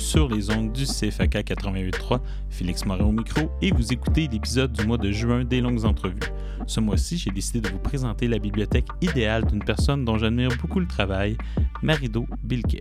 Sur 0.00 0.28
les 0.28 0.50
ondes 0.50 0.72
du 0.72 0.84
CFAK 0.84 1.34
88.3. 1.34 2.20
Félix 2.48 2.84
Morin 2.86 3.04
au 3.04 3.12
micro 3.12 3.50
et 3.60 3.70
vous 3.70 3.92
écoutez 3.92 4.28
l'épisode 4.28 4.72
du 4.72 4.86
mois 4.86 4.96
de 4.96 5.12
juin 5.12 5.44
des 5.44 5.60
longues 5.60 5.84
entrevues. 5.84 6.18
Ce 6.66 6.80
mois-ci, 6.80 7.18
j'ai 7.18 7.30
décidé 7.30 7.60
de 7.60 7.68
vous 7.68 7.78
présenter 7.78 8.26
la 8.26 8.38
bibliothèque 8.38 8.86
idéale 9.00 9.44
d'une 9.46 9.62
personne 9.62 10.04
dont 10.04 10.18
j'admire 10.18 10.50
beaucoup 10.60 10.80
le 10.80 10.86
travail, 10.86 11.36
Marido 11.82 12.26
Bilquet. 12.42 12.80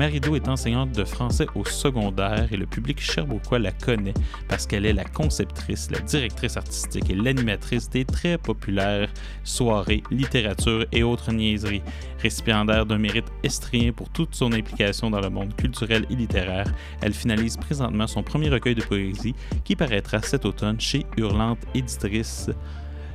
Marido 0.00 0.34
est 0.34 0.48
enseignante 0.48 0.92
de 0.92 1.04
français 1.04 1.44
au 1.54 1.62
secondaire 1.66 2.48
et 2.50 2.56
le 2.56 2.64
public 2.64 2.98
cherbourgois 2.98 3.58
la 3.58 3.70
connaît 3.70 4.14
parce 4.48 4.66
qu'elle 4.66 4.86
est 4.86 4.94
la 4.94 5.04
conceptrice, 5.04 5.90
la 5.90 5.98
directrice 5.98 6.56
artistique 6.56 7.10
et 7.10 7.14
l'animatrice 7.14 7.90
des 7.90 8.06
très 8.06 8.38
populaires 8.38 9.12
soirées 9.44 10.02
littérature 10.10 10.86
et 10.90 11.02
autres 11.02 11.30
niaiseries. 11.32 11.82
Récipiendaire 12.18 12.86
d'un 12.86 12.96
mérite 12.96 13.30
estrien 13.42 13.92
pour 13.92 14.08
toute 14.08 14.34
son 14.34 14.54
implication 14.54 15.10
dans 15.10 15.20
le 15.20 15.28
monde 15.28 15.54
culturel 15.54 16.06
et 16.08 16.16
littéraire, 16.16 16.72
elle 17.02 17.12
finalise 17.12 17.58
présentement 17.58 18.06
son 18.06 18.22
premier 18.22 18.48
recueil 18.48 18.76
de 18.76 18.82
poésie 18.82 19.34
qui 19.64 19.76
paraîtra 19.76 20.22
cet 20.22 20.46
automne 20.46 20.80
chez 20.80 21.04
Hurlante 21.18 21.60
Éditrice. 21.74 22.48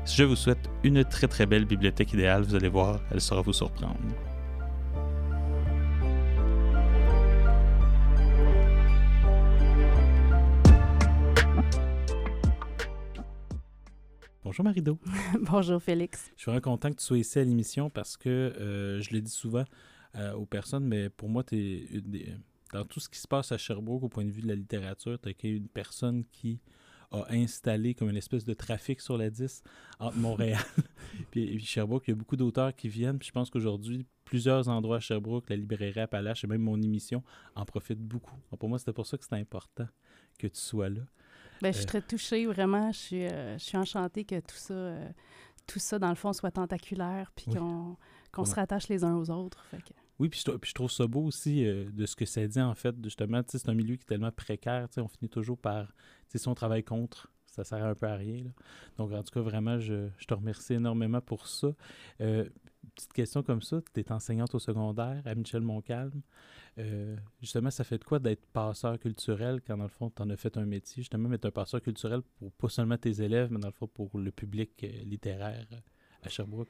Je 0.05 0.23
vous 0.23 0.35
souhaite 0.35 0.69
une 0.83 1.03
très 1.03 1.27
très 1.27 1.47
belle 1.47 1.65
bibliothèque 1.65 2.13
idéale, 2.13 2.43
vous 2.43 2.53
allez 2.53 2.69
voir, 2.69 2.99
elle 3.11 3.21
saura 3.21 3.41
vous 3.41 3.53
surprendre. 3.53 3.97
Bonjour 14.45 14.63
Marido. 14.63 14.99
Bonjour 15.41 15.81
Félix. 15.81 16.31
Je 16.35 16.41
suis 16.43 16.51
vraiment 16.51 16.61
content 16.61 16.91
que 16.91 16.97
tu 16.97 17.03
sois 17.03 17.17
ici 17.17 17.39
à 17.39 17.43
l'émission 17.43 17.89
parce 17.89 18.15
que 18.15 18.29
euh, 18.29 19.01
je 19.01 19.11
le 19.11 19.19
dis 19.19 19.31
souvent 19.31 19.63
euh, 20.13 20.33
aux 20.33 20.45
personnes, 20.45 20.85
mais 20.85 21.09
pour 21.09 21.29
moi, 21.29 21.43
une 21.51 22.01
des- 22.01 22.31
dans 22.71 22.85
tout 22.85 22.99
ce 22.99 23.09
qui 23.09 23.17
se 23.17 23.27
passe 23.27 23.51
à 23.51 23.57
Sherbrooke 23.57 24.03
au 24.03 24.07
point 24.07 24.23
de 24.23 24.29
vue 24.29 24.43
de 24.43 24.47
la 24.47 24.53
littérature, 24.53 25.17
tu 25.19 25.29
es 25.29 25.49
une 25.49 25.67
personne 25.67 26.25
qui 26.31 26.59
a 27.11 27.25
installé 27.31 27.95
comme 27.95 28.11
une 28.11 28.17
espèce 28.17 28.45
de 28.45 28.53
trafic 28.53 29.01
sur 29.01 29.17
la 29.17 29.31
10 29.31 29.63
entre 29.97 30.17
Montréal 30.17 30.61
puis, 31.31 31.59
Sherbrooke. 31.59 32.03
Il 32.07 32.11
y 32.11 32.13
a 32.13 32.15
beaucoup 32.15 32.35
d'auteurs 32.35 32.75
qui 32.75 32.87
viennent. 32.87 33.17
Puis 33.17 33.29
je 33.29 33.33
pense 33.33 33.49
qu'aujourd'hui, 33.49 34.05
plusieurs 34.25 34.69
endroits 34.69 34.97
à 34.97 34.99
Sherbrooke, 34.99 35.49
la 35.49 35.55
librairie 35.55 36.01
Appalache 36.01 36.43
et 36.43 36.47
même 36.47 36.61
mon 36.61 36.79
émission 36.79 37.23
en 37.55 37.65
profitent 37.65 37.99
beaucoup. 37.99 38.35
Pour 38.59 38.69
moi, 38.69 38.77
c'était 38.77 38.93
pour 38.93 39.07
ça 39.07 39.17
que 39.17 39.23
c'était 39.23 39.37
important 39.37 39.87
que 40.37 40.45
tu 40.45 40.59
sois 40.59 40.89
là. 40.89 41.01
Ben, 41.61 41.71
je 41.71 41.77
suis 41.77 41.83
Euh. 41.85 41.87
très 41.87 42.01
touchée, 42.01 42.45
vraiment. 42.45 42.91
Je 42.91 42.97
suis, 42.97 43.25
euh, 43.25 43.57
je 43.57 43.63
suis 43.63 43.77
enchantée 43.77 44.25
que 44.25 44.39
tout 44.39 44.55
ça, 44.55 44.73
euh, 44.73 45.09
tout 45.67 45.79
ça, 45.79 45.97
dans 45.99 46.09
le 46.09 46.15
fond, 46.15 46.33
soit 46.33 46.51
tentaculaire, 46.51 47.31
puis 47.35 47.45
Oui. 47.49 47.55
qu'on 47.57 48.41
Ouais. 48.41 48.45
se 48.47 48.55
rattache 48.55 48.87
les 48.89 49.03
uns 49.03 49.15
aux 49.15 49.29
autres. 49.29 49.63
Fait 49.71 49.77
que- 49.77 49.93
Oui, 50.19 50.29
puis 50.29 50.39
je, 50.39 50.45
trou- 50.45 50.57
puis 50.59 50.69
je 50.69 50.73
trouve 50.75 50.91
ça 50.91 51.07
beau 51.07 51.23
aussi 51.25 51.65
euh, 51.65 51.89
de 51.91 52.05
ce 52.05 52.15
que 52.15 52.25
ça 52.25 52.45
dit, 52.47 52.61
en 52.61 52.73
fait, 52.75 52.95
justement, 53.03 53.41
c'est 53.47 53.67
un 53.67 53.73
milieu 53.73 53.95
qui 53.95 54.03
est 54.03 54.07
tellement 54.07 54.31
précaire, 54.31 54.87
tu 54.89 54.95
sais, 54.95 55.01
on 55.01 55.07
finit 55.09 55.29
toujours 55.29 55.57
par, 55.57 55.93
si 56.33 56.47
on 56.47 56.55
travaille 56.55 56.83
contre, 56.83 57.29
ça 57.45 57.63
sert 57.63 57.83
un 57.83 57.95
peu 57.95 58.07
à 58.07 58.15
rien, 58.15 58.43
là. 58.43 58.49
Donc, 58.97 59.11
en 59.11 59.23
tout 59.23 59.31
cas, 59.33 59.41
vraiment, 59.41 59.79
je, 59.79 60.07
je 60.17 60.25
te 60.25 60.33
remercie 60.33 60.73
énormément 60.73 61.19
pour 61.21 61.47
ça. 61.47 61.69
Euh, 62.21 62.47
petite 62.95 63.13
question 63.13 63.43
comme 63.43 63.61
ça, 63.61 63.79
tu 63.93 63.99
es 63.99 64.11
enseignante 64.11 64.53
au 64.55 64.59
secondaire 64.59 65.21
à 65.25 65.35
Michel 65.35 65.61
Montcalm. 65.61 66.21
Euh, 66.77 67.15
justement, 67.39 67.71
ça 67.71 67.83
fait 67.83 67.97
de 67.97 68.03
quoi 68.03 68.19
d'être 68.19 68.45
passeur 68.47 68.99
culturel 68.99 69.61
quand, 69.65 69.77
dans 69.77 69.83
le 69.83 69.89
fond, 69.89 70.09
tu 70.09 70.21
en 70.21 70.29
as 70.29 70.35
fait 70.35 70.57
un 70.57 70.65
métier, 70.65 71.01
justement, 71.01 71.29
mais 71.29 71.43
un 71.45 71.51
passeur 71.51 71.81
culturel 71.81 72.21
pour 72.37 72.51
pas 72.51 72.69
seulement 72.69 72.97
tes 72.97 73.21
élèves, 73.21 73.49
mais 73.51 73.59
dans 73.59 73.69
le 73.69 73.73
fond, 73.73 73.87
pour 73.87 74.17
le 74.17 74.31
public 74.31 74.71
euh, 74.83 74.87
littéraire 75.05 75.65
à 76.21 76.29
Sherbrooke? 76.29 76.69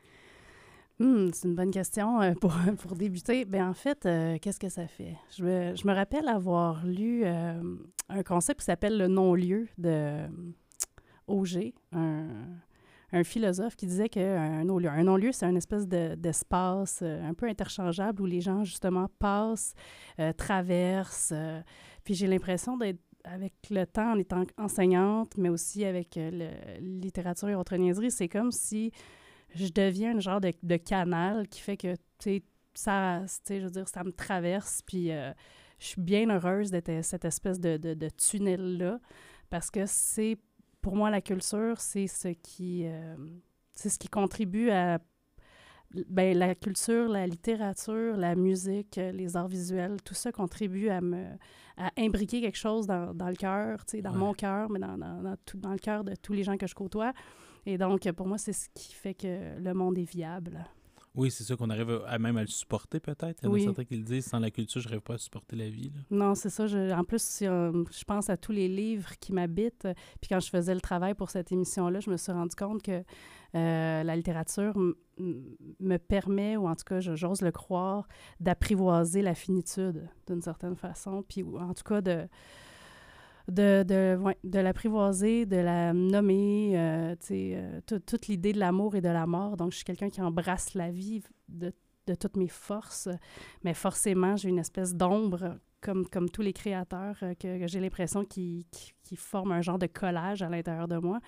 Hmm, 1.00 1.30
c'est 1.34 1.48
une 1.48 1.56
bonne 1.56 1.72
question 1.72 2.22
euh, 2.22 2.34
pour, 2.36 2.54
pour 2.80 2.96
débuter. 2.96 3.46
Ben, 3.46 3.68
en 3.68 3.74
fait, 3.74 4.08
qu'est-ce 4.42 4.60
que 4.60 4.70
ça 4.70 4.88
fait? 4.88 5.16
Je 5.36 5.44
me, 5.44 5.76
je 5.76 5.88
me 5.88 5.94
rappelle 5.94 6.28
avoir 6.28 6.86
lu 6.86 7.26
un 7.26 8.24
concept 8.24 8.60
qui 8.60 8.66
s'appelle 8.66 8.98
le 8.98 9.08
non-lieu 9.08 9.68
de 9.78 10.28
Auger, 11.28 11.74
un, 11.92 12.28
un 13.12 13.24
philosophe 13.24 13.76
qui 13.76 13.86
disait 13.88 14.10
qu'un 14.10 14.64
non-lieu, 14.64 14.90
un 14.90 15.04
non-lieu, 15.04 15.32
c'est 15.32 15.46
une 15.46 15.58
espèce 15.58 15.88
de- 15.88 16.16
d'espace 16.16 17.00
euh, 17.02 17.28
un 17.28 17.34
peu 17.34 17.48
interchangeable 17.48 18.22
où 18.22 18.26
les 18.26 18.42
gens, 18.42 18.64
justement, 18.64 19.08
passent, 19.20 19.74
euh, 20.20 20.34
traversent. 20.34 21.32
euh, 21.34 21.62
puis 22.04 22.14
j'ai 22.14 22.28
l'impression 22.28 22.78
d'être 22.78 23.00
avec 23.24 23.54
le 23.72 23.86
temps, 23.86 24.14
en 24.14 24.20
étant 24.20 24.44
enseignante, 24.58 25.36
mais 25.38 25.50
aussi 25.50 25.84
avec 25.84 26.16
le, 26.16 26.50
littérature 26.80 27.50
et 27.50 27.56
autres 27.56 27.76
niaiseries, 27.76 28.12
c'est 28.12 28.30
comme 28.30 28.52
si 28.52 28.92
je 29.56 29.68
deviens 29.70 30.16
un 30.16 30.20
genre 30.20 30.40
de, 30.40 30.52
de 30.62 30.78
canal 30.78 31.48
qui 31.48 31.62
fait 31.62 31.78
que, 31.78 31.96
tu 31.96 32.00
sais, 32.20 32.44
ça, 32.76 33.24
je 33.50 33.64
veux 33.64 33.72
dire, 33.72 33.88
ça 33.88 34.04
me 34.04 34.12
traverse, 34.12 34.82
puis 34.86 35.10
je 35.80 35.86
suis 35.88 36.02
bien 36.02 36.30
heureuse 36.30 36.70
d'être 36.70 37.04
cette 37.04 37.26
espèce 37.26 37.60
de, 37.60 37.78
de, 37.78 37.96
de 37.96 38.10
tunnel-là, 38.10 39.00
parce 39.50 39.72
que 39.72 39.88
c'est, 39.88 40.38
pour 40.86 40.96
moi, 40.96 41.10
la 41.10 41.20
culture, 41.20 41.82
c'est 41.82 42.06
ce 42.06 42.28
qui, 42.28 42.84
euh, 42.86 43.16
c'est 43.72 43.90
ce 43.90 43.98
qui 43.98 44.08
contribue 44.08 44.70
à, 44.70 45.00
ben, 46.08 46.38
la 46.38 46.54
culture, 46.54 47.10
la 47.10 47.26
littérature, 47.26 48.16
la 48.16 48.36
musique, 48.36 48.98
les 48.98 49.36
arts 49.36 49.48
visuels, 49.48 49.98
tout 50.04 50.14
ça 50.14 50.32
contribue 50.32 50.90
à 50.90 51.02
me, 51.02 51.26
à 51.76 51.90
imbriquer 51.98 52.40
quelque 52.40 52.60
chose 52.60 52.86
dans, 52.86 53.16
dans 53.16 53.30
le 53.30 53.36
cœur, 53.36 53.80
dans 54.04 54.12
Ouais. 54.12 54.16
mon 54.16 54.34
cœur, 54.36 54.70
mais 54.70 54.78
dans, 54.78 54.96
dans, 54.96 55.24
dans, 55.24 55.36
tout, 55.44 55.58
dans 55.58 55.72
le 55.72 55.80
cœur 55.80 56.04
de 56.04 56.14
tous 56.14 56.34
les 56.34 56.44
gens 56.44 56.56
que 56.56 56.68
je 56.68 56.76
côtoie. 56.76 57.14
Et 57.66 57.80
donc, 57.80 58.08
pour 58.12 58.28
moi, 58.28 58.38
c'est 58.38 58.54
ce 58.54 58.70
qui 58.76 58.94
fait 58.94 59.16
que 59.16 59.58
le 59.60 59.74
monde 59.74 59.98
est 59.98 60.08
viable. 60.08 60.64
Oui, 61.16 61.32
c'est 61.32 61.44
ça 61.44 61.56
qu'on 61.56 61.70
arrive 61.70 62.02
à, 62.08 62.20
même 62.20 62.38
à 62.38 62.42
le 62.42 62.48
supporter 62.48 63.00
peut-être. 63.00 63.40
Il 63.44 63.46
y 63.46 63.50
en 63.50 63.52
Oui. 63.54 63.62
a 63.62 63.66
certains 63.66 63.86
qui 63.86 63.96
le 63.98 64.04
disent, 64.04 64.26
sans 64.26 64.40
la 64.40 64.52
culture, 64.52 64.82
je 64.82 64.88
n'arrive 64.88 65.02
pas 65.02 65.16
à 65.16 65.18
supporter 65.18 65.56
la 65.56 65.70
vie. 65.70 65.92
là. 65.96 66.02
Non, 66.12 66.36
c'est 66.36 66.50
ça. 66.50 66.68
Je- 66.68 66.92
en 66.94 67.04
plus, 67.04 67.22
si, 67.22 67.46
euh, 67.48 67.72
je 67.92 68.04
pense 68.04 68.30
à 68.30 68.38
tous 68.38 68.52
les 68.52 68.68
livres 68.68 69.12
qui 69.20 69.32
m'habitent. 69.34 69.88
Puis 70.22 70.30
quand 70.30 70.40
je 70.40 70.50
faisais 70.50 70.74
le 70.76 70.82
travail 70.82 71.14
pour 71.14 71.30
cette 71.30 71.52
émission-là, 71.52 72.00
je 72.00 72.10
me 72.10 72.18
suis 72.18 72.32
rendu 72.32 72.56
compte 72.56 72.82
que 72.84 73.04
euh, 73.56 74.04
la 74.04 74.16
littérature 74.18 74.74
me 75.18 75.98
permet, 75.98 76.58
ou 76.58 76.68
en 76.68 76.76
tout 76.76 76.84
cas, 76.86 77.00
j'ose 77.00 77.42
le 77.42 77.52
croire, 77.52 78.08
d'apprivoiser 78.42 79.22
la 79.22 79.34
finitude 79.34 80.10
d'une 80.28 80.42
certaine 80.42 80.76
façon. 80.76 81.24
Puis 81.28 81.44
en 81.44 81.74
tout 81.74 81.84
cas, 81.84 82.02
de, 82.02 82.28
de, 83.48 83.84
de, 83.84 84.18
de 84.44 84.60
l'apprivoiser, 84.60 85.46
de 85.46 85.58
la 85.58 85.94
nommer, 85.94 86.74
euh, 86.78 87.16
euh, 87.32 87.82
tout- 87.86 88.00
toute 88.00 88.28
l'idée 88.28 88.54
de 88.54 88.60
l'amour 88.60 88.96
et 88.96 89.02
de 89.02 89.10
la 89.10 89.26
mort. 89.28 89.58
Donc, 89.58 89.72
je 89.72 89.78
suis 89.78 89.86
quelqu'un 89.86 90.10
qui 90.10 90.22
embrasse 90.22 90.74
la 90.74 90.92
vie 90.92 91.22
de, 91.48 91.72
de 92.08 92.16
toutes 92.16 92.38
mes 92.38 92.48
forces, 92.48 93.10
mais 93.64 93.74
forcément, 93.74 94.36
j'ai 94.36 94.50
une 94.50 94.60
espèce 94.60 94.96
d'ombre, 94.96 95.58
comme, 95.82 96.08
comme 96.08 96.30
tous 96.30 96.42
les 96.42 96.54
créateurs, 96.54 97.18
euh, 97.24 97.34
que, 97.36 97.68
j'ai 97.68 97.80
l'impression 97.80 98.26
qu'ils 98.26 98.66
qui, 98.72 98.94
qui 99.04 99.16
forment 99.16 99.52
un 99.54 99.62
genre 99.62 99.80
de 99.80 99.88
collage 99.88 100.42
à 100.42 100.50
l'intérieur 100.50 100.88
de 100.88 100.98
moi. 100.98 101.20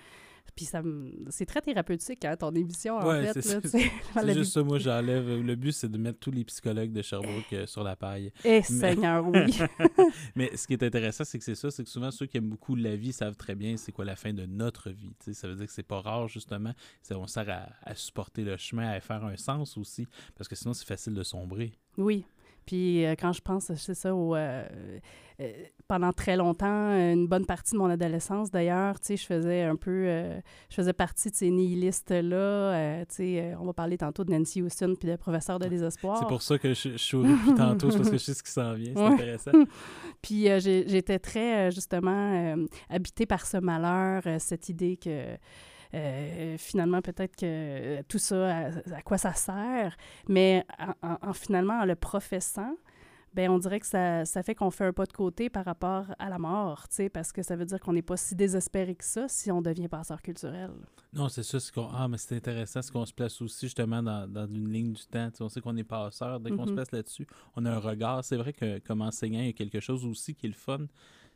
Puis 0.54 0.64
ça 0.64 0.82
me- 0.82 1.12
c'est 1.30 1.46
très 1.46 1.60
thérapeutique, 1.60 2.24
hein, 2.24 2.36
ton 2.36 2.52
émission, 2.54 2.96
en 2.96 3.06
Ouais, 3.06 3.32
fait. 3.32 3.42
c'est 3.42 3.60
juste 4.34 4.52
ça, 4.52 4.62
moi 4.62 4.78
j'enlève. 4.78 5.28
Le 5.40 5.54
but, 5.54 5.72
c'est 5.72 5.88
de 5.90 5.98
mettre 5.98 6.18
tous 6.18 6.30
les 6.30 6.44
psychologues 6.44 6.92
de 6.92 7.02
Sherbrooke 7.02 7.52
euh, 7.52 7.66
sur 7.66 7.84
la 7.84 7.96
paille. 7.96 8.32
Eh, 8.44 8.62
Seigneur, 8.62 9.26
oui. 9.28 9.58
Mais 10.36 10.56
ce 10.56 10.66
qui 10.66 10.72
est 10.74 10.82
intéressant, 10.82 11.24
c'est 11.24 11.38
que 11.38 11.44
c'est 11.44 11.54
ça, 11.54 11.70
c'est 11.70 11.84
que 11.84 11.90
souvent 11.90 12.10
ceux 12.10 12.26
qui 12.26 12.36
aiment 12.38 12.48
beaucoup 12.50 12.74
la 12.74 12.96
vie 12.96 13.12
savent 13.12 13.36
très 13.36 13.54
bien 13.54 13.76
c'est 13.76 13.92
quoi 13.92 14.04
la 14.04 14.16
fin 14.16 14.32
de 14.32 14.46
notre 14.46 14.90
vie. 14.90 15.12
Ça 15.32 15.48
veut 15.48 15.54
dire 15.54 15.66
que 15.66 15.72
c'est 15.72 15.82
pas 15.82 16.00
rare, 16.00 16.28
justement. 16.28 16.72
C'est- 17.02 17.14
On 17.14 17.26
sert 17.26 17.48
à, 17.50 17.68
à 17.82 17.94
supporter 17.94 18.42
le 18.44 18.56
chemin, 18.56 18.88
à 18.88 19.00
faire 19.00 19.24
un 19.24 19.36
sens 19.36 19.76
aussi, 19.76 20.06
parce 20.36 20.48
que 20.48 20.54
sinon 20.56 20.72
c'est 20.74 20.86
facile 20.86 21.14
de 21.14 21.22
sombrer. 21.22 21.72
Oui. 21.96 22.24
Puis 22.68 23.06
euh, 23.06 23.14
quand 23.18 23.32
je 23.32 23.40
pense, 23.40 23.72
c'est 23.76 23.94
ça, 23.94 24.14
au, 24.14 24.36
euh, 24.36 24.62
euh, 25.40 25.52
pendant 25.86 26.12
très 26.12 26.36
longtemps, 26.36 26.66
une 26.90 27.26
bonne 27.26 27.46
partie 27.46 27.72
de 27.72 27.78
mon 27.78 27.88
adolescence 27.88 28.50
d'ailleurs, 28.50 29.00
tu 29.00 29.06
sais, 29.06 29.16
je 29.16 29.24
faisais 29.24 29.62
un 29.62 29.74
peu, 29.74 30.04
je 30.68 30.74
faisais 30.74 30.92
partie 30.92 31.30
de 31.30 31.34
ces 31.34 31.48
nihilistes-là. 31.50 33.06
tu 33.06 33.14
sais, 33.14 33.54
on 33.58 33.64
va 33.64 33.72
parler 33.72 33.96
tantôt 33.96 34.22
de 34.22 34.30
Nancy 34.32 34.60
Houston 34.60 34.94
puis 35.00 35.08
de 35.08 35.16
professeur 35.16 35.58
de 35.58 35.66
désespoir. 35.66 36.18
C'est 36.18 36.28
pour 36.28 36.42
ça 36.42 36.58
que 36.58 36.74
je, 36.74 36.90
je 36.90 36.96
souris 36.98 37.30
depuis 37.30 37.54
tantôt, 37.56 37.90
c'est 37.90 37.96
parce 37.96 38.10
que 38.10 38.18
je 38.18 38.22
sais 38.22 38.34
ce 38.34 38.42
qui 38.42 38.50
s'en 38.52 38.74
vient. 38.74 38.92
C'est 38.94 39.00
Ouais. 39.00 39.14
intéressant. 39.14 39.52
Puis 40.20 40.42
j'étais 40.60 41.18
très, 41.18 41.70
justement, 41.70 42.54
habitée 42.90 43.24
par 43.24 43.46
ce 43.46 43.56
malheur, 43.56 44.22
cette 44.40 44.68
idée 44.68 44.98
que 44.98 45.36
euh, 45.94 46.56
finalement, 46.58 47.00
peut-être 47.02 47.36
que 47.36 47.44
euh, 47.44 48.02
tout 48.08 48.18
ça, 48.18 48.56
à, 48.56 48.70
à 48.96 49.02
quoi 49.02 49.18
ça 49.18 49.32
sert, 49.34 49.96
mais 50.28 50.64
en, 50.78 51.08
en- 51.08 51.18
en 51.30 51.32
finalement, 51.32 51.80
en 51.80 51.84
le 51.84 51.94
professant, 51.96 52.74
ben 53.34 53.50
on 53.50 53.58
dirait 53.58 53.78
que 53.78 53.86
ça, 53.86 54.24
ça 54.24 54.42
fait 54.42 54.54
qu'on 54.54 54.70
fait 54.70 54.86
un 54.86 54.92
pas 54.92 55.04
de 55.04 55.12
côté 55.12 55.50
par 55.50 55.64
rapport 55.66 56.06
à 56.18 56.30
la 56.30 56.38
mort, 56.38 56.86
parce 57.12 57.30
que 57.30 57.42
ça 57.42 57.56
veut 57.56 57.66
dire 57.66 57.78
qu'on 57.78 57.92
n'est 57.92 58.02
pas 58.02 58.16
si 58.16 58.34
désespéré 58.34 58.94
que 58.94 59.04
ça 59.04 59.28
si 59.28 59.52
on 59.52 59.60
devient 59.60 59.86
passeur 59.86 60.22
culturel. 60.22 60.70
Non, 61.12 61.28
c'est 61.28 61.42
ça. 61.42 61.60
c'est 61.60 61.72
qu'on- 61.72 61.88
Ah, 61.92 62.08
mais 62.08 62.16
c'est 62.16 62.36
intéressant, 62.36 62.80
c'est 62.82 62.90
qu'on 62.90 63.04
se 63.04 63.12
place 63.12 63.40
aussi 63.42 63.66
justement 63.66 64.02
dans, 64.02 64.26
dans 64.26 64.46
une 64.46 64.72
ligne 64.72 64.92
du 64.94 65.04
temps. 65.06 65.30
Tu 65.30 65.36
sais, 65.36 65.44
on 65.44 65.48
sait 65.50 65.60
qu'on 65.60 65.76
est 65.76 65.84
passeur. 65.84 66.40
Dès 66.40 66.50
qu'on 66.50 66.64
se 66.64 66.70
Mhm. 66.70 66.76
place 66.76 66.90
là-dessus, 66.90 67.26
on 67.54 67.64
a 67.66 67.70
un 67.72 67.78
regard. 67.78 68.24
C'est 68.24 68.36
vrai 68.36 68.52
que 68.54 68.78
comme 68.80 69.02
enseignant, 69.02 69.40
il 69.40 69.46
y 69.46 69.50
a 69.50 69.52
quelque 69.52 69.80
chose 69.80 70.04
aussi 70.06 70.34
qui 70.34 70.46
est 70.46 70.50
le 70.50 70.54
fun. 70.54 70.86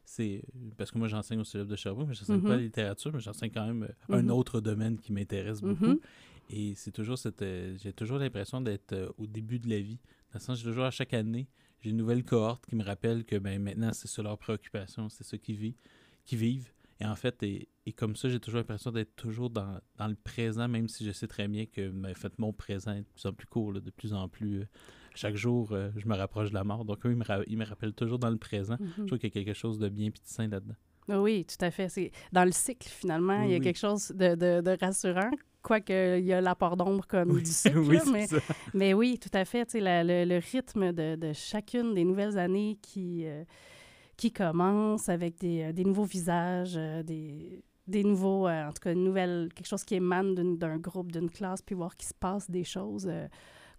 C'est 0.05 0.43
parce 0.77 0.91
que 0.91 0.99
moi, 0.99 1.09
j'enseigne 1.09 1.39
au 1.41 1.45
Cégep 1.45 1.67
de 1.69 1.77
Sherbrooke, 1.77 2.09
mais 2.09 2.15
j'enseigne 2.15 2.37
Mhm. 2.39 2.43
pas 2.43 2.57
la 2.57 2.63
littérature, 2.63 3.13
mais 3.13 3.21
j'enseigne 3.21 3.51
quand 3.53 3.67
même 3.67 3.85
euh, 3.85 4.15
un 4.17 4.23
Mhm. 4.25 4.31
autre 4.31 4.61
domaine 4.61 4.99
qui 4.99 5.13
m'intéresse 5.13 5.61
beaucoup. 5.61 5.85
Mhm. 5.87 6.01
Et 6.51 6.75
c'est 6.75 6.91
toujours 6.91 7.19
cette. 7.19 7.41
euh, 7.43 7.77
j'ai 7.83 7.93
toujours 7.93 8.19
l'impression 8.19 8.61
d'être 8.61 8.93
euh, 8.93 9.09
au 9.19 9.27
début 9.27 9.59
de 9.59 9.69
la 9.71 9.81
vie. 9.81 9.99
Dans 10.33 10.39
le 10.39 10.41
sens, 10.41 10.59
j'ai 10.59 10.65
toujours 10.65 10.85
à 10.85 10.91
chaque 10.91 11.15
année, 11.15 11.49
j'ai 11.81 11.91
une 11.91 11.97
nouvelle 11.97 12.25
cohorte 12.25 12.67
qui 12.67 12.77
me 12.77 12.85
rappelle 12.85 13.25
que 13.25 13.37
ben, 13.37 13.63
maintenant, 13.63 13.93
c'est 13.93 14.09
ça 14.09 14.23
leur 14.23 14.37
préoccupation, 14.39 15.09
c'est 15.09 15.25
ça 15.25 15.39
qu'ils 15.39 15.57
vivent. 15.57 15.75
Qu'ils 16.25 16.39
vivent. 16.39 16.73
Et 17.01 17.07
en 17.07 17.17
fait, 17.17 17.43
et, 17.43 17.69
et 17.87 17.93
comme 17.93 18.15
ça, 18.17 18.29
j'ai 18.29 18.39
toujours 18.39 18.59
l'impression 18.59 18.93
d'être 18.93 19.17
toujours 19.17 19.51
dans, 19.51 19.81
dans 19.97 20.07
le 20.09 20.15
présent, 20.15 20.69
même 20.69 20.89
si 20.89 21.05
je 21.05 21.11
sais 21.13 21.27
très 21.27 21.49
bien 21.49 21.67
que 21.67 21.89
ben, 21.91 22.15
fait, 22.15 22.37
mon 22.39 22.53
présent 22.53 22.93
est 22.93 23.01
de 23.03 23.07
plus 23.15 23.27
en 23.27 23.33
plus 23.33 23.47
court, 23.47 23.73
là, 23.73 23.81
de 23.81 23.91
plus 23.91 24.13
en 24.13 24.29
plus. 24.29 24.61
euh, 24.61 24.67
chaque 25.15 25.37
jour, 25.37 25.73
euh, 25.73 25.91
je 25.97 26.07
me 26.09 26.15
rapproche 26.17 26.51
de 26.51 26.55
la 26.55 26.65
mort. 26.65 26.85
Donc, 26.85 27.05
eux, 27.07 27.11
ils 27.13 27.17
me, 27.17 27.25
ra- 27.25 27.43
ils 27.47 27.57
me 27.59 27.65
rappellent 27.65 27.95
toujours 27.95 28.19
dans 28.19 28.31
le 28.31 28.39
présent. 28.39 28.77
Mhm. 28.81 28.89
Je 28.99 29.03
trouve 29.05 29.19
qu'il 29.19 29.29
y 29.35 29.39
a 29.39 29.45
quelque 29.45 29.55
chose 29.57 29.79
de 29.79 29.89
bien 29.89 30.07
et 30.07 30.11
de 30.11 30.19
sain 30.25 30.49
là-dedans. 30.49 30.75
Oui, 31.09 31.45
tout 31.45 31.63
à 31.65 31.71
fait. 31.71 31.89
C'est 31.89 32.13
dans 32.33 32.45
le 32.45 32.53
cycle, 32.53 32.89
finalement, 32.89 33.41
Oui, 33.41 33.47
il 33.47 33.51
y 33.51 33.55
a 33.55 33.59
oui. 33.59 33.65
quelque 33.65 33.79
chose 33.79 34.09
de, 34.15 34.35
de, 34.37 34.61
de 34.61 34.77
rassurant, 34.81 35.31
quoique 35.61 36.19
il 36.19 36.25
y 36.25 36.33
a 36.33 36.41
l'apport 36.41 36.77
d'ombre 36.77 37.07
comme 37.07 37.41
du 37.41 37.51
cycle, 37.51 37.79
oui, 37.81 37.97
là, 37.97 38.03
c'est 38.05 38.11
mais, 38.13 38.27
ça. 38.29 38.37
mais 38.73 38.95
oui, 38.95 39.19
tout 39.21 39.31
à 39.37 39.45
fait. 39.45 39.73
la- 39.75 40.05
le, 40.05 40.25
le 40.25 40.37
rythme 40.39 40.93
de, 40.93 41.17
de 41.17 41.33
chacune 41.33 41.93
des 41.95 42.05
nouvelles 42.05 42.39
années 42.39 42.79
qui, 42.81 43.27
euh, 43.27 43.43
qui 44.17 44.31
commence 44.33 45.09
avec 45.09 45.39
des, 45.41 45.63
euh, 45.65 45.73
des 45.73 45.85
nouveaux 45.85 46.05
visages, 46.05 46.75
des, 47.05 47.65
des 47.89 48.05
nouveaux, 48.05 48.47
euh, 48.47 48.69
en 48.69 48.73
tout 48.73 48.81
cas, 48.83 48.93
une 48.93 49.03
nouvelle, 49.05 49.49
quelque 49.57 49.67
chose 49.69 49.83
qui 49.85 49.97
émane 49.97 50.57
d'un 50.57 50.79
groupe, 50.79 51.11
d'une 51.11 51.29
classe, 51.31 51.63
puis 51.63 51.75
voir 51.75 51.97
qu'il 51.97 52.09
se 52.09 52.15
passe 52.15 52.49
des 52.49 52.65
choses 52.65 53.09
euh, 53.11 53.27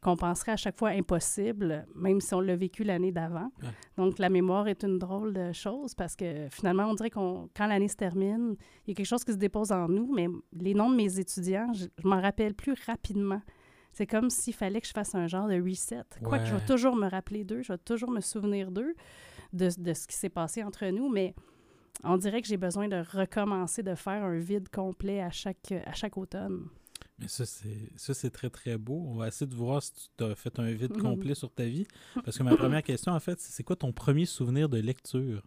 qu'on 0.03 0.15
penserait 0.17 0.51
à 0.51 0.57
chaque 0.57 0.77
fois 0.77 0.89
impossibles, 0.89 1.85
même 1.95 2.21
si 2.21 2.33
on 2.33 2.39
l'a 2.41 2.55
vécu 2.55 2.83
l'année 2.83 3.11
d'avant. 3.11 3.49
Ouais. 3.61 3.69
Donc, 3.97 4.19
la 4.19 4.29
mémoire 4.29 4.67
est 4.67 4.83
une 4.83 4.99
drôle 4.99 5.33
de 5.33 5.51
chose 5.53 5.95
parce 5.95 6.15
que 6.15 6.47
finalement, 6.51 6.83
on 6.85 6.93
dirait 6.93 7.09
qu'on 7.09 7.49
quand 7.55 7.67
l'année 7.67 7.87
se 7.87 7.95
termine, 7.95 8.55
il 8.85 8.89
y 8.89 8.91
a 8.91 8.95
quelque 8.95 9.05
chose 9.07 9.23
qui 9.23 9.31
se 9.31 9.37
dépose 9.37 9.71
en 9.71 9.87
nous, 9.87 10.11
mais 10.13 10.27
les 10.53 10.73
noms 10.73 10.89
de 10.91 10.95
mes 10.95 11.19
étudiants, 11.19 11.71
je, 11.73 11.85
je 12.01 12.07
m'en 12.07 12.21
rappelle 12.21 12.53
plus 12.53 12.75
rapidement. 12.85 13.41
C'est 13.91 14.07
comme 14.07 14.29
s'il 14.29 14.53
fallait 14.55 14.81
que 14.81 14.87
je 14.87 14.91
fasse 14.93 15.13
un 15.15 15.27
genre 15.27 15.47
de 15.47 15.61
reset. 15.61 16.01
Quoique 16.23 16.45
je 16.45 16.51
vais 16.55 16.59
Ouais. 16.61 16.65
toujours 16.67 16.95
me 16.95 17.07
rappeler 17.07 17.43
d'eux, 17.43 17.61
je 17.61 17.71
vais 17.73 17.77
toujours 17.77 18.09
me 18.09 18.21
souvenir 18.21 18.71
d'eux, 18.71 18.95
de, 19.53 19.69
de 19.77 19.93
ce 19.93 20.07
qui 20.07 20.15
s'est 20.15 20.29
passé 20.29 20.63
entre 20.63 20.85
nous, 20.87 21.09
mais 21.09 21.35
on 22.03 22.17
dirait 22.17 22.41
que 22.41 22.47
j'ai 22.47 22.57
besoin 22.57 22.87
de 22.87 23.03
recommencer, 23.15 23.83
de 23.83 23.93
faire 23.93 24.23
un 24.23 24.39
vide 24.39 24.67
complet 24.69 25.21
à 25.21 25.29
chaque, 25.29 25.71
à 25.85 25.93
chaque 25.93 26.17
automne. 26.17 26.67
Mais 27.19 27.27
ça, 27.27 27.45
c'est 27.45 28.29
très, 28.31 28.49
très 28.49 28.77
beau. 28.77 29.05
On 29.07 29.15
va 29.15 29.27
essayer 29.27 29.45
de 29.47 29.55
voir 29.55 29.81
si 29.83 29.91
tu 30.17 30.23
as 30.23 30.35
fait 30.35 30.57
un 30.59 30.71
vide 30.71 30.95
Mhm. 30.95 31.01
complet 31.01 31.35
sur 31.35 31.51
ta 31.51 31.63
vie. 31.65 31.85
Parce 32.25 32.37
que 32.37 32.43
ma 32.43 32.55
première 32.57 32.83
question, 32.83 33.11
en 33.13 33.19
fait, 33.19 33.39
c'est 33.39 33.63
quoi 33.63 33.75
ton 33.75 33.91
premier 33.93 34.25
souvenir 34.25 34.67
de 34.67 34.79
lecture? 34.79 35.43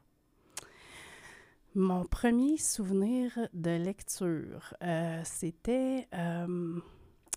Mon 1.74 2.04
premier 2.06 2.56
souvenir 2.56 3.32
de 3.52 3.70
lecture, 3.72 4.72
euh, 4.82 5.20
c'était, 5.24 6.06
euh, 6.14 6.78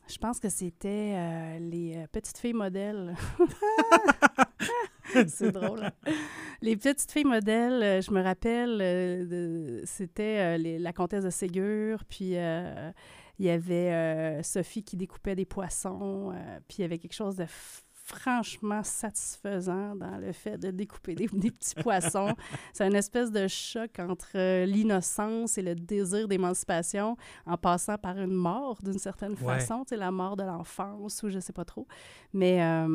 je 0.08 0.18
pense 0.18 0.40
que 0.40 0.48
c'était 0.48 1.14
euh, 1.18 1.60
les 1.60 1.98
euh, 1.98 2.08
petites 2.10 2.38
filles 2.38 2.54
modèles. 2.54 3.16
C'est 5.28 5.52
drôle. 5.52 5.84
hein? 5.84 5.92
Les 6.62 6.78
petites 6.78 7.12
filles 7.12 7.26
modèles, 7.26 8.02
je 8.04 8.12
me 8.12 8.22
rappelle, 8.22 8.80
euh, 8.80 9.82
c'était 9.86 10.38
euh, 10.40 10.58
les- 10.58 10.78
la 10.80 10.94
comtesse 10.94 11.24
de 11.24 11.30
Ségur, 11.32 12.06
puis 12.08 12.36
il 13.40 13.46
y 13.46 13.50
avait 13.50 13.92
euh, 13.92 14.44
Sophie 14.44 14.84
qui 14.84 14.98
découpait 14.98 15.36
des 15.36 15.46
poissons, 15.46 16.32
euh, 16.34 16.60
puis 16.68 16.80
il 16.80 16.82
y 16.82 16.84
avait 16.84 17.00
quelque 17.00 17.14
chose 17.14 17.38
de 17.38 17.46
franchement 18.14 18.82
satisfaisant 18.84 19.96
dans 19.96 20.18
le 20.18 20.32
fait 20.32 20.58
de 20.58 20.72
découper 20.72 21.16
des, 21.16 21.28
des 21.28 21.52
petits 21.52 21.76
poissons. 21.76 22.34
C'est 22.74 22.88
une 22.88 22.96
espèce 22.96 23.32
de 23.32 23.48
choc 23.48 24.00
entre 24.00 24.32
euh, 24.36 24.66
l'innocence 24.66 25.58
et 25.58 25.62
le 25.62 25.76
désir 25.76 26.28
d'émancipation 26.28 27.16
en 27.46 27.58
passant 27.58 27.98
par 27.98 28.18
une 28.20 28.34
mort 28.34 28.80
d'une 28.82 28.98
certaine 29.00 29.32
Ouais. 29.32 29.38
façon, 29.60 29.84
tu 29.84 29.90
sais, 29.90 29.98
la 29.98 30.12
mort 30.12 30.36
de 30.36 30.44
l'enfance 30.44 31.22
ou 31.24 31.30
je 31.30 31.40
sais 31.40 31.54
pas 31.54 31.66
trop. 31.66 31.88
Mais, 32.34 32.62
euh, 32.64 32.88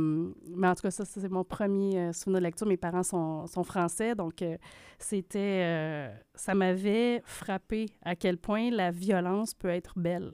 mais 0.48 0.68
en 0.68 0.74
tout 0.74 0.82
cas, 0.82 0.90
ça, 0.90 1.04
c'est 1.04 1.28
mon 1.30 1.44
premier 1.44 1.98
euh, 1.98 2.12
souvenir 2.12 2.40
de 2.40 2.44
lecture. 2.44 2.66
Mes 2.66 2.76
parents 2.76 3.02
sont, 3.02 3.46
sont 3.46 3.62
français, 3.64 4.14
donc 4.14 4.42
euh, 4.42 4.56
c'était... 4.98 5.62
euh, 5.64 6.14
ça 6.34 6.54
m'avait 6.54 7.22
frappé 7.24 7.86
à 8.02 8.16
quel 8.16 8.36
point 8.38 8.70
la 8.70 8.90
violence 8.90 9.54
peut 9.54 9.68
être 9.68 9.98
belle 9.98 10.32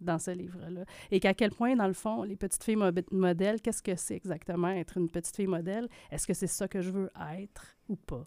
dans 0.00 0.18
ce 0.18 0.30
livre-là. 0.30 0.84
Et 1.10 1.20
qu'à 1.20 1.34
quel 1.34 1.50
point, 1.50 1.74
dans 1.76 1.86
le 1.86 1.92
fond, 1.92 2.22
les 2.22 2.36
petites 2.36 2.62
filles 2.64 2.76
mo- 2.76 2.90
modèles, 3.12 3.60
qu'est-ce 3.60 3.82
que 3.82 3.96
c'est 3.96 4.16
exactement 4.16 4.68
être 4.68 4.96
une 4.96 5.08
petite 5.10 5.34
fille 5.36 5.46
modèle? 5.46 5.88
Est-ce 6.10 6.26
que 6.26 6.34
c'est 6.34 6.46
ça 6.46 6.68
que 6.68 6.80
je 6.80 6.90
veux 6.90 7.10
être 7.38 7.76
ou 7.88 7.96
pas? 7.96 8.26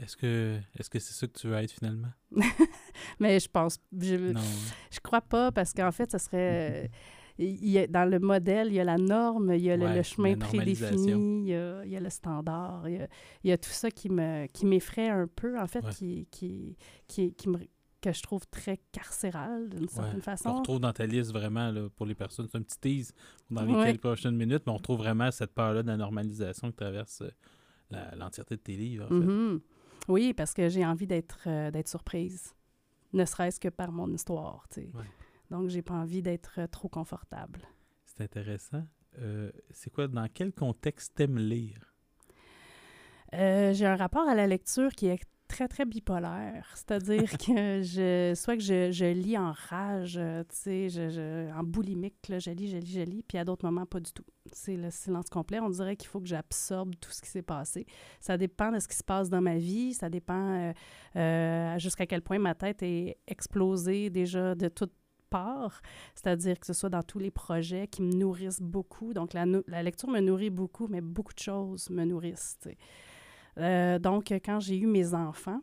Est-ce 0.00 0.16
que 0.16 0.58
est-ce 0.78 0.90
que 0.90 0.98
c'est 0.98 1.14
ça 1.14 1.26
que 1.26 1.32
tu 1.38 1.48
veux 1.48 1.54
être 1.56 1.72
finalement? 1.72 2.12
Mais 3.18 3.40
je 3.40 3.48
pense... 3.48 3.78
Je, 3.98 4.32
Non. 4.32 4.40
Je 4.90 5.00
crois 5.00 5.20
pas 5.22 5.50
parce 5.52 5.72
qu'en 5.72 5.90
fait, 5.92 6.10
ce 6.10 6.18
serait. 6.18 6.84
euh, 6.84 6.88
il 7.38 7.68
y 7.70 7.78
a- 7.78 7.86
dans 7.86 8.04
le 8.08 8.18
modèle, 8.20 8.68
il 8.68 8.74
y 8.74 8.80
a 8.80 8.84
la 8.84 8.98
norme, 8.98 9.54
il 9.54 9.62
y 9.62 9.70
a 9.70 9.76
le, 9.76 9.86
Ouais, 9.86 9.96
le 9.96 10.02
chemin 10.02 10.36
prédéfini, 10.36 11.42
il 11.44 11.48
y, 11.48 11.54
a, 11.54 11.82
il 11.84 11.90
y 11.90 11.96
a 11.96 12.00
le 12.00 12.10
standard, 12.10 12.86
il 12.88 12.96
y 12.96 13.00
a, 13.00 13.08
il 13.42 13.48
y 13.50 13.52
a 13.52 13.58
tout 13.58 13.70
ça 13.70 13.90
qui 13.90 14.10
me 14.10 14.46
qui 14.48 14.66
m'effraie 14.66 15.08
un 15.08 15.26
peu, 15.26 15.58
en 15.58 15.66
fait, 15.66 15.82
Ouais. 15.84 15.92
qui, 15.94 16.28
qui, 16.30 16.76
qui, 17.08 17.32
qui 17.34 17.48
me, 17.48 17.58
que 18.02 18.12
je 18.12 18.20
trouve 18.22 18.46
très 18.48 18.78
carcéral 18.92 19.68
d'une 19.70 19.88
certaine 19.88 20.18
On 20.18 20.22
façon. 20.22 20.54
retrouve 20.54 20.80
dans 20.80 20.92
ta 20.92 21.06
liste 21.06 21.32
vraiment, 21.32 21.70
là, 21.70 21.88
pour 21.96 22.04
les 22.04 22.14
personnes, 22.14 22.46
c'est 22.50 22.58
un 22.58 22.62
petit 22.62 22.78
tease 22.78 23.14
dans 23.50 23.64
les 23.64 23.74
Ouais. 23.74 23.84
quelques 23.86 24.02
prochaines 24.02 24.36
minutes, 24.36 24.62
mais 24.66 24.72
on 24.72 24.76
retrouve 24.76 24.98
vraiment 24.98 25.30
cette 25.30 25.54
peur-là 25.54 25.82
de 25.82 25.88
la 25.88 25.96
normalisation 25.96 26.68
qui 26.70 26.76
traverse 26.76 27.22
euh, 27.92 28.10
l'entièreté 28.16 28.56
de 28.56 28.60
tes 28.60 28.76
livres. 28.76 29.06
En 29.06 29.08
fait. 29.08 29.14
Mhm. 29.14 29.60
Oui, 30.08 30.34
parce 30.34 30.52
que 30.52 30.68
j'ai 30.68 30.84
envie 30.84 31.06
d'être 31.06 31.40
euh, 31.46 31.70
d'être 31.70 31.88
surprise, 31.88 32.54
ne 33.12 33.24
serait-ce 33.24 33.60
que 33.60 33.68
par 33.68 33.92
mon 33.92 34.10
histoire, 34.12 34.66
tu 34.68 34.80
sais. 34.82 34.90
Ouais. 34.94 35.04
Donc, 35.50 35.68
j'ai 35.68 35.82
pas 35.82 35.94
envie 35.94 36.22
d'être 36.22 36.54
euh, 36.58 36.66
trop 36.66 36.88
confortable. 36.88 37.60
C'est 38.06 38.22
intéressant. 38.24 38.84
Euh, 39.18 39.50
c'est 39.70 39.90
quoi, 39.90 40.08
dans 40.08 40.26
quel 40.32 40.52
contexte 40.52 41.14
t'aimes 41.14 41.38
lire? 41.38 41.78
J'ai 43.32 43.86
un 43.86 43.96
rapport 43.96 44.28
à 44.28 44.34
la 44.34 44.46
lecture 44.46 44.90
qui 44.92 45.06
est 45.06 45.12
très, 45.52 45.68
très 45.68 45.84
bipolaire. 45.84 46.66
C'est-à-dire 46.74 47.30
que 47.38 47.82
je, 47.82 48.32
soit 48.34 48.56
que 48.56 48.62
je, 48.62 48.90
je 48.90 49.04
lis 49.04 49.36
en 49.38 49.52
rage, 49.52 50.16
euh, 50.18 50.42
tu 50.48 50.56
sais, 50.56 50.88
je, 50.88 51.10
je- 51.10 51.52
en 51.52 51.62
boulimique, 51.62 52.16
là, 52.28 52.38
je 52.38 52.50
lis, 52.50 52.68
je 52.70 52.78
lis, 52.78 52.92
je 52.92 53.00
lis, 53.00 53.22
puis 53.22 53.38
à 53.38 53.44
d'autres 53.44 53.64
moments, 53.64 53.86
pas 53.86 54.00
du 54.00 54.10
tout. 54.12 54.24
C'est 54.52 54.76
le 54.76 54.90
silence 54.90 55.28
complet. 55.30 55.60
On 55.60 55.68
dirait 55.70 55.96
qu'il 55.96 56.08
faut 56.08 56.20
que 56.20 56.26
j'absorbe 56.26 56.94
tout 57.00 57.10
ce 57.10 57.20
qui 57.20 57.28
s'est 57.28 57.42
passé. 57.42 57.86
Ça 58.20 58.36
dépend 58.36 58.72
de 58.72 58.78
ce 58.80 58.88
qui 58.88 58.96
se 58.96 59.04
passe 59.04 59.28
dans 59.30 59.42
ma 59.42 59.56
vie, 59.58 59.94
ça 59.94 60.08
dépend 60.08 60.48
euh, 60.50 60.72
euh, 61.16 61.78
jusqu'à 61.78 62.06
quel 62.06 62.22
point 62.22 62.38
ma 62.38 62.54
tête 62.54 62.82
est 62.82 63.18
explosée 63.26 64.10
déjà 64.10 64.54
de 64.54 64.68
toutes 64.68 64.92
parts, 65.30 65.80
c'est-à-dire 66.14 66.58
que 66.60 66.66
ce 66.66 66.72
soit 66.74 66.90
dans 66.90 67.02
tous 67.02 67.18
les 67.18 67.30
projets 67.30 67.86
qui 67.88 68.02
me 68.02 68.12
nourrissent 68.12 68.60
beaucoup. 68.60 69.14
Donc, 69.14 69.32
la, 69.32 69.44
la 69.66 69.82
lecture 69.82 70.08
me 70.10 70.20
nourrit 70.20 70.50
beaucoup, 70.50 70.88
mais 70.88 71.00
beaucoup 71.00 71.32
de 71.32 71.38
choses 71.38 71.88
me 71.90 72.04
nourrissent. 72.04 72.58
Euh, 73.58 73.98
donc, 73.98 74.30
quand 74.44 74.60
j'ai 74.60 74.78
eu 74.78 74.86
mes 74.86 75.14
enfants, 75.14 75.60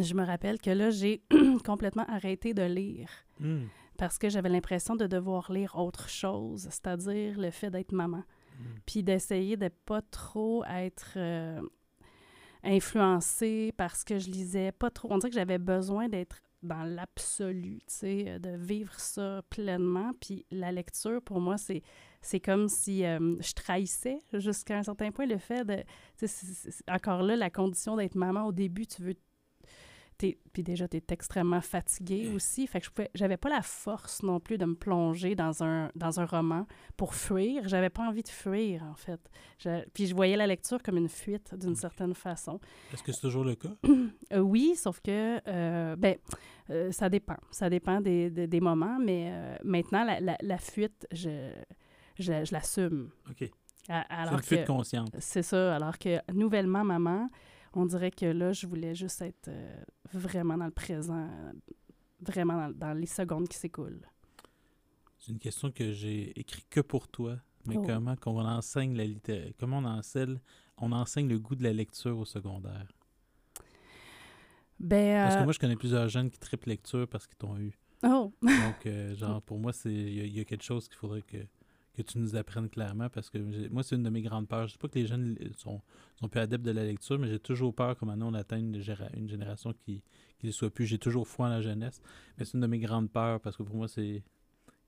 je 0.00 0.14
me 0.14 0.24
rappelle 0.24 0.60
que 0.60 0.70
là, 0.70 0.90
j'ai 0.90 1.22
complètement 1.64 2.04
arrêté 2.08 2.54
de 2.54 2.62
lire 2.62 3.08
Hmm. 3.40 3.64
parce 3.98 4.16
que 4.18 4.28
j'avais 4.28 4.48
l'impression 4.48 4.94
de 4.94 5.06
devoir 5.08 5.50
lire 5.50 5.76
autre 5.76 6.08
chose, 6.08 6.68
c'est-à-dire 6.70 7.38
le 7.38 7.50
fait 7.50 7.70
d'être 7.70 7.92
maman, 7.92 8.22
Hmm. 8.58 8.78
puis 8.86 9.02
d'essayer 9.02 9.56
de 9.56 9.68
pas 9.68 10.00
trop 10.02 10.64
être 10.66 11.14
euh, 11.16 11.60
influencée 12.62 13.72
parce 13.76 14.04
que 14.04 14.18
je 14.18 14.30
lisais 14.30 14.72
pas 14.72 14.90
trop. 14.90 15.08
On 15.10 15.18
dirait 15.18 15.30
que 15.30 15.34
j'avais 15.34 15.58
besoin 15.58 16.08
d'être 16.08 16.40
dans 16.62 16.82
l'absolu, 16.84 17.78
tu 17.80 17.84
sais, 17.88 18.38
de 18.38 18.50
vivre 18.56 18.98
ça 18.98 19.42
pleinement. 19.50 20.12
Puis 20.20 20.46
la 20.50 20.72
lecture, 20.72 21.20
pour 21.20 21.40
moi, 21.40 21.58
c'est 21.58 21.82
c'est 22.24 22.40
comme 22.40 22.68
si 22.68 23.04
euh, 23.04 23.36
je 23.40 23.52
trahissais 23.52 24.20
jusqu'à 24.32 24.78
un 24.78 24.82
certain 24.82 25.10
point 25.12 25.26
le 25.26 25.38
fait 25.38 25.64
de... 25.64 25.84
encore 26.90 27.22
là, 27.22 27.36
la 27.36 27.50
condition 27.50 27.96
d'être 27.96 28.14
maman, 28.16 28.46
au 28.46 28.52
début, 28.52 28.86
tu 28.86 29.02
veux... 29.02 29.14
t'es- 30.18 30.38
Puis 30.52 30.62
déjà, 30.62 30.86
tu 30.88 30.96
es 30.96 31.02
extrêmement 31.10 31.60
fatiguée 31.60 32.30
aussi. 32.34 32.66
Fait 32.66 32.80
que 32.80 32.86
je 32.86 32.90
pouvais, 32.90 33.10
j'avais 33.14 33.36
pas 33.36 33.48
la 33.48 33.62
force 33.62 34.22
non 34.22 34.40
plus 34.40 34.58
de 34.58 34.64
me 34.64 34.74
plonger 34.74 35.34
dans 35.34 35.62
un, 35.64 35.90
dans 35.96 36.20
un 36.20 36.24
roman 36.26 36.66
pour 36.96 37.14
fuir. 37.14 37.68
J'avais 37.68 37.90
pas 37.90 38.08
envie 38.08 38.22
de 38.22 38.28
fuir, 38.28 38.82
en 38.84 38.94
fait. 38.94 39.20
Puis 39.92 40.06
je 40.06 40.14
voyais 40.14 40.36
la 40.36 40.46
lecture 40.46 40.82
comme 40.82 40.96
une 40.96 41.08
fuite, 41.08 41.54
d'une 41.56 41.74
certaine 41.76 42.14
façon. 42.14 42.60
Est-ce 42.92 43.02
que 43.02 43.12
c'est 43.12 43.20
toujours 43.20 43.44
le 43.44 43.54
cas? 43.56 43.74
Euh, 44.32 44.38
oui, 44.38 44.74
sauf 44.74 45.00
que, 45.00 45.38
euh, 45.46 45.96
ben, 45.96 46.16
euh, 46.70 46.90
ça 46.90 47.08
dépend. 47.10 47.36
Ça 47.50 47.68
dépend 47.68 48.00
des, 48.00 48.30
des, 48.30 48.46
des 48.46 48.60
moments, 48.60 48.98
mais 48.98 49.30
maintenant, 49.62 50.02
la, 50.04 50.18
la, 50.18 50.36
la 50.40 50.58
fuite, 50.58 51.06
je, 51.12 51.52
je, 52.18 52.44
je 52.44 52.52
l'assume. 52.52 53.10
OK. 53.30 53.42
A- 53.88 54.04
C'est 54.08 54.14
Alors 54.14 54.34
une 54.34 54.42
fuite 54.42 54.60
que 54.62 54.66
consciente. 54.66 55.14
c'est 55.18 55.42
ça. 55.42 55.76
Alors 55.76 55.98
que 55.98 56.18
nouvellement 56.32 56.84
maman, 56.84 57.28
on 57.74 57.86
dirait 57.86 58.10
que 58.10 58.26
là, 58.26 58.52
je 58.52 58.66
voulais 58.66 58.94
juste 58.94 59.20
être 59.22 59.48
euh, 59.48 59.82
vraiment 60.12 60.56
dans 60.56 60.64
le 60.66 60.70
présent, 60.70 61.28
euh, 61.28 61.52
vraiment 62.20 62.68
dans, 62.68 62.72
dans 62.72 62.92
les 62.94 63.06
secondes 63.06 63.48
qui 63.48 63.58
s'écoulent. 63.58 64.06
C'est 65.18 65.32
une 65.32 65.38
question 65.38 65.70
que 65.70 65.92
j'ai 65.92 66.38
écrite 66.38 66.66
que 66.70 66.80
pour 66.80 67.08
toi. 67.08 67.36
Mais 67.66 67.76
Oh. 67.78 67.82
comment 67.86 68.14
qu'on 68.16 68.44
enseigne 68.44 68.94
la 68.94 69.04
littérature, 69.06 69.54
comment 69.58 69.78
on 69.78 69.84
enseigne, 69.86 70.38
on 70.76 70.92
enseigne 70.92 71.28
le 71.30 71.38
goût 71.38 71.54
de 71.54 71.62
la 71.62 71.72
lecture 71.72 72.18
au 72.18 72.26
secondaire? 72.26 72.86
Ben, 74.78 75.22
Parce 75.22 75.36
que 75.36 75.40
euh, 75.40 75.44
moi, 75.44 75.52
je 75.52 75.58
connais 75.58 75.76
plusieurs 75.76 76.08
jeunes 76.08 76.30
qui 76.30 76.38
triplent 76.38 76.68
lecture 76.68 77.08
parce 77.08 77.26
qu'ils 77.26 77.36
t'ont 77.38 77.56
eu. 77.56 77.72
oh, 78.02 78.32
Donc, 78.42 78.86
euh, 78.86 79.14
genre, 79.16 79.40
pour 79.42 79.58
moi, 79.58 79.72
y, 79.86 79.88
il 79.88 80.36
y 80.36 80.40
a 80.40 80.44
quelque 80.44 80.64
chose 80.64 80.88
qu'il 80.88 80.96
faudrait 80.98 81.22
que, 81.22 81.38
que 81.94 82.02
tu 82.02 82.18
nous 82.18 82.36
apprennes 82.36 82.68
clairement 82.68 83.08
parce 83.08 83.30
que 83.30 83.38
moi, 83.68 83.82
c'est 83.82 83.96
une 83.96 84.02
de 84.02 84.10
mes 84.10 84.22
grandes 84.22 84.48
peurs. 84.48 84.66
Je 84.66 84.72
sais 84.72 84.78
pas 84.78 84.88
que 84.88 84.98
les 84.98 85.06
jeunes 85.06 85.38
sont, 85.56 85.80
sont 86.16 86.28
plus 86.28 86.40
adeptes 86.40 86.64
de 86.64 86.72
la 86.72 86.84
lecture, 86.84 87.18
mais 87.18 87.28
j'ai 87.28 87.38
toujours 87.38 87.74
peur 87.74 87.96
que 87.96 88.04
maintenant 88.04 88.30
on 88.30 88.34
atteigne 88.34 88.74
une, 88.74 89.28
génération 89.28 89.72
qui 89.72 90.02
ne 90.42 90.50
soit 90.50 90.70
plus. 90.70 90.86
J'ai 90.86 90.98
toujours 90.98 91.26
foi 91.28 91.46
en 91.46 91.50
la 91.50 91.60
jeunesse, 91.60 92.02
mais 92.36 92.44
c'est 92.44 92.54
une 92.54 92.60
de 92.60 92.66
mes 92.66 92.80
grandes 92.80 93.10
peurs 93.10 93.40
parce 93.40 93.56
que 93.56 93.62
pour 93.62 93.76
moi, 93.76 93.88
c'est 93.88 94.22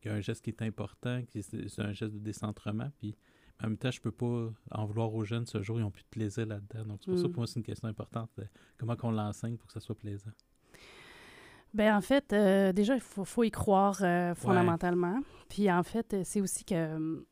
qu'il 0.00 0.10
y 0.10 0.14
a 0.14 0.16
un 0.16 0.20
geste 0.20 0.44
qui 0.44 0.50
est 0.50 0.62
important, 0.62 1.22
c'est 1.32 1.80
un 1.80 1.92
geste 1.92 2.12
de 2.12 2.18
décentrement. 2.18 2.90
Puis 2.98 3.16
en 3.62 3.68
même 3.68 3.78
temps, 3.78 3.90
je 3.90 4.00
peux 4.00 4.10
pas 4.10 4.52
en 4.72 4.84
vouloir 4.84 5.14
aux 5.14 5.24
jeunes 5.24 5.46
ce 5.46 5.62
jour, 5.62 5.78
ils 5.78 5.82
n'ont 5.82 5.90
plus 5.90 6.02
de 6.02 6.08
plaisir 6.08 6.46
là-dedans. 6.46 6.84
Donc, 6.84 7.00
c'est 7.02 7.10
pour 7.10 7.18
ça 7.18 7.22
que 7.22 7.28
Mm. 7.28 7.32
pour 7.32 7.40
moi, 7.40 7.46
c'est 7.46 7.60
une 7.60 7.64
question 7.64 7.88
importante. 7.88 8.30
de 8.36 8.44
comment 8.76 8.96
qu'on 8.96 9.10
l'enseigne 9.12 9.56
pour 9.56 9.66
que 9.68 9.72
ça 9.72 9.80
soit 9.80 9.96
plaisant. 9.96 10.32
Ben 11.76 11.94
en 11.94 12.00
fait, 12.00 12.32
euh, 12.32 12.72
déjà, 12.72 12.94
il 12.94 13.02
faut, 13.02 13.26
faut 13.26 13.44
y 13.44 13.50
croire 13.50 13.98
euh, 14.00 14.34
fondamentalement. 14.34 15.20
Puis 15.50 15.70
en 15.70 15.82
fait, 15.82 16.14
euh, 16.14 16.22
c'est 16.24 16.40
aussi 16.40 16.64
que 16.64 17.22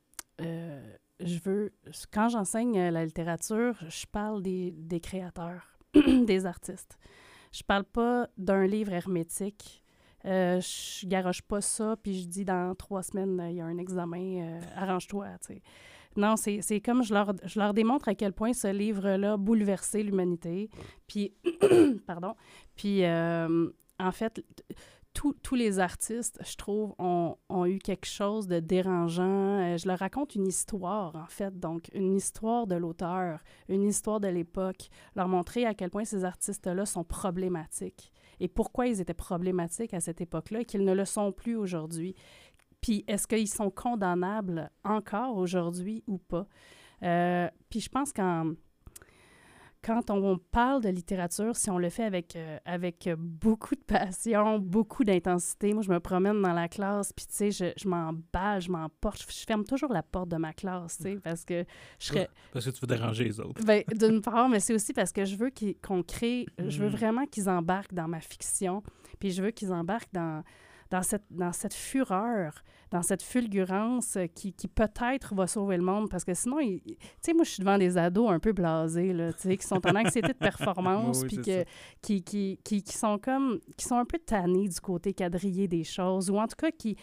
euh, 0.42 0.96
je 1.18 1.38
veux, 1.38 1.72
quand 2.12 2.28
j'enseigne 2.28 2.90
la 2.90 3.06
littérature, 3.06 3.74
je 3.88 4.04
parle 4.04 4.42
des, 4.42 4.70
des 4.72 5.00
créateurs, 5.00 5.78
des 5.94 6.44
artistes. 6.44 6.98
Je 7.52 7.62
parle 7.62 7.84
pas 7.84 8.28
d'un 8.36 8.66
livre 8.66 8.92
hermétique. 8.92 9.82
Je 10.24 11.06
garoche 11.06 11.40
pas 11.40 11.62
ça, 11.62 11.96
puis 12.02 12.20
je 12.20 12.28
dis 12.28 12.44
dans 12.44 12.74
trois 12.74 13.02
semaines, 13.02 13.42
il 13.48 13.56
y 13.56 13.60
a 13.62 13.64
un 13.64 13.78
examen, 13.78 14.58
arrange-toi, 14.76 15.28
tu 15.40 15.54
sais. 15.54 15.62
Non, 16.16 16.36
c'est 16.36 16.80
comme 16.80 17.02
je 17.02 17.12
leur, 17.12 17.32
je 17.44 17.58
leur 17.58 17.74
démontre 17.74 18.08
à 18.08 18.14
quel 18.14 18.32
point 18.32 18.52
ce 18.52 18.68
livre-là 18.68 19.32
a 19.32 19.36
bouleversé 19.36 20.02
l'humanité. 20.02 20.70
Puis, 21.06 21.34
pardon, 22.06 22.34
puis 22.76 23.04
euh, 23.04 23.68
en 23.98 24.12
fait, 24.12 24.44
tous- 25.12 25.54
les 25.54 25.78
artistes, 25.78 26.40
je 26.44 26.56
trouve, 26.56 26.94
ont, 26.98 27.36
ont 27.48 27.66
eu 27.66 27.78
quelque 27.78 28.06
chose 28.06 28.48
de 28.48 28.58
dérangeant. 28.58 29.60
Euh, 29.60 29.76
je 29.76 29.86
leur 29.86 29.98
raconte 30.00 30.34
une 30.34 30.46
histoire, 30.48 31.14
en 31.14 31.26
fait, 31.26 31.58
donc 31.58 31.88
une 31.94 32.14
histoire 32.14 32.66
de 32.66 32.74
l'auteur, 32.74 33.40
une 33.68 33.84
histoire 33.84 34.18
de 34.18 34.26
l'époque, 34.28 34.88
leur 35.14 35.28
montrer 35.28 35.64
à 35.66 35.74
quel 35.74 35.90
point 35.90 36.04
ces 36.04 36.24
artistes-là 36.24 36.84
sont 36.86 37.04
problématiques 37.04 38.12
et 38.40 38.48
pourquoi 38.48 38.88
ils 38.88 39.00
étaient 39.00 39.14
problématiques 39.14 39.94
à 39.94 40.00
cette 40.00 40.20
époque-là 40.20 40.60
et 40.62 40.64
qu'ils 40.64 40.84
ne 40.84 40.92
le 40.92 41.04
sont 41.04 41.30
plus 41.30 41.54
aujourd'hui. 41.54 42.16
Puis 42.80 43.04
est-ce 43.06 43.28
qu'ils 43.28 43.48
sont 43.48 43.70
condamnables 43.70 44.70
encore 44.82 45.36
aujourd'hui 45.36 46.02
ou 46.08 46.18
pas? 46.18 46.46
Euh, 47.04 47.48
puis 47.70 47.80
je 47.80 47.88
pense 47.88 48.12
qu'en 48.12 48.52
quand 49.84 50.10
on 50.10 50.38
parle 50.38 50.82
de 50.82 50.88
littérature, 50.88 51.54
si 51.56 51.68
on 51.70 51.78
le 51.78 51.90
fait 51.90 52.04
avec, 52.04 52.36
euh, 52.36 52.58
avec 52.64 53.08
beaucoup 53.18 53.74
de 53.74 53.82
passion, 53.82 54.58
beaucoup 54.58 55.04
d'intensité, 55.04 55.74
moi, 55.74 55.82
je 55.82 55.90
me 55.90 56.00
promène 56.00 56.40
dans 56.40 56.52
la 56.52 56.68
classe, 56.68 57.12
puis, 57.12 57.26
tu 57.26 57.34
sais, 57.34 57.50
je, 57.50 57.72
je 57.76 57.88
m'emballe, 57.88 58.60
je 58.62 58.70
m'emporte. 58.70 59.20
Je, 59.22 59.40
je 59.40 59.44
ferme 59.44 59.64
toujours 59.64 59.92
la 59.92 60.02
porte 60.02 60.28
de 60.30 60.36
ma 60.36 60.52
classe, 60.52 60.96
tu 60.96 61.02
sais, 61.02 61.16
parce 61.22 61.44
que 61.44 61.64
je 61.98 62.06
serais... 62.06 62.28
Parce 62.52 62.64
que 62.64 62.70
tu 62.70 62.80
veux 62.80 62.86
déranger 62.86 63.24
les 63.24 63.40
autres. 63.40 63.62
Ben, 63.64 63.82
D'une 63.94 64.20
part, 64.22 64.48
mais 64.48 64.60
c'est 64.60 64.74
aussi 64.74 64.92
parce 64.92 65.12
que 65.12 65.24
je 65.24 65.36
veux 65.36 65.50
qu'on 65.82 66.02
crée... 66.02 66.46
Je 66.58 66.78
veux 66.78 66.88
Mm. 66.88 66.92
vraiment 66.96 67.26
qu'ils 67.26 67.48
embarquent 67.48 67.94
dans 67.94 68.08
ma 68.08 68.20
fiction, 68.20 68.82
puis 69.18 69.30
je 69.32 69.42
veux 69.42 69.50
qu'ils 69.50 69.72
embarquent 69.72 70.12
dans, 70.12 70.42
dans, 70.90 71.02
cette, 71.02 71.24
dans 71.30 71.52
cette 71.52 71.74
fureur, 71.74 72.62
dans 72.90 73.02
cette 73.02 73.22
fulgurance 73.22 74.18
qui, 74.34 74.52
qui 74.52 74.68
peut-être 74.68 75.34
va 75.34 75.46
sauver 75.46 75.76
le 75.76 75.82
monde, 75.82 76.08
parce 76.08 76.24
que 76.24 76.34
sinon, 76.34 76.58
tu 76.58 76.96
sais, 77.20 77.32
moi, 77.32 77.44
je 77.44 77.50
suis 77.50 77.60
devant 77.60 77.78
des 77.78 77.98
ados 77.98 78.30
un 78.30 78.38
peu 78.38 78.52
blasés, 78.52 79.12
là, 79.12 79.32
tu 79.32 79.42
sais, 79.42 79.56
qui 79.56 79.66
sont 79.66 79.84
en 79.86 79.94
anxiété 79.96 80.28
de 80.28 80.38
performance, 80.38 81.22
Oui, 81.22 81.28
oui, 81.30 81.36
puis 81.36 81.44
que, 81.44 81.64
qui, 82.00 82.22
qui, 82.22 82.58
qui, 82.62 82.82
qui 82.82 82.96
sont 82.96 83.18
comme... 83.18 83.60
qui 83.76 83.84
sont 83.84 83.96
un 83.96 84.04
peu 84.04 84.18
tannés 84.18 84.68
du 84.68 84.80
côté 84.80 85.12
quadrillé 85.12 85.68
des 85.68 85.84
choses, 85.84 86.30
ou 86.30 86.38
en 86.38 86.46
tout 86.46 86.56
cas 86.56 86.70
qui 86.70 86.96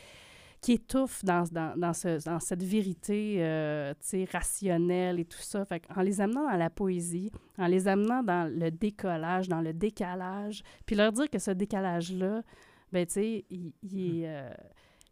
qui 0.61 0.73
étouffent 0.73 1.25
dans, 1.25 1.43
dans, 1.51 1.75
dans, 1.75 1.93
ce, 1.93 2.23
dans 2.23 2.39
cette 2.39 2.63
vérité 2.63 3.38
euh, 3.39 3.93
tu 4.00 4.25
sais, 4.25 4.27
rationnelle 4.31 5.19
et 5.19 5.25
tout 5.25 5.39
ça. 5.41 5.65
Fait 5.65 5.83
en 5.95 6.01
les 6.01 6.21
amenant 6.21 6.47
dans 6.50 6.57
la 6.57 6.69
poésie, 6.69 7.31
en 7.57 7.65
les 7.65 7.88
amenant 7.88 8.21
dans 8.21 8.47
le 8.47 8.69
décollage, 8.69 9.50
dans 9.50 9.61
le 9.61 9.73
décalage, 9.73 10.61
puis 10.85 10.95
leur 10.95 11.11
dire 11.11 11.29
que 11.29 11.39
ce 11.39 11.51
décalage-là, 11.51 12.43
ben, 12.91 13.05
tu 13.05 13.13
sais, 13.13 13.45
il, 13.50 13.74
il 13.81 14.21
est, 14.24 14.27
euh, 14.27 14.53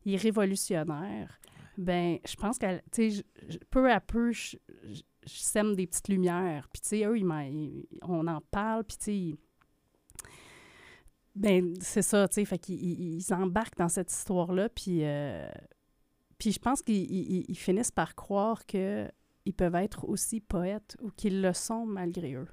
il 0.05 0.13
est 0.13 0.17
révolutionnaire. 0.17 1.39
Ben, 1.77 2.19
je 2.27 2.36
pense 2.36 2.57
que, 2.57 2.77
tu 2.91 3.12
sais, 3.12 3.24
peu 3.69 3.91
à 3.91 4.00
peu, 4.01 4.31
je, 4.31 4.57
je- 4.89 5.01
je 5.25 5.33
sème 5.33 5.75
des 5.75 5.88
petites 5.88 6.07
lumières. 6.09 6.67
Puis, 6.74 6.81
tu 6.81 6.89
sais, 6.89 7.05
eux, 7.05 7.17
ils 7.17 7.86
on 8.03 8.27
en 8.27 8.41
parle, 8.51 8.83
puis, 8.83 8.98
tu 8.98 9.03
sais, 9.03 9.38
ben, 11.36 11.74
c'est 11.79 12.01
ça, 12.01 12.27
tu 12.27 12.36
sais, 12.36 12.45
fait 12.45 12.57
qu'ils 12.57 12.81
ils- 12.83 13.15
ils 13.21 13.33
embarquent 13.33 13.77
dans 13.77 13.88
cette 13.89 14.12
histoire-là, 14.12 14.67
puis, 14.69 15.00
euh, 15.03 15.48
puis 16.38 16.51
je 16.51 16.59
pense 16.59 16.81
qu'ils 16.81 17.09
ils- 17.09 17.45
ils 17.48 17.57
finissent 17.57 17.91
par 17.91 18.15
croire 18.15 18.65
que 18.65 19.09
ils 19.45 19.53
peuvent 19.53 19.75
être 19.75 20.05
aussi 20.07 20.41
poètes 20.41 20.98
ou 21.01 21.09
qu'ils 21.12 21.41
le 21.41 21.53
sont 21.53 21.86
malgré 21.86 22.33
eux. 22.33 22.48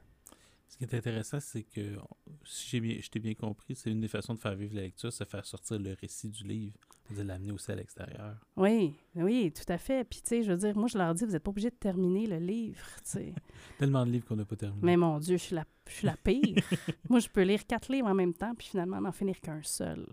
Ce 0.68 0.76
qui 0.76 0.84
est 0.84 0.94
intéressant, 0.94 1.38
c'est 1.40 1.62
que, 1.62 1.96
si 2.44 2.68
j'ai 2.70 2.80
bien, 2.80 2.96
je 3.00 3.08
t'ai 3.08 3.18
bien 3.18 3.34
compris, 3.34 3.74
c'est 3.76 3.90
une 3.90 4.00
des 4.00 4.08
façons 4.08 4.34
de 4.34 4.38
faire 4.38 4.54
vivre 4.54 4.74
la 4.74 4.82
lecture, 4.82 5.12
c'est 5.12 5.24
faire 5.28 5.44
sortir 5.46 5.78
le 5.78 5.94
récit 6.00 6.28
du 6.28 6.44
livre, 6.44 6.76
de 7.10 7.22
l'amener 7.22 7.52
aussi 7.52 7.70
à 7.70 7.76
l'extérieur. 7.76 8.36
Oui, 8.56 8.94
oui, 9.14 9.52
tout 9.52 9.72
à 9.72 9.78
fait. 9.78 10.04
Puis, 10.04 10.20
tu 10.22 10.28
sais, 10.28 10.42
je 10.42 10.50
veux 10.52 10.58
dire, 10.58 10.76
moi, 10.76 10.88
je 10.88 10.98
leur 10.98 11.14
dis, 11.14 11.24
vous 11.24 11.30
n'êtes 11.32 11.42
pas 11.42 11.50
obligé 11.50 11.70
de 11.70 11.76
terminer 11.76 12.26
le 12.26 12.38
livre, 12.38 12.84
tu 12.96 13.02
sais. 13.10 13.34
Tellement 13.78 14.04
de 14.04 14.10
livres 14.10 14.26
qu'on 14.26 14.36
n'a 14.36 14.44
pas 14.44 14.56
terminé. 14.56 14.80
Mais 14.82 14.96
mon 14.96 15.18
Dieu, 15.20 15.36
je 15.36 15.42
suis 15.42 15.54
la, 15.54 15.64
je 15.88 15.92
suis 15.92 16.06
la 16.06 16.16
pire. 16.16 16.62
Moi, 17.08 17.20
je 17.20 17.28
peux 17.28 17.42
lire 17.42 17.64
quatre 17.66 17.90
livres 17.92 18.08
en 18.08 18.14
même 18.14 18.34
temps, 18.34 18.54
puis 18.54 18.66
finalement, 18.68 19.00
n'en 19.00 19.12
finir 19.12 19.40
qu'un 19.40 19.62
seul. 19.62 20.04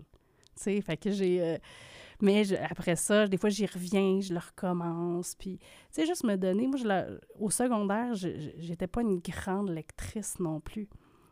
Tu 0.56 0.62
sais, 0.62 0.80
fait 0.80 0.96
que 0.96 1.10
j'ai... 1.10 1.42
euh, 1.42 1.58
mais 2.20 2.44
je- 2.44 2.54
après 2.56 2.96
ça, 2.96 3.26
des 3.26 3.36
fois, 3.36 3.50
j'y 3.50 3.66
reviens, 3.66 4.20
je 4.20 4.32
le 4.32 4.40
recommence. 4.40 5.34
Puis, 5.34 5.58
tu 5.58 5.66
sais, 5.90 6.06
juste 6.06 6.24
me 6.24 6.36
donner... 6.36 6.66
Moi, 6.66 6.76
je 6.76 6.86
la- 6.86 7.06
au 7.38 7.50
secondaire, 7.50 8.14
j'étais 8.14 8.86
pas 8.86 9.02
une 9.02 9.18
grande 9.20 9.70
lectrice 9.70 10.38
non 10.40 10.60
plus. 10.60 10.88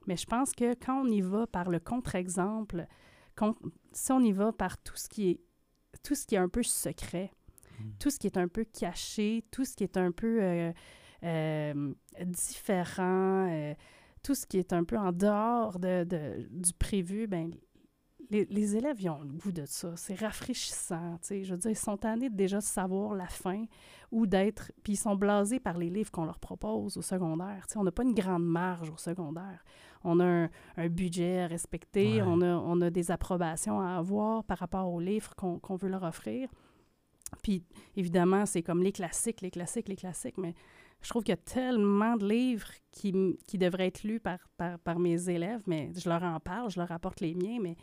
Mais 0.06 0.16
je 0.16 0.26
pense 0.26 0.52
que 0.52 0.74
quand 0.74 1.02
on 1.04 1.08
y 1.08 1.20
va 1.20 1.46
par 1.46 1.70
le 1.70 1.78
contre-exemple, 1.78 2.86
con- 3.36 3.54
si 3.92 4.10
on 4.12 4.20
y 4.20 4.32
va 4.32 4.52
par 4.52 4.76
tout 4.82 4.96
ce 4.96 5.08
qui 5.08 5.30
est 5.30 5.40
tout 6.02 6.14
ce 6.14 6.26
qui 6.26 6.34
est 6.36 6.38
un 6.38 6.48
peu 6.48 6.62
secret, 6.62 7.30
Mm. 7.78 7.84
tout 7.98 8.10
ce 8.10 8.18
qui 8.18 8.26
est 8.26 8.36
un 8.38 8.48
peu 8.48 8.64
caché, 8.64 9.44
tout 9.50 9.64
ce 9.64 9.76
qui 9.76 9.84
est 9.84 9.96
un 9.96 10.10
peu 10.10 10.42
euh, 10.42 10.72
euh, 11.24 11.94
différent, 12.24 13.48
euh, 13.50 13.74
tout 14.22 14.34
ce 14.34 14.46
qui 14.46 14.58
est 14.58 14.72
un 14.72 14.84
peu 14.84 14.96
en 14.98 15.12
dehors 15.12 15.78
de, 15.78 16.04
de- 16.04 16.46
du 16.50 16.72
prévu, 16.72 17.26
ben 17.26 17.50
les, 18.32 18.44
les 18.46 18.76
élèves, 18.76 19.00
ils 19.00 19.08
ont 19.10 19.20
le 19.22 19.28
goût 19.32 19.52
de 19.52 19.64
ça. 19.66 19.94
C'est 19.96 20.14
rafraîchissant, 20.14 21.18
tu 21.20 21.28
sais. 21.28 21.44
Je 21.44 21.52
veux 21.54 21.58
dire, 21.58 21.70
ils 21.70 21.76
sont 21.76 21.96
tannés 21.96 22.30
de 22.30 22.34
déjà 22.34 22.60
savoir 22.60 23.14
la 23.14 23.28
fin 23.28 23.64
ou 24.10 24.26
d'être... 24.26 24.72
Puis 24.82 24.94
ils 24.94 24.96
sont 24.96 25.14
blasés 25.14 25.60
par 25.60 25.78
les 25.78 25.90
livres 25.90 26.10
qu'on 26.10 26.24
leur 26.24 26.38
propose 26.40 26.96
au 26.96 27.02
secondaire. 27.02 27.66
Tu 27.68 27.74
sais, 27.74 27.78
on 27.78 27.84
n'a 27.84 27.92
pas 27.92 28.02
une 28.02 28.14
grande 28.14 28.44
marge 28.44 28.90
au 28.90 28.96
secondaire. 28.96 29.62
On 30.02 30.18
a 30.18 30.24
un, 30.24 30.50
un 30.76 30.88
budget 30.88 31.42
à 31.42 31.46
respecter, 31.46 32.20
Ouais. 32.20 32.24
on, 32.26 32.40
a, 32.40 32.54
on 32.56 32.80
a 32.80 32.90
des 32.90 33.10
approbations 33.12 33.80
à 33.80 33.96
avoir 33.98 34.42
par 34.44 34.58
rapport 34.58 34.92
aux 34.92 34.98
livres 35.00 35.34
qu'on 35.36 35.76
veut 35.76 35.88
leur 35.88 36.02
offrir. 36.02 36.48
Puis, 37.42 37.62
évidemment, 37.96 38.44
c'est 38.46 38.62
comme 38.62 38.82
les 38.82 38.92
classiques, 38.92 39.40
les 39.40 39.50
classiques, 39.50 39.88
les 39.88 39.96
classiques, 39.96 40.38
mais 40.38 40.54
je 41.00 41.08
trouve 41.08 41.22
qu'il 41.22 41.32
y 41.32 41.34
a 41.34 41.36
tellement 41.38 42.16
de 42.16 42.28
livres 42.28 42.68
qui, 42.90 43.12
qui 43.46 43.58
devraient 43.58 43.86
être 43.88 44.04
lus 44.04 44.20
par, 44.20 44.38
par, 44.56 44.78
par 44.78 44.98
mes 44.98 45.28
élèves, 45.28 45.62
mais 45.66 45.90
je 45.96 46.08
leur 46.08 46.22
en 46.22 46.38
parle, 46.40 46.70
je 46.70 46.78
leur 46.78 46.92
apporte 46.92 47.20
les 47.20 47.34
miens, 47.34 47.58
mais 47.60 47.76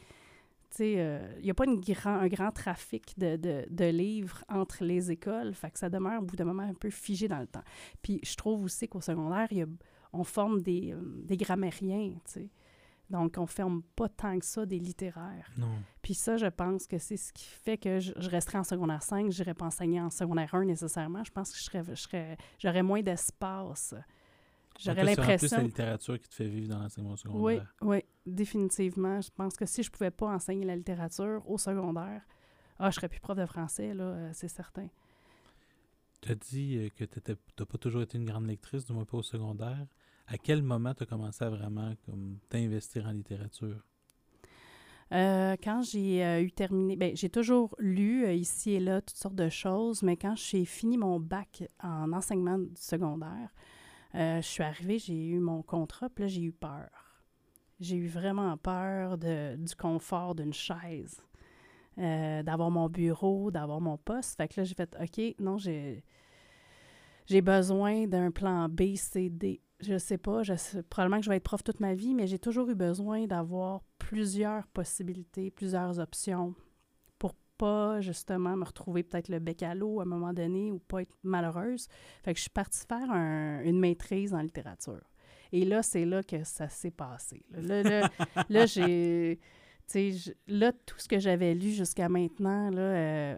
tu 0.69 0.77
sais, 0.77 0.95
euh, 0.97 1.33
il 1.39 1.43
n'y 1.45 1.51
a 1.51 1.53
pas 1.53 1.65
une 1.65 1.79
grand, 1.81 2.15
un 2.15 2.27
grand 2.27 2.51
trafic 2.51 3.13
de, 3.17 3.35
de, 3.37 3.65
de 3.69 3.85
livres 3.85 4.43
entre 4.49 4.83
les 4.83 5.11
écoles, 5.11 5.53
fait 5.53 5.71
que 5.71 5.79
ça 5.79 5.89
demeure 5.89 6.21
au 6.21 6.25
bout 6.25 6.35
d'un 6.35 6.45
moment 6.45 6.63
un 6.63 6.73
peu 6.73 6.89
figé 6.89 7.27
dans 7.27 7.39
le 7.39 7.47
temps. 7.47 7.63
Puis 8.01 8.19
je 8.23 8.35
trouve 8.35 8.63
aussi 8.63 8.87
qu'au 8.87 9.01
secondaire, 9.01 9.47
il 9.51 9.57
y 9.57 9.61
a- 9.63 9.67
on 10.13 10.23
forme 10.23 10.61
des, 10.61 10.93
euh, 10.93 10.99
des 11.25 11.37
grammairiens, 11.37 12.13
tu 12.25 12.31
sais. 12.31 12.49
Donc, 13.09 13.35
on 13.39 13.41
ne 13.41 13.47
forme 13.47 13.81
pas 13.95 14.07
tant 14.07 14.37
que 14.37 14.45
ça 14.45 14.67
des 14.67 14.77
littéraires. 14.77 15.49
Non. 15.57 15.67
Puis 16.03 16.13
ça, 16.13 16.37
je 16.37 16.45
pense 16.45 16.85
que 16.85 16.99
c'est 16.99 17.17
ce 17.17 17.33
qui 17.33 17.45
fait 17.45 17.77
que 17.77 17.99
je, 17.99 18.13
je 18.15 18.29
resterai 18.29 18.59
en 18.59 18.63
secondaire 18.63 19.01
5, 19.01 19.31
je 19.31 19.41
n'irai 19.41 19.55
pas 19.55 19.65
enseigner 19.65 19.99
en 19.99 20.11
secondaire 20.11 20.53
1 20.53 20.65
nécessairement. 20.65 21.23
Je 21.23 21.31
pense 21.31 21.51
que 21.51 21.57
je 21.57 21.63
serais, 21.63 21.83
je 21.89 21.95
serais, 21.95 22.37
j'aurais 22.59 22.83
moins 22.83 23.01
d'espace. 23.01 23.95
J'aurais 24.79 25.01
toi, 25.01 25.05
c'est 25.07 25.15
plus 25.15 25.21
la 25.21 25.27
l'impression... 25.33 25.61
littérature 25.61 26.19
qui 26.19 26.29
te 26.29 26.35
fait 26.35 26.47
vivre 26.47 26.69
dans 26.69 26.79
l'enseignement 26.79 27.11
Oui, 27.11 27.17
secondaire. 27.17 27.75
oui, 27.81 28.03
définitivement. 28.25 29.21
Je 29.21 29.29
pense 29.31 29.55
que 29.55 29.65
si 29.65 29.83
je 29.83 29.91
pouvais 29.91 30.11
pas 30.11 30.27
enseigner 30.27 30.65
la 30.65 30.75
littérature 30.75 31.41
au 31.49 31.57
secondaire, 31.57 32.21
ah, 32.79 32.89
je 32.89 32.95
serais 32.95 33.09
plus 33.09 33.19
prof 33.19 33.37
de 33.37 33.45
français, 33.45 33.93
là, 33.93 34.03
euh, 34.03 34.29
c'est 34.33 34.47
certain. 34.47 34.87
Tu 36.21 36.31
as 36.31 36.35
dit 36.35 36.77
euh, 36.77 36.89
que 36.95 37.03
tu 37.03 37.19
n'as 37.29 37.65
pas 37.65 37.77
toujours 37.77 38.01
été 38.01 38.17
une 38.17 38.25
grande 38.25 38.47
lectrice, 38.47 38.85
du 38.85 38.93
moins 38.93 39.05
pas 39.05 39.17
au 39.17 39.23
secondaire. 39.23 39.85
À 40.27 40.37
quel 40.37 40.61
moment 40.61 40.93
tu 40.93 41.03
as 41.03 41.05
commencé 41.05 41.43
à 41.43 41.49
vraiment 41.49 41.93
t'investir 42.49 43.05
en 43.07 43.11
littérature? 43.11 43.83
Euh, 45.11 45.55
quand 45.63 45.81
j'ai 45.81 46.23
euh, 46.23 46.41
eu 46.41 46.51
terminé, 46.51 46.95
ben, 46.95 47.15
j'ai 47.15 47.29
toujours 47.29 47.75
lu 47.79 48.25
euh, 48.25 48.33
ici 48.33 48.71
et 48.71 48.79
là 48.79 49.01
toutes 49.01 49.17
sortes 49.17 49.35
de 49.35 49.49
choses, 49.49 50.03
mais 50.03 50.17
quand 50.17 50.35
j'ai 50.35 50.65
fini 50.65 50.97
mon 50.97 51.19
bac 51.19 51.63
en 51.81 52.13
enseignement 52.13 52.59
secondaire, 52.75 53.49
je 54.13 54.41
suis 54.41 54.63
arrivée, 54.63 54.99
j'ai 54.99 55.27
eu 55.27 55.39
mon 55.39 55.61
contrat, 55.61 56.09
puis 56.09 56.23
là, 56.23 56.27
j'ai 56.27 56.41
eu 56.41 56.51
peur. 56.51 56.89
J'ai 57.79 57.95
eu 57.95 58.07
vraiment 58.07 58.57
peur 58.57 59.17
du 59.17 59.75
confort 59.77 60.35
d'une 60.35 60.53
chaise, 60.53 61.21
d'avoir 61.97 62.71
mon 62.71 62.89
bureau, 62.89 63.51
d'avoir 63.51 63.79
mon 63.79 63.97
poste. 63.97 64.35
Fait 64.37 64.47
que 64.47 64.59
là, 64.59 64.63
j'ai 64.65 64.75
fait, 64.75 64.95
OK, 64.99 65.35
non, 65.39 65.57
j'ai, 65.57 66.03
besoin 67.41 68.07
d'un 68.07 68.31
plan 68.31 68.67
B, 68.67 68.95
C, 68.95 69.29
D 69.29 69.61
je 69.81 69.97
sais 69.97 70.17
pas, 70.17 70.43
je 70.43 70.53
probablement 70.89 71.19
que 71.19 71.25
je 71.25 71.29
vais 71.29 71.37
être 71.37 71.43
prof 71.43 71.63
toute 71.63 71.79
ma 71.79 71.93
vie, 71.93 72.13
mais 72.13 72.27
j'ai 72.27 72.39
toujours 72.39 72.69
eu 72.69 72.75
besoin 72.75 73.27
d'avoir 73.27 73.81
plusieurs 73.97 74.67
possibilités, 74.67 75.51
plusieurs 75.51 75.99
options 75.99 76.53
pas 77.59 77.99
justement 77.99 78.55
me 78.55 78.63
retrouver 78.63 79.03
peut-être 79.03 79.27
le 79.27 79.39
bec 79.39 79.61
à 79.61 79.75
l'eau 79.75 79.99
à 79.99 80.03
un 80.03 80.05
moment 80.05 80.33
donné 80.33 80.71
ou 80.71 80.79
pas 80.79 81.01
être 81.01 81.13
malheureuse. 81.23 81.87
Fait 82.23 82.33
que 82.33 82.37
je 82.37 82.43
suis 82.43 82.49
partie 82.49 82.85
faire 82.87 83.11
une 83.11 83.79
maîtrise 83.79 84.33
en 84.33 84.41
littérature. 84.41 85.03
Et 85.51 85.65
là, 85.65 85.83
c'est 85.83 86.05
là 86.05 86.23
que 86.23 86.43
ça 86.43 86.69
s'est 86.69 86.91
passé. 86.91 87.43
Là, 87.51 87.83
là, 87.83 88.09
là 88.49 88.65
j'ai... 88.65 89.39
Là, 90.47 90.71
tout 90.71 90.99
ce 90.99 91.07
que 91.07 91.19
j'avais 91.19 91.55
lu 91.55 91.71
jusqu'à 91.71 92.09
maintenant 92.09 92.69
là, 92.69 92.81
euh, 92.81 93.35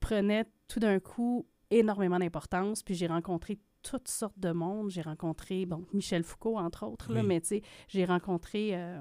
prenait 0.00 0.46
tout 0.66 0.80
d'un 0.80 0.98
coup 0.98 1.46
énormément 1.70 2.18
d'importance. 2.18 2.82
Puis 2.82 2.94
j'ai 2.94 3.06
rencontré 3.06 3.58
toutes 3.82 4.08
sortes 4.08 4.38
de 4.38 4.50
monde. 4.50 4.90
J'ai 4.90 5.02
rencontré, 5.02 5.66
bon, 5.66 5.84
Michel 5.92 6.24
Foucault, 6.24 6.56
entre 6.56 6.86
autres, 6.86 7.12
là, 7.12 7.22
mais 7.22 7.40
tu 7.42 7.48
sais, 7.48 7.62
j'ai 7.88 8.06
rencontré 8.06 8.70
euh, 8.72 9.00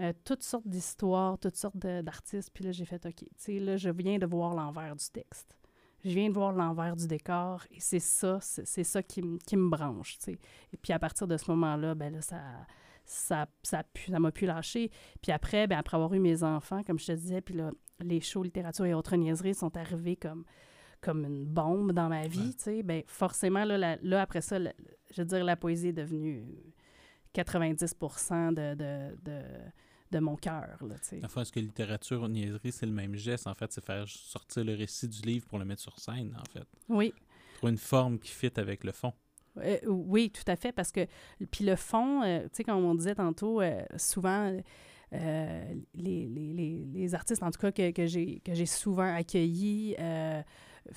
euh, 0.00 0.12
toutes 0.24 0.42
sortes 0.42 0.66
d'histoires, 0.66 1.38
toutes 1.38 1.56
sortes 1.56 1.76
d'artistes. 1.76 2.50
Puis 2.52 2.64
là, 2.64 2.72
j'ai 2.72 2.84
fait, 2.84 3.04
OK, 3.04 3.14
tu 3.16 3.26
sais, 3.36 3.58
là, 3.58 3.76
je 3.76 3.90
viens 3.90 4.18
de 4.18 4.26
voir 4.26 4.54
l'envers 4.54 4.96
du 4.96 5.04
texte. 5.12 5.56
Je 6.04 6.10
viens 6.10 6.28
de 6.28 6.34
voir 6.34 6.52
l'envers 6.52 6.96
du 6.96 7.06
décor 7.06 7.64
et 7.70 7.80
c'est 7.80 8.00
ça, 8.00 8.38
c'est 8.40 8.84
ça 8.84 9.02
qui, 9.02 9.22
qui 9.46 9.56
me 9.56 9.68
branche, 9.68 10.16
tu 10.18 10.24
sais. 10.24 10.38
Et 10.72 10.76
puis 10.78 10.94
à 10.94 10.98
partir 10.98 11.26
de 11.26 11.36
ce 11.36 11.50
moment-là, 11.50 11.94
ben 11.94 12.10
là, 12.10 12.22
ça 12.22 12.40
ça 13.04 13.46
ça 13.62 13.82
m'a 14.18 14.32
pu 14.32 14.46
lâcher. 14.46 14.90
Puis 15.20 15.30
après, 15.30 15.66
ben 15.66 15.78
après 15.78 15.96
avoir 15.96 16.14
eu 16.14 16.18
mes 16.18 16.42
enfants, 16.42 16.82
comme 16.84 16.98
je 16.98 17.06
te 17.06 17.12
disais, 17.12 17.42
puis 17.42 17.54
là, 17.54 17.70
les 18.00 18.20
shows 18.20 18.42
littérature 18.42 18.86
et 18.86 18.94
autres 18.94 19.14
niaiseries 19.16 19.54
sont 19.54 19.76
arrivés 19.76 20.16
comme 20.16 20.44
comme 21.02 21.24
une 21.24 21.44
bombe 21.44 21.92
dans 21.92 22.08
ma 22.08 22.26
vie, 22.26 22.54
tu 22.56 22.64
sais, 22.64 22.82
ben 22.82 23.02
forcément, 23.06 23.64
là, 23.64 23.96
là 24.00 24.20
après 24.20 24.40
ça, 24.40 24.58
je 24.58 25.20
veux 25.20 25.24
dire, 25.24 25.44
la 25.44 25.56
poésie 25.56 25.88
est 25.88 25.92
devenue 25.92 26.46
90 27.32 27.96
de, 28.00 28.74
de, 28.74 29.16
de, 29.22 29.42
de, 30.10 30.18
mon 30.18 30.36
cœur. 30.36 30.78
Enfin, 31.24 31.42
est-ce 31.42 31.52
que 31.52 31.60
littérature, 31.60 32.28
niaiserie, 32.28 32.72
c'est 32.72 32.86
le 32.86 32.92
même 32.92 33.14
geste, 33.14 33.46
en 33.46 33.54
fait, 33.54 33.72
c'est 33.72 33.84
faire 33.84 34.06
sortir 34.08 34.64
le 34.64 34.74
récit 34.74 35.08
du 35.08 35.20
livre 35.22 35.46
pour 35.46 35.58
le 35.58 35.64
mettre 35.64 35.82
sur 35.82 35.98
scène, 35.98 36.36
en 36.38 36.44
fait? 36.52 36.66
Oui. 36.88 37.12
Trouver 37.56 37.72
une 37.72 37.78
forme 37.78 38.18
qui 38.18 38.30
fit 38.30 38.52
avec 38.56 38.84
le 38.84 38.92
fond. 38.92 39.12
Euh, 39.58 39.78
oui, 39.86 40.30
tout 40.30 40.44
à 40.46 40.56
fait, 40.56 40.72
parce 40.72 40.92
que, 40.92 41.06
puis 41.50 41.64
le 41.64 41.76
fond, 41.76 42.22
euh, 42.22 42.42
tu 42.44 42.48
sais, 42.54 42.64
comme 42.64 42.84
on 42.84 42.94
disait 42.94 43.14
tantôt, 43.14 43.60
euh, 43.60 43.82
souvent... 43.96 44.56
les, 45.12 45.74
les, 45.94 46.28
les, 46.28 46.86
les, 46.92 47.14
artistes, 47.16 47.42
en 47.42 47.50
tout 47.50 47.58
cas, 47.58 47.72
que, 47.72 47.90
que 47.90 48.06
j'ai 48.06 48.66
souvent 48.66 49.12
accueillis, 49.12 49.96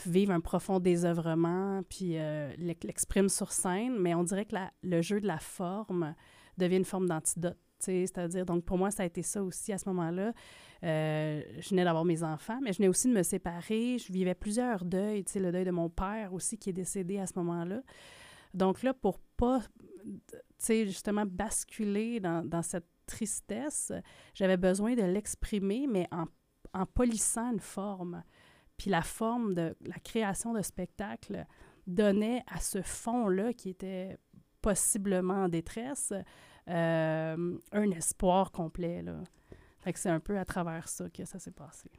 vivent 0.06 0.32
un 0.32 0.40
profond 0.40 0.80
désœuvrement, 0.80 1.82
puis 1.90 2.16
l'expriment 2.60 3.30
sur 3.30 3.52
scène, 3.52 3.98
mais 4.00 4.14
on 4.14 4.24
dirait 4.24 4.46
que 4.46 4.54
la, 4.54 4.72
le 4.84 5.02
jeu 5.02 5.20
de 5.20 5.26
la 5.26 5.40
forme 5.40 6.14
devient 6.60 6.78
une 6.78 6.86
forme 6.86 7.08
d'antidote. 7.08 7.58
C'est-à-dire, 7.84 8.46
donc 8.46 8.64
pour 8.66 8.78
moi, 8.78 8.92
ça 8.92 9.04
a 9.04 9.06
été 9.06 9.22
ça 9.22 9.44
aussi 9.44 9.74
à 9.74 9.78
ce 9.78 9.88
moment-là. 9.90 10.34
Euh, 10.84 11.42
je 11.60 11.70
venais 11.70 11.84
d'avoir 11.84 12.06
mes 12.06 12.24
enfants, 12.24 12.60
mais 12.62 12.74
je 12.74 12.78
venais 12.78 12.88
aussi 12.88 13.08
de 13.08 13.14
me 13.14 13.24
séparer. 13.24 13.98
Je 13.98 14.12
vivais 14.12 14.36
plusieurs 14.36 14.84
deuils, 14.84 15.24
le 15.36 15.52
deuil 15.52 15.66
de 15.66 15.72
mon 15.72 15.90
père 15.90 16.34
aussi 16.34 16.58
qui 16.58 16.70
est 16.70 16.74
décédé 16.74 17.20
à 17.20 17.28
ce 17.28 17.34
moment-là. 17.38 17.82
Donc 18.54 18.84
là, 18.84 18.94
pour 18.94 19.20
pas, 19.20 19.62
justement, 20.68 21.26
basculer 21.26 22.20
dans, 22.20 22.48
dans 22.48 22.62
cette 22.62 22.88
tristesse, 23.06 23.92
j'avais 24.34 24.58
besoin 24.58 24.96
de 24.96 25.04
l'exprimer, 25.04 25.88
mais 25.88 26.08
en, 26.12 26.26
en 26.74 26.86
polissant 26.86 27.52
une 27.52 27.60
forme. 27.60 28.24
Puis 28.78 28.90
la 28.90 29.02
forme 29.02 29.54
de 29.54 29.76
la 29.82 30.00
création 30.00 30.54
de 30.54 30.62
spectacle 30.62 31.46
donnait 31.88 32.44
à 32.48 32.60
ce 32.60 32.82
fond-là, 32.82 33.54
qui 33.54 33.70
était 33.70 34.18
possiblement 34.62 35.44
en 35.46 35.50
détresse, 35.50 36.14
euh, 36.70 37.58
un 37.72 37.92
espoir 37.92 38.52
complet. 38.52 39.02
Là. 39.02 39.24
Fait 39.80 39.94
que 39.94 40.00
c'est 40.00 40.10
un 40.10 40.20
peu 40.20 40.38
à 40.38 40.46
travers 40.46 40.88
ça 40.88 41.10
que 41.10 41.26
ça 41.26 41.40
s'est 41.40 41.52
passé. 41.52 41.90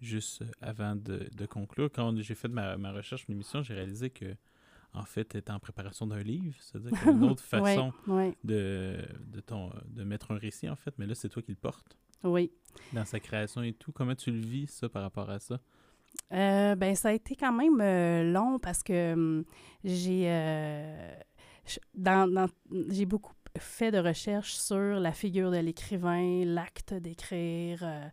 Juste 0.00 0.42
euh, 0.42 0.46
avant 0.60 0.96
de, 0.96 1.28
de 1.34 1.46
conclure, 1.46 1.90
quand 1.92 2.14
j'ai 2.20 2.34
fait 2.34 2.48
ma, 2.48 2.76
ma 2.76 2.92
recherche, 2.92 3.26
mon 3.28 3.34
émission, 3.34 3.62
j'ai 3.62 3.74
réalisé 3.74 4.10
que 4.10 4.34
en 4.94 5.04
fait, 5.04 5.24
tu 5.24 5.38
étais 5.38 5.50
en 5.50 5.58
préparation 5.58 6.06
d'un 6.06 6.22
livre. 6.22 6.54
C'est-à-dire 6.60 6.90
qu'il 6.90 7.08
y 7.08 7.10
a 7.10 7.12
une 7.12 7.24
autre 7.30 7.42
façon 7.42 7.92
De, 8.44 8.98
de, 9.20 9.40
ton, 9.40 9.70
de 9.86 10.04
mettre 10.04 10.32
un 10.32 10.36
récit, 10.36 10.68
en 10.68 10.76
fait, 10.76 10.92
mais 10.98 11.06
là, 11.06 11.14
c'est 11.14 11.28
toi 11.28 11.42
qui 11.42 11.52
le 11.52 11.56
portes. 11.56 11.96
Oui. 12.24 12.52
Dans 12.92 13.04
sa 13.04 13.18
création 13.18 13.62
et 13.62 13.72
tout. 13.72 13.92
Comment 13.92 14.14
tu 14.14 14.30
le 14.30 14.40
vis, 14.40 14.66
ça, 14.66 14.88
par 14.88 15.02
rapport 15.02 15.30
à 15.30 15.38
ça? 15.38 15.60
Euh, 16.32 16.74
ben, 16.74 16.94
ça 16.94 17.08
a 17.08 17.12
été 17.12 17.34
quand 17.34 17.52
même 17.52 17.80
euh, 17.80 18.30
long 18.30 18.58
parce 18.58 18.82
que 18.82 19.14
hum, 19.14 19.44
j'ai 19.82 20.26
dans, 21.94 22.48
j'ai 22.88 23.06
beaucoup 23.06 23.32
fait 23.58 23.90
de 23.90 23.98
recherches 23.98 24.54
sur 24.54 25.00
la 25.00 25.12
figure 25.12 25.50
de 25.50 25.58
l'écrivain, 25.58 26.44
l'acte 26.44 26.94
d'écrire 26.94 28.10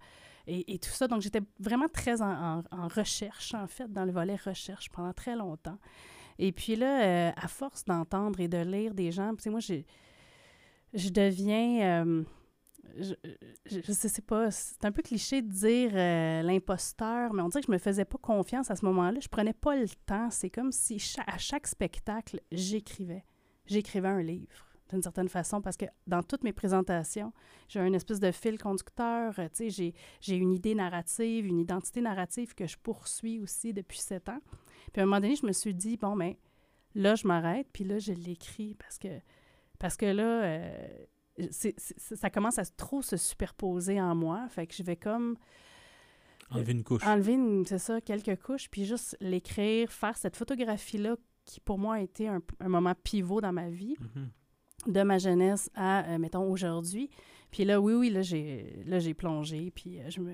et, 0.47 0.79
tout 0.79 0.89
ça. 0.89 1.07
Donc, 1.07 1.21
j'étais 1.21 1.41
vraiment 1.59 1.87
très 1.87 2.21
en, 2.21 2.63
recherche, 2.93 3.53
en 3.53 3.67
fait, 3.67 3.91
dans 3.91 4.05
le 4.05 4.11
volet 4.11 4.35
recherche 4.35 4.89
pendant 4.89 5.13
très 5.13 5.35
longtemps. 5.35 5.77
Et 6.39 6.51
puis 6.51 6.75
là, 6.75 7.33
à 7.35 7.47
force 7.47 7.85
d'entendre 7.85 8.39
et 8.39 8.47
de 8.47 8.57
lire 8.57 8.93
des 8.93 9.11
gens, 9.11 9.35
tu 9.35 9.43
sais, 9.43 9.49
moi, 9.49 9.59
je 9.59 11.09
deviens 11.09 12.25
je, 12.97 13.13
je, 13.65 13.91
sais 13.91 14.21
pas, 14.21 14.51
c'est 14.51 14.83
un 14.85 14.91
peu 14.91 15.01
cliché 15.01 15.41
de 15.41 15.51
dire 15.51 15.91
euh, 15.93 16.41
l'imposteur, 16.41 17.33
mais 17.33 17.41
on 17.41 17.49
dirait 17.49 17.61
que 17.61 17.67
je 17.67 17.71
me 17.71 17.77
faisais 17.77 18.05
pas 18.05 18.17
confiance 18.17 18.71
à 18.71 18.75
ce 18.75 18.85
moment-là. 18.85 19.19
Je 19.19 19.27
prenais 19.27 19.53
pas 19.53 19.75
le 19.75 19.87
temps. 20.05 20.29
C'est 20.29 20.49
comme 20.49 20.71
si 20.71 21.01
à 21.27 21.37
chaque 21.37 21.67
spectacle, 21.67 22.41
j'écrivais. 22.51 23.23
J'écrivais 23.65 24.07
un 24.07 24.21
livre, 24.21 24.67
d'une 24.89 25.01
certaine 25.01 25.29
façon, 25.29 25.61
parce 25.61 25.77
que 25.77 25.85
dans 26.07 26.23
toutes 26.23 26.43
mes 26.43 26.53
présentations, 26.53 27.33
j'ai 27.67 27.79
un 27.79 27.93
espèce 27.93 28.19
de 28.19 28.31
fil 28.31 28.57
conducteur. 28.57 29.33
Euh, 29.39 29.47
tu 29.53 29.69
sais, 29.69 29.93
j'ai 30.21 30.35
une 30.35 30.53
idée 30.53 30.75
narrative, 30.75 31.45
une 31.45 31.59
identité 31.59 32.01
narrative 32.01 32.55
que 32.55 32.67
je 32.67 32.77
poursuis 32.77 33.39
aussi 33.39 33.73
depuis 33.73 33.99
sept 33.99 34.29
ans. 34.29 34.39
Puis 34.91 35.01
à 35.01 35.03
un 35.03 35.05
moment 35.05 35.21
donné, 35.21 35.35
je 35.35 35.45
me 35.45 35.51
suis 35.51 35.73
dit, 35.73 35.97
bon, 35.97 36.15
mais 36.15 36.37
là, 36.95 37.15
je 37.15 37.27
m'arrête, 37.27 37.67
puis 37.71 37.83
là, 37.83 37.99
je 37.99 38.13
l'écris 38.13 38.75
parce 38.75 38.97
que, 38.97 39.19
parce 39.77 39.95
que 39.95 40.05
là, 40.05 40.43
euh, 40.43 40.87
ça 41.51 42.29
commence 42.29 42.59
à 42.59 42.65
trop 42.65 43.01
se 43.01 43.17
superposer 43.17 44.01
en 44.01 44.15
moi. 44.15 44.47
Fait 44.49 44.67
que 44.67 44.73
je 44.73 44.83
vais 44.83 44.95
comme... 44.95 45.37
Enlever 46.51 46.71
une 46.71 46.83
couche. 46.83 47.05
Enlever, 47.05 47.37
c'est 47.67 47.77
ça, 47.77 48.01
quelques 48.01 48.41
couches, 48.41 48.69
puis 48.69 48.85
juste 48.85 49.15
l'écrire, 49.21 49.91
faire 49.91 50.17
cette 50.17 50.35
photographie-là 50.35 51.15
qui, 51.45 51.59
pour 51.59 51.77
moi, 51.77 51.95
a 51.95 51.99
été 52.01 52.27
un, 52.27 52.41
moment 52.61 52.93
pivot 53.03 53.41
dans 53.41 53.53
ma 53.53 53.69
vie, 53.69 53.95
mm-hmm. 53.99 54.27
De 54.87 55.01
ma 55.01 55.17
jeunesse 55.17 55.69
à, 55.75 56.13
euh, 56.13 56.17
mettons, 56.17 56.49
aujourd'hui. 56.49 57.09
Puis 57.51 57.65
là, 57.65 57.81
oui, 57.81 57.93
oui, 57.93 58.09
là, 58.09 58.21
j'ai 58.21 59.13
plongé, 59.13 59.71
puis 59.71 59.99
euh, 59.99 60.09
je 60.09 60.21
me 60.21 60.33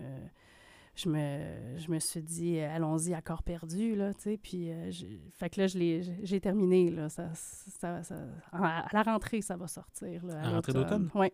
je 0.96 1.10
me, 1.10 1.78
je 1.78 1.92
me 1.92 2.00
suis 2.00 2.22
dit, 2.22 2.58
euh, 2.58 2.74
allons-y 2.74 3.14
à 3.14 3.22
corps 3.22 3.44
perdu, 3.44 3.96
là, 3.96 4.14
tu 4.14 4.22
sais, 4.22 4.40
puis, 4.42 4.72
euh, 4.72 4.92
fait 5.34 5.50
que 5.50 5.62
là, 5.62 5.68
j'ai 5.68 6.40
terminé, 6.40 6.90
là, 6.90 7.10
ça, 7.10 7.34
ça, 7.34 8.02
ça, 8.04 8.16
à 8.52 8.88
la 8.92 9.04
rentrée, 9.04 9.42
ça 9.42 9.58
va 9.58 9.68
sortir, 9.68 10.26
là. 10.26 10.40
À, 10.40 10.44
la 10.44 10.50
rentrée 10.52 10.74
d'automne? 10.74 11.10
Oui. 11.14 11.28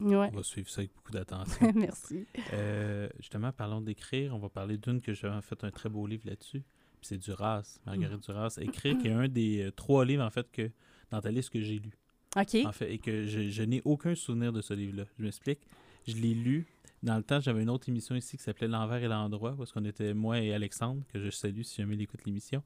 Ouais. 0.00 0.28
On 0.32 0.36
va 0.36 0.42
suivre 0.42 0.68
ça 0.68 0.80
avec 0.80 0.92
beaucoup 0.96 1.12
d'attention. 1.12 1.72
Merci. 1.76 2.26
Euh, 2.52 3.08
justement, 3.20 3.52
parlons 3.52 3.80
d'écrire. 3.80 4.34
On 4.34 4.40
va 4.40 4.48
parler 4.48 4.76
d'une 4.76 5.00
que 5.00 5.12
j'ai 5.12 5.30
fait 5.42 5.62
un 5.62 5.70
très 5.70 5.88
beau 5.88 6.04
livre 6.08 6.26
là-dessus. 6.26 6.64
Puis 7.00 7.10
c'est 7.10 7.18
Duras, 7.18 7.78
Marguerite 7.86 8.16
mm. 8.16 8.32
Duras. 8.32 8.58
Écrire, 8.60 8.98
qui 9.00 9.06
est 9.06 9.12
un 9.12 9.28
des 9.28 9.70
trois 9.76 10.04
livres, 10.04 10.24
en 10.24 10.30
fait, 10.30 10.50
que 10.50 10.68
dans 11.12 11.20
ta 11.20 11.30
liste 11.30 11.50
que 11.50 11.60
j'ai 11.60 11.78
lu. 11.78 11.92
OK. 12.36 12.54
En 12.66 12.72
fait, 12.72 12.92
et 12.92 12.98
que 12.98 13.26
je, 13.26 13.48
je 13.48 13.62
n'ai 13.62 13.82
aucun 13.84 14.14
souvenir 14.14 14.52
de 14.52 14.60
ce 14.60 14.74
livre-là. 14.74 15.04
Je 15.18 15.24
m'explique. 15.24 15.60
Je 16.06 16.16
l'ai 16.16 16.34
lu 16.34 16.66
dans 17.04 17.18
le 17.18 17.22
temps, 17.22 17.38
j'avais 17.38 17.62
une 17.62 17.68
autre 17.68 17.88
émission 17.90 18.14
ici 18.16 18.38
qui 18.38 18.42
s'appelait 18.42 18.66
L'envers 18.66 19.04
et 19.04 19.08
l'endroit, 19.08 19.54
parce 19.56 19.72
qu'on 19.72 19.84
était, 19.84 20.14
moi 20.14 20.40
et 20.40 20.54
Alexandre, 20.54 21.02
que 21.12 21.20
je 21.20 21.28
salue 21.28 21.60
si 21.60 21.76
jamais 21.76 21.96
il 21.96 22.02
écoute 22.02 22.24
l'émission, 22.24 22.62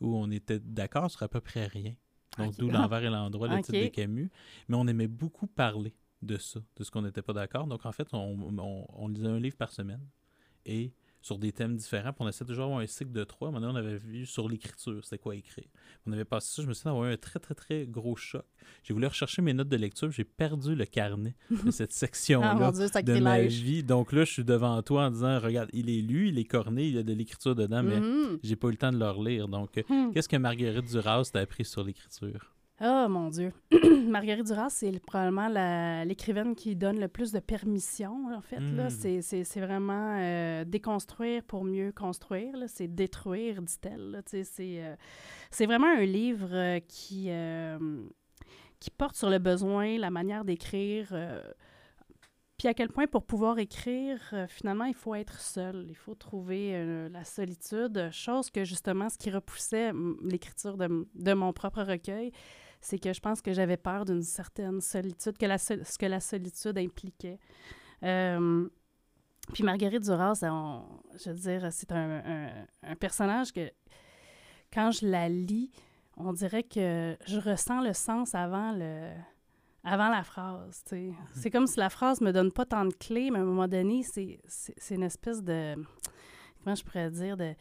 où 0.00 0.16
on 0.16 0.30
était 0.30 0.58
d'accord 0.58 1.10
sur 1.10 1.22
à 1.22 1.28
peu 1.28 1.40
près 1.40 1.66
rien. 1.66 1.94
Donc, 2.38 2.56
d'où 2.56 2.70
L'envers 2.70 3.04
et 3.04 3.10
l'endroit, 3.10 3.48
le 3.48 3.62
titre 3.62 3.78
de 3.78 3.88
Camus. 3.88 4.30
Mais 4.68 4.76
on 4.76 4.86
aimait 4.86 5.08
beaucoup 5.08 5.46
parler 5.46 5.94
de 6.22 6.38
ça, 6.38 6.60
de 6.76 6.84
ce 6.84 6.90
qu'on 6.90 7.02
n'était 7.02 7.20
pas 7.20 7.34
d'accord. 7.34 7.66
Donc, 7.66 7.84
en 7.84 7.92
fait, 7.92 8.08
on, 8.14 9.08
lisait 9.08 9.28
un 9.28 9.38
livre 9.38 9.56
par 9.56 9.70
semaine 9.70 10.00
et 10.64 10.94
sur 11.22 11.38
des 11.38 11.52
thèmes 11.52 11.76
différents. 11.76 12.12
Puis 12.12 12.22
on 12.24 12.28
essaie 12.28 12.44
toujours 12.44 12.64
d'avoir 12.66 12.80
un 12.80 12.86
cycle 12.86 13.12
de 13.12 13.24
trois. 13.24 13.50
Maintenant, 13.50 13.72
on 13.72 13.76
avait 13.76 13.96
vu 13.96 14.26
sur 14.26 14.48
l'écriture, 14.48 15.02
c'était 15.04 15.18
quoi 15.18 15.34
écrire. 15.36 15.64
On 16.06 16.12
avait 16.12 16.24
passé 16.26 16.56
ça, 16.56 16.62
je 16.62 16.68
me 16.68 16.74
suis 16.74 16.82
dit 16.82 16.84
d'avoir 16.86 17.04
un 17.10 17.16
très, 17.16 17.38
très, 17.38 17.54
très 17.54 17.86
gros 17.86 18.16
choc. 18.16 18.44
J'ai 18.82 18.92
voulu 18.92 19.06
rechercher 19.06 19.40
mes 19.40 19.54
notes 19.54 19.68
de 19.68 19.76
lecture, 19.76 20.10
j'ai 20.10 20.24
perdu 20.24 20.74
le 20.74 20.84
carnet 20.84 21.34
de 21.64 21.70
cette 21.70 21.92
section-là 21.92 22.70
Ah, 22.94 23.02
de 23.02 23.18
ma 23.20 23.40
vie. 23.42 23.82
Donc 23.84 24.12
là, 24.12 24.24
je 24.24 24.32
suis 24.32 24.44
devant 24.44 24.82
toi 24.82 25.06
en 25.06 25.10
disant, 25.10 25.38
regarde, 25.40 25.70
il 25.72 25.88
est 25.88 26.02
lu, 26.02 26.28
il 26.28 26.38
est 26.38 26.44
corné, 26.44 26.86
il 26.88 26.94
y 26.94 26.98
a 26.98 27.02
de 27.02 27.12
l'écriture 27.12 27.54
dedans, 27.54 27.82
mais 27.82 28.00
Mhm. 28.00 28.38
j'ai 28.42 28.56
pas 28.56 28.68
eu 28.68 28.72
le 28.72 28.76
temps 28.76 28.92
de 28.92 28.98
le 28.98 29.08
relire. 29.10 29.48
Donc, 29.48 29.82
Hmm. 29.88 30.10
qu'est-ce 30.12 30.28
que 30.28 30.36
Marguerite 30.36 30.86
Duras 30.86 31.30
t'a 31.32 31.40
appris 31.40 31.64
sur 31.64 31.84
l'écriture? 31.84 32.51
Oh 32.84 33.06
mon 33.08 33.28
Dieu. 33.30 33.52
Marguerite 34.08 34.46
Duras, 34.46 34.70
c'est 34.70 34.90
le- 34.90 34.98
probablement 34.98 35.48
l'écrivaine 36.04 36.56
qui 36.56 36.74
donne 36.74 36.98
le 36.98 37.06
plus 37.06 37.30
de 37.30 37.38
permission, 37.38 38.26
en 38.34 38.40
fait. 38.40 38.58
là. 38.58 38.88
Mm. 38.88 39.22
C'est- 39.22 39.60
vraiment 39.60 40.16
euh, 40.18 40.64
déconstruire 40.64 41.44
pour 41.44 41.62
mieux 41.64 41.92
construire. 41.92 42.56
C'est 42.66 42.88
détruire, 42.88 43.62
dit-elle. 43.62 44.20
C'est 44.26 44.44
euh, 44.60 44.96
c'est 45.52 45.66
vraiment 45.66 45.86
un 45.96 46.04
livre 46.04 46.48
euh, 46.52 46.80
qui, 46.80 47.30
qui 48.80 48.90
porte 48.90 49.14
sur 49.14 49.30
le 49.30 49.38
besoin, 49.38 49.96
la 49.98 50.10
manière 50.10 50.44
d'écrire. 50.44 51.14
puis 52.58 52.66
à 52.66 52.74
quel 52.74 52.88
point 52.88 53.06
pour 53.06 53.24
pouvoir 53.24 53.60
écrire, 53.60 54.18
finalement, 54.48 54.86
il 54.86 54.94
faut 54.94 55.14
être 55.14 55.40
seul. 55.40 55.86
Il 55.88 55.94
faut 55.96 56.16
trouver 56.16 57.08
la 57.10 57.22
solitude, 57.24 58.08
chose 58.10 58.50
que 58.50 58.64
justement, 58.64 59.08
ce 59.08 59.18
qui 59.18 59.30
repoussait 59.30 59.92
l'écriture 60.24 60.76
de 60.76 61.32
mon 61.34 61.52
propre 61.52 61.82
recueil, 61.82 62.32
c'est 62.82 62.98
que 62.98 63.12
je 63.14 63.20
pense 63.20 63.40
que 63.40 63.52
j'avais 63.54 63.78
peur 63.78 64.04
d'une 64.04 64.22
certaine 64.22 64.80
solitude, 64.82 65.38
que 65.38 65.46
la 65.46 65.56
sol- 65.56 65.84
ce 65.86 65.96
que 65.96 66.06
la 66.06 66.20
solitude 66.20 66.76
impliquait. 66.76 67.38
Euh, 68.02 68.68
puis 69.54 69.62
Marguerite 69.64 70.02
Duras, 70.02 70.40
on- 70.42 70.84
je 71.16 71.30
veux 71.30 71.36
dire, 71.36 71.72
c'est 71.72 71.90
un, 71.92 72.22
un- 72.24 72.66
un 72.82 72.96
personnage 72.96 73.52
que, 73.52 73.70
quand 74.72 74.90
je 74.90 75.06
la 75.06 75.28
lis, 75.28 75.70
on 76.16 76.32
dirait 76.32 76.62
que 76.64 77.16
je 77.26 77.38
ressens 77.38 77.80
le 77.82 77.92
sens 77.94 78.34
avant 78.34 78.72
le 78.72 79.10
avant 79.84 80.10
la 80.10 80.22
phrase. 80.22 80.82
sais. 80.86 81.10
C'est 81.34 81.50
comme 81.50 81.66
si 81.66 81.80
la 81.80 81.90
phrase 81.90 82.20
me 82.20 82.30
donne 82.32 82.52
pas 82.52 82.64
tant 82.64 82.84
de 82.84 82.92
clés, 82.94 83.32
mais 83.32 83.38
à 83.40 83.42
un 83.42 83.44
moment 83.44 83.66
donné, 83.66 84.04
c'est 84.04 84.38
une 84.94 85.02
espèce 85.02 85.42
de... 85.42 85.74
Comment 86.62 86.76
je 86.76 86.84
pourrais 86.84 87.10
dire? 87.10 87.36
De, 87.36 87.52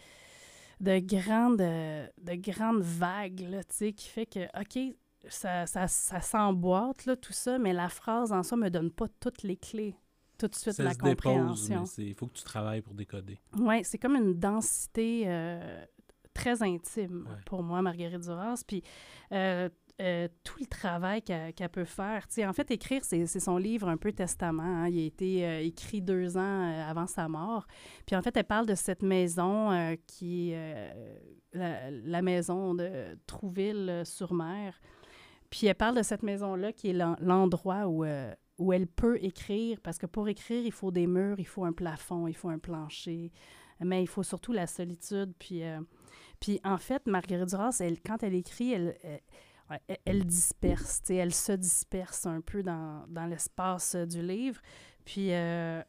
de 0.82 1.00
grande, 1.00 1.58
de 1.58 2.36
grande 2.36 2.82
vague, 2.84 3.40
là, 3.50 3.64
qui 3.64 4.08
fait 4.08 4.28
que, 4.28 4.46
OK, 4.60 4.96
ça, 5.28 5.66
ça, 5.66 5.88
ça 5.88 6.20
s'emboîte, 6.22 7.06
là, 7.06 7.16
tout 7.16 7.34
ça, 7.34 7.58
mais 7.60 7.74
la 7.74 7.90
phrase 7.90 8.32
en 8.32 8.44
soi 8.44 8.58
me 8.58 8.70
donne 8.70 8.92
pas 8.92 9.08
toutes 9.20 9.44
les 9.44 9.58
clés 9.58 9.96
tout 10.38 10.48
de 10.48 10.56
suite, 10.56 10.74
Ça 10.74 10.84
la 10.84 10.94
se 10.94 10.98
compréhension. 10.98 11.84
il 12.00 12.16
faut 12.16 12.26
que 12.26 12.34
tu 12.34 12.44
travailles 12.44 12.82
pour 12.82 12.96
décoder. 12.96 13.40
Oui, 13.60 13.84
c'est 13.84 14.00
comme 14.00 14.16
une 14.16 14.34
densité 14.40 15.24
euh, 15.28 15.86
très 16.34 16.64
intime 16.64 17.28
Ouais. 17.30 17.36
pour 17.46 17.62
moi, 17.62 17.84
Marguerite 17.84 18.22
Duras. 18.22 18.64
Puis 18.66 18.82
euh, 19.34 19.70
euh, 20.02 20.28
tout 20.44 20.58
le 20.60 20.66
travail 20.66 21.22
qu'elle 21.22 21.54
qu'elle 21.54 21.70
peut 21.70 21.86
faire. 21.86 22.28
Tu 22.28 22.34
sais, 22.36 22.48
en 22.48 22.54
fait, 22.54 22.72
écrire, 22.72 23.04
c'est 23.04 23.28
son 23.28 23.58
livre 23.58 23.88
un 23.88 23.98
peu 23.98 24.12
testament. 24.14 24.64
hein. 24.64 24.90
Il 24.90 24.98
a 24.98 25.06
été 25.06 25.46
euh, 25.46 25.60
écrit 25.62 26.02
deux 26.02 26.38
ans 26.38 26.42
euh, 26.72 26.90
avant 26.90 27.06
sa 27.06 27.28
mort. 27.28 27.68
Puis 28.08 28.16
en 28.16 28.24
fait, 28.24 28.36
elle 28.36 28.46
parle 28.46 28.66
de 28.66 28.74
cette 28.74 29.04
maison 29.04 29.96
qui 30.08 30.54
est 30.54 30.92
la, 31.54 31.92
la 31.92 32.22
maison 32.24 32.74
de 32.74 33.16
Trouville-sur-Mer. 33.28 34.80
Puis 35.52 35.68
elle 35.68 35.76
parle 35.76 35.98
de 35.98 36.02
cette 36.02 36.24
maison-là 36.24 36.74
qui 36.74 36.90
est 36.90 36.94
l'en- 36.94 37.16
l'endroit 37.20 37.86
où, 37.88 38.04
euh, 38.04 38.34
où 38.58 38.74
elle 38.74 38.88
peut 38.88 39.20
écrire, 39.24 39.80
parce 39.84 40.00
que 40.00 40.08
pour 40.08 40.28
écrire, 40.30 40.66
il 40.66 40.72
faut 40.72 40.90
des 40.92 41.06
murs, 41.06 41.40
il 41.40 41.46
faut 41.46 41.64
un 41.66 41.74
plafond, 41.74 42.26
il 42.28 42.34
faut 42.36 42.50
un 42.50 42.58
plancher, 42.58 43.32
mais 43.80 44.02
il 44.02 44.08
faut 44.08 44.24
surtout 44.24 44.54
la 44.54 44.66
solitude. 44.66 45.34
Puis, 45.38 45.64
euh, 45.64 45.80
puis 46.40 46.60
en 46.64 46.78
fait, 46.78 47.06
Marguerite 47.06 47.50
Duras, 47.50 47.78
elle, 47.82 48.00
quand 48.02 48.24
elle 48.24 48.34
écrit, 48.34 48.72
elle, 48.74 48.98
elle, 49.04 49.20
elle- 49.88 49.98
elle 50.06 50.26
disperse, 50.26 51.02
elle 51.10 51.34
se 51.34 51.52
disperse 51.54 52.26
un 52.26 52.42
peu 52.42 52.64
dans, 52.64 53.06
dans 53.10 53.26
l'espace 53.26 53.96
euh, 53.96 54.06
du 54.06 54.22
livre. 54.22 54.62
Puis 55.06 55.34
euh, 55.34 55.82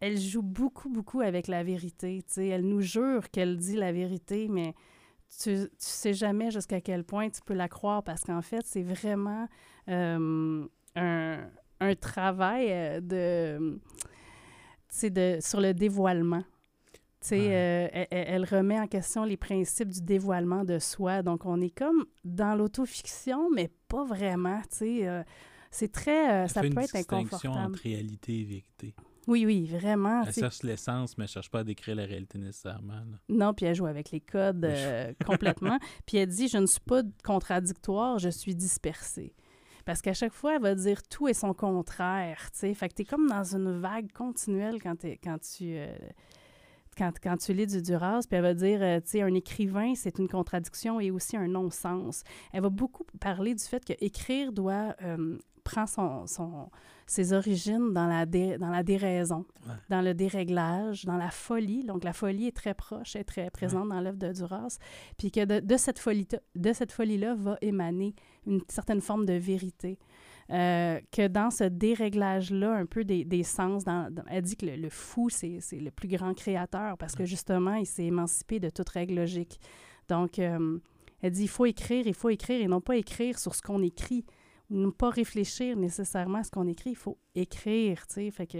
elle 0.00 0.18
joue 0.18 0.42
beaucoup, 0.42 0.88
beaucoup 0.90 1.20
avec 1.20 1.46
la 1.48 1.62
vérité. 1.64 2.22
Elle 2.36 2.66
nous 2.68 2.80
jure 2.82 3.30
qu'elle 3.30 3.56
dit 3.56 3.76
la 3.76 3.92
vérité, 3.92 4.48
mais 4.48 4.74
tu, 5.40 5.54
tu 5.56 5.68
sais 5.78 6.14
jamais 6.14 6.50
jusqu'à 6.50 6.80
quel 6.80 7.04
point 7.04 7.28
tu 7.30 7.40
peux 7.44 7.54
la 7.54 7.68
croire 7.68 8.02
parce 8.02 8.22
qu'en 8.22 8.42
fait, 8.42 8.64
c'est 8.66 8.82
vraiment 8.82 9.48
euh, 9.88 10.66
un, 10.96 11.38
un 11.80 11.94
travail 11.94 12.66
euh, 12.70 13.00
de, 13.00 13.78
de, 15.10 15.38
sur 15.40 15.60
le 15.60 15.74
dévoilement. 15.74 16.42
Ouais. 17.32 17.48
euh, 17.50 17.88
elle, 17.92 18.06
elle- 18.10 18.44
remet 18.44 18.78
en 18.78 18.86
question 18.86 19.24
les 19.24 19.36
principes 19.36 19.88
du 19.88 20.00
dévoilement 20.02 20.64
de 20.64 20.78
soi. 20.78 21.22
Donc, 21.22 21.46
on 21.46 21.60
est 21.60 21.70
comme 21.76 22.04
dans 22.24 22.54
l'autofiction, 22.54 23.50
mais 23.50 23.70
pas 23.88 24.04
vraiment. 24.04 24.62
Euh, 24.82 25.24
c'est 25.70 25.90
très. 25.92 26.44
euh, 26.44 26.46
ça 26.46 26.60
peut 26.60 26.68
une 26.68 26.78
être 26.78 26.92
distinction 26.94 27.16
inconfortable. 27.18 27.74
entre 27.74 27.82
réalité 27.82 28.40
et 28.40 28.44
vérité. 28.44 28.94
Oui, 29.28 29.44
oui, 29.44 29.66
vraiment. 29.66 30.24
Elle 30.26 30.32
cherche 30.32 30.62
l'essence, 30.62 31.16
mais 31.18 31.24
elle 31.24 31.28
cherche 31.28 31.50
pas 31.50 31.60
à 31.60 31.64
décrire 31.64 31.94
la 31.94 32.06
réalité 32.06 32.38
nécessairement. 32.38 32.94
là. 32.94 33.18
Non, 33.28 33.52
puis 33.52 33.66
elle 33.66 33.74
joue 33.74 33.86
avec 33.86 34.10
les 34.10 34.20
codes 34.20 34.64
euh, 34.64 35.12
complètement. 35.26 35.78
Puis 36.06 36.16
elle 36.16 36.28
dit, 36.28 36.48
je 36.48 36.58
ne 36.58 36.66
suis 36.66 36.80
pas 36.80 37.02
contradictoire, 37.22 38.18
je 38.18 38.30
suis 38.30 38.54
dispersée. 38.54 39.34
Parce 39.84 40.02
qu'à 40.02 40.14
chaque 40.14 40.32
fois, 40.32 40.56
elle 40.56 40.62
va 40.62 40.74
dire 40.74 41.02
tout 41.02 41.28
et 41.28 41.34
son 41.34 41.52
contraire, 41.54 42.50
tu 42.52 42.60
sais. 42.60 42.74
Fait 42.74 42.88
que 42.88 42.94
t'es 42.94 43.04
comme 43.04 43.28
dans 43.28 43.54
une 43.54 43.78
vague 43.78 44.10
continuelle 44.12 44.82
quand, 44.82 45.04
quand 45.22 45.38
tu... 45.38 45.76
euh, 45.76 45.94
quand, 46.96 47.12
quand 47.22 47.36
tu 47.36 47.52
lis 47.52 47.66
du 47.66 47.80
Duras, 47.80 48.22
puis 48.28 48.36
elle 48.36 48.42
va 48.42 48.54
dire, 48.54 48.82
euh, 48.82 49.00
tu 49.00 49.10
sais, 49.10 49.22
un 49.22 49.32
écrivain, 49.34 49.94
c'est 49.94 50.18
une 50.18 50.28
contradiction 50.28 51.00
et 51.00 51.10
aussi 51.10 51.36
un 51.36 51.46
non-sens. 51.46 52.24
Elle 52.52 52.62
va 52.62 52.70
beaucoup 52.70 53.04
parler 53.20 53.54
du 53.54 53.62
fait 53.62 53.84
que 53.84 53.92
écrire 54.00 54.52
doit 54.52 54.96
euh, 55.02 55.38
prend 55.64 55.86
son, 55.86 56.26
son, 56.26 56.70
ses 57.10 57.32
origines 57.32 57.92
dans 57.92 58.06
la, 58.06 58.26
dé- 58.26 58.58
dans 58.58 58.68
la 58.70 58.82
déraison, 58.82 59.44
Ouais. 59.66 59.74
dans 59.88 60.02
le 60.02 60.14
déréglage, 60.14 61.04
dans 61.04 61.16
la 61.16 61.30
folie. 61.30 61.82
Donc, 61.84 62.04
la 62.04 62.12
folie 62.12 62.46
est 62.46 62.56
très 62.56 62.74
proche, 62.74 63.16
est 63.16 63.24
très 63.24 63.50
présente 63.50 63.88
dans 63.88 64.00
l'œuvre 64.00 64.18
de 64.18 64.32
Duras. 64.32 64.78
Puis 65.16 65.30
que 65.30 65.44
de, 65.44 65.60
de 65.60 65.76
cette 65.76 65.98
folie 65.98 66.26
folie-là 66.90 67.34
va 67.34 67.56
émaner 67.62 68.14
une 68.46 68.60
certaine 68.68 69.00
forme 69.00 69.26
de 69.26 69.32
vérité. 69.34 69.98
Euh, 70.50 70.98
que 71.12 71.28
dans 71.28 71.50
ce 71.50 71.64
déréglage-là, 71.64 72.72
un 72.72 72.86
peu 72.86 73.04
des, 73.04 73.24
des 73.24 73.42
sens, 73.42 73.84
dans, 73.84 74.10
dans- 74.10 74.22
elle 74.30 74.42
dit 74.42 74.56
que 74.56 74.64
le, 74.66 74.76
le 74.76 74.88
fou, 74.88 75.28
c'est 75.28 75.60
le 75.72 75.90
plus 75.90 76.08
grand 76.08 76.32
créateur 76.34 76.96
parce 76.96 77.14
que 77.14 77.24
justement, 77.26 77.74
il 77.74 77.84
s'est 77.86 78.04
émancipé 78.06 78.58
de 78.58 78.70
toute 78.70 78.88
règle 78.88 79.14
logique. 79.16 79.60
Donc, 80.08 80.38
euh, 80.38 80.78
elle 81.20 81.32
dit 81.32 81.42
il 81.42 81.48
faut 81.48 81.66
écrire, 81.66 82.06
il 82.06 82.14
faut 82.14 82.30
écrire 82.30 82.62
et 82.62 82.66
non 82.66 82.80
pas 82.80 82.96
écrire 82.96 83.38
sur 83.38 83.54
ce 83.54 83.60
qu'on 83.60 83.82
écrit 83.82 84.24
ne 84.70 84.90
pas 84.90 85.10
réfléchir 85.10 85.76
nécessairement 85.76 86.38
à 86.38 86.44
ce 86.44 86.50
qu'on 86.50 86.66
écrit, 86.66 86.90
il 86.90 86.96
faut 86.96 87.18
écrire, 87.34 88.06
tu 88.06 88.14
sais. 88.14 88.30
Fait 88.30 88.46
que 88.46 88.58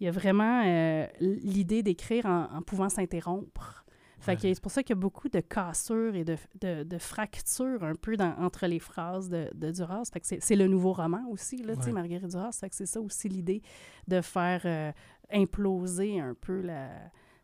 il 0.00 0.04
y 0.04 0.08
a 0.08 0.10
vraiment 0.10 0.62
euh, 0.66 1.06
l'idée 1.20 1.82
d'écrire 1.84 2.26
en, 2.26 2.48
en 2.52 2.62
pouvant 2.62 2.88
s'interrompre. 2.88 3.84
Fait 4.18 4.36
que 4.36 4.42
c'est 4.54 4.60
pour 4.62 4.72
ça 4.72 4.82
qu'il 4.82 4.96
y 4.96 4.98
a 4.98 5.00
beaucoup 5.00 5.28
de 5.28 5.40
cassures 5.40 6.14
et 6.14 6.24
de, 6.24 6.36
de, 6.62 6.82
de 6.82 6.98
fractures 6.98 7.84
un 7.84 7.94
peu 7.94 8.16
dans- 8.16 8.34
entre 8.38 8.66
les 8.66 8.78
phrases 8.78 9.28
de, 9.28 9.50
de 9.54 9.70
Duras. 9.70 10.04
Fait 10.10 10.18
que 10.20 10.26
c'est, 10.26 10.42
c'est 10.42 10.56
le 10.56 10.66
nouveau 10.66 10.94
roman 10.94 11.22
aussi, 11.30 11.58
là, 11.62 11.76
tu 11.76 11.82
sais. 11.82 11.92
Marguerite 11.92 12.28
Duras. 12.30 12.52
Fait 12.58 12.70
que 12.70 12.74
c'est 12.74 12.86
ça 12.86 13.00
aussi 13.02 13.28
l'idée 13.28 13.60
de 14.08 14.22
faire 14.22 14.62
euh, 14.64 14.92
imploser 15.30 16.20
un 16.20 16.34
peu 16.34 16.60
la, 16.62 16.88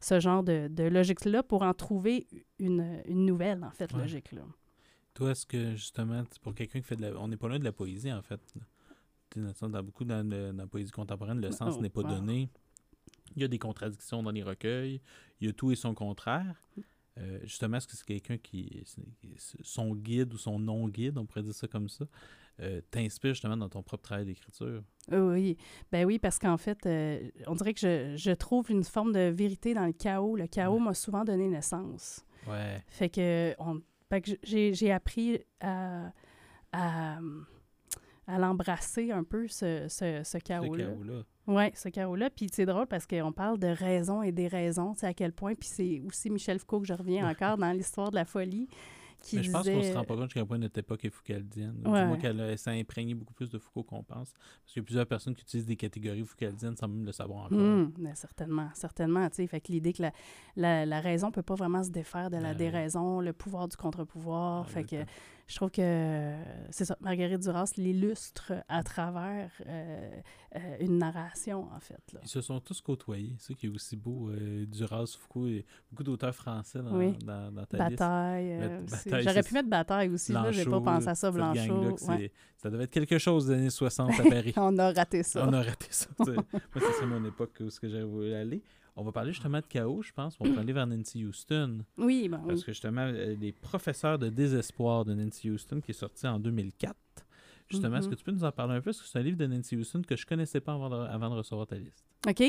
ce 0.00 0.20
genre 0.20 0.42
de, 0.42 0.68
de 0.68 0.84
logique-là 0.84 1.42
pour 1.42 1.62
en 1.62 1.74
trouver 1.74 2.26
une, 2.58 3.02
une 3.06 3.26
nouvelle, 3.26 3.62
en 3.62 3.70
fait, 3.70 3.92
Ouais. 3.92 4.00
logique-là. 4.00 4.42
Toi, 5.20 5.32
est-ce 5.32 5.44
que 5.44 5.72
justement, 5.76 6.24
pour 6.40 6.54
quelqu'un 6.54 6.80
qui 6.80 6.86
fait 6.86 6.96
de 6.96 7.02
la. 7.02 7.20
On 7.20 7.28
n'est 7.28 7.36
pas 7.36 7.46
loin 7.46 7.58
de 7.58 7.64
la 7.64 7.72
poésie, 7.72 8.10
en 8.10 8.22
fait. 8.22 8.40
Dans, 9.36 9.82
beaucoup 9.82 10.04
dans, 10.06 10.26
le- 10.26 10.50
dans 10.52 10.62
la 10.62 10.66
poésie 10.66 10.90
contemporaine, 10.90 11.40
le 11.42 11.50
sens 11.52 11.74
Oh, 11.76 11.82
n'est 11.82 11.90
pas 11.90 12.00
wow. 12.00 12.08
donné. 12.08 12.48
Il 13.36 13.42
y 13.42 13.44
a 13.44 13.48
des 13.48 13.58
contradictions 13.58 14.22
dans 14.22 14.30
les 14.30 14.42
recueils. 14.42 15.02
Il 15.40 15.46
y 15.46 15.50
a 15.50 15.52
tout 15.52 15.70
et 15.72 15.76
son 15.76 15.92
contraire. 15.94 16.62
Euh, 17.18 17.38
justement, 17.42 17.76
est-ce 17.76 17.86
que 17.86 17.96
c'est 17.96 18.04
quelqu'un 18.06 18.38
qui. 18.38 18.82
Son 19.62 19.94
guide 19.94 20.32
ou 20.32 20.38
son 20.38 20.58
non-guide, 20.58 21.18
on 21.18 21.26
pourrait 21.26 21.42
dire 21.42 21.54
ça 21.54 21.68
comme 21.68 21.90
ça, 21.90 22.06
euh, 22.60 22.80
t'inspire 22.90 23.34
justement 23.34 23.58
dans 23.58 23.68
ton 23.68 23.82
propre 23.82 24.02
travail 24.04 24.24
d'écriture? 24.24 24.82
Oui, 25.12 25.58
ben 25.92 26.06
oui, 26.06 26.18
parce 26.18 26.38
qu'en 26.38 26.56
fait, 26.56 26.86
euh, 26.86 27.30
on 27.46 27.54
dirait 27.56 27.74
que 27.74 27.80
je, 27.80 28.16
je 28.16 28.30
trouve 28.30 28.70
une 28.70 28.84
forme 28.84 29.12
de 29.12 29.28
vérité 29.28 29.74
dans 29.74 29.84
le 29.86 29.92
chaos. 29.92 30.34
Le 30.36 30.46
chaos 30.46 30.78
Ouais. 30.78 30.80
m'a 30.84 30.94
souvent 30.94 31.24
donné 31.24 31.46
naissance. 31.46 32.24
Ouais. 32.48 32.82
Fait 32.88 33.10
que, 33.10 33.54
on, 33.58 33.74
fait 33.74 33.80
que 33.80 33.84
j'ai, 34.42 34.74
j'ai 34.74 34.92
appris 34.92 35.40
à, 35.60 36.12
à, 36.72 37.18
à 38.26 38.38
l'embrasser 38.38 39.10
un 39.10 39.24
peu, 39.24 39.48
ce, 39.48 39.86
ce, 39.88 40.38
chaos-là. 40.38 40.90
Oui, 41.46 41.64
ce 41.74 41.88
chaos-là. 41.88 42.30
Puis 42.30 42.48
c'est 42.52 42.66
drôle 42.66 42.86
parce 42.86 43.06
qu'on 43.06 43.32
parle 43.32 43.58
de 43.58 43.68
raison 43.68 44.22
et 44.22 44.32
des 44.32 44.48
raisons, 44.48 44.94
tu 44.94 45.00
sais, 45.00 45.06
à 45.06 45.14
quel 45.14 45.32
point. 45.32 45.54
Puis 45.54 45.68
c'est 45.68 46.02
aussi 46.06 46.30
Michel 46.30 46.58
Foucault 46.58 46.80
que 46.80 46.86
je 46.86 46.94
reviens 46.94 47.28
encore 47.30 47.58
dans 47.58 47.72
l'histoire 47.72 48.10
de 48.10 48.16
la 48.16 48.24
folie, 48.24 48.68
qui 49.20 49.36
Mais 49.36 49.42
je 49.42 49.50
pense 49.50 49.68
qu'on 49.68 49.82
se 49.82 49.92
rend 49.92 50.04
pas 50.04 50.14
compte 50.14 50.24
jusqu'à 50.24 50.40
quel 50.40 50.46
point 50.48 50.58
notre 50.58 50.78
époque 50.78 51.04
est 51.04 51.10
foucaldienne. 51.10 51.82
Ouais. 51.86 52.06
moins 52.06 52.16
qu'elle 52.16 52.40
a- 52.40 52.56
s'est 52.56 52.78
imprégné 52.80 53.14
beaucoup 53.14 53.34
plus 53.34 53.50
de 53.50 53.58
Foucault 53.58 53.82
qu'on 53.84 54.02
pense. 54.02 54.32
Parce 54.32 54.72
qu'il 54.72 54.80
y 54.80 54.82
a 54.82 54.84
plusieurs 54.84 55.06
personnes 55.06 55.34
qui 55.34 55.42
utilisent 55.42 55.66
des 55.66 55.76
catégories 55.76 56.24
foucaldiennes 56.24 56.76
sans 56.76 56.88
même 56.88 57.04
le 57.04 57.12
savoir 57.12 57.44
encore. 57.46 57.58
Mais 57.98 58.14
certainement, 58.14 58.68
certainement. 58.74 59.28
Fait 59.30 59.60
que 59.60 59.72
l'idée 59.72 59.92
que 59.92 60.02
la, 60.02 60.12
la, 60.56 60.86
la 60.86 61.00
raison 61.00 61.30
peut 61.30 61.42
pas 61.42 61.54
vraiment 61.54 61.82
se 61.82 61.90
défaire 61.90 62.30
de 62.30 62.36
la 62.36 62.50
Ouais. 62.50 62.54
déraison, 62.54 63.20
le 63.20 63.32
pouvoir 63.32 63.68
du 63.68 63.76
contre-pouvoir. 63.76 64.66
Ouais, 64.66 64.72
fait 64.72 64.84
que. 64.84 65.04
Je 65.50 65.56
trouve 65.56 65.70
que 65.70 66.34
c'est 66.70 66.84
ça, 66.84 66.96
Marguerite 67.00 67.40
Duras 67.40 67.72
l'illustre 67.76 68.52
à 68.68 68.82
travers 68.84 69.50
euh, 69.66 70.10
euh, 70.54 70.76
une 70.80 70.98
narration, 70.98 71.66
en 71.74 71.80
fait. 71.80 72.00
Là. 72.12 72.20
Ils 72.22 72.28
se 72.28 72.40
sont 72.40 72.60
tous 72.60 72.80
côtoyés. 72.80 73.34
C'est 73.38 73.48
ça 73.48 73.54
qui 73.54 73.66
est 73.66 73.68
aussi 73.68 73.96
beau. 73.96 74.30
Euh, 74.30 74.64
Duras, 74.66 75.16
Foucault, 75.20 75.48
et 75.48 75.66
beaucoup 75.90 76.04
d'auteurs 76.04 76.34
français 76.34 76.78
dans, 76.82 76.96
Oui. 76.96 77.12
dans, 77.24 77.52
dans 77.52 77.66
ta 77.66 77.88
liste. 77.88 77.98
Bataille. 77.98 78.58
Bat- 78.58 78.78
aussi. 78.84 78.90
Bataille, 79.08 79.22
J'aurais 79.24 79.42
c'est- 79.42 79.48
pu 79.48 79.54
mettre 79.54 79.68
Bataille 79.68 80.08
aussi, 80.10 80.32
là, 80.32 80.52
j'ai 80.52 80.64
pas 80.64 80.70
Blanchot, 80.70 80.84
pensé 80.84 81.08
à 81.08 81.14
ça, 81.16 81.30
Blanchot. 81.30 81.82
ouais. 81.90 81.94
c'est- 81.98 82.32
Ça 82.56 82.70
devait 82.70 82.84
être 82.84 82.90
quelque 82.90 83.18
chose 83.18 83.46
des 83.48 83.54
années 83.54 83.70
60 83.70 84.10
à 84.20 84.22
Paris. 84.30 84.52
On 84.56 84.78
a 84.78 84.92
raté 84.92 85.22
ça. 85.22 85.46
On 85.48 85.52
a 85.52 85.62
raté 85.62 85.86
ça. 85.90 86.06
Moi, 86.18 86.34
ça 86.74 86.92
serait 86.92 87.06
mon 87.06 87.24
époque 87.24 87.56
où 87.60 87.70
ce 87.70 87.80
que 87.80 88.02
voulu 88.04 88.34
aller. 88.34 88.62
On 89.00 89.02
va 89.02 89.12
parler 89.12 89.32
justement 89.32 89.60
de 89.60 89.66
chaos, 89.66 90.02
je 90.02 90.12
pense. 90.12 90.36
On 90.40 90.52
va 90.52 90.60
aller 90.60 90.74
vers 90.74 90.86
Nancy 90.86 91.24
Houston. 91.24 91.78
Oui, 91.96 92.28
bon, 92.28 92.36
Parce 92.46 92.62
que 92.62 92.72
justement, 92.72 93.06
euh, 93.06 93.34
les 93.40 93.50
professeurs 93.50 94.18
de 94.18 94.28
désespoir 94.28 95.06
de 95.06 95.14
Nancy 95.14 95.50
Houston, 95.50 95.80
qui 95.80 95.92
est 95.92 95.94
sorti 95.94 96.26
en 96.26 96.38
2004. 96.38 96.94
Justement, 97.70 97.96
est-ce 97.98 98.06
Mhm. 98.06 98.12
que 98.12 98.18
tu 98.18 98.24
peux 98.24 98.32
nous 98.32 98.44
en 98.44 98.52
parler 98.52 98.74
un 98.74 98.80
peu? 98.80 98.86
Parce 98.90 99.00
que 99.00 99.06
c'est 99.06 99.18
un 99.18 99.22
livre 99.22 99.36
de 99.38 99.46
Nancy 99.46 99.76
Houston 99.76 100.02
que 100.06 100.16
je 100.16 100.26
connaissais 100.26 100.60
pas 100.60 100.72
avant 100.74 100.90
de, 100.90 100.96
avant 100.96 101.30
de 101.30 101.36
recevoir 101.36 101.66
ta 101.66 101.76
liste. 101.76 102.04
OK. 102.28 102.42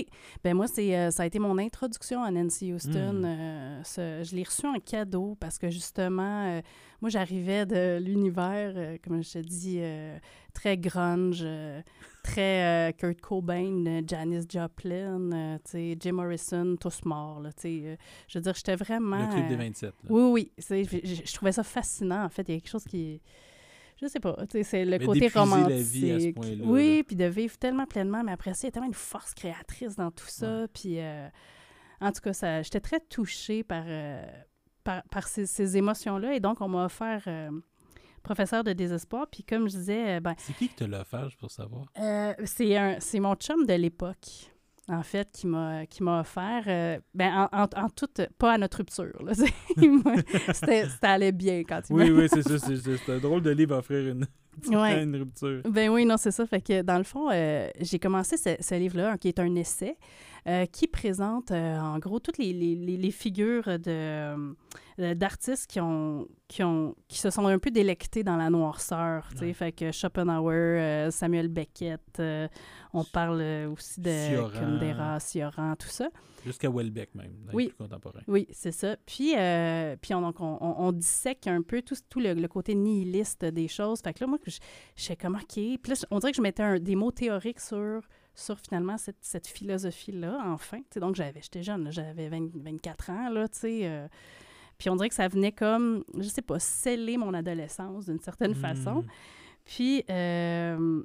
Ben 0.44 0.54
moi, 0.54 0.68
c'est, 0.68 0.98
euh, 0.98 1.12
ça 1.12 1.24
a 1.24 1.26
été 1.26 1.40
mon 1.40 1.58
introduction 1.58 2.22
à 2.24 2.32
Nancy 2.32 2.74
Houston. 2.74 3.14
Mm. 3.14 3.26
Euh, 3.26 3.84
ce- 3.84 4.24
je 4.30 4.36
l'ai 4.36 4.44
reçu 4.44 4.66
en 4.68 4.80
cadeau 4.80 5.38
parce 5.40 5.58
que 5.58 5.70
justement, 5.70 6.46
euh, 6.48 6.62
moi, 7.02 7.10
j'arrivais 7.10 7.66
de 7.66 7.98
l'univers, 8.04 8.98
comme 9.04 9.24
je 9.24 9.32
te 9.34 9.40
dis, 9.40 9.80
très 10.54 10.78
grunge, 10.78 11.46
très 12.24 12.94
Kurt 12.98 13.22
Cobain, 13.22 14.02
Janis 14.08 14.46
Joplin, 14.50 15.58
Jim 16.00 16.12
Morrison, 16.14 16.76
tous 16.80 17.06
morts. 17.06 17.40
Là, 17.42 17.50
je 17.64 17.98
veux 18.36 18.42
dire, 18.42 18.54
j'étais 18.56 18.76
vraiment... 18.76 19.26
Le 19.28 19.34
club 19.34 19.48
des 19.48 19.54
euh, 19.56 19.58
27. 19.58 19.90
là. 20.04 20.10
oui, 20.10 20.52
oui. 20.70 21.02
je 21.04 21.34
trouvais 21.34 21.52
ça 21.54 21.64
fascinant, 21.64 22.24
en 22.26 22.30
fait. 22.30 22.44
Il 22.50 22.56
y 22.56 22.58
a 22.58 22.60
quelque 22.60 22.70
chose 22.70 22.86
qui. 22.86 23.22
Je 24.02 24.08
sais 24.08 24.20
pas. 24.20 24.36
tu 24.50 24.58
sais, 24.58 24.64
C'est 24.64 24.86
le 24.86 24.98
Mais 24.98 25.06
côté 25.06 25.20
d'épuiser 25.20 25.36
la 25.40 25.42
romantique. 25.44 25.76
vie 25.78 26.12
à 26.12 26.20
ce 26.20 26.30
point-là, 26.32 26.64
oui, 26.66 27.04
puis 27.04 27.16
de 27.16 27.26
vivre 27.26 27.58
tellement 27.58 27.86
pleinement. 27.86 28.24
Mais 28.24 28.32
après 28.32 28.54
ça, 28.54 28.62
il 28.64 28.66
y 28.66 28.68
a 28.70 28.72
tellement 28.72 28.88
une 28.88 28.94
force 28.94 29.34
créatrice 29.34 29.96
dans 29.96 30.12
tout 30.12 30.28
ça. 30.28 30.68
Puis, 30.74 31.00
euh, 31.00 31.28
en 32.00 32.12
tout 32.12 32.22
cas, 32.22 32.34
ça, 32.34 32.62
j'étais 32.64 32.80
très 32.80 33.00
touchée 33.00 33.64
par, 33.64 33.84
euh, 33.86 34.26
par, 34.84 35.04
par 35.12 35.28
ces, 35.28 35.46
ces 35.46 35.78
émotions-là. 35.78 36.34
Et 36.34 36.40
donc, 36.40 36.62
on 36.62 36.68
m'a 36.68 36.86
offert 36.86 37.22
euh, 37.28 37.52
professeur 38.24 38.64
de 38.64 38.74
désespoir. 38.74 39.28
Puis, 39.32 39.44
comme 39.44 39.70
je 39.70 39.78
disais, 39.78 40.20
ben, 40.20 40.34
C'est 40.38 40.54
qui 40.54 40.68
qui 40.70 40.76
te 40.76 40.84
l'a 40.84 41.02
offert, 41.02 41.30
pour 41.40 41.52
savoir? 41.52 41.86
c'est 42.46 42.76
un 42.78 43.00
c'est 43.00 43.20
mon 43.20 43.36
chum 43.36 43.66
de 43.66 43.74
l'époque 43.74 44.51
en 44.92 45.04
fait 45.04 45.30
qui 45.32 45.48
m'a 45.48 45.86
qui 45.86 46.04
m'a 46.04 46.20
offert 46.22 46.64
euh, 46.68 47.00
ben 47.14 47.48
en, 47.52 47.64
en, 47.64 47.84
en 47.86 47.90
toute 47.90 48.22
pas 48.38 48.54
à 48.54 48.58
notre 48.58 48.78
rupture 48.78 49.24
là, 49.24 49.34
c'était 50.54 50.86
ça 50.88 51.12
allait 51.12 51.32
bien 51.32 51.64
quand 51.64 51.82
il 51.90 51.96
Oui, 51.96 52.12
oui, 52.12 52.28
c'est 52.30 52.42
ça. 52.44 52.60
C'est 52.60 52.76
c'est 52.78 53.12
un 53.12 53.18
drôle 53.20 53.42
de 53.42 53.52
livre 53.52 53.76
à 53.76 53.80
offrir 53.80 54.08
une, 54.08 54.26
Ouais. 54.70 55.04
une 55.04 55.16
rupture. 55.16 55.62
Ben 55.70 55.90
oui, 55.90 56.06
non, 56.06 56.18
c'est 56.18 56.32
ça. 56.32 56.46
Fait 56.46 56.62
que 56.62 56.82
dans 56.82 56.98
le 56.98 57.04
fond, 57.04 57.30
euh, 57.32 57.70
j'ai 57.80 58.00
commencé 58.00 58.38
ce, 58.38 58.56
ce 58.60 58.76
livre-là, 58.76 59.18
qui 59.18 59.28
est 59.28 59.40
un 59.40 59.56
essai, 59.56 59.98
euh, 60.48 60.66
qui 60.66 60.88
présente 60.88 61.52
euh, 61.52 61.78
en 61.80 62.00
gros 62.00 62.20
toutes 62.20 62.38
les, 62.38 62.52
les- 62.54 62.76
les- 62.76 62.98
les 62.98 63.12
figures 63.12 63.66
de, 63.80 64.54
euh, 65.00 65.14
d'artistes 65.16 65.68
qui 65.70 65.80
ont, 65.80 66.28
qui 66.48 66.64
ont 66.64 66.96
qui 67.08 67.20
se 67.20 67.30
sont 67.30 67.46
un 67.48 67.60
peu 67.60 67.70
délectés 67.72 68.24
dans 68.24 68.38
la 68.38 68.50
noirceur. 68.50 69.28
tu 69.32 69.38
sais. 69.40 69.46
Ouais. 69.46 69.54
Fait 69.54 69.72
que 69.72 69.92
Schopenhauer, 69.92 70.54
euh, 70.56 71.12
Samuel 71.12 71.48
Beckett, 71.48 72.02
euh, 72.20 72.48
on 72.94 73.04
parle 73.04 73.42
aussi 73.72 74.00
de. 74.02 74.50
Kundera, 74.54 75.20
Cioran, 75.20 75.76
tout 75.76 75.88
ça. 75.88 76.10
Jusqu'à 76.44 76.72
Welbeck, 76.72 77.14
même, 77.14 77.34
dans 77.46 77.54
Oui. 77.54 77.66
les 77.66 77.70
plus 77.70 77.78
contemporains. 77.78 78.22
Oui, 78.28 78.48
c'est 78.52 78.72
ça. 78.72 78.96
Puis, 79.06 79.34
puis 80.02 80.14
on, 80.16 80.22
donc 80.22 80.42
on, 80.42 80.58
on- 80.60 80.88
on 80.88 80.92
dissèque 80.92 81.46
un 81.46 81.62
peu 81.62 81.84
tout, 81.84 81.94
tout 82.10 82.20
le, 82.20 82.34
le 82.34 82.48
côté 82.48 82.74
nihiliste 82.74 83.46
des 83.46 83.68
choses. 83.68 84.02
Fait 84.02 84.12
que 84.12 84.22
là, 84.22 84.28
moi, 84.28 84.40
je, 84.52 84.60
je 84.96 85.04
sais 85.04 85.16
comme, 85.16 85.36
OK. 85.36 85.54
Puis 85.56 85.80
là, 85.88 85.96
on 86.12 86.20
dirait 86.20 86.32
que 86.32 86.38
je 86.38 86.42
mettais 86.42 86.64
un- 86.64 86.80
des 86.80 86.96
mots 86.96 87.12
théoriques 87.12 87.60
sur, 87.60 88.02
sur 88.36 88.60
finalement 88.60 88.98
cette, 88.98 89.18
cette 89.22 89.48
philosophie-là, 89.48 90.42
enfin. 90.46 90.78
Tu 90.80 90.86
sais, 90.94 91.00
donc, 91.00 91.16
j'avais, 91.16 91.42
j'étais 91.42 91.64
jeune, 91.64 91.92
j'avais 91.92 92.30
20 92.30 92.50
24 92.56 93.10
ans, 93.10 93.30
là, 93.30 93.48
tu 93.48 93.60
sais. 93.60 93.80
euh, 93.84 94.08
puis 94.78 94.90
on 94.90 94.96
dirait 94.96 95.10
que 95.10 95.16
ça 95.16 95.28
venait 95.28 95.52
comme, 95.52 96.04
je 96.18 96.28
sais 96.28 96.42
pas, 96.42 96.58
sceller 96.60 97.18
mon 97.18 97.34
adolescence 97.34 98.06
d'une 98.06 98.20
certaine 98.20 98.56
façon. 98.56 99.02
Mm. 99.04 99.08
Puis, 99.64 100.04
euh, 100.10 101.04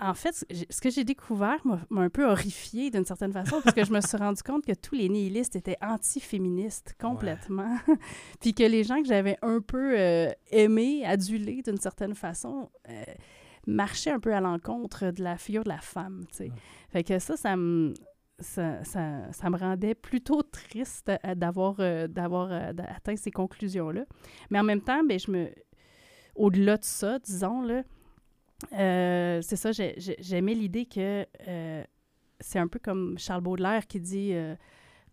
en 0.00 0.14
fait, 0.14 0.44
ce 0.70 0.80
que 0.80 0.90
j'ai 0.90 1.04
découvert 1.04 1.64
m'a 1.64 2.02
un 2.02 2.10
peu 2.10 2.28
horrifiée 2.28 2.90
d'une 2.90 3.04
certaine 3.04 3.32
façon, 3.32 3.60
parce 3.62 3.74
que 3.74 3.84
je 3.84 3.92
me 3.92 4.00
suis 4.00 4.16
rendu 4.16 4.42
compte 4.42 4.66
que 4.66 4.72
tous 4.72 4.96
les 4.96 5.08
nihilistes 5.08 5.54
étaient 5.54 5.76
anti-féministes 5.80 6.96
complètement. 7.00 7.76
Puis 8.40 8.54
que 8.54 8.64
les 8.64 8.82
gens 8.82 9.00
que 9.00 9.06
j'avais 9.06 9.38
un 9.42 9.60
peu 9.60 9.96
euh, 9.96 10.30
aimés, 10.50 11.04
adulés 11.06 11.62
d'une 11.62 11.76
certaine 11.76 12.14
façon, 12.14 12.70
euh, 12.88 13.04
marchaient 13.68 14.10
un 14.10 14.18
peu 14.18 14.34
à 14.34 14.40
l'encontre 14.40 15.12
de 15.12 15.22
la 15.22 15.36
figure 15.36 15.62
de 15.62 15.68
la 15.68 15.78
femme. 15.80 16.24
Ouais. 16.40 16.50
Fait 16.90 17.04
que 17.04 17.18
ça, 17.18 17.36
ça 17.36 17.56
me... 17.56 17.94
Ça, 18.40 18.82
ça, 18.82 19.30
ça 19.30 19.48
me 19.48 19.56
rendait 19.56 19.94
plutôt 19.94 20.42
triste 20.42 21.08
euh, 21.08 21.36
d'avoir 21.36 21.76
euh, 21.78 22.08
d'avoir 22.08 22.50
atteint 22.50 23.14
ces 23.14 23.30
conclusions-là. 23.30 24.06
Mais 24.50 24.58
en 24.58 24.64
même 24.64 24.80
temps, 24.80 25.04
ben, 25.04 25.20
je 25.20 25.30
me, 25.30 25.50
au-delà 26.34 26.76
de 26.76 26.84
ça, 26.84 27.20
disons, 27.20 27.62
là, 27.62 27.84
euh, 28.72 29.40
c'est 29.42 29.56
ça, 29.56 29.72
j'ai- 29.72 29.94
j'ai- 29.98 30.16
j'aimais 30.20 30.54
l'idée 30.54 30.86
que 30.86 31.26
euh, 31.48 31.84
c'est 32.40 32.58
un 32.58 32.68
peu 32.68 32.78
comme 32.78 33.18
Charles 33.18 33.42
Baudelaire 33.42 33.86
qui 33.86 34.00
dit 34.00 34.30
euh, 34.32 34.54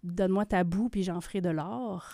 Donne-moi 0.03 0.45
ta 0.45 0.63
boue, 0.63 0.89
puis 0.89 1.03
j'en 1.03 1.21
ferai 1.21 1.41
de 1.41 1.49
l'or. 1.49 2.05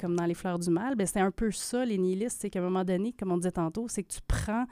Comme 0.00 0.14
dans 0.14 0.26
Les 0.26 0.34
Fleurs 0.34 0.60
du 0.60 0.70
Mal. 0.70 0.94
Ben, 0.94 1.08
c'est 1.08 1.18
un 1.18 1.32
peu 1.32 1.50
ça, 1.50 1.84
les 1.84 1.98
nihilistes. 1.98 2.38
C'est 2.40 2.50
qu'à 2.50 2.60
un 2.60 2.62
moment 2.62 2.84
donné, 2.84 3.12
comme 3.12 3.32
on 3.32 3.36
disait 3.36 3.50
tantôt, 3.50 3.88
c'est 3.88 4.04
que 4.04 4.12
tu 4.12 4.20
prends 4.28 4.64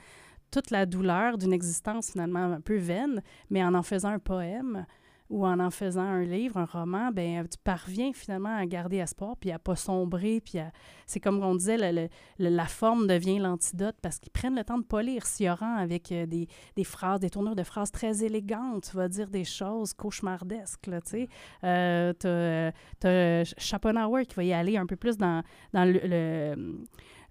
toute 0.52 0.70
la 0.70 0.86
douleur 0.86 1.36
d'une 1.36 1.52
existence 1.52 2.12
finalement 2.12 2.44
un 2.52 2.60
peu 2.60 2.76
vaine, 2.76 3.20
mais 3.50 3.64
en 3.64 3.74
en 3.74 3.82
faisant 3.82 4.10
un 4.10 4.20
poème 4.20 4.86
ou 5.30 5.46
en 5.46 5.60
en 5.60 5.70
faisant 5.70 6.02
un 6.02 6.22
livre, 6.24 6.56
un 6.56 6.64
roman, 6.64 7.10
ben 7.12 7.46
tu 7.46 7.58
parviens 7.62 8.12
finalement 8.12 8.56
à 8.56 8.64
garder 8.66 8.96
espoir, 8.96 9.36
puis 9.38 9.50
à 9.52 9.58
pas 9.58 9.76
sombrer, 9.76 10.40
puis 10.40 10.58
à... 10.58 10.72
c'est 11.06 11.20
comme 11.20 11.42
on 11.42 11.54
disait, 11.54 11.76
le- 11.76 12.02
le- 12.02 12.08
le- 12.38 12.54
la 12.56 12.64
forme 12.66 13.06
devient 13.06 13.38
l'antidote 13.38 13.96
parce 14.00 14.18
qu'ils 14.18 14.32
prennent 14.32 14.56
le 14.56 14.64
temps 14.64 14.78
de 14.78 14.84
polir 14.84 15.26
Sioran 15.26 15.76
avec 15.76 16.12
euh, 16.12 16.26
des, 16.26 16.48
des 16.76 16.84
phrases, 16.84 17.20
des 17.20 17.30
tournures 17.30 17.56
de 17.56 17.62
phrases 17.62 17.90
très 17.90 18.24
élégantes. 18.24 18.88
Tu 18.90 18.96
vas 18.96 19.08
dire 19.08 19.28
des 19.28 19.44
choses 19.44 19.92
cauchemardesques, 19.92 20.84
tu 20.84 20.98
sais. 21.04 21.28
Euh, 21.64 22.12
t'as, 22.14 22.72
t'as 22.98 23.44
Schopenhauer 23.58 24.24
qui 24.26 24.34
va 24.34 24.44
y 24.44 24.52
aller 24.52 24.76
un 24.76 24.86
peu 24.86 24.96
plus 24.96 25.16
dans, 25.18 25.42
dans 25.72 25.84
le, 25.84 26.00
le- 26.04 26.78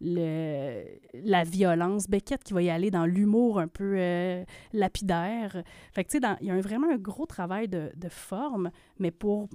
le- 0.02 0.84
la 1.14 1.44
violence. 1.44 2.08
Beckett 2.08 2.44
qui 2.44 2.54
va 2.54 2.62
y 2.62 2.70
aller 2.70 2.92
dans 2.92 3.06
l'humour 3.06 3.60
un 3.60 3.68
peu 3.68 3.96
euh, 3.98 4.44
lapidaire. 4.74 5.64
Fait 5.92 6.04
que, 6.04 6.10
tu 6.12 6.20
sais, 6.20 6.28
il 6.42 6.48
y 6.48 6.52
a 6.52 6.54
un- 6.54 6.62
vraiment 6.62 6.90
un 6.92 6.98
gros 6.98 7.26
travail 7.26 7.68
de, 7.68 7.92
de 7.96 8.10
forme, 8.10 8.72
mais 9.00 9.12
pour 9.12 9.48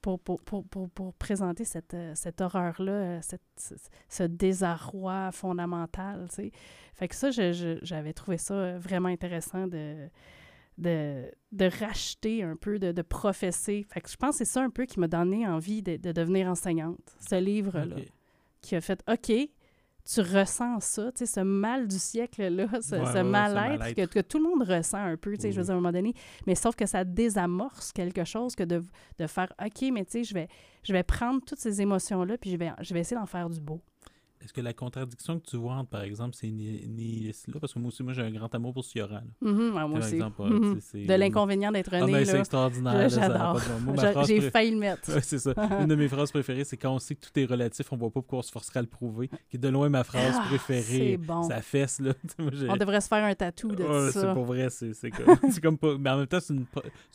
pour, 0.00 0.20
pour, 0.20 0.42
pour, 0.42 0.66
pour, 0.66 0.90
pour 0.90 1.14
présenter 1.14 1.64
cette, 1.64 1.94
euh, 1.94 2.12
cette 2.14 2.42
horreur-là, 2.42 2.92
euh, 2.92 3.18
cette- 3.22 3.80
ce, 4.08 4.22
désarroi 4.24 5.32
fondamental, 5.32 6.26
tu 6.28 6.34
sais. 6.34 6.50
Fait 6.92 7.08
que 7.08 7.14
ça, 7.14 7.30
j'avais 7.30 8.12
trouvé 8.12 8.36
ça 8.36 8.76
vraiment 8.78 9.08
intéressant 9.08 9.66
de, 9.66 10.10
de, 10.76 11.24
de 11.52 11.64
racheter 11.80 12.42
un 12.42 12.54
peu, 12.54 12.78
de, 12.78 12.92
de 12.92 13.00
professer. 13.02 13.86
Fait 13.90 14.02
que 14.02 14.10
je 14.10 14.16
pense 14.16 14.32
que 14.32 14.44
c'est 14.44 14.52
ça 14.52 14.62
un 14.62 14.68
peu 14.68 14.84
qui 14.84 15.00
m'a 15.00 15.08
donné 15.08 15.48
envie 15.48 15.80
de, 15.82 15.96
de 15.96 16.12
devenir 16.12 16.48
enseignante, 16.48 17.16
ce 17.26 17.36
livre-là, 17.36 17.96
qui 18.60 18.76
a 18.76 18.82
fait 18.82 19.02
«OK, 19.10 19.32
tu 20.04 20.20
ressens 20.20 20.80
ça, 20.80 21.12
tu 21.12 21.18
sais, 21.18 21.26
ce 21.26 21.40
mal 21.40 21.88
du 21.88 21.98
siècle-là, 21.98 22.66
ce, 22.72 22.76
Ouais, 22.76 22.80
ce 22.82 22.92
ouais, 22.92 23.00
ouais, 23.06 23.12
ce 23.12 23.22
mal-être 23.22 23.94
que, 23.94 24.06
que 24.06 24.20
tout 24.20 24.38
le 24.38 24.44
monde 24.44 24.62
ressent 24.68 24.98
un 24.98 25.16
peu, 25.16 25.34
tu 25.34 25.42
sais, 25.42 25.52
je 25.52 25.58
veux 25.58 25.64
dire, 25.64 25.72
à 25.72 25.76
un 25.76 25.80
moment 25.80 25.92
donné. 25.92 26.14
Mais 26.46 26.54
sauf 26.54 26.76
que 26.76 26.86
ça 26.86 27.04
désamorce 27.04 27.92
quelque 27.92 28.24
chose 28.24 28.54
que 28.54 28.64
de, 28.64 28.82
de 29.18 29.26
faire 29.26 29.52
OK, 29.64 29.84
mais 29.92 30.04
tu 30.04 30.12
sais, 30.12 30.24
je 30.24 30.34
vais, 30.34 30.48
je 30.82 30.92
vais 30.92 31.02
prendre 31.02 31.40
toutes 31.44 31.60
ces 31.60 31.80
émotions-là, 31.80 32.36
puis 32.38 32.50
je 32.50 32.56
vais, 32.56 32.70
je 32.80 32.92
vais 32.92 33.00
essayer 33.00 33.16
d'en 33.18 33.26
faire 33.26 33.48
du 33.48 33.60
beau. 33.60 33.80
Est-ce 34.44 34.52
que 34.52 34.60
la 34.60 34.72
contradiction 34.74 35.40
que 35.40 35.46
tu 35.46 35.56
vois 35.56 35.74
entre, 35.74 35.88
par 35.90 36.02
exemple, 36.02 36.34
ces 36.34 36.50
ni- 36.50 36.86
nihilistes-là, 36.86 37.58
parce 37.60 37.72
que 37.72 37.78
moi 37.78 37.88
aussi, 37.88 38.02
moi, 38.02 38.12
j'ai 38.12 38.22
un 38.22 38.30
grand 38.30 38.54
amour 38.54 38.74
pour 38.74 38.84
Cioran. 38.84 39.14
là. 39.14 39.22
Mhm, 39.40 39.74
ouais, 39.74 39.88
moi 39.88 39.98
aussi. 40.00 40.14
exemple, 40.16 40.42
Mhm. 40.42 40.78
c'est- 40.80 41.06
De 41.06 41.14
l'inconvénient 41.14 41.72
d'être 41.72 41.90
Ah, 41.94 42.04
né, 42.04 42.12
ben, 42.12 42.24
c'est 42.26 42.38
extraordinaire. 42.38 43.08
J'adore. 43.08 43.58
J'ai 44.26 44.38
pré- 44.40 44.50
failli 44.50 44.70
le 44.72 44.78
mettre. 44.78 45.10
Ouais, 45.14 45.20
c'est 45.22 45.38
ça. 45.38 45.52
Une 45.80 45.86
de 45.88 45.94
mes 45.94 46.08
phrases 46.08 46.30
préférées, 46.30 46.64
c'est 46.64 46.76
quand 46.76 46.94
on 46.94 46.98
sait 46.98 47.14
que 47.14 47.20
tout 47.26 47.38
est 47.38 47.44
relatif, 47.46 47.92
on 47.92 47.96
voit 47.96 48.08
pas 48.10 48.20
pourquoi 48.20 48.40
on 48.40 48.42
se 48.42 48.52
forcerait 48.52 48.80
à 48.80 48.82
le 48.82 48.88
prouver. 48.88 49.28
Qui 49.48 49.56
est 49.56 49.58
de 49.58 49.68
loin 49.68 49.88
ma 49.88 50.04
phrase 50.04 50.34
Ah, 50.38 50.44
préférée. 50.48 51.12
c'est 51.12 51.16
bon. 51.16 51.42
Ça 51.44 51.60
fesse, 51.62 52.00
là. 52.00 52.12
Moi, 52.38 52.50
On 52.68 52.76
devrait 52.76 53.00
se 53.00 53.08
faire 53.08 53.24
un 53.24 53.34
tatou 53.34 53.68
de 53.68 53.82
Ouais, 53.82 54.10
ça. 54.12 54.20
c'est 54.20 54.34
pour 54.34 54.44
vrai, 54.44 54.68
c'est 54.70 55.10
comme, 55.10 55.38
comme 55.62 55.78
pas. 55.78 55.96
Mais 55.98 56.10
en 56.10 56.18
même 56.18 56.26
temps, 56.26 56.40
c'est 56.40 56.54
une, 56.54 56.66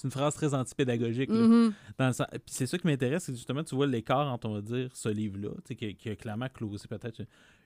une 0.04 0.12
phrase 0.12 0.34
très 0.36 0.54
antipédagogique. 0.54 1.30
là. 1.30 1.36
Mhm. 1.40 1.74
Dans 1.98 2.08
le 2.08 2.14
sens- 2.14 2.28
Puis 2.32 2.42
c'est 2.48 2.66
ça 2.68 2.78
qui 2.78 2.88
m'intéresse, 2.88 3.24
c'est 3.26 3.36
justement, 3.36 3.64
tu 3.64 3.76
vois 3.76 3.88
l'écart 3.88 4.32
entre, 4.32 4.48
on 4.50 4.54
va 4.54 4.62
dire, 4.62 4.90
ce 4.94 5.10
livre-là, 5.10 5.50
tu 5.58 5.62
sais, 5.70 5.76
qui, 5.76 5.96
qui 5.96 6.10
a 6.10 6.16
clairement 6.16 6.48
closé 6.54 6.88
peut-être 6.88 7.19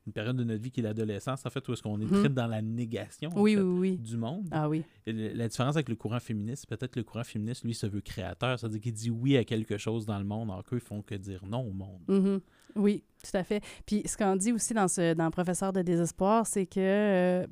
une 0.05 0.11
période 0.11 0.35
de 0.35 0.43
notre 0.43 0.61
vie 0.61 0.69
qui 0.69 0.81
est 0.81 0.83
l'adolescence, 0.83 1.45
en 1.45 1.49
fait, 1.49 1.65
où 1.67 1.73
est-ce 1.73 1.81
qu'on 1.81 1.99
est 2.01 2.05
Mhm. 2.05 2.19
très 2.19 2.29
dans 2.29 2.47
la 2.47 2.61
négation 2.61 3.29
en 3.33 3.41
Oui, 3.41 3.55
fait, 3.55 3.61
oui, 3.61 3.79
oui. 3.91 3.97
du 3.97 4.17
monde. 4.17 4.47
Ah 4.51 4.67
oui. 4.67 4.83
Et 5.05 5.13
La 5.13 5.47
différence 5.47 5.75
avec 5.77 5.87
le 5.87 5.95
courant 5.95 6.19
féministe, 6.19 6.65
c'est 6.69 6.77
peut-être 6.77 6.95
le 6.97 7.03
courant 7.03 7.23
féministe, 7.23 7.63
lui, 7.63 7.73
se 7.73 7.87
veut 7.87 8.01
créateur. 8.01 8.59
C'est-à-dire 8.59 8.81
qu'il 8.81 8.93
dit 8.93 9.09
oui 9.09 9.37
à 9.37 9.45
quelque 9.45 9.77
chose 9.77 10.05
dans 10.05 10.19
le 10.19 10.25
monde, 10.25 10.49
alors 10.51 10.63
qu'eux, 10.65 10.75
ils 10.77 10.81
font 10.81 11.01
que 11.01 11.15
dire 11.15 11.45
non 11.45 11.61
au 11.67 11.71
monde. 11.71 12.01
Mhm. 12.09 12.41
Oui, 12.75 13.03
tout 13.23 13.35
à 13.37 13.43
fait. 13.43 13.61
Puis 13.85 14.01
ce 14.05 14.17
qu'on 14.17 14.35
dit 14.35 14.51
aussi 14.51 14.73
dans, 14.73 14.87
ce, 14.87 15.13
dans 15.13 15.29
Professeur 15.31 15.71
de 15.73 15.81
désespoir, 15.81 16.45
c'est 16.47 16.65
que 16.65 16.79
euh, 16.79 17.47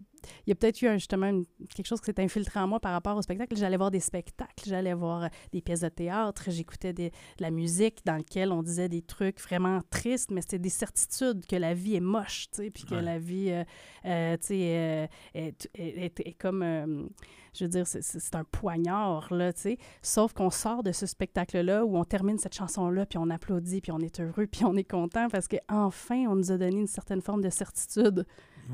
il 0.45 0.49
y 0.49 0.51
a 0.51 0.55
peut-être 0.55 0.81
eu 0.81 0.87
un- 0.87 0.97
justement 0.97 1.27
une- 1.27 1.45
quelque 1.75 1.85
chose 1.87 1.99
qui 1.99 2.05
s'est 2.05 2.19
infiltré 2.21 2.59
en 2.59 2.67
moi 2.67 2.79
par 2.79 2.91
rapport 2.91 3.15
au 3.17 3.21
spectacle. 3.21 3.55
J'allais 3.55 3.77
voir 3.77 3.89
des 3.91 3.99
spectacles, 3.99 4.67
j'allais 4.67 4.93
voir 4.93 5.23
euh, 5.23 5.27
des 5.51 5.61
pièces 5.61 5.81
de 5.81 5.89
théâtre, 5.89 6.45
j'écoutais 6.49 6.93
de 6.93 7.09
la 7.39 7.51
musique 7.51 7.99
dans 8.05 8.17
laquelle 8.17 8.51
on 8.51 8.61
disait 8.63 8.89
des 8.89 9.01
trucs 9.01 9.39
vraiment 9.41 9.79
tristes, 9.89 10.31
mais 10.31 10.41
c'était 10.41 10.59
des 10.59 10.69
certitudes 10.69 11.45
que 11.45 11.55
la 11.55 11.73
vie 11.73 11.95
est 11.95 11.99
moche, 12.01 12.47
tu 12.51 12.63
sais, 12.63 12.71
puis 12.71 12.83
que 12.85 12.95
Ouais. 12.95 13.01
la 13.01 13.17
vie, 13.19 13.49
euh, 13.51 13.63
euh, 14.05 14.37
tu 14.37 14.47
sais, 14.47 14.57
est, 14.59 15.09
est- 15.33 15.69
est- 15.75 16.19
est 16.27 16.33
comme, 16.33 17.09
je 17.53 17.65
veux 17.65 17.69
dire, 17.69 17.85
c'est- 17.87 18.35
un 18.35 18.43
poignard, 18.45 19.33
là, 19.33 19.51
tu 19.53 19.61
sais. 19.61 19.77
Sauf 20.01 20.33
qu'on 20.33 20.49
sort 20.49 20.83
de 20.83 20.91
ce 20.91 21.05
spectacle-là 21.05 21.85
où 21.85 21.97
on 21.97 22.03
termine 22.05 22.37
cette 22.37 22.55
chanson-là, 22.55 23.05
puis 23.05 23.17
on 23.17 23.29
applaudit, 23.29 23.81
puis 23.81 23.91
on 23.91 23.99
est 23.99 24.19
heureux, 24.19 24.47
puis 24.47 24.63
on 24.65 24.75
est 24.75 24.89
content 24.89 25.27
parce 25.29 25.47
qu'enfin, 25.47 26.25
on 26.29 26.35
nous 26.35 26.51
a 26.51 26.57
donné 26.57 26.77
une 26.79 26.87
certaine 26.87 27.21
forme 27.21 27.41
de 27.41 27.49
certitude. 27.49 28.25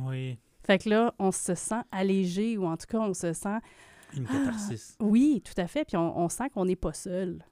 Oui. 0.05 0.37
Fait 0.65 0.77
que 0.79 0.89
là, 0.89 1.13
on 1.17 1.31
se 1.31 1.55
sent 1.55 1.81
allégé, 1.91 2.57
ou 2.57 2.65
en 2.65 2.75
tout 2.77 2.87
cas, 2.87 2.99
on 2.99 3.13
se 3.13 3.33
sent... 3.33 3.57
Une 4.15 4.25
Ah, 4.29 4.33
catharsis. 4.33 4.95
Oui, 5.01 5.41
tout 5.43 5.59
à 5.59 5.67
fait, 5.67 5.85
puis 5.85 5.97
on, 5.97 6.17
on 6.19 6.29
sent 6.29 6.49
qu'on 6.53 6.65
n'est 6.65 6.75
pas 6.75 6.93
seul. 6.93 7.43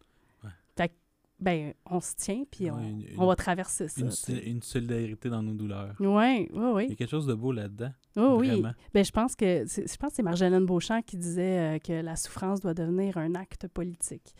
Ouais. 0.43 0.49
Fait 0.77 0.89
que, 0.89 0.93
ben, 1.39 1.73
on 1.89 1.99
se 2.01 2.13
tient, 2.15 2.43
puis 2.49 2.69
on, 2.71 2.75
Ouais, 2.77 2.89
une- 2.89 3.05
on 3.17 3.25
va 3.25 3.35
traverser 3.35 3.87
ça. 3.87 4.01
Une, 4.29 4.37
une 4.39 4.61
solidarité 4.61 5.29
dans 5.29 5.41
nos 5.43 5.53
douleurs. 5.53 5.95
Oui, 5.99 6.07
oui, 6.07 6.47
Il 6.53 6.55
y 6.55 6.59
a 6.63 6.71
oui. 6.73 6.95
quelque 6.95 7.09
chose 7.09 7.25
de 7.27 7.33
beau 7.33 7.51
là-dedans. 7.51 7.91
Oh, 8.17 8.37
oui. 8.39 8.63
Ben, 8.93 9.03
je 9.03 9.11
pense 9.11 9.35
que 9.35 9.65
c'est- 9.67 9.91
je 9.91 9.97
pense 9.97 10.11
que 10.11 10.15
c'est 10.15 10.23
Marjolaine 10.23 10.65
Beauchamp 10.65 11.01
qui 11.01 11.17
disait 11.17 11.75
euh, 11.75 11.79
que 11.79 11.91
la 11.93 12.15
souffrance 12.15 12.61
doit 12.61 12.73
devenir 12.73 13.17
un 13.17 13.35
acte 13.35 13.67
politique. 13.67 14.33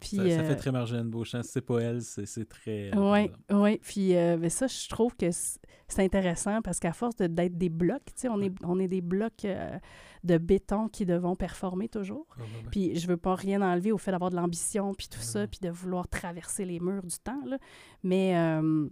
Puis, 0.00 0.16
ça, 0.16 0.22
ça 0.28 0.40
euh, 0.40 0.44
fait 0.48 0.56
très 0.56 0.72
Marjolaine 0.72 1.08
Beauchamp. 1.10 1.42
C'est 1.42 1.60
pas 1.60 1.78
elle, 1.80 2.02
c'est 2.02 2.48
très. 2.48 2.90
Oui, 2.96 3.18
exemple. 3.20 3.38
oui. 3.50 3.78
Puis 3.82 4.16
euh, 4.16 4.36
ben 4.36 4.48
ça, 4.50 4.66
je 4.66 4.88
trouve 4.88 5.16
que 5.16 5.30
c'est 5.30 6.02
intéressant 6.04 6.60
parce 6.62 6.78
qu'à 6.78 6.92
force 6.92 7.16
de- 7.16 7.26
d'être 7.26 7.56
des 7.58 7.68
blocs, 7.70 8.04
tu 8.06 8.12
sais, 8.16 8.28
on 8.28 8.40
est, 8.40 8.52
on 8.64 8.78
est 8.78 8.88
des 8.88 9.00
blocs 9.00 9.44
euh, 9.44 9.78
de 10.24 10.36
béton 10.38 10.88
qui 10.88 11.04
devront 11.06 11.34
performer 11.34 11.88
toujours. 11.88 12.26
Ouais. 12.38 12.44
Puis 12.70 12.98
je 12.98 13.06
veux 13.06 13.16
pas 13.16 13.34
rien 13.34 13.60
enlever 13.62 13.90
au 13.92 13.98
fait 13.98 14.10
d'avoir 14.12 14.30
de 14.30 14.36
l'ambition, 14.36 14.94
puis 14.94 15.08
tout 15.08 15.18
Ouais, 15.18 15.24
ça, 15.24 15.46
puis 15.46 15.60
de 15.62 15.70
vouloir 15.70 16.08
traverser 16.08 16.64
les 16.66 16.78
murs 16.80 17.02
du 17.06 17.16
temps, 17.18 17.40
là. 17.46 17.56
Mais 18.02 18.36
euh, 18.36 18.86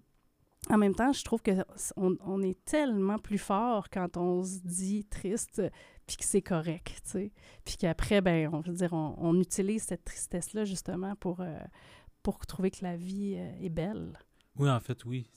en 0.70 0.78
même 0.78 0.94
temps, 0.94 1.12
je 1.12 1.24
trouve 1.24 1.42
que 1.42 1.52
on, 1.96 2.16
on 2.20 2.42
est 2.42 2.62
tellement 2.64 3.18
plus 3.18 3.38
fort 3.38 3.88
quand 3.90 4.16
on 4.16 4.42
se 4.42 4.58
dit 4.58 5.04
triste, 5.04 5.62
puis 6.06 6.16
que 6.16 6.24
c'est 6.24 6.42
correct, 6.42 7.00
tu 7.04 7.10
sais. 7.10 7.32
Puis 7.64 7.76
qu'après, 7.76 8.20
ben, 8.20 8.50
on 8.52 8.60
veut 8.60 8.72
dire, 8.72 8.92
on, 8.92 9.14
on 9.18 9.38
utilise 9.40 9.82
cette 9.84 10.04
tristesse-là 10.04 10.64
justement 10.64 11.14
pour, 11.16 11.40
euh, 11.40 11.58
pour 12.22 12.44
trouver 12.46 12.70
que 12.70 12.82
la 12.82 12.96
vie 12.96 13.36
euh, 13.36 13.64
est 13.64 13.70
belle. 13.70 14.18
Oui, 14.58 14.68
en 14.68 14.80
fait, 14.80 15.04
oui. 15.04 15.30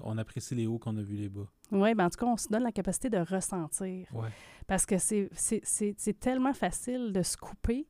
On 0.00 0.18
apprécie 0.18 0.54
les 0.54 0.66
hauts 0.66 0.80
qu'on 0.80 0.96
a 0.96 1.02
vu 1.02 1.14
les 1.14 1.28
bas. 1.28 1.46
Oui, 1.70 1.94
ben 1.94 2.06
en 2.06 2.10
tout 2.10 2.18
cas, 2.18 2.26
on 2.26 2.36
se 2.36 2.48
donne 2.48 2.64
la 2.64 2.72
capacité 2.72 3.08
de 3.08 3.18
ressentir. 3.18 4.08
Ouais. 4.12 4.28
Parce 4.66 4.84
que 4.84 4.96
c'est 4.98 6.20
tellement 6.20 6.52
facile 6.52 7.12
de 7.12 7.22
se 7.22 7.36
couper 7.36 7.86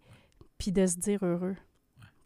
puis 0.59 0.73
de 0.73 0.87
se 0.87 0.99
dire 0.99 1.25
heureux. 1.25 1.57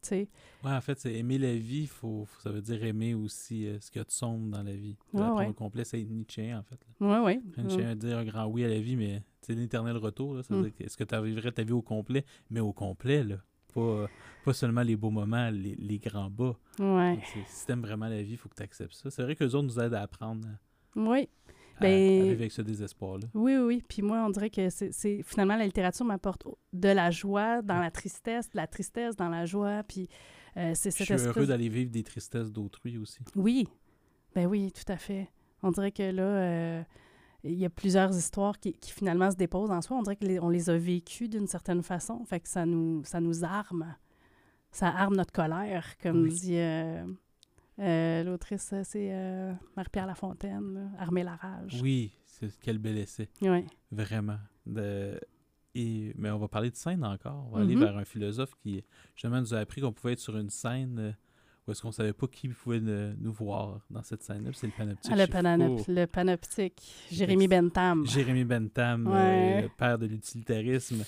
Sais, 0.01 0.29
Ouais, 0.65 0.73
en 0.73 0.81
fait, 0.81 0.99
c'est 0.99 1.13
aimer 1.15 1.39
la 1.39 1.55
vie, 1.55 1.87
faut, 1.87 2.25
faut- 2.25 2.41
ça 2.41 2.51
veut 2.51 2.61
dire 2.63 2.83
aimer 2.85 3.15
aussi 3.15 3.67
euh, 3.67 3.79
ce 3.81 3.91
qu'il 3.91 3.99
y 3.99 4.03
a 4.03 4.05
de 4.05 4.11
sombre 4.11 4.51
dans 4.57 4.63
la 4.63 4.73
vie. 4.73 4.97
Ouais, 5.13 5.29
ouais. 5.29 5.47
au 5.49 5.53
complet, 5.53 5.85
c'est 5.85 6.03
Nietzsche, 6.05 6.55
en 6.55 6.63
fait. 6.63 6.79
oui, 7.01 7.17
oui. 7.25 7.41
Nietzsche 7.57 7.85
a 7.85 7.95
dire 7.95 8.19
un 8.19 8.25
grand 8.25 8.47
oui 8.47 8.65
à 8.65 8.69
la 8.69 8.79
vie, 8.81 8.97
mais 8.97 9.23
c'est 9.43 9.55
l'éternel 9.55 9.97
retour. 9.97 10.35
Là, 10.35 10.43
ça 10.43 10.55
veut 10.55 10.61
Mm. 10.61 10.71
dire 10.71 10.87
est-ce 10.87 10.97
que 10.97 11.05
tu 11.05 11.23
vivrais 11.23 11.53
ta 11.53 11.63
vie 11.63 11.73
au 11.73 11.83
complet, 11.83 12.25
mais 12.51 12.61
au 12.61 12.73
complet, 12.73 13.23
là. 13.25 13.37
Pas, 13.75 14.09
pas 14.45 14.53
seulement 14.55 14.83
les 14.83 14.97
beaux 14.97 15.11
moments, 15.11 15.51
les, 15.51 15.75
les 15.77 15.99
grands 15.99 16.31
bas. 16.31 16.57
Ouais. 16.79 17.15
Donc, 17.17 17.25
Si 17.47 17.67
t'aimes 17.67 17.83
vraiment 17.83 18.09
la 18.09 18.23
vie, 18.23 18.33
il 18.33 18.37
faut 18.39 18.49
que 18.49 18.55
tu 18.57 18.63
acceptes 18.63 18.95
ça. 18.95 19.11
C'est 19.11 19.23
vrai 19.23 19.37
que 19.37 19.45
les 19.45 19.55
autres 19.55 19.67
nous 19.67 19.79
aident 19.79 19.95
à 19.95 20.03
apprendre 20.03 20.47
à, 20.49 20.99
Oui, 20.99 21.29
Ben- 21.81 22.21
à 22.21 22.25
vivre 22.25 22.35
avec 22.41 22.53
ce 22.53 22.63
désespoir-là. 22.63 23.27
oui, 23.35 23.57
oui, 23.57 23.63
oui. 23.65 23.85
Puis 23.89 24.03
moi, 24.03 24.25
on 24.27 24.31
dirait 24.31 24.51
que 24.51 24.69
c'est 24.71 25.23
finalement, 25.23 25.57
la 25.57 25.65
littérature 25.67 26.05
m'apporte 26.05 26.47
de 26.73 26.89
la 26.89 27.11
joie 27.11 27.63
dans 27.63 27.79
la 27.79 27.91
tristesse, 27.91 28.49
de 28.51 28.57
la 28.57 28.67
tristesse 28.67 29.17
dans 29.17 29.29
la 29.29 29.47
joie. 29.47 29.83
Puis 29.85 30.09
euh, 30.57 30.73
c'est 30.75 30.91
Je 30.91 31.05
cette 31.05 31.19
suis 31.19 31.27
heureux 31.29 31.47
d'aller 31.47 31.69
vivre 31.69 31.91
des 31.91 32.03
tristesses 32.03 32.51
d'autrui 32.53 32.99
aussi. 32.99 33.19
Oui, 33.37 33.69
ben 34.35 34.47
oui, 34.47 34.73
tout 34.73 34.91
à 34.93 34.97
fait. 34.97 35.29
On 35.63 35.71
dirait 35.71 35.93
que 35.93 36.03
là, 36.11 36.23
euh, 36.23 36.83
il 37.45 37.55
y 37.55 37.65
a 37.65 37.71
plusieurs 37.71 38.17
histoires 38.17 38.59
qui, 38.59 38.73
qui 38.73 38.93
finalement 38.93 39.31
se 39.31 39.37
déposent 39.37 39.71
en 39.71 39.81
soi. 39.81 39.97
On 39.97 40.03
dirait 40.03 40.17
qu'on 40.17 40.49
les 40.49 40.71
a 40.71 40.77
vécues 40.77 41.29
d'une 41.29 41.47
certaine 41.47 41.83
façon. 41.83 42.25
Fait 42.25 42.41
que 42.41 42.49
ça 42.49 42.65
nous, 42.67 43.03
ça 43.05 43.21
nous 43.21 43.45
arme. 43.45 43.95
Ça 44.71 44.89
arme 44.89 45.17
notre 45.17 45.33
colère, 45.33 45.97
comme 46.03 46.23
Oui. 46.25 46.35
dit 46.35 46.57
euh, 46.59 47.05
euh, 47.79 48.25
l'autrice, 48.25 48.71
euh, 48.73 48.83
c'est 48.85 49.11
euh, 49.13 49.53
Marie-Pierre 49.77 50.07
Lafontaine, 50.07 50.75
là, 50.75 50.91
Armer 50.99 51.23
la 51.23 51.37
rage. 51.37 51.81
Oui, 51.83 52.13
c'est 52.27 52.51
quel 52.61 52.79
bel 52.79 52.99
essai. 52.99 53.29
Oui. 53.43 53.65
Vraiment. 53.91 54.39
De... 54.67 55.21
Et... 55.75 56.13
Mais 56.17 56.31
on 56.31 56.39
va 56.39 56.49
parler 56.49 56.71
de 56.71 56.77
scène 56.77 57.05
encore. 57.05 57.47
On 57.47 57.57
va 57.57 57.61
aller 57.63 57.75
Mhm. 57.75 57.81
vers 57.85 57.97
un 57.97 58.05
philosophe 58.05 58.55
qui, 58.63 58.83
justement, 59.15 59.41
nous 59.41 59.55
a 59.55 59.59
appris 59.59 59.81
qu'on 59.81 59.93
pouvait 59.93 60.15
être 60.15 60.19
sur 60.21 60.37
une 60.37 60.51
scène 60.51 61.17
est-ce 61.73 61.83
qu'on 61.83 61.93
savait 61.93 62.13
pas 62.13 62.27
qui 62.27 62.49
pouvait 62.49 62.81
ne- 62.81 63.15
nous 63.21 63.33
voir 63.33 63.81
dans 63.91 64.03
cette 64.03 64.23
scène-là? 64.23 64.51
C'est 64.55 64.67
le 64.67 64.73
panoptique. 64.77 65.13
Ah, 65.13 65.17
le, 65.17 65.27
Foucault. 65.27 65.85
le 65.93 66.07
panoptique. 66.07 66.83
Jérémy 67.11 67.49
Bentham. 67.49 68.07
Jérémy 68.07 68.45
Bentham, 68.45 69.07
Ouais. 69.07 69.65
euh, 69.65 69.69
père 69.77 69.99
de 69.99 70.07
l'utilitarisme. 70.07 71.05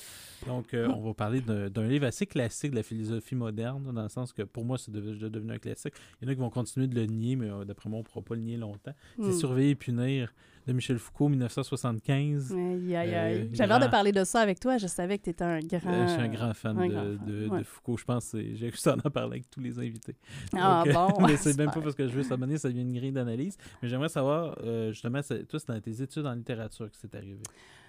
Donc, 0.47 0.73
euh, 0.73 0.89
on 0.89 1.01
va 1.03 1.13
parler 1.15 1.41
d'un 1.43 1.87
livre 1.87 2.07
assez 2.07 2.27
classique 2.27 2.71
de 2.71 2.77
la 2.77 2.83
philosophie 2.83 3.35
moderne, 3.35 3.93
dans 3.93 4.03
le 4.03 4.09
sens 4.09 4.33
que 4.33 4.43
pour 4.43 4.65
moi, 4.65 4.79
c'est 4.79 4.91
de- 4.91 5.01
déjà 5.01 5.29
devenu 5.29 5.53
un 5.53 5.59
classique. 5.59 5.95
Il 6.21 6.25
y 6.25 6.29
en 6.29 6.33
a 6.33 6.35
qui 6.35 6.41
vont 6.41 6.51
continuer 6.51 6.87
de 6.87 6.95
le 6.95 7.07
nier, 7.07 7.37
mais 7.37 7.51
euh, 7.51 7.65
d'après 7.65 7.91
moi, 7.91 7.99
on 7.99 8.03
ne 8.03 8.07
pourra 8.07 8.23
pas 8.25 8.35
le 8.35 8.41
nier 8.41 8.57
longtemps. 8.57 8.95
C'est 9.19 9.23
Hmm. 9.29 9.33
Surveiller 9.33 9.71
et 9.71 9.75
punir 9.75 10.33
de 10.67 10.73
Michel 10.73 10.99
Foucault, 10.99 11.29
1975. 11.29 12.53
Aïe, 12.53 12.97
aïe, 12.97 13.15
Euh, 13.15 13.27
aïe. 13.43 13.51
J'avais 13.53 13.73
hâte 13.73 13.83
de 13.83 13.89
parler 13.89 14.13
de 14.13 14.25
ça 14.25 14.41
avec 14.41 14.61
toi. 14.61 14.79
Je 14.79 14.87
savais 14.87 15.19
que 15.19 15.25
tu 15.25 15.31
étais 15.31 15.45
un 15.45 15.59
grand. 15.61 15.91
Euh, 15.93 16.07
je 16.07 16.13
suis 16.13 16.23
un 16.23 16.29
grand 16.29 16.55
fan, 16.55 16.79
un 16.79 16.87
de, 16.87 16.93
grand 16.93 17.03
fan, 17.03 17.19
de- 17.27 17.33
de 17.45 17.49
ouais. 17.49 17.65
Foucault. 17.65 17.97
Je 17.97 18.05
pense 18.05 18.33
que 18.33 18.55
j'ai 18.55 18.71
à 18.87 18.93
en 18.95 19.11
parler 19.11 19.33
avec 19.39 19.51
tous 19.51 19.61
les 19.61 19.79
invités. 19.79 20.17
Ah 20.57 20.83
Donc, 20.85 20.95
euh, 20.95 20.99
bon. 21.19 21.21
mais 21.27 21.37
c'est 21.37 21.57
même 21.57 21.71
pas 21.71 21.81
parce 21.81 21.95
que 21.95 22.07
je 22.07 22.13
veux 22.13 22.23
ça 22.23 22.37
mener, 22.37 22.59
ça 22.59 22.69
devient 22.69 22.83
une 22.83 22.93
grille 22.95 23.13
d'analyse. 23.13 23.57
Mais 23.83 23.89
j'aimerais 23.89 24.09
savoir, 24.09 24.57
euh, 24.63 24.93
justement, 24.93 25.21
toi, 25.49 25.59
c'est 25.59 25.69
dans 25.69 25.81
tes 25.81 26.03
études 26.03 26.27
en 26.27 26.35
littérature 26.35 26.91
que 26.91 26.97
c'est 26.97 27.15
arrivé. 27.15 27.43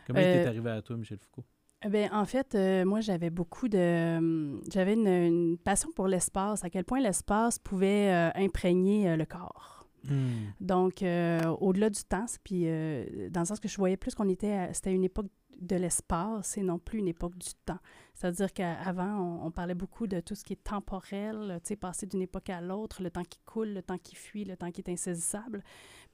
Comment 0.07 0.19
il 0.19 0.25
Euh, 0.25 0.43
t'est 0.43 0.47
arrivé 0.47 0.69
à 0.71 0.81
toi, 0.81 0.97
Michel 0.97 1.17
Foucault? 1.19 1.43
Eh 1.83 2.09
en 2.11 2.25
fait, 2.25 2.53
euh, 2.53 2.85
moi, 2.85 3.01
j'avais 3.01 3.31
beaucoup 3.31 3.67
de... 3.67 4.61
J'avais 4.71 4.93
une, 4.93 5.07
une 5.07 5.57
passion 5.57 5.89
pour 5.95 6.07
l'espace, 6.07 6.63
à 6.63 6.69
quel 6.69 6.85
point 6.85 6.99
l'espace 7.01 7.57
pouvait 7.57 8.11
euh, 8.13 8.29
imprégner 8.35 9.09
euh, 9.09 9.15
le 9.17 9.25
corps. 9.25 9.80
Hmm. 10.07 10.51
Donc, 10.59 11.03
euh, 11.03 11.39
au-delà 11.59 11.89
du 11.89 12.03
temps, 12.03 12.25
puis 12.43 12.63
euh, 12.65 13.29
dans 13.29 13.41
le 13.41 13.45
sens 13.45 13.59
que 13.59 13.67
je 13.67 13.77
voyais 13.77 13.97
plus 13.97 14.15
qu'on 14.15 14.29
était... 14.29 14.73
C'était 14.73 14.93
une 14.93 15.03
époque 15.03 15.27
de 15.59 15.75
l'espace 15.75 16.57
et 16.57 16.63
non 16.63 16.79
plus 16.79 16.99
une 16.99 17.07
époque 17.07 17.37
du 17.37 17.49
temps. 17.65 17.77
C'est-à-dire 18.15 18.51
qu'avant, 18.51 19.41
on, 19.43 19.51
parlait 19.51 19.75
beaucoup 19.75 20.07
de 20.07 20.19
tout 20.19 20.33
ce 20.33 20.43
qui 20.43 20.53
est 20.53 20.63
temporel, 20.63 21.59
tu 21.63 21.69
sais, 21.69 21.75
passer 21.75 22.07
d'une 22.07 22.23
époque 22.23 22.49
à 22.49 22.61
l'autre, 22.61 23.03
le 23.03 23.11
temps 23.11 23.23
qui 23.23 23.39
coule, 23.45 23.69
le 23.69 23.83
temps 23.83 23.97
qui 23.99 24.15
fuit, 24.15 24.43
le 24.43 24.57
temps 24.57 24.71
qui 24.71 24.81
est 24.81 24.89
insaisissable. 24.89 25.63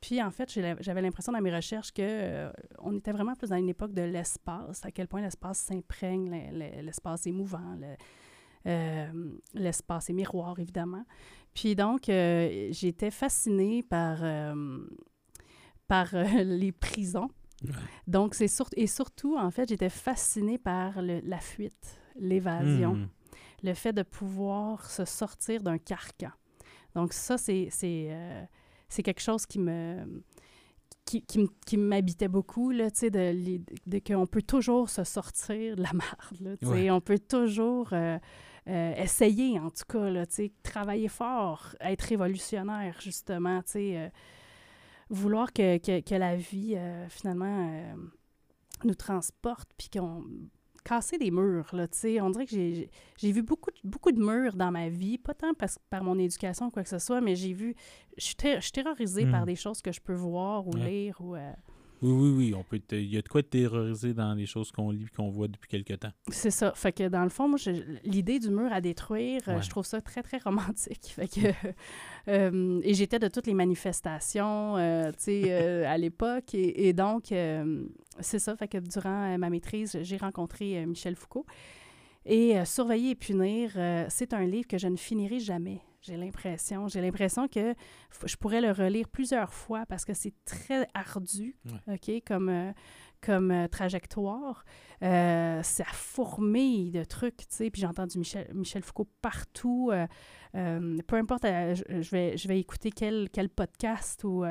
Puis, 0.02 0.21
en 0.21 0.32
fait, 0.32 0.52
j'avais 0.82 1.02
l'impression 1.02 1.32
dans 1.32 1.39
mes 1.41 1.56
recherches 1.56 1.93
que 1.93 2.02
euh, 2.04 2.52
on 2.80 2.95
était 2.97 3.13
vraiment 3.13 3.36
plus 3.36 3.50
dans 3.50 3.56
une 3.56 3.69
époque 3.69 3.93
de 3.93 4.02
l'espace, 4.02 4.86
à 4.86 4.91
quel 4.91 5.08
point 5.08 5.21
l'espace 5.21 5.60
s'imprègne, 5.60 6.30
le- 6.30 6.60
le- 6.60 6.82
l'espace 6.82 7.26
est 7.26 7.32
mouvant, 7.32 7.80
euh, 8.65 9.38
l'espace 9.54 10.10
est 10.10 10.13
miroir, 10.13 10.60
évidemment. 10.60 11.06
Puis 11.53 11.75
donc, 11.75 12.10
euh, 12.10 12.67
j'étais 12.71 13.12
fascinée 13.12 13.83
par, 13.83 14.19
euh, 14.23 14.77
par 15.88 16.13
euh, 16.13 16.23
les 16.43 16.71
prisons. 16.71 17.29
Ouais. 17.63 17.71
Donc, 18.05 18.36
c'est 18.36 18.47
surtout 18.47 18.75
et 18.77 18.88
surtout, 18.88 19.38
en 19.38 19.49
fait, 19.51 19.69
j'étais 19.69 19.89
fascinée 19.89 20.57
par 20.60 21.01
le- 21.01 21.21
la 21.23 21.39
fuite, 21.39 21.99
l'évasion, 22.15 22.93
Hmm. 22.95 23.07
le 23.63 23.73
fait 23.73 23.93
de 23.93 24.03
pouvoir 24.03 24.89
se 24.89 25.05
sortir 25.05 25.63
d'un 25.63 25.77
carcan. 25.79 26.29
Donc, 26.95 27.13
ça, 27.13 27.38
c'est 27.38 27.69
c'est 28.89 29.03
quelque 29.03 29.21
chose 29.21 29.45
qui 29.45 29.60
me 29.60 30.23
qui, 31.06 31.21
qui, 31.65 31.77
m'habitait 31.77 32.27
beaucoup, 32.27 32.69
là, 32.71 32.91
tu 32.91 33.00
sais, 33.00 33.10
de, 33.10 34.00
qu'on 34.06 34.27
peut 34.27 34.41
toujours 34.41 34.89
se 34.89 35.06
sortir 35.06 35.77
de 35.77 35.81
la 35.81 35.93
marde, 35.93 36.41
là, 36.41 36.58
tu 36.58 36.65
sais. 36.65 36.71
Ouais. 36.71 36.91
On 36.91 37.00
peut 37.00 37.17
toujours 37.19 37.89
euh, 37.93 38.19
euh, 38.67 38.93
essayer, 38.95 39.59
en 39.59 39.69
tout 39.69 39.85
cas, 39.87 40.09
là, 40.09 40.25
travailler 40.63 41.07
fort, 41.07 41.75
être 41.79 42.01
révolutionnaire, 42.03 42.99
justement, 43.01 43.61
tu 43.63 43.71
sais, 43.71 43.97
euh, 43.97 44.09
vouloir 45.09 45.53
que, 45.53 45.77
que, 45.77 46.01
que 46.01 46.15
la 46.15 46.35
vie, 46.35 46.73
euh, 46.75 47.07
finalement, 47.09 47.81
nous 48.83 48.95
transporte, 48.95 49.69
puis 49.77 49.89
qu'on 49.89 50.23
casser 50.83 51.17
des 51.17 51.31
murs, 51.31 51.69
là, 51.73 51.85
tu 51.89 51.97
sais. 51.97 52.21
On 52.21 52.29
dirait 52.29 52.45
que 52.45 52.51
j'ai 52.55 52.89
j'ai 53.17 53.31
vu 53.33 53.41
beaucoup, 53.43 53.71
de- 53.71 53.77
beaucoup 53.89 54.11
de 54.13 54.21
murs 54.23 54.55
dans 54.55 54.71
ma 54.71 54.87
vie, 54.87 55.17
pas 55.17 55.33
tant 55.33 55.53
parce, 55.53 55.77
par 55.89 56.01
mon 56.01 56.17
éducation 56.17 56.67
ou 56.67 56.69
quoi 56.71 56.83
que 56.83 56.87
ce 56.89 56.99
soit, 56.99 57.19
mais 57.19 57.35
j'ai 57.35 57.51
vu... 57.51 57.75
Je 58.17 58.23
suis 58.23 58.35
ter- 58.35 58.55
je 58.61 58.61
suis 58.61 58.71
terrorisée 58.71 59.25
Hmm. 59.25 59.31
par 59.31 59.45
des 59.45 59.55
choses 59.57 59.81
que 59.81 59.91
je 59.91 59.99
peux 59.99 60.13
voir 60.13 60.65
ou 60.65 60.71
Ouais. 60.75 60.89
lire 60.89 61.17
ou... 61.19 61.35
Oui, 62.02 62.12
oui, 62.12 62.29
oui. 62.37 62.54
On 62.56 62.63
peut 62.63 62.79
Il 62.91 63.12
y 63.13 63.17
a 63.17 63.21
de 63.21 63.27
quoi 63.27 63.39
être 63.39 63.50
terrorisé 63.50 64.13
dans 64.13 64.33
les 64.33 64.45
choses 64.45 64.71
qu'on 64.71 64.91
lit 64.91 65.06
et 65.06 65.15
qu'on 65.15 65.29
voit 65.29 65.48
depuis 65.48 65.67
quelque 65.67 65.93
temps. 65.93 66.12
C'est 66.29 66.52
ça. 66.52 66.71
Fait 66.75 66.91
que 66.91 67.08
dans 67.08 67.23
le 67.23 67.29
fond, 67.29 67.48
moi, 67.48 67.58
l'idée 68.04 68.39
du 68.39 68.50
mur 68.50 68.71
à 68.71 68.81
détruire, 68.81 69.41
euh, 69.48 69.56
Ouais. 69.56 69.62
je 69.63 69.69
trouve 69.69 69.85
ça 69.85 70.00
très, 70.02 70.21
très 70.21 70.37
romantique. 70.37 71.06
Fait 71.15 71.27
que, 71.27 71.48
euh, 72.27 72.79
et 72.83 72.93
j'étais 72.93 73.19
de 73.19 73.27
toutes 73.27 73.48
les 73.48 73.54
manifestations, 73.54 74.77
euh, 74.77 75.10
tu 75.12 75.17
sais, 75.19 75.41
euh, 75.48 75.85
à 75.87 75.98
l'époque. 75.98 76.54
Et, 76.54 76.87
et 76.87 76.93
donc, 76.93 77.33
c'est 78.19 78.39
ça. 78.39 78.56
Fait 78.56 78.67
que 78.67 78.77
durant 78.77 79.37
ma 79.37 79.50
maîtrise, 79.50 79.98
j'ai 80.02 80.17
rencontré 80.17 80.85
Michel 80.85 81.15
Foucault. 81.15 81.45
Et 82.25 82.63
Surveiller 82.65 83.12
et 83.12 83.15
punir, 83.15 83.71
c'est 84.10 84.33
un 84.33 84.45
livre 84.45 84.67
que 84.67 84.77
je 84.77 84.87
ne 84.87 84.98
finirai 84.98 85.39
jamais. 85.39 85.79
J'ai 86.02 86.15
l'impression. 86.17 86.87
J'ai 86.87 87.02
l'impression 87.02 87.48
que 87.48 87.73
je 88.25 88.35
pourrais 88.37 88.62
le 88.62 88.71
relire 88.71 89.08
plusieurs 89.10 89.54
fois 89.54 89.85
parce 89.87 90.06
que 90.06 90.13
c'est 90.13 90.33
très 90.45 90.87
ardu, 90.93 91.58
OK, 91.87 92.12
comme, 92.25 92.50
euh, 92.50 92.71
comme 93.21 93.52
euh, 93.52 93.67
trajectoire. 93.67 94.63
Euh, 95.04 95.62
ça 95.63 95.85
fourmille 95.85 96.91
de 96.91 97.04
trucs, 97.04 97.37
tu 97.37 97.45
sais. 97.50 97.69
Puis 97.69 97.81
j'ai 97.81 97.87
entendu 97.87 98.19
Michel, 98.19 98.48
Michel 98.54 98.83
Foucault 98.83 99.10
partout. 99.21 99.91
euh, 99.93 100.98
peu 101.08 101.15
importe, 101.17 101.43
je, 101.43 102.02
je 102.02 102.10
vais, 102.12 102.37
je 102.37 102.48
vais 102.48 102.60
écouter 102.60 102.91
quel, 102.91 103.29
quel 103.31 103.50
podcast 103.50 104.23
ou... 104.23 104.45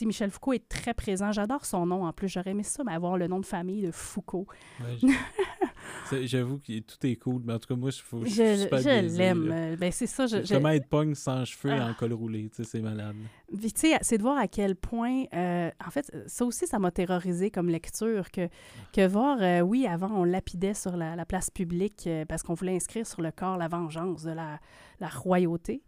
sais, 0.00 0.06
Michel 0.06 0.30
Foucault 0.30 0.52
est 0.54 0.68
très 0.68 0.94
présent. 0.94 1.32
J'adore 1.32 1.64
son 1.66 1.86
nom 1.86 2.04
en 2.04 2.12
plus. 2.12 2.28
J'aurais 2.28 2.50
aimé 2.50 2.62
ça, 2.62 2.82
mais 2.84 2.92
avoir 2.92 3.16
le 3.16 3.26
nom 3.26 3.40
de 3.40 3.46
famille 3.46 3.82
de 3.82 3.90
Foucault. 3.90 4.46
Ouais, 4.80 5.10
J'avoue 6.26 6.58
que 6.58 6.78
tout 6.80 7.06
est 7.06 7.16
cool, 7.16 7.42
mais 7.44 7.54
en 7.54 7.58
tout 7.58 7.68
cas, 7.68 7.74
moi, 7.74 7.90
je, 7.90 8.02
faut, 8.02 8.22
je 8.24 8.28
Je, 8.30 8.68
je 8.70 9.16
l'aime. 9.16 9.50
Euh, 9.50 9.76
Ben, 9.76 9.90
c'est 9.90 10.06
ça. 10.06 10.26
Je, 10.26 10.44
je- 10.44 10.54
Comment 10.54 10.68
être 10.70 10.86
pogne 10.88 11.14
sans 11.14 11.44
cheveux 11.44 11.72
et 11.74 11.78
Ah. 11.78 11.88
en 11.90 11.94
col 11.94 12.12
roulé, 12.12 12.48
tu 12.50 12.56
sais, 12.62 12.64
c'est 12.64 12.80
malade. 12.80 13.16
Puis, 13.48 13.72
tu 13.72 13.80
sais, 13.80 13.98
c'est 14.02 14.18
de 14.18 14.22
voir 14.22 14.36
à 14.38 14.46
quel 14.46 14.76
point, 14.76 15.24
euh, 15.34 15.70
en 15.84 15.90
fait, 15.90 16.10
ça 16.26 16.44
aussi, 16.44 16.66
ça 16.66 16.78
m'a 16.78 16.90
terrorisé 16.90 17.50
comme 17.50 17.68
lecture, 17.68 18.30
que, 18.30 18.48
que 18.92 19.06
voir, 19.06 19.38
euh, 19.40 19.60
oui, 19.60 19.86
avant, 19.86 20.10
on 20.12 20.24
lapidait 20.24 20.74
sur 20.74 20.96
la, 20.96 21.16
la 21.16 21.24
place 21.24 21.50
publique 21.50 22.04
euh, 22.06 22.24
parce 22.26 22.42
qu'on 22.42 22.54
voulait 22.54 22.76
inscrire 22.76 23.06
sur 23.06 23.22
le 23.22 23.30
corps 23.32 23.56
la 23.56 23.68
vengeance 23.68 24.22
de 24.22 24.32
la, 24.32 24.60
la 25.00 25.08
royauté. 25.08 25.82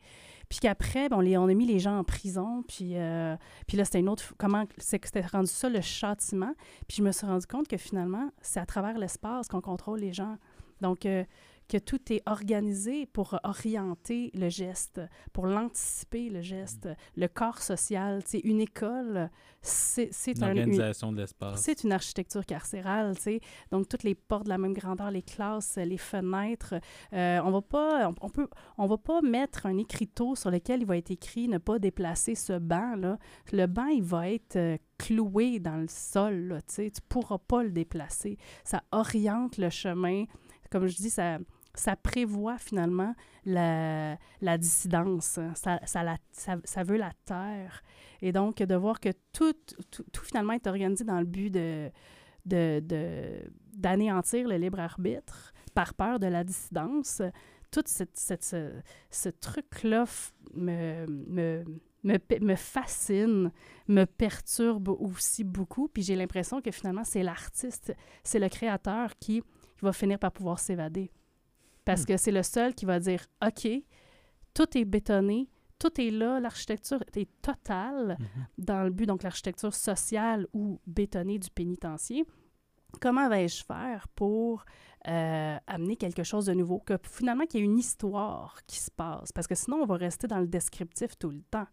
Puis 0.54 0.60
qu'après, 0.60 1.08
ben, 1.08 1.16
on, 1.16 1.48
a 1.48 1.54
mis 1.54 1.66
les 1.66 1.80
gens 1.80 1.98
en 1.98 2.04
prison, 2.04 2.62
puis, 2.68 2.92
euh, 2.94 3.34
puis 3.66 3.76
là, 3.76 3.84
c'était 3.84 3.98
une 3.98 4.08
autre... 4.08 4.34
Comment 4.38 4.66
c'était 4.78 5.20
rendu 5.20 5.48
ça, 5.48 5.68
le 5.68 5.80
châtiment? 5.80 6.54
Puis 6.86 6.98
je 6.98 7.02
me 7.02 7.10
suis 7.10 7.26
rendu 7.26 7.44
compte 7.44 7.66
que 7.66 7.76
finalement, 7.76 8.30
c'est 8.40 8.60
à 8.60 8.64
travers 8.64 8.96
l'espace 8.96 9.48
qu'on 9.48 9.60
contrôle 9.60 9.98
les 9.98 10.12
gens. 10.12 10.36
Donc, 10.80 11.06
euh, 11.06 11.24
que 11.68 11.78
tout 11.78 12.12
est 12.12 12.22
organisé 12.26 13.06
pour 13.06 13.38
orienter 13.42 14.30
le 14.34 14.48
geste, 14.48 15.00
pour 15.32 15.46
l'anticiper, 15.46 16.28
le 16.28 16.42
geste, 16.42 16.88
le 17.16 17.28
corps 17.28 17.60
social. 17.60 18.22
Sais, 18.26 18.40
une 18.40 18.60
école, 18.60 19.30
c'est 19.62 20.08
c'est 20.12 20.36
Une 20.36 20.44
un... 20.44 20.48
organisation 20.48 21.12
de 21.12 21.18
l'espace. 21.18 21.60
c'est 21.60 21.84
une 21.84 21.92
architecture 21.92 22.44
carcérale. 22.44 23.14
Donc, 23.70 23.88
toutes 23.88 24.02
les 24.02 24.14
portes 24.14 24.44
de 24.44 24.50
la 24.50 24.58
même 24.58 24.74
grandeur, 24.74 25.10
les 25.10 25.22
classes, 25.22 25.76
les 25.76 25.98
fenêtres. 25.98 26.74
Euh, 27.12 27.40
on 27.44 27.50
va 27.50 27.62
pas, 27.62 28.08
on, 28.08 28.14
on 28.20 28.28
peut, 28.28 28.48
on 28.76 28.86
va 28.86 28.98
pas 28.98 29.22
mettre 29.22 29.66
un 29.66 29.78
écriteau 29.78 30.34
sur 30.34 30.50
lequel 30.50 30.82
il 30.82 30.86
va 30.86 30.96
être 30.96 31.10
écrit 31.10 31.48
ne 31.48 31.58
pas 31.58 31.78
déplacer 31.78 32.34
ce 32.34 32.58
banc, 32.58 32.96
là. 32.96 33.18
Le 33.52 33.66
banc, 33.66 33.86
il 33.86 34.02
va 34.02 34.30
être 34.30 34.56
euh, 34.56 34.76
cloué 34.98 35.58
dans 35.60 35.76
le 35.76 35.88
sol, 35.88 36.48
là, 36.48 36.60
tu. 36.62 36.90
Tu 36.90 37.00
pourras 37.08 37.38
pas 37.38 37.62
le 37.62 37.70
déplacer. 37.70 38.36
Ça 38.64 38.82
oriente 38.92 39.56
le 39.58 39.70
chemin. 39.70 40.24
Comme 40.70 40.86
je 40.86 40.96
dis, 40.96 41.10
ça... 41.10 41.38
Ça 41.74 41.96
prévoit 41.96 42.58
finalement 42.58 43.14
la, 43.44 44.16
la 44.40 44.58
dissidence. 44.58 45.40
Ça, 45.54 45.80
ça, 45.84 46.16
ça, 46.64 46.82
veut 46.84 46.96
la 46.96 47.12
terre. 47.24 47.82
Et 48.22 48.32
donc, 48.32 48.58
de 48.58 48.74
voir 48.74 49.00
que 49.00 49.10
tout, 49.32 49.54
tout, 49.90 50.24
finalement 50.24 50.52
est 50.52 50.66
organisé 50.66 51.04
dans 51.04 51.18
le 51.18 51.26
but 51.26 51.50
de, 51.50 51.90
de, 52.46 52.80
de- 52.80 53.50
d'anéantir 53.76 54.46
le 54.46 54.56
libre 54.56 54.78
arbitre 54.78 55.52
par 55.74 55.94
peur 55.94 56.20
de 56.20 56.26
la 56.28 56.44
dissidence, 56.44 57.20
tout 57.70 57.82
ce, 57.86 58.04
ce 59.10 59.28
truc-là 59.28 60.04
me, 60.54 61.06
me, 61.06 61.64
me, 62.04 62.18
me 62.40 62.54
fascine, 62.54 63.50
me 63.88 64.04
perturbe 64.04 64.90
aussi 64.90 65.42
beaucoup. 65.42 65.88
Puis 65.88 66.02
j'ai 66.02 66.14
l'impression 66.14 66.60
que 66.60 66.70
finalement, 66.70 67.04
c'est 67.04 67.24
l'artiste, 67.24 67.92
c'est 68.22 68.38
le 68.38 68.48
créateur 68.48 69.18
qui, 69.18 69.42
qui 69.42 69.82
va 69.82 69.92
finir 69.92 70.18
par 70.20 70.30
pouvoir 70.30 70.60
s'évader. 70.60 71.10
Parce 71.84 72.02
Hmm. 72.02 72.06
que 72.06 72.16
c'est 72.16 72.32
le 72.32 72.42
seul 72.42 72.74
qui 72.74 72.84
va 72.86 72.98
dire 73.00 73.24
OK, 73.46 73.68
tout 74.54 74.78
est 74.78 74.84
bétonné, 74.84 75.48
tout 75.78 76.00
est 76.00 76.10
là, 76.10 76.40
l'architecture 76.40 77.02
est 77.14 77.28
totale 77.42 78.16
Mhm. 78.18 78.46
dans 78.58 78.82
le 78.84 78.90
but, 78.90 79.06
donc 79.06 79.22
l'architecture 79.22 79.74
sociale 79.74 80.46
ou 80.52 80.80
bétonnée 80.86 81.38
du 81.38 81.50
pénitencier. 81.50 82.24
Comment 83.00 83.28
vais-je 83.28 83.64
faire 83.64 84.06
pour 84.14 84.64
euh, 85.08 85.56
amener 85.66 85.96
quelque 85.96 86.22
chose 86.22 86.46
de 86.46 86.54
nouveau? 86.54 86.78
Que 86.78 86.94
finalement, 87.02 87.44
qu'il 87.44 87.60
y 87.60 87.62
ait 87.62 87.66
une 87.66 87.76
histoire 87.78 88.60
qui 88.66 88.78
se 88.78 88.90
passe? 88.90 89.32
Parce 89.32 89.46
que 89.46 89.54
sinon, 89.54 89.78
on 89.82 89.86
va 89.86 89.96
rester 89.96 90.26
dans 90.28 90.38
le 90.38 90.46
descriptif 90.46 91.18
tout 91.18 91.30
le 91.30 91.42
temps. 91.50 91.66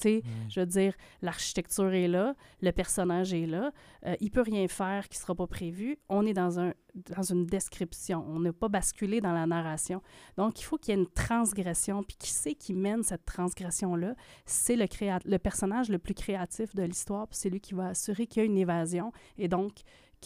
Tu 0.00 0.08
sais, 0.08 0.14
Ouais. 0.16 0.22
je 0.48 0.60
veux 0.60 0.66
dire, 0.66 0.94
l'architecture 1.22 1.92
est 1.92 2.08
là, 2.08 2.34
le 2.60 2.70
personnage 2.72 3.34
est 3.34 3.46
là, 3.46 3.70
euh, 4.06 4.16
il 4.20 4.30
peut 4.30 4.40
rien 4.42 4.66
faire 4.68 5.08
qui 5.08 5.18
sera 5.18 5.34
pas 5.34 5.46
prévu. 5.46 5.98
On 6.08 6.24
est 6.26 6.32
dans, 6.32 6.58
un, 6.58 6.72
dans 6.94 7.22
une 7.22 7.46
description, 7.46 8.24
on 8.28 8.40
n'a 8.40 8.52
pas 8.52 8.68
basculé 8.68 9.20
dans 9.20 9.32
la 9.32 9.46
narration. 9.46 10.00
Donc, 10.36 10.60
il 10.60 10.64
faut 10.64 10.78
qu'il 10.78 10.94
y 10.94 10.96
ait 10.98 11.00
une 11.00 11.08
transgression. 11.10 12.02
Puis 12.02 12.16
qui 12.18 12.30
c'est 12.30 12.54
qui 12.54 12.72
mène 12.72 13.02
cette 13.02 13.24
transgression-là? 13.26 14.14
C'est 14.46 14.76
le, 14.76 14.86
le 15.24 15.38
personnage 15.38 15.88
le 15.90 15.98
plus 15.98 16.14
créatif 16.14 16.74
de 16.74 16.82
l'histoire, 16.82 17.28
puis 17.28 17.36
c'est 17.36 17.50
lui 17.50 17.60
qui 17.60 17.74
va 17.74 17.88
assurer 17.88 18.26
qu'il 18.26 18.42
y 18.42 18.46
a 18.46 18.46
une 18.46 18.58
évasion 18.58 19.12
et 19.38 19.48
donc 19.48 19.72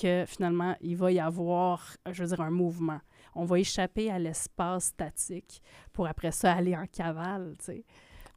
que 0.01 0.25
finalement, 0.27 0.75
il 0.81 0.97
va 0.97 1.13
y 1.13 1.21
avoir, 1.21 1.97
je 2.11 2.23
veux 2.25 2.29
dire, 2.29 2.41
un 2.41 2.51
mouvement. 2.51 3.01
On 3.37 3.45
va 3.45 3.61
échapper 3.61 4.11
à 4.11 4.19
l'espace 4.19 4.87
statique 4.87 5.63
pour 5.93 6.07
après 6.09 6.33
ça 6.33 6.53
aller 6.53 6.77
en 6.77 6.87
cavale, 6.87 7.55
tu 7.59 7.65
sais 7.67 7.85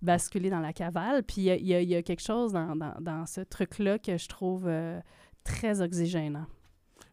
basculer 0.02 0.50
dans 0.50 0.60
la 0.60 0.74
cavale. 0.74 1.24
Puis 1.24 1.38
il 1.42 1.44
y 1.44 1.74
a, 1.74 1.82
y 1.82 1.86
y 1.94 2.04
quelque 2.04 2.22
chose 2.24 2.54
dans, 2.54 2.76
dans- 2.76 2.96
dans 3.02 3.26
ce 3.26 3.42
truc-là 3.42 4.00
que 4.00 4.18
je 4.18 4.28
trouve 4.28 4.66
euh, 4.68 5.00
très 5.44 5.82
oxygénant. 5.82 6.46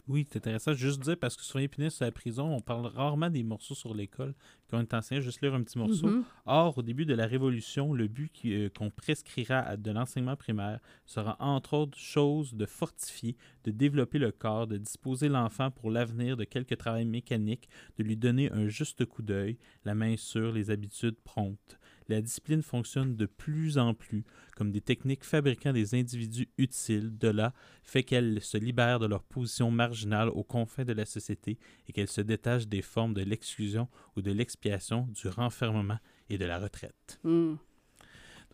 Oui, 0.07 0.27
c'est 0.31 0.37
intéressant. 0.37 0.75
Juste 0.75 1.01
dire, 1.01 1.17
parce 1.19 1.35
que 1.35 1.43
sur 1.43 1.59
punistes 1.71 2.03
à 2.03 2.05
la 2.05 2.13
prison, 2.13 2.55
on 2.55 2.61
parle 2.61 2.85
rarement 2.89 3.31
des 3.31 3.43
morceaux 3.43 3.75
sur 3.75 3.95
l'école. 3.95 4.35
Quand 4.69 4.77
on 4.77 4.83
est 4.83 4.93
enseignant, 4.93 5.23
juste 5.23 5.41
lire 5.41 5.55
un 5.55 5.63
petit 5.63 5.79
morceau. 5.79 6.07
Mhm. 6.09 6.25
Or, 6.45 6.77
au 6.77 6.83
début 6.83 7.07
de 7.07 7.15
la 7.15 7.27
Révolution, 7.27 7.95
le 7.95 8.07
but 8.07 8.31
euh, 8.45 8.69
qu'on 8.77 8.91
prescrira 8.91 9.61
à- 9.61 9.77
de 9.79 9.91
l'enseignement 9.91 10.37
primaire 10.37 10.81
sera 11.07 11.37
entre 11.41 11.73
autres 11.73 11.97
choses 11.99 12.53
de 12.53 12.67
fortifier, 12.67 13.35
de 13.65 13.71
développer 13.71 14.19
le 14.19 14.31
corps, 14.31 14.67
de 14.67 14.77
disposer 14.77 15.31
l'enfant 15.31 15.71
pour 15.71 15.91
l'avenir 15.91 16.37
de 16.37 16.45
quelques 16.45 16.77
travail 16.77 17.07
mécaniques, 17.07 17.71
de 17.97 18.05
lui 18.05 18.19
donner 18.19 18.53
un 18.53 18.69
juste 18.69 19.07
coup 19.07 19.23
d'œil, 19.23 19.57
la 19.87 19.95
main 19.95 20.19
sûre, 20.19 20.53
les 20.53 20.71
habitudes 20.71 21.17
promptes. 21.25 21.79
La 22.09 22.21
discipline 22.21 22.63
fonctionne 22.63 23.17
de 23.17 23.27
plus 23.27 23.79
en 23.79 23.95
plus 23.95 24.25
comme 24.57 24.71
des 24.71 24.81
techniques 24.81 25.25
fabriquant 25.25 25.73
des 25.73 25.95
individus 25.95 26.49
utiles, 26.59 27.17
de 27.17 27.29
là 27.29 27.53
fait 27.83 28.03
qu'elles 28.03 28.41
se 28.41 28.59
libèrent 28.59 29.01
de 29.01 29.07
leur 29.07 29.23
position 29.23 29.71
marginale 29.71 30.29
aux 30.29 30.45
confins 30.45 30.85
de 30.85 30.93
la 30.93 31.07
société 31.07 31.59
et 31.89 31.93
qu'elles 31.93 32.09
se 32.09 32.21
détachent 32.21 32.69
des 32.69 32.83
formes 32.83 33.15
de 33.15 33.23
l'exclusion 33.23 33.89
ou 34.17 34.23
de 34.23 34.31
l'expiation, 34.31 35.09
du 35.11 35.29
renfermement 35.29 35.99
et 36.29 36.39
de 36.39 36.45
la 36.45 36.59
retraite. 36.59 37.21
Mm. 37.25 37.55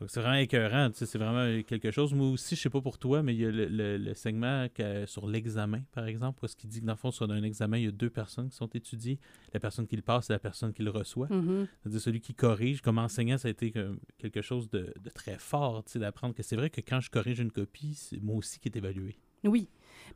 Donc 0.01 0.09
c'est 0.11 0.20
vraiment 0.20 0.36
écœurant, 0.36 0.88
c'est 0.94 1.18
vraiment 1.18 1.62
quelque 1.62 1.90
chose. 1.90 2.14
Moi 2.14 2.30
aussi, 2.30 2.57
je 2.57 2.61
sais 2.62 2.70
pas 2.70 2.80
pour 2.80 2.96
toi, 2.98 3.22
mais 3.22 3.34
il 3.34 3.40
y 3.40 3.44
a 3.46 3.51
le, 3.51 3.66
le- 3.66 3.98
le 3.98 4.14
segment 4.14 4.66
sur 5.07 5.28
l'examen, 5.28 5.82
par 5.92 6.07
exemple, 6.07 6.40
où 6.42 6.46
est-ce 6.46 6.57
qu'il 6.57 6.70
dit 6.70 6.80
que 6.80 6.86
dans 6.86 6.94
le 6.94 6.98
fond, 6.98 7.11
sur 7.11 7.30
un 7.30 7.42
examen, 7.42 7.76
il 7.76 7.84
y 7.84 7.88
a 7.88 7.90
deux 7.90 8.09
personnes 8.11 8.48
qui 8.48 8.57
sont 8.57 8.68
étudiées. 8.68 9.18
La 9.53 9.61
personne 9.61 9.86
qui 9.86 9.96
le 9.96 10.03
passe 10.03 10.30
et 10.30 10.32
la 10.32 10.38
personne 10.38 10.72
qui 10.72 10.82
le 10.82 10.90
reçoit. 10.90 11.28
Mhm. 11.30 11.66
C'est-à-dire 11.82 12.01
celui 12.01 12.20
qui 12.20 12.34
corrige. 12.34 12.80
Comme 12.80 12.96
enseignant, 12.98 13.36
ça 13.36 13.48
a 13.48 13.51
été 13.51 13.72
quelque 14.18 14.40
chose 14.42 14.70
de, 14.70 14.92
de 15.03 15.11
très 15.11 15.36
fort, 15.38 15.84
d'apprendre 15.96 16.34
que 16.34 16.42
c'est 16.42 16.57
vrai 16.57 16.70
que 16.70 16.80
quand 16.80 17.01
je 17.01 17.11
corrige 17.11 17.38
une 17.40 17.53
copie, 17.53 17.94
c'est 17.94 18.22
moi 18.22 18.36
aussi 18.36 18.59
qui 18.59 18.68
est 18.68 18.76
évalué. 18.76 19.18
Oui. 19.44 19.68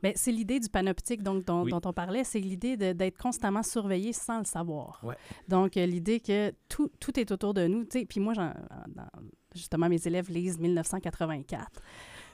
Mais 0.03 0.13
c'est 0.15 0.31
l'idée 0.31 0.59
du 0.59 0.69
panoptique 0.69 1.23
donc, 1.23 1.45
dont, 1.45 1.63
Oui. 1.63 1.71
dont 1.71 1.81
on 1.85 1.93
parlait, 1.93 2.23
c'est 2.23 2.39
l'idée 2.39 2.75
d'être 2.77 3.17
constamment 3.17 3.63
surveillé 3.63 4.13
sans 4.13 4.39
le 4.39 4.45
savoir. 4.45 4.99
Ouais. 5.03 5.15
Donc, 5.47 5.77
euh, 5.77 5.85
l'idée 5.85 6.19
que 6.19 6.53
tout, 6.69 6.89
tout 6.99 7.19
est 7.19 7.31
autour 7.31 7.53
de 7.53 7.67
nous. 7.67 7.83
tu 7.85 7.99
sais. 7.99 8.05
Puis 8.05 8.19
moi, 8.19 8.33
j'en- 8.33 8.53
justement, 9.53 9.87
mes 9.89 10.05
élèves 10.07 10.29
lisent 10.29 10.59
1984. 10.59 11.81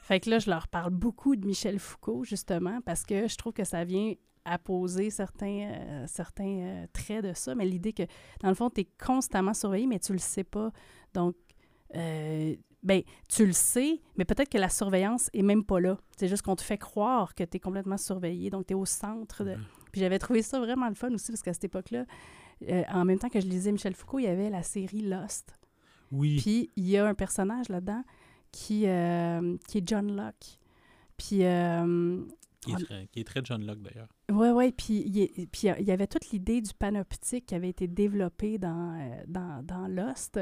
Fait 0.01 0.19
que 0.19 0.29
là, 0.29 0.39
je 0.39 0.49
leur 0.49 0.67
parle 0.67 0.91
beaucoup 0.91 1.35
de 1.35 1.45
Michel 1.45 1.79
Foucault, 1.79 2.23
justement, 2.23 2.81
parce 2.81 3.03
que 3.03 3.27
je 3.27 3.35
trouve 3.37 3.53
que 3.53 3.63
ça 3.63 3.83
vient 3.83 4.13
apposer 4.43 5.11
certains, 5.11 5.69
euh, 5.71 6.05
certains 6.07 6.57
euh, 6.61 6.85
traits 6.91 7.23
de 7.23 7.33
ça. 7.33 7.53
Mais 7.53 7.65
l'idée 7.65 7.93
que, 7.93 8.03
dans 8.41 8.49
le 8.49 8.55
fond, 8.55 8.69
tu 8.71 8.81
es 8.81 8.87
constamment 9.03 9.53
surveillé, 9.53 9.85
mais 9.85 9.99
tu 9.99 10.13
le 10.13 10.17
sais 10.17 10.43
pas. 10.43 10.71
Donc, 11.13 11.35
euh, 11.95 12.55
ben, 12.83 13.01
tu 13.27 13.45
le 13.45 13.51
sais, 13.53 14.01
mais 14.17 14.25
peut-être 14.25 14.49
que 14.49 14.57
la 14.57 14.69
surveillance 14.69 15.29
est 15.33 15.43
même 15.43 15.63
pas 15.63 15.79
là. 15.79 15.97
C'est 16.17 16.27
juste 16.27 16.41
qu'on 16.41 16.55
te 16.55 16.63
fait 16.63 16.77
croire 16.77 17.35
que 17.35 17.43
tu 17.43 17.57
es 17.57 17.59
complètement 17.59 17.97
surveillé, 17.97 18.49
donc 18.49 18.65
tu 18.67 18.73
es 18.73 18.75
au 18.75 18.85
centre 18.85 19.43
de, 19.43 19.55
Puis 19.91 20.01
j'avais 20.01 20.19
trouvé 20.19 20.41
ça 20.41 20.59
vraiment 20.59 20.87
le 20.89 20.95
fun 20.95 21.13
aussi, 21.13 21.31
parce 21.31 21.41
qu'à 21.41 21.53
cette 21.53 21.65
époque-là, 21.65 22.05
euh, 22.69 22.83
en 22.91 23.05
même 23.05 23.19
temps 23.19 23.29
que 23.29 23.39
je 23.39 23.47
lisais 23.47 23.71
Michel 23.71 23.93
Foucault, 23.95 24.19
il 24.19 24.25
y 24.25 24.27
avait 24.27 24.49
la 24.49 24.63
série 24.63 25.01
Lost. 25.01 25.55
Oui. 26.11 26.39
Puis 26.41 26.69
il 26.75 26.87
y 26.89 26.97
a 26.97 27.07
un 27.07 27.13
personnage 27.13 27.69
là-dedans 27.69 28.03
qui, 28.51 28.85
euh, 28.87 29.57
qui 29.67 29.77
est 29.79 29.87
John 29.87 30.15
Locke. 30.15 30.59
Puis, 31.17 31.43
euh, 31.45 32.21
Qui 32.61 32.71
est, 32.73 32.75
très, 32.85 33.07
qui 33.07 33.19
est 33.21 33.23
très 33.23 33.41
John 33.43 33.65
Locke, 33.65 33.81
d'ailleurs. 33.81 34.07
ouais, 34.31 34.51
ouais, 34.51 34.71
puis 34.71 35.03
il 35.05 35.17
y- 35.17 35.47
puis 35.47 35.67
il 35.79 35.85
y 35.85 35.91
avait 35.91 36.07
toute 36.07 36.29
l'idée 36.31 36.61
du 36.61 36.73
panoptique 36.73 37.45
qui 37.47 37.55
avait 37.55 37.69
été 37.69 37.87
développée 37.87 38.57
dans, 38.57 38.99
dans, 39.27 39.63
dans 39.63 39.87
Lost. 39.87 40.39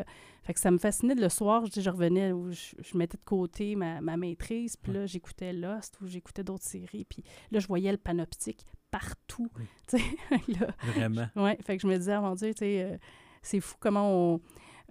Fait 0.49 0.55
que 0.55 0.59
ça 0.61 0.71
me 0.71 0.79
fascinait 0.79 1.13
de 1.13 1.21
le 1.21 1.29
soir, 1.29 1.63
je, 1.67 1.79
je 1.79 1.89
revenais, 1.91 2.31
où 2.31 2.49
je, 2.51 2.73
je 2.79 2.97
mettais 2.97 3.19
de 3.19 3.23
côté 3.23 3.75
ma, 3.75 4.01
ma 4.01 4.17
maîtrise, 4.17 4.75
puis 4.77 4.91
là, 4.91 5.05
j'écoutais 5.05 5.53
Lost 5.53 6.01
ou 6.01 6.07
j'écoutais 6.07 6.43
d'autres 6.43 6.63
séries, 6.63 7.05
puis 7.07 7.23
là, 7.51 7.59
je 7.59 7.67
voyais 7.67 7.91
le 7.91 7.99
panoptique 7.99 8.65
partout. 8.89 9.47
Oui. 9.59 9.99
Là, 10.59 10.73
Vraiment. 10.95 11.27
Ouais, 11.35 11.55
fait 11.63 11.77
que 11.77 11.83
je 11.83 11.87
me 11.87 11.95
disais, 11.95 12.13
ah, 12.13 12.21
mon 12.21 12.33
Dieu, 12.33 12.51
euh, 12.63 12.97
c'est 13.43 13.59
fou 13.59 13.75
comment 13.79 14.11
on, 14.33 14.41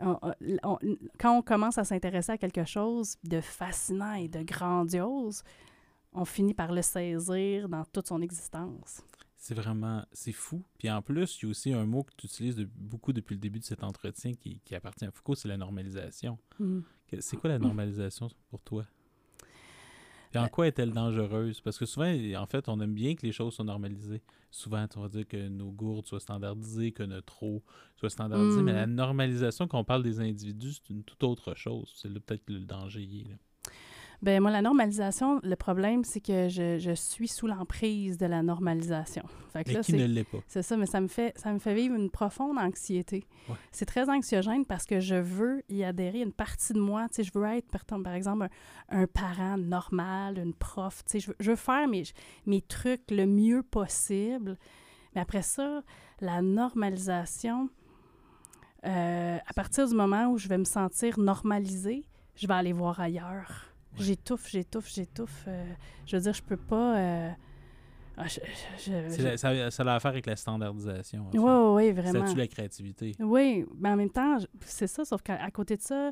on- 0.01 0.19
on- 0.63 0.79
Quand 1.19 1.37
on 1.37 1.43
commence 1.43 1.77
à 1.77 1.83
s'intéresser 1.83 2.31
à 2.31 2.39
quelque 2.39 2.65
chose 2.65 3.17
de 3.25 3.41
fascinant 3.41 4.15
et 4.15 4.29
de 4.29 4.45
grandiose, 4.45 5.43
on 6.13 6.25
finit 6.25 6.55
par 6.55 6.71
le 6.71 6.83
saisir 6.83 7.69
dans 7.69 7.85
toute 7.87 8.07
son 8.07 8.23
existence. 8.23 9.03
C'est 9.41 9.55
vraiment, 9.55 10.05
c'est 10.13 10.33
fou. 10.33 10.65
Puis 10.79 10.91
en 10.91 11.01
plus, 11.01 11.39
il 11.41 11.45
y 11.45 11.47
a 11.47 11.51
aussi 11.51 11.73
un 11.73 11.87
mot 11.87 12.03
que 12.03 12.13
tu 12.17 12.27
utilises 12.27 12.57
de- 12.57 12.69
beaucoup 12.75 13.13
depuis 13.13 13.35
le 13.35 13.41
début 13.41 13.61
de 13.61 13.65
cet 13.65 13.85
entretien 13.85 14.35
qui, 14.35 14.61
qui 14.65 14.75
appartient 14.75 15.05
à 15.05 15.13
Foucault, 15.13 15.37
c'est 15.37 15.47
la 15.49 15.57
normalisation. 15.57 16.39
Mm. 16.59 16.81
C'est 17.21 17.37
quoi 17.37 17.49
la 17.51 17.59
normalisation 17.61 18.29
pour 18.51 18.61
toi? 18.63 18.85
Puis 20.31 20.39
en 20.41 20.49
quoi 20.49 20.67
est-elle 20.67 20.91
dangereuse? 20.93 21.61
Parce 21.63 21.79
que 21.79 21.87
souvent, 21.87 22.13
en 22.37 22.47
fait, 22.47 22.69
on 22.69 22.79
aime 22.81 22.93
bien 22.93 23.15
que 23.15 23.25
les 23.25 23.33
choses 23.33 23.55
soient 23.55 23.65
normalisées. 23.65 24.21
Souvent, 24.51 24.87
on 24.97 25.01
va 25.03 25.09
dire 25.09 25.27
que 25.27 25.49
nos 25.49 25.71
gourdes 25.71 26.07
soient 26.07 26.21
standardisées, 26.21 26.93
que 26.93 27.03
notre 27.05 27.43
eau 27.45 27.63
soit 27.97 28.11
standardisée, 28.11 28.61
Mm. 28.61 28.65
mais 28.65 28.73
la 28.75 28.87
normalisation, 28.87 29.69
quand 29.69 29.79
on 29.79 29.85
parle 29.85 30.03
des 30.03 30.21
individus, 30.21 30.73
c'est 30.75 30.91
une 30.91 31.03
toute 31.05 31.23
autre 31.23 31.55
chose. 31.55 31.93
C'est 31.97 32.09
là 32.13 32.19
peut-être 32.21 32.45
que 32.45 32.53
le 32.53 32.61
danger 32.67 33.07
là. 33.29 33.37
Ben 34.21 34.41
moi, 34.41 34.51
la 34.51 34.63
normalisation, 34.63 35.39
le 35.45 35.55
problème, 35.55 36.03
c'est 36.03 36.21
que 36.21 36.49
je, 36.49 36.79
je 36.79 36.91
suis 36.91 37.29
sous 37.29 37.47
l'emprise 37.47 38.19
de 38.19 38.27
la 38.27 38.43
normalisation. 38.43 39.23
Fait 39.53 39.63
que 39.63 39.69
Mais 39.69 39.75
là, 39.75 39.81
qui 39.83 39.93
ne 39.93 40.07
l'est 40.07 40.25
pas? 40.25 40.39
C'est 40.49 40.63
ça, 40.63 40.77
mais 40.77 40.87
ça 40.87 41.01
me 41.01 41.07
fait 41.07 41.39
ça 41.39 41.53
me 41.53 41.61
fait 41.61 41.75
vivre 41.75 41.95
une 41.95 42.11
profonde 42.11 42.59
anxiété. 42.59 43.25
Ouais. 43.49 43.55
C'est 43.71 43.87
très 43.87 44.11
anxiogène 44.11 44.65
parce 44.65 44.87
que 44.87 44.99
je 44.99 45.15
veux 45.15 45.63
y 45.69 45.85
adhérer 45.85 46.23
une 46.23 46.33
partie 46.33 46.73
de 46.73 46.81
moi. 46.81 47.07
Tu 47.09 47.17
sais, 47.17 47.23
je 47.23 47.31
veux 47.33 47.45
être, 47.47 47.69
par, 47.71 48.03
par 48.03 48.13
exemple, 48.13 48.49
un, 48.89 49.03
un 49.03 49.07
parent 49.07 49.57
normal, 49.57 50.39
une 50.39 50.55
prof. 50.55 51.05
Tu 51.05 51.13
sais, 51.13 51.21
je 51.21 51.29
veux, 51.29 51.37
je 51.39 51.51
veux 51.51 51.57
faire 51.57 51.87
mes, 51.87 52.03
mes 52.47 52.61
trucs 52.61 53.11
le 53.13 53.25
mieux 53.25 53.63
possible. 53.63 54.59
Mais 55.15 55.21
après 55.21 55.43
ça, 55.43 55.83
la 56.21 56.43
normalisation, 56.43 57.71
euh, 58.85 59.39
à 59.47 59.53
partir 59.55 59.87
du 59.87 59.95
moment 59.95 60.27
où 60.27 60.39
je 60.39 60.49
vais 60.49 60.59
me 60.59 60.65
sentir 60.65 61.21
normalisée, 61.21 62.05
je 62.35 62.49
vais 62.49 62.55
aller 62.55 62.73
voir 62.73 62.99
ailleurs. 63.01 63.68
J'étouffe, 64.01 64.49
j'étouffe, 64.51 64.89
j'étouffe. 64.93 65.45
euh, 65.49 65.65
je 66.07 66.17
veux 66.17 66.23
dire, 66.23 66.33
je 66.35 66.43
peux 66.43 66.57
pas... 66.57 66.97
euh, 66.99 67.31
ah, 68.17 68.27
je- 68.27 68.41
je- 68.79 68.91
je- 68.91 69.09
C'est 69.11 69.23
la- 69.23 69.37
ça, 69.37 69.71
ça 69.71 69.83
a 69.85 69.95
à 69.97 70.01
faire 70.01 70.11
avec 70.11 70.27
la 70.27 70.37
standardisation. 70.37 71.27
oui, 71.33 71.39
oui, 71.41 71.87
oui, 71.91 71.95
Ça 71.95 72.01
vraiment. 72.13 72.33
tue 72.33 72.39
la 72.39 72.47
créativité. 72.49 73.15
Oui, 73.21 73.65
mais 73.79 73.91
en 73.91 73.97
même 73.97 74.11
temps, 74.11 74.39
c'est 74.65 74.87
ça, 74.89 75.05
sauf 75.05 75.23
qu'à 75.23 75.51
côté 75.51 75.77
de 75.77 75.83
ça, 75.83 76.11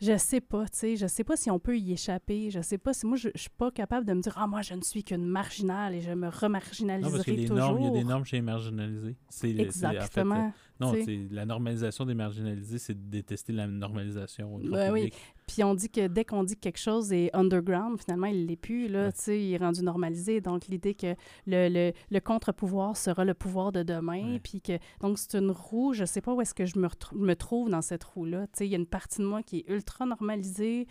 je 0.00 0.16
sais 0.18 0.40
pas, 0.40 0.64
tu 0.64 0.70
sais, 0.78 0.96
je 0.96 1.06
sais 1.06 1.22
pas 1.22 1.36
si 1.36 1.48
on 1.48 1.60
peut 1.60 1.78
y 1.78 1.92
échapper, 1.92 2.50
je 2.50 2.60
sais 2.60 2.78
pas 2.78 2.92
si 2.92 3.06
moi, 3.06 3.16
je, 3.16 3.28
je 3.36 3.40
suis 3.42 3.50
pas 3.50 3.70
capable 3.70 4.04
de 4.04 4.12
me 4.14 4.20
dire 4.20 4.34
«Ah, 4.36 4.48
moi, 4.48 4.60
je 4.60 4.74
ne 4.74 4.80
suis 4.82 5.04
qu'une 5.04 5.24
marginale 5.24 5.94
et 5.94 6.00
je 6.00 6.10
me 6.10 6.14
Non, 6.14 6.20
parce 6.22 6.40
que 6.40 6.46
remarginaliserai 6.46 7.32
les 7.36 7.42
toujours. 7.46 7.56
normes, 7.58 7.78
il 7.78 7.84
y 7.84 7.88
a 7.88 7.90
des 7.92 8.02
normes 8.04 8.24
chez 8.24 8.36
les 8.36 8.42
marginalisés. 8.42 9.16
C'est, 9.28 9.46
c'est- 9.46 9.52
en 9.52 9.54
fait, 9.54 9.62
Exactement. 9.62 10.52
Non, 10.82 10.94
la 11.30 11.46
normalisation 11.46 12.04
des 12.04 12.14
marginalisés, 12.14 12.78
c'est 12.78 12.94
de 12.94 13.10
détester 13.10 13.52
la 13.52 13.66
normalisation 13.66 14.58
Ben 14.58 14.92
oui. 14.92 15.10
Puis 15.46 15.62
on 15.64 15.74
dit 15.74 15.88
que 15.88 16.06
dès 16.06 16.24
qu'on 16.24 16.44
dit 16.44 16.54
que 16.54 16.60
quelque 16.60 16.78
chose 16.78 17.12
est 17.12 17.30
underground, 17.34 17.98
finalement, 18.00 18.26
il 18.26 18.46
l'est 18.46 18.56
plus, 18.56 18.88
là, 18.88 19.06
Ouais. 19.06 19.12
tu 19.12 19.20
sais, 19.20 19.42
il 19.44 19.52
est 19.52 19.58
rendu 19.58 19.82
normalisé. 19.82 20.40
Donc, 20.40 20.66
l'idée 20.68 20.94
que 20.94 21.14
le, 21.46 21.68
le, 21.68 21.92
le 22.10 22.20
contre-pouvoir 22.20 22.96
sera 22.96 23.24
le 23.24 23.34
pouvoir 23.34 23.72
de 23.72 23.82
demain, 23.82 24.38
puis 24.42 24.60
que... 24.60 24.78
Donc, 25.00 25.18
c'est 25.18 25.36
une 25.38 25.50
roue, 25.50 25.92
je 25.92 26.04
sais 26.04 26.20
pas 26.20 26.32
où 26.32 26.40
est-ce 26.40 26.54
que 26.54 26.66
je 26.66 26.78
me, 26.78 26.88
me 27.14 27.34
trouve 27.34 27.70
dans 27.70 27.82
cette 27.82 28.04
roue-là. 28.04 28.46
Tu 28.48 28.52
sais, 28.58 28.66
il 28.66 28.70
y 28.70 28.74
a 28.74 28.78
une 28.78 28.86
partie 28.86 29.20
de 29.20 29.26
moi 29.26 29.42
qui 29.42 29.58
est 29.58 29.68
ultra 29.68 30.06
normalisée, 30.06 30.86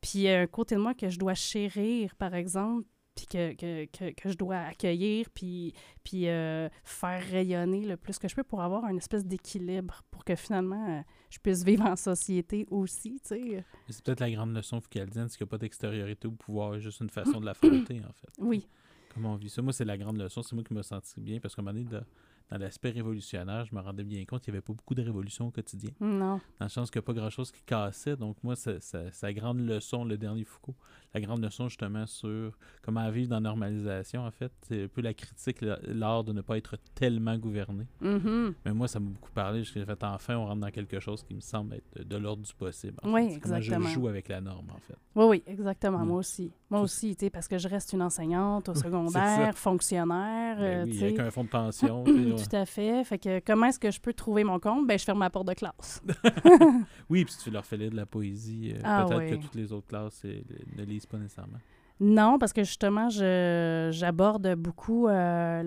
puis 0.00 0.12
il 0.16 0.20
y 0.22 0.28
a 0.28 0.40
un 0.40 0.46
côté 0.46 0.74
de 0.74 0.80
moi 0.80 0.92
que 0.94 1.08
je 1.08 1.18
dois 1.18 1.34
chérir, 1.34 2.14
par 2.16 2.34
exemple, 2.34 2.86
puis 3.14 3.26
que, 3.26 3.54
que, 3.54 3.84
que, 3.86 4.10
que 4.10 4.28
je 4.28 4.36
dois 4.36 4.56
accueillir, 4.56 5.28
puis, 5.32 5.72
puis 6.02 6.28
euh, 6.28 6.68
faire 6.84 7.22
rayonner 7.30 7.84
le 7.84 7.96
plus 7.96 8.18
que 8.18 8.28
je 8.28 8.34
peux 8.34 8.44
pour 8.44 8.62
avoir 8.62 8.86
une 8.88 8.96
espèce 8.96 9.24
d'équilibre, 9.24 10.02
pour 10.10 10.24
que 10.24 10.34
finalement, 10.34 10.98
euh, 10.98 11.02
je 11.30 11.38
puisse 11.38 11.64
vivre 11.64 11.84
en 11.84 11.96
société 11.96 12.66
aussi, 12.70 13.20
tu 13.22 13.28
sais. 13.28 13.64
C'est 13.88 14.04
peut-être 14.04 14.20
la 14.20 14.30
grande 14.30 14.54
leçon 14.54 14.80
foucaldienne, 14.80 15.28
c'est 15.28 15.36
qu'il 15.36 15.44
n'y 15.44 15.48
a 15.48 15.52
pas 15.52 15.58
d'extériorité 15.58 16.28
au 16.28 16.32
pouvoir, 16.32 16.78
juste 16.78 17.00
une 17.00 17.10
façon 17.10 17.40
de 17.40 17.46
l'affronter, 17.46 18.00
en 18.00 18.12
fait. 18.12 18.30
Oui. 18.38 18.66
Comment 19.14 19.34
on 19.34 19.36
vit 19.36 19.48
ça? 19.48 19.62
Moi, 19.62 19.72
c'est 19.72 19.84
la 19.84 19.96
grande 19.96 20.18
leçon. 20.18 20.42
C'est 20.42 20.54
moi 20.54 20.64
qui 20.64 20.74
me 20.74 20.82
senti 20.82 21.20
bien 21.20 21.38
parce 21.38 21.54
qu'à 21.54 21.62
un 21.62 21.64
moment 21.64 21.78
donné, 21.78 21.88
dans, 21.88 22.04
dans 22.50 22.58
l'aspect 22.58 22.90
révolutionnaire, 22.90 23.64
je 23.64 23.74
me 23.74 23.80
rendais 23.80 24.04
bien 24.04 24.24
compte 24.24 24.42
qu'il 24.42 24.52
n'y 24.52 24.58
avait 24.58 24.62
pas 24.64 24.72
beaucoup 24.74 24.94
de 24.94 25.02
révolution 25.02 25.46
au 25.46 25.50
quotidien. 25.50 25.90
Non. 26.00 26.40
Dans 26.58 26.66
le 26.66 26.68
sens 26.68 26.90
qu'il 26.90 27.00
n'y 27.00 27.04
a 27.04 27.06
pas 27.06 27.12
grand-chose 27.14 27.50
qui 27.50 27.62
cassait. 27.62 28.16
Donc, 28.16 28.36
moi, 28.42 28.54
la 29.22 29.32
grande 29.32 29.60
leçon, 29.60 30.04
le 30.04 30.16
dernier 30.18 30.44
Foucault. 30.44 30.74
La 31.14 31.20
grande 31.20 31.42
leçon, 31.42 31.68
justement, 31.68 32.06
sur 32.06 32.52
comment 32.82 33.08
vivre 33.10 33.28
dans 33.30 33.36
la 33.36 33.40
normalisation, 33.40 34.26
en 34.26 34.30
fait. 34.30 34.52
C'est 34.62 34.84
un 34.84 34.88
peu 34.88 35.00
la 35.00 35.14
critique, 35.14 35.60
la- 35.62 35.78
l'art 35.86 36.24
de 36.24 36.32
ne 36.32 36.40
pas 36.42 36.58
être 36.58 36.76
tellement 36.94 37.38
gouverné. 37.38 37.86
Mhm. 38.00 38.54
Mais 38.64 38.74
moi, 38.74 38.88
ça 38.88 39.00
m'a 39.00 39.08
beaucoup 39.10 39.30
parlé. 39.30 39.62
J'ai 39.64 39.84
fait 39.84 40.04
enfin, 40.04 40.36
on 40.36 40.46
rentre 40.46 40.60
dans 40.60 40.70
quelque 40.70 41.00
chose 41.00 41.22
qui 41.22 41.34
me 41.34 41.40
semble 41.40 41.74
être 41.76 41.84
de, 41.96 42.02
de 42.02 42.16
l'ordre 42.16 42.42
du 42.42 42.52
possible. 42.54 42.98
en 43.02 43.12
Oui, 43.12 43.28
fait. 43.28 43.34
C'est 43.34 43.40
comment 43.40 43.56
exactement. 43.56 43.88
je 43.88 43.94
joue 43.94 44.08
avec 44.08 44.28
la 44.28 44.40
norme, 44.40 44.70
en 44.70 44.78
fait. 44.78 44.96
Oui, 45.14 45.24
oui, 45.26 45.42
exactement. 45.46 46.00
Mm. 46.04 46.08
Moi 46.08 46.18
aussi. 46.18 46.52
Moi 46.70 46.80
aussi, 46.80 47.14
tu 47.14 47.26
sais, 47.26 47.30
parce 47.30 47.46
que 47.46 47.56
je 47.58 47.68
reste 47.68 47.92
une 47.92 48.02
enseignante 48.02 48.68
au 48.68 48.74
secondaire, 48.74 49.56
fonctionnaire, 49.56 50.56
Ben 50.58 50.88
euh, 50.88 50.90
oui, 50.90 51.02
avec 51.04 51.18
un 51.20 51.30
fonds 51.30 51.44
de 51.44 51.48
pension. 51.50 52.04
Tout 52.36 52.56
à 52.56 52.64
fait. 52.66 53.04
Fait 53.04 53.18
que 53.18 53.40
comment 53.40 53.66
est-ce 53.66 53.78
que 53.78 53.90
je 53.90 54.00
peux 54.00 54.12
trouver 54.12 54.44
mon 54.44 54.58
compte? 54.58 54.86
Ben, 54.86 54.98
je 54.98 55.04
ferme 55.04 55.18
ma 55.18 55.30
porte 55.30 55.48
de 55.48 55.54
classe. 55.54 56.02
Oui, 57.10 57.24
puis 57.24 57.34
tu 57.42 57.50
leur 57.50 57.64
fais 57.64 57.76
lire 57.76 57.90
de 57.90 57.96
la 57.96 58.06
poésie. 58.06 58.72
euh, 58.74 58.80
Ah 58.84 59.04
Peut-être 59.08 59.18
oui. 59.20 59.30
que 59.30 59.34
toutes 59.42 59.54
les 59.54 59.72
autres 59.72 59.86
classes 59.88 60.22
euh, 60.24 60.40
ne 60.76 60.84
lisent 60.84 61.06
pas 61.06 61.18
nécessairement. 61.18 61.58
Non, 62.00 62.38
parce 62.38 62.52
que 62.52 62.64
justement, 62.64 63.08
je, 63.08 63.88
j'aborde 63.92 64.54
beaucoup 64.56 65.06
euh, 65.06 65.62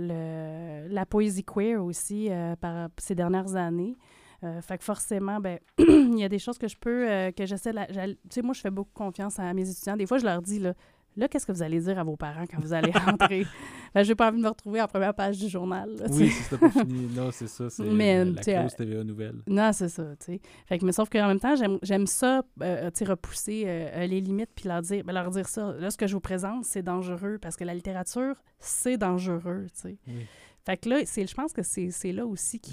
le, 0.87 0.93
la 0.93 1.05
poésie 1.05 1.43
queer 1.45 1.83
aussi 1.83 2.29
par 2.59 2.89
ces 2.97 3.15
dernières 3.15 3.55
années. 3.55 3.95
Euh, 4.43 4.61
fait 4.61 4.77
que 4.77 4.83
forcément, 4.83 5.39
ben, 5.39 5.57
il 5.79 6.19
y 6.19 6.23
a 6.23 6.29
des 6.29 6.37
choses 6.37 6.57
que 6.59 6.67
je 6.67 6.77
peux, 6.77 7.09
euh, 7.09 7.31
que 7.31 7.45
j'essaie 7.47 7.71
Tu 7.73 8.17
sais, 8.29 8.41
moi, 8.43 8.53
je 8.53 8.61
fais 8.61 8.69
beaucoup 8.69 8.91
confiance 8.93 9.39
à 9.39 9.51
mes 9.53 9.67
étudiants. 9.67 9.97
Des 9.97 10.05
fois, 10.05 10.19
je 10.19 10.25
leur 10.25 10.41
dis, 10.43 10.59
là, 10.59 10.73
là 11.17 11.27
qu'est-ce 11.27 11.45
que 11.45 11.51
vous 11.51 11.61
allez 11.63 11.79
dire 11.79 11.99
à 11.99 12.03
vos 12.03 12.15
parents 12.15 12.45
quand 12.49 12.59
vous 12.61 12.73
allez 12.73 12.91
rentrer? 12.91 13.45
ben, 13.93 14.03
j'ai 14.03 14.15
pas 14.15 14.29
envie 14.29 14.37
de 14.37 14.43
me 14.43 14.49
retrouver 14.49 14.81
en 14.81 14.87
première 14.87 15.13
page 15.13 15.37
du 15.37 15.49
journal. 15.49 15.89
là, 15.97 16.05
Oui, 16.09 16.29
c'était 16.29 16.57
pas 16.57 16.69
fini. 16.69 17.07
Non, 17.17 17.31
c'est 17.31 17.47
ça. 17.47 17.69
C'est 17.69 17.83
Mais, 17.83 18.23
la, 18.23 18.41
clause 18.41 18.75
TVA 18.75 19.03
Nouvelle. 19.03 19.41
Non, 19.47 19.71
c'est 19.73 19.89
ça, 19.89 20.15
tu 20.19 20.25
sais. 20.25 20.41
Fait 20.67 20.77
que, 20.77 20.85
mais 20.85 20.91
sauf 20.91 21.09
qu'en 21.09 21.27
même 21.27 21.39
temps, 21.39 21.55
j'aime, 21.55 21.79
j'aime 21.81 22.05
ça, 22.05 22.43
euh, 22.61 22.89
repousser 23.01 23.63
euh, 23.65 24.05
les 24.05 24.21
limites 24.21 24.51
puis 24.55 24.67
leur 24.67 24.81
dire, 24.81 25.03
ben, 25.03 25.13
leur 25.13 25.29
dire 25.31 25.47
ça. 25.47 25.73
Là, 25.79 25.89
ce 25.89 25.97
que 25.97 26.07
je 26.07 26.13
vous 26.13 26.19
présente, 26.21 26.65
c'est 26.65 26.83
dangereux 26.83 27.37
parce 27.41 27.55
que 27.55 27.63
la 27.63 27.73
littérature, 27.73 28.35
c'est 28.59 28.97
dangereux, 28.97 29.65
tu 29.73 29.81
sais. 29.81 29.97
Oui. 30.07 30.25
Fait 30.67 30.75
que 30.75 30.89
là, 30.89 30.99
c'est, 31.05 31.25
je 31.25 31.33
pense 31.33 31.53
que 31.53 31.63
c'est, 31.63 31.91
c'est 31.91 32.11
là 32.11 32.25
aussi 32.25 32.59
que 32.59 32.71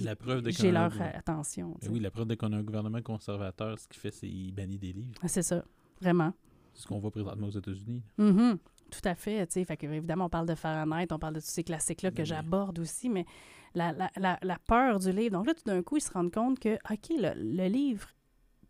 j'ai 0.48 0.72
leur 0.72 0.92
attention. 1.00 1.76
sais. 1.80 1.88
oui, 1.88 2.00
la 2.00 2.10
preuve 2.10 2.26
de 2.26 2.34
qu'on 2.34 2.52
a 2.52 2.56
un 2.56 2.62
gouvernement 2.64 3.00
conservateur, 3.00 3.78
ce 3.78 3.86
qu'il 3.86 4.00
fait, 4.00 4.10
c'est 4.10 4.26
qu'il 4.26 4.52
bannit 4.52 4.78
des 4.78 4.92
livres. 4.92 5.14
Ah, 5.22 5.28
C'est 5.28 5.42
ça, 5.42 5.64
vraiment. 6.00 6.32
Ce 6.74 6.86
qu'on 6.86 6.98
voit 6.98 7.10
présentement 7.10 7.46
aux 7.46 7.50
États-Unis. 7.58 8.02
Mhm. 8.18 8.58
Tout 8.90 9.00
à 9.08 9.14
fait, 9.14 9.46
tu 9.46 9.54
sais. 9.54 9.64
Fait 9.64 9.76
que, 9.76 9.86
évidemment, 9.86 10.26
on 10.26 10.28
parle 10.28 10.46
de 10.46 10.54
Fahrenheit, 10.54 11.06
on 11.10 11.18
parle 11.18 11.34
de 11.34 11.40
tous 11.40 11.46
ces 11.46 11.64
classiques-là 11.64 12.10
que 12.10 12.16
Ben 12.16 12.22
oui. 12.22 12.28
j'aborde 12.28 12.78
aussi, 12.78 13.08
mais 13.08 13.24
la, 13.74 13.92
la, 13.92 14.10
la, 14.16 14.38
la 14.42 14.58
peur 14.58 14.98
du 15.00 15.10
livre. 15.10 15.32
Donc 15.32 15.46
là, 15.46 15.54
tout 15.54 15.64
d'un 15.64 15.82
coup, 15.82 15.96
ils 15.96 16.02
se 16.02 16.12
rendent 16.12 16.32
compte 16.32 16.58
que, 16.60 16.74
OK, 16.74 17.08
le, 17.10 17.32
le 17.34 17.68
livre 17.68 18.08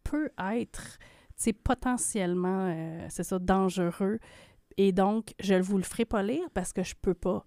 peut 0.02 0.30
être, 0.38 0.98
potentiellement, 1.62 2.68
euh, 2.70 3.06
c'est 3.10 3.24
ça, 3.24 3.38
dangereux. 3.38 4.18
Et 4.76 4.92
donc, 4.92 5.34
je 5.40 5.54
ne 5.54 5.62
vous 5.62 5.76
le 5.76 5.82
ferai 5.84 6.04
pas 6.04 6.22
lire 6.22 6.48
parce 6.54 6.72
que 6.72 6.82
je 6.82 6.94
peux 7.00 7.14
pas. 7.14 7.44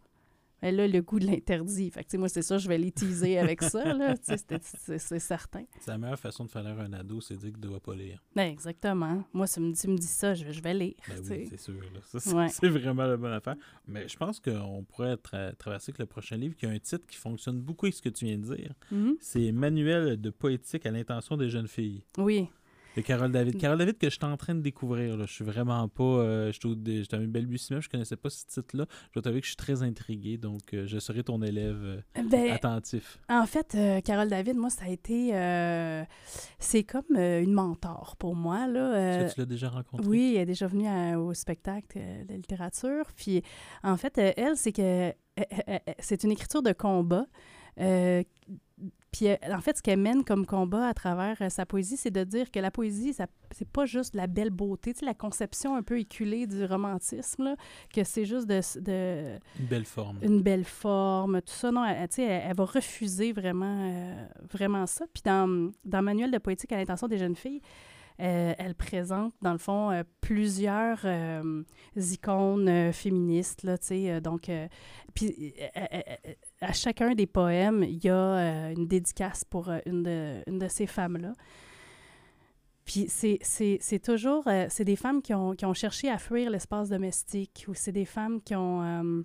Mais 0.62 0.72
là, 0.72 0.88
le 0.88 1.02
goût 1.02 1.20
de 1.20 1.26
l'interdit. 1.28 1.92
Fait 1.92 2.04
que, 2.04 2.18
moi, 2.18 2.30
c'est 2.30 2.42
ça, 2.42 2.58
je 2.58 2.68
vais 2.68 2.78
les 2.78 2.92
teaser 2.92 3.38
avec 3.38 3.62
ça, 3.62 3.94
là. 3.94 4.16
C'est 4.98 5.20
certain. 5.20 5.64
C'est 5.80 5.92
la 5.92 5.98
meilleure 5.98 6.20
façon 6.20 6.46
de 6.46 6.50
faire 6.50 6.64
lire 6.64 6.80
un 6.80 6.94
ado, 6.94 7.22
c'est 7.22 7.36
de 7.36 7.40
dire 7.42 7.52
qu'il 7.52 7.62
ne 7.62 7.68
doit 7.68 7.80
pas 7.80 7.96
lire. 7.96 8.24
Ben, 8.36 8.52
exactement. 8.52 9.24
Moi, 9.34 9.46
si 9.48 9.56
tu 9.74 9.88
me 9.88 9.98
dis, 9.98 10.08
ça, 10.08 10.34
je, 10.34 10.52
je 10.52 10.62
vais 10.62 10.74
lire. 10.74 10.96
Ben 11.08 11.16
oui, 11.30 11.48
c'est 11.50 11.60
sûr. 11.60 11.76
c'est 12.06 12.34
Ouais. 12.34 12.70
vraiment 12.70 13.06
la 13.06 13.18
bonne 13.18 13.34
affaire. 13.34 13.56
Mais 13.88 14.08
je 14.08 14.18
pense 14.18 14.40
qu'on 14.40 14.84
pourrait 14.84 15.16
tra- 15.16 15.56
traverser 15.56 15.92
avec 15.92 16.00
le 16.00 16.06
prochain 16.08 16.38
livre 16.38 16.56
qui 16.56 16.66
a 16.66 16.70
un 16.70 16.80
titre 16.80 17.06
qui 17.08 17.18
fonctionne 17.18 17.62
beaucoup 17.62 17.86
avec 17.86 17.96
ce 17.96 18.02
que 18.02 18.10
tu 18.10 18.26
viens 18.26 18.38
de 18.38 18.56
dire. 18.56 18.74
Mhm. 18.92 19.16
C'est 19.20 19.52
Manuel 19.52 20.20
de 20.20 20.30
poétique 20.30 20.86
à 20.86 20.92
l'intention 20.92 21.38
des 21.38 21.50
jeunes 21.50 21.68
filles. 21.68 22.04
Oui. 22.18 22.48
De 22.98 23.02
Carole 23.02 23.32
David. 23.32 23.58
Carole 23.60 23.78
David 23.78 23.98
que 23.98 24.10
je 24.10 24.16
suis 24.16 24.26
en 24.26 24.36
train 24.38 24.56
de 24.56 24.62
découvrir. 24.62 25.16
Là. 25.16 25.26
Je 25.28 25.32
suis 25.34 25.46
vraiment 25.46 25.88
pas. 25.88 26.04
Euh, 26.04 26.52
je 26.52 26.58
suis 26.60 27.08
un 27.16 27.28
balbutiement, 27.28 27.80
je 27.80 27.88
connaissais 27.90 28.16
pas 28.18 28.30
ce 28.30 28.46
titre-là. 28.46 28.86
Je 29.10 29.14
dois 29.14 29.22
t'avouer 29.22 29.40
que 29.42 29.46
je 29.46 29.52
suis 29.52 29.56
très 29.58 29.84
intrigué, 29.84 30.38
donc 30.38 30.74
euh, 30.74 30.86
je 30.88 30.98
serai 31.00 31.24
ton 31.24 31.42
élève 31.42 31.78
euh, 31.84 32.02
Ben, 32.30 32.52
attentif. 32.52 33.20
En 33.30 33.46
fait, 33.46 33.76
euh, 33.76 34.02
Carole 34.02 34.30
David, 34.30 34.58
moi, 34.58 34.70
ça 34.70 34.86
a 34.86 34.90
été. 34.90 35.30
c'est 36.60 36.84
comme 36.84 37.16
une 37.16 37.54
mentor 37.54 38.16
pour 38.18 38.36
moi. 38.36 38.68
Là. 38.68 39.22
Est-ce 39.22 39.30
que 39.30 39.34
tu 39.36 39.40
l'as 39.42 39.46
déjà 39.46 39.70
rencontré? 39.70 40.08
oui, 40.08 40.34
elle 40.36 40.42
est 40.42 40.46
déjà 40.48 40.68
venue 40.68 40.88
à- 40.88 41.20
au 41.20 41.34
spectacle 41.34 42.00
de 42.28 42.34
littérature. 42.34 43.06
Puis, 43.16 43.42
en 43.84 43.98
fait, 43.98 44.18
elle, 44.18 44.58
c'est 44.58 44.72
que 44.72 45.14
c'est 46.00 46.24
une 46.24 46.32
écriture 46.32 46.64
de 46.64 46.72
combat. 46.74 47.26
Euh, 47.80 48.24
puis, 49.18 49.30
euh, 49.30 49.36
en 49.52 49.62
fait, 49.62 49.78
ce 49.78 49.82
qu'elle 49.82 50.00
mène 50.00 50.24
comme 50.24 50.46
combat 50.46 50.88
à 50.88 50.94
travers 50.94 51.38
euh, 51.42 51.50
sa 51.50 51.66
poésie, 51.66 51.98
c'est 51.98 52.12
de 52.12 52.24
dire 52.24 52.52
que 52.52 52.60
la 52.60 52.70
poésie, 52.70 53.16
c'est 53.50 53.68
pas 53.68 53.88
juste 53.88 54.14
la 54.14 54.28
belle 54.28 54.52
beauté, 54.52 54.94
tu 54.94 55.00
sais, 55.00 55.06
la 55.08 55.16
conception 55.16 55.76
un 55.76 55.82
peu 55.82 56.00
éculée 56.00 56.46
du 56.46 56.64
romantisme, 56.66 57.44
là, 57.46 57.56
que 57.92 58.04
c'est 58.04 58.26
juste 58.26 58.46
de, 58.46 58.60
de, 58.80 59.40
Une 59.60 59.66
belle 59.66 59.86
forme. 59.86 60.20
une 60.22 60.44
belle 60.44 60.66
forme, 60.66 61.42
tout 61.42 61.54
ça. 61.54 61.72
Non, 61.72 61.84
elle, 61.84 62.08
tu 62.10 62.18
sais, 62.18 62.24
elle, 62.26 62.44
elle 62.50 62.56
va 62.56 62.66
refuser 62.66 63.32
vraiment, 63.32 63.90
euh, 63.92 64.28
vraiment 64.52 64.86
ça. 64.86 65.06
Puis 65.12 65.24
dans, 65.26 65.72
dans 65.84 66.04
Manuel 66.04 66.30
de 66.30 66.38
poétique 66.38 66.72
à 66.72 66.78
l'intention 66.78 67.08
des 67.08 67.18
jeunes 67.18 67.36
filles, 67.36 67.62
euh, 68.20 68.54
elle 68.58 68.74
présente, 68.74 69.34
dans 69.44 69.52
le 69.52 69.60
fond, 69.60 69.92
euh, 69.92 70.02
plusieurs 70.22 71.02
euh, 71.06 71.64
icônes 71.96 72.92
féministes, 72.92 73.62
là, 73.62 73.78
tu 73.78 73.88
sais. 73.88 74.22
donc, 74.22 74.50
puis 75.14 75.54
à 76.62 76.74
chacun 76.74 77.14
des 77.14 77.28
poèmes, 77.28 77.84
il 77.84 78.04
y 78.04 78.10
a 78.10 78.16
euh, 78.16 78.74
une 78.76 78.88
dédicace 78.88 79.44
pour 79.44 79.70
euh, 79.70 79.80
une, 79.86 80.04
de, 80.04 80.68
ces 80.68 80.88
femmes-là. 80.88 81.34
Puis 82.86 83.08
c'est- 83.10 84.04
toujours... 84.04 84.48
euh, 84.48 84.66
c'est 84.70 84.86
des 84.86 84.96
femmes 84.96 85.22
qui 85.22 85.34
ont, 85.34 85.54
qui 85.54 85.66
ont 85.66 85.74
cherché 85.74 86.10
à 86.10 86.18
fuir 86.18 86.50
l'espace 86.50 86.90
domestique 86.90 87.66
ou 87.68 87.74
c'est 87.74 87.92
des 87.92 88.06
femmes 88.06 88.42
qui 88.42 88.56
ont... 88.56 89.24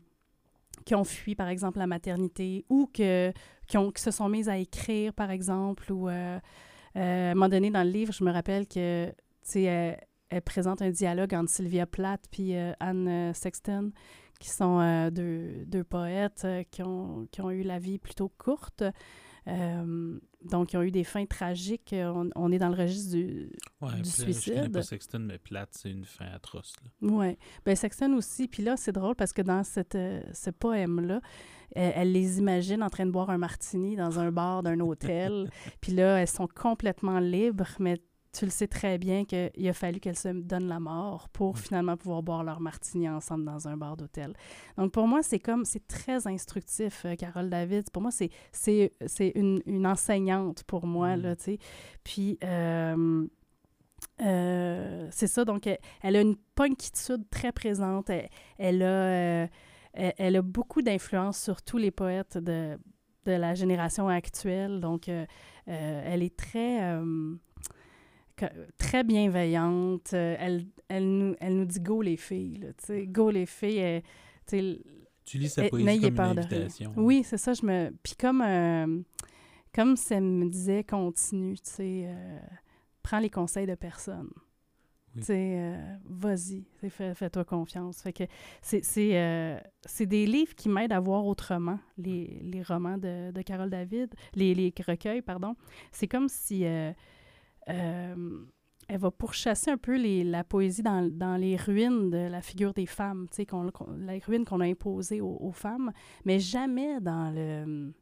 qui 0.84 0.94
ont 0.94 1.04
fui, 1.04 1.34
par 1.34 1.48
exemple, 1.48 1.78
la 1.78 1.86
maternité 1.86 2.64
ou 2.68 2.88
que, 2.92 3.32
qui, 3.66 3.78
ont, 3.78 3.90
qui 3.92 4.02
se 4.02 4.10
sont 4.10 4.28
mises 4.28 4.48
à 4.48 4.58
écrire, 4.58 5.14
par 5.14 5.30
exemple. 5.30 5.90
Ou, 5.92 6.08
à 6.08 6.40
un 6.96 7.34
moment 7.34 7.48
donné, 7.48 7.70
dans 7.70 7.84
le 7.84 7.90
livre, 7.90 8.12
je 8.12 8.24
me 8.24 8.32
rappelle 8.32 8.66
que, 8.66 9.06
tu 9.08 9.14
sais, 9.42 9.62
elle, 10.28 10.42
présente 10.42 10.82
un 10.82 10.90
dialogue 10.90 11.32
entre 11.34 11.50
Sylvia 11.50 11.86
Plath 11.86 12.24
puis 12.30 12.54
Anne 12.80 13.32
Sexton, 13.32 13.92
qui 14.42 14.50
sont 14.50 14.80
euh, 14.80 15.10
deux, 15.10 15.64
deux 15.66 15.84
poètes 15.84 16.42
euh, 16.44 16.64
qui, 16.70 16.82
ont, 16.82 17.26
qui 17.30 17.40
ont 17.40 17.50
eu 17.50 17.62
la 17.62 17.78
vie 17.78 17.98
plutôt 17.98 18.28
courte. 18.28 18.82
Euh, 19.48 20.18
donc, 20.44 20.72
ils 20.72 20.76
ont 20.76 20.82
eu 20.82 20.90
des 20.90 21.04
fins 21.04 21.26
tragiques. 21.26 21.94
On, 21.96 22.28
on 22.36 22.52
est 22.52 22.58
dans 22.58 22.68
le 22.68 22.74
registre 22.76 23.12
du, 23.16 23.50
Ouais, 23.80 23.92
du 23.94 24.02
Pla- 24.02 24.10
Je 24.10 24.20
connais 24.20 24.32
suicide. 24.32 24.72
pas 24.72 24.82
Sexton, 24.82 25.18
mais 25.20 25.38
plate, 25.38 25.70
c'est 25.72 25.90
une 25.90 26.04
fin 26.04 26.26
atroce. 26.26 26.74
Oui. 27.00 27.36
Ben 27.64 27.74
Sexton 27.76 28.12
aussi. 28.14 28.48
Puis 28.48 28.62
là, 28.62 28.76
c'est 28.76 28.92
drôle 28.92 29.14
parce 29.16 29.32
que 29.32 29.42
dans 29.42 29.64
cette, 29.64 29.96
ce 30.32 30.50
poème-là, 30.50 31.20
elle, 31.74 31.92
elle 31.96 32.12
les 32.12 32.38
imagine 32.38 32.82
en 32.82 32.90
train 32.90 33.06
de 33.06 33.10
boire 33.10 33.30
un 33.30 33.38
martini 33.38 33.96
dans 33.96 34.18
un 34.20 34.30
bar 34.30 34.62
d'un 34.62 34.78
hôtel. 34.80 35.50
Puis 35.80 35.92
là, 35.92 36.18
elles 36.20 36.28
sont 36.28 36.48
complètement 36.48 37.18
libres, 37.18 37.68
mais 37.78 37.98
tu 38.32 38.46
le 38.46 38.50
sais 38.50 38.66
très 38.66 38.96
bien 38.96 39.24
qu'il 39.26 39.68
a 39.68 39.72
fallu 39.74 40.00
qu'elles 40.00 40.16
se 40.18 40.28
donnent 40.28 40.68
la 40.68 40.80
mort 40.80 41.28
pour 41.28 41.52
Mm. 41.54 41.56
finalement 41.58 41.96
pouvoir 41.98 42.22
boire 42.22 42.44
leur 42.44 42.60
martini 42.60 43.08
ensemble 43.08 43.44
dans 43.44 43.68
un 43.68 43.76
bar 43.76 43.96
d'hôtel. 43.96 44.32
Donc 44.78 44.90
pour 44.92 45.06
moi, 45.06 45.22
c'est 45.22 45.38
comme, 45.38 45.64
c'est 45.66 45.86
très 45.86 46.26
instructif, 46.26 47.04
euh, 47.04 47.14
Carole 47.14 47.50
David. 47.50 47.90
Pour 47.90 48.00
moi, 48.02 48.10
c'est, 48.10 48.30
c'est, 48.50 48.94
c'est 49.06 49.32
une, 49.34 49.60
une 49.66 49.86
enseignante 49.86 50.64
pour 50.64 50.86
moi, 50.86 51.16
Mm. 51.16 51.22
là, 51.22 51.36
tu 51.36 51.42
sais. 51.44 51.58
Puis... 52.04 52.38
euh, 52.44 53.26
euh, 54.20 55.08
c'est 55.10 55.26
ça, 55.26 55.44
donc 55.44 55.66
elle, 55.66 55.78
elle 56.02 56.16
a 56.16 56.20
une 56.20 56.36
punkitude 56.54 57.28
très 57.30 57.52
présente. 57.52 58.10
Elle, 58.10 58.28
elle 58.58 58.82
a, 58.82 59.48
elle, 59.92 60.14
elle 60.18 60.36
a 60.36 60.42
beaucoup 60.42 60.82
d'influence 60.82 61.38
sur 61.38 61.62
tous 61.62 61.78
les 61.78 61.90
poètes 61.90 62.36
de, 62.38 62.78
de 63.26 63.32
la 63.32 63.54
génération 63.54 64.08
actuelle. 64.08 64.80
Donc, 64.80 65.08
elle 65.66 66.22
est 66.22 66.36
très, 66.36 66.98
très 68.78 69.04
bienveillante. 69.04 70.12
Euh, 70.14 70.36
Elle, 70.38 70.66
elle, 70.88 71.08
nous, 71.18 71.34
elle 71.40 71.56
nous 71.56 71.64
dit 71.64 71.80
go 71.80 72.02
les 72.02 72.16
filles. 72.16 72.58
Là, 72.58 72.68
go 73.06 73.30
les 73.30 73.46
filles. 73.46 73.78
elle- 73.78 74.02
tu 74.46 74.58
sais, 74.58 74.78
Tu 75.24 75.38
lis 75.38 75.48
sa 75.48 75.68
poésie 75.68 75.84
n'ayez 75.86 76.00
comme 76.08 76.14
peur 76.16 76.32
une 76.32 76.38
invitation. 76.40 76.92
Oui, 76.96 77.22
c'est 77.24 77.36
ça. 77.38 77.52
Je 77.54 77.64
me. 77.64 77.90
Puis 78.02 78.14
comme, 78.18 78.42
euh, 78.42 79.00
comme 79.74 79.96
ça 79.96 80.20
me 80.20 80.48
disait, 80.48 80.84
continue, 80.84 81.54
tu 81.56 81.70
sais, 81.70 82.02
euh, 82.06 82.38
prends 83.02 83.20
les 83.20 83.30
conseils 83.30 83.66
de 83.66 83.74
personne. 83.76 84.30
Oui. 85.14 85.20
Tu 85.20 85.26
sais, 85.26 85.54
euh, 85.58 85.94
vas-y, 86.06 86.64
fais-toi 87.14 87.44
confiance. 87.44 88.00
Fait 88.02 88.12
que 88.14 88.24
c'est, 88.62 88.80
euh, 89.16 89.58
des 90.00 90.24
livres 90.26 90.54
qui 90.54 90.68
m'aident 90.70 90.92
à 90.92 91.00
voir 91.00 91.26
autrement 91.26 91.78
les, 91.98 92.40
les 92.42 92.62
romans 92.62 92.96
de, 92.96 93.30
de 93.30 93.42
Carole 93.42 93.68
David, 93.70 94.12
les, 94.34 94.54
les 94.54 94.72
recueils, 94.86 95.20
pardon. 95.22 95.54
C'est 95.92 96.08
comme 96.08 96.28
si 96.28 96.64
euh, 96.64 96.90
euh, 96.90 96.92
elle 97.66 98.98
va 98.98 99.10
pourchasser 99.10 99.70
un 99.70 99.78
peu 99.78 99.96
la 100.24 100.44
poésie 100.44 100.82
dans, 100.82 101.40
les 101.40 101.56
ruines 101.56 102.10
de 102.10 102.28
la 102.28 102.42
figure 102.42 102.74
des 102.74 102.86
femmes, 102.86 103.26
tu 103.30 103.44
sais, 103.44 103.46
les 103.98 104.18
ruines 104.18 104.44
qu'on 104.44 104.60
a 104.60 104.66
imposées 104.66 105.20
aux, 105.20 105.52
femmes, 105.52 105.92
mais 106.24 106.38
jamais 106.38 107.00
dans 107.00 107.30
le 107.34 107.92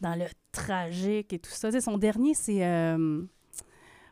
dans 0.00 0.18
le 0.18 0.26
tragique 0.50 1.32
et 1.32 1.38
tout 1.38 1.50
ça. 1.50 1.80
Son 1.80 1.96
dernier, 1.96 2.34
c'est 2.34 2.66
euh, 2.66 3.22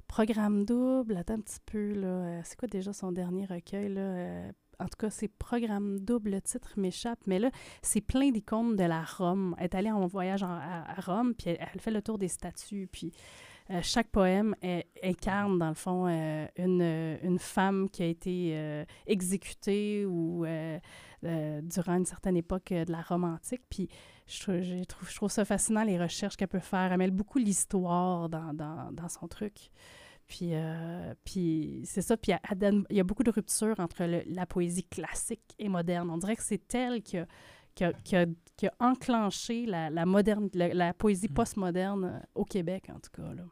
Programme 0.07 0.65
double. 0.65 1.17
Attends 1.17 1.35
un 1.35 1.41
petit 1.41 1.59
peu, 1.67 1.93
là. 1.95 2.07
Euh, 2.07 2.41
C'est 2.45 2.57
quoi 2.57 2.69
déjà 2.69 2.93
son 2.93 3.11
dernier 3.13 3.45
recueil, 3.45 3.93
là? 3.93 4.01
Euh, 4.01 4.53
en 4.79 4.85
tout 4.85 4.97
cas, 4.99 5.11
c'est 5.11 5.29
Programme 5.29 5.99
double, 5.99 6.31
le 6.31 6.41
titre 6.41 6.75
m'échappe. 6.77 7.19
Mais 7.27 7.39
là, 7.39 7.51
c'est 7.83 8.01
plein 8.01 8.31
d'icônes 8.31 8.77
de 8.77 8.85
la 8.85 9.03
Rome. 9.03 9.55
Elle 9.59 9.65
est 9.65 9.75
allée 9.75 9.91
en 9.91 10.07
voyage 10.07 10.43
à 10.45 10.95
Rome, 11.05 11.35
puis 11.35 11.51
elle, 11.51 11.69
elle 11.75 11.81
fait 11.81 11.91
le 11.91 12.03
tour 12.03 12.19
des 12.19 12.29
statues. 12.29 12.89
Puis 12.91 13.13
euh, 13.71 13.81
chaque 13.83 14.09
poème 14.09 14.55
elle, 14.63 14.85
incarne, 15.03 15.59
dans 15.59 15.69
le 15.69 15.75
fond, 15.75 16.07
euh, 16.09 16.47
une, 16.57 16.83
une 17.23 17.39
femme 17.39 17.89
qui 17.89 18.03
a 18.03 18.07
été 18.07 18.53
euh, 18.57 18.85
exécutée 19.07 20.05
ou 20.07 20.45
durant 21.63 21.97
une 21.97 22.07
certaine 22.07 22.37
époque 22.37 22.73
de 22.73 22.91
la 22.91 23.03
Rome 23.03 23.25
antique. 23.25 23.63
Puis 23.69 23.89
je, 24.27 24.63
je 24.63 24.85
trouve, 24.85 25.09
je 25.11 25.15
trouve 25.17 25.31
ça 25.31 25.45
fascinant, 25.45 25.85
les 25.85 25.99
recherches 25.99 26.37
qu'elle 26.37 26.49
peut 26.49 26.59
faire. 26.61 26.93
Elle 26.93 26.99
mêle 26.99 27.11
beaucoup 27.11 27.39
l'histoire 27.39 28.29
dans, 28.29 28.55
dans, 28.55 28.91
dans 28.93 29.09
son 29.09 29.29
truc. 29.29 29.71
Puis, 30.27 30.53
puis 31.25 31.83
c'est 31.85 32.03
ça. 32.03 32.17
Puis 32.17 32.33
elle 32.33 32.59
donne- 32.59 32.87
il 32.91 32.97
y 32.97 33.01
a 33.01 33.05
beaucoup 33.05 33.25
de 33.25 33.31
ruptures 33.31 33.79
entre 33.81 34.05
le- 34.05 34.23
la 34.27 34.47
poésie 34.47 34.85
classique 34.85 35.55
et 35.59 35.69
moderne. 35.69 36.09
On 36.11 36.19
dirait 36.19 36.37
que 36.37 36.43
c'est 36.43 36.73
elle 36.75 37.03
qui 37.03 37.19
a, 37.19 37.27
qui 37.75 37.85
a, 37.85 37.93
qui 37.93 38.17
a- 38.17 38.27
qui 38.57 38.67
a 38.67 38.73
enclenché 38.79 39.65
la, 39.67 39.91
la, 39.91 40.05
moderne, 40.07 40.49
la, 40.55 40.73
la 40.75 40.95
poésie 40.95 41.29
Mm. 41.31 41.35
postmoderne 41.35 42.23
au 42.35 42.45
Québec, 42.45 42.89
en 42.95 43.01
tout 43.01 43.11
cas. 43.13 43.33
là. 43.35 43.43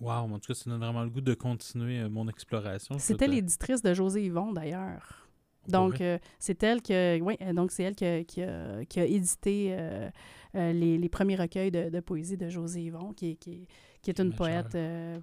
Wow, 0.00 0.32
en 0.32 0.38
tout 0.38 0.48
cas, 0.48 0.54
ça 0.54 0.70
donne 0.70 0.80
vraiment 0.80 1.02
le 1.04 1.10
goût 1.10 1.20
de 1.20 1.34
continuer 1.34 2.00
euh, 2.00 2.08
mon 2.08 2.26
exploration. 2.28 2.98
C'était 2.98 3.26
l'éditrice 3.34 3.82
de 3.82 3.92
José 3.94 4.24
Yvon, 4.24 4.52
d'ailleurs. 4.52 5.28
Donc, 5.68 5.96
vrai? 5.96 6.14
euh, 6.14 6.18
c'est 6.38 6.62
elle 6.62 6.80
que, 6.80 7.20
oui, 7.20 7.36
euh, 7.42 7.52
donc 7.52 7.70
c'est 7.70 7.82
elle 7.82 7.94
qui 7.94 8.06
a, 8.06 8.24
qui 8.24 8.42
a- 8.42 8.84
qui 8.86 8.98
a 8.98 9.04
édité 9.04 9.68
euh, 9.72 10.08
euh, 10.54 10.72
les, 10.72 10.96
les 10.96 11.08
premiers 11.10 11.36
recueils 11.36 11.70
de, 11.70 11.90
de 11.90 12.00
poésie 12.00 12.38
de 12.38 12.48
José 12.48 12.82
Yvon, 12.84 13.12
qui, 13.12 13.32
est- 13.32 13.36
qui, 13.36 13.68
qui 14.00 14.10
est 14.10 14.18
une 14.18 14.32
poète 14.32 14.74
euh, 14.74 15.18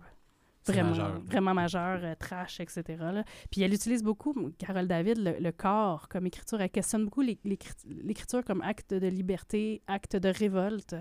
vraiment, 0.68 0.90
majeur, 0.90 1.14
là. 1.14 1.20
vraiment 1.26 1.54
majeure, 1.56 2.00
euh, 2.04 2.14
trash, 2.20 2.60
etc. 2.60 2.84
là. 3.00 3.24
Puis 3.50 3.62
elle 3.64 3.74
utilise 3.74 4.04
beaucoup, 4.04 4.34
Carole 4.60 4.88
David, 4.88 5.18
le, 5.18 5.38
le 5.40 5.52
corps 5.52 6.08
comme 6.08 6.28
écriture. 6.28 6.62
Elle 6.62 6.70
questionne 6.70 7.06
beaucoup 7.06 7.22
l'é- 7.22 7.40
l'écrit- 7.44 7.74
l'écriture 8.04 8.46
comme 8.46 8.62
acte 8.62 8.94
de 8.94 9.08
liberté, 9.08 9.82
acte 9.88 10.16
de 10.16 10.30
révolte. 10.30 10.96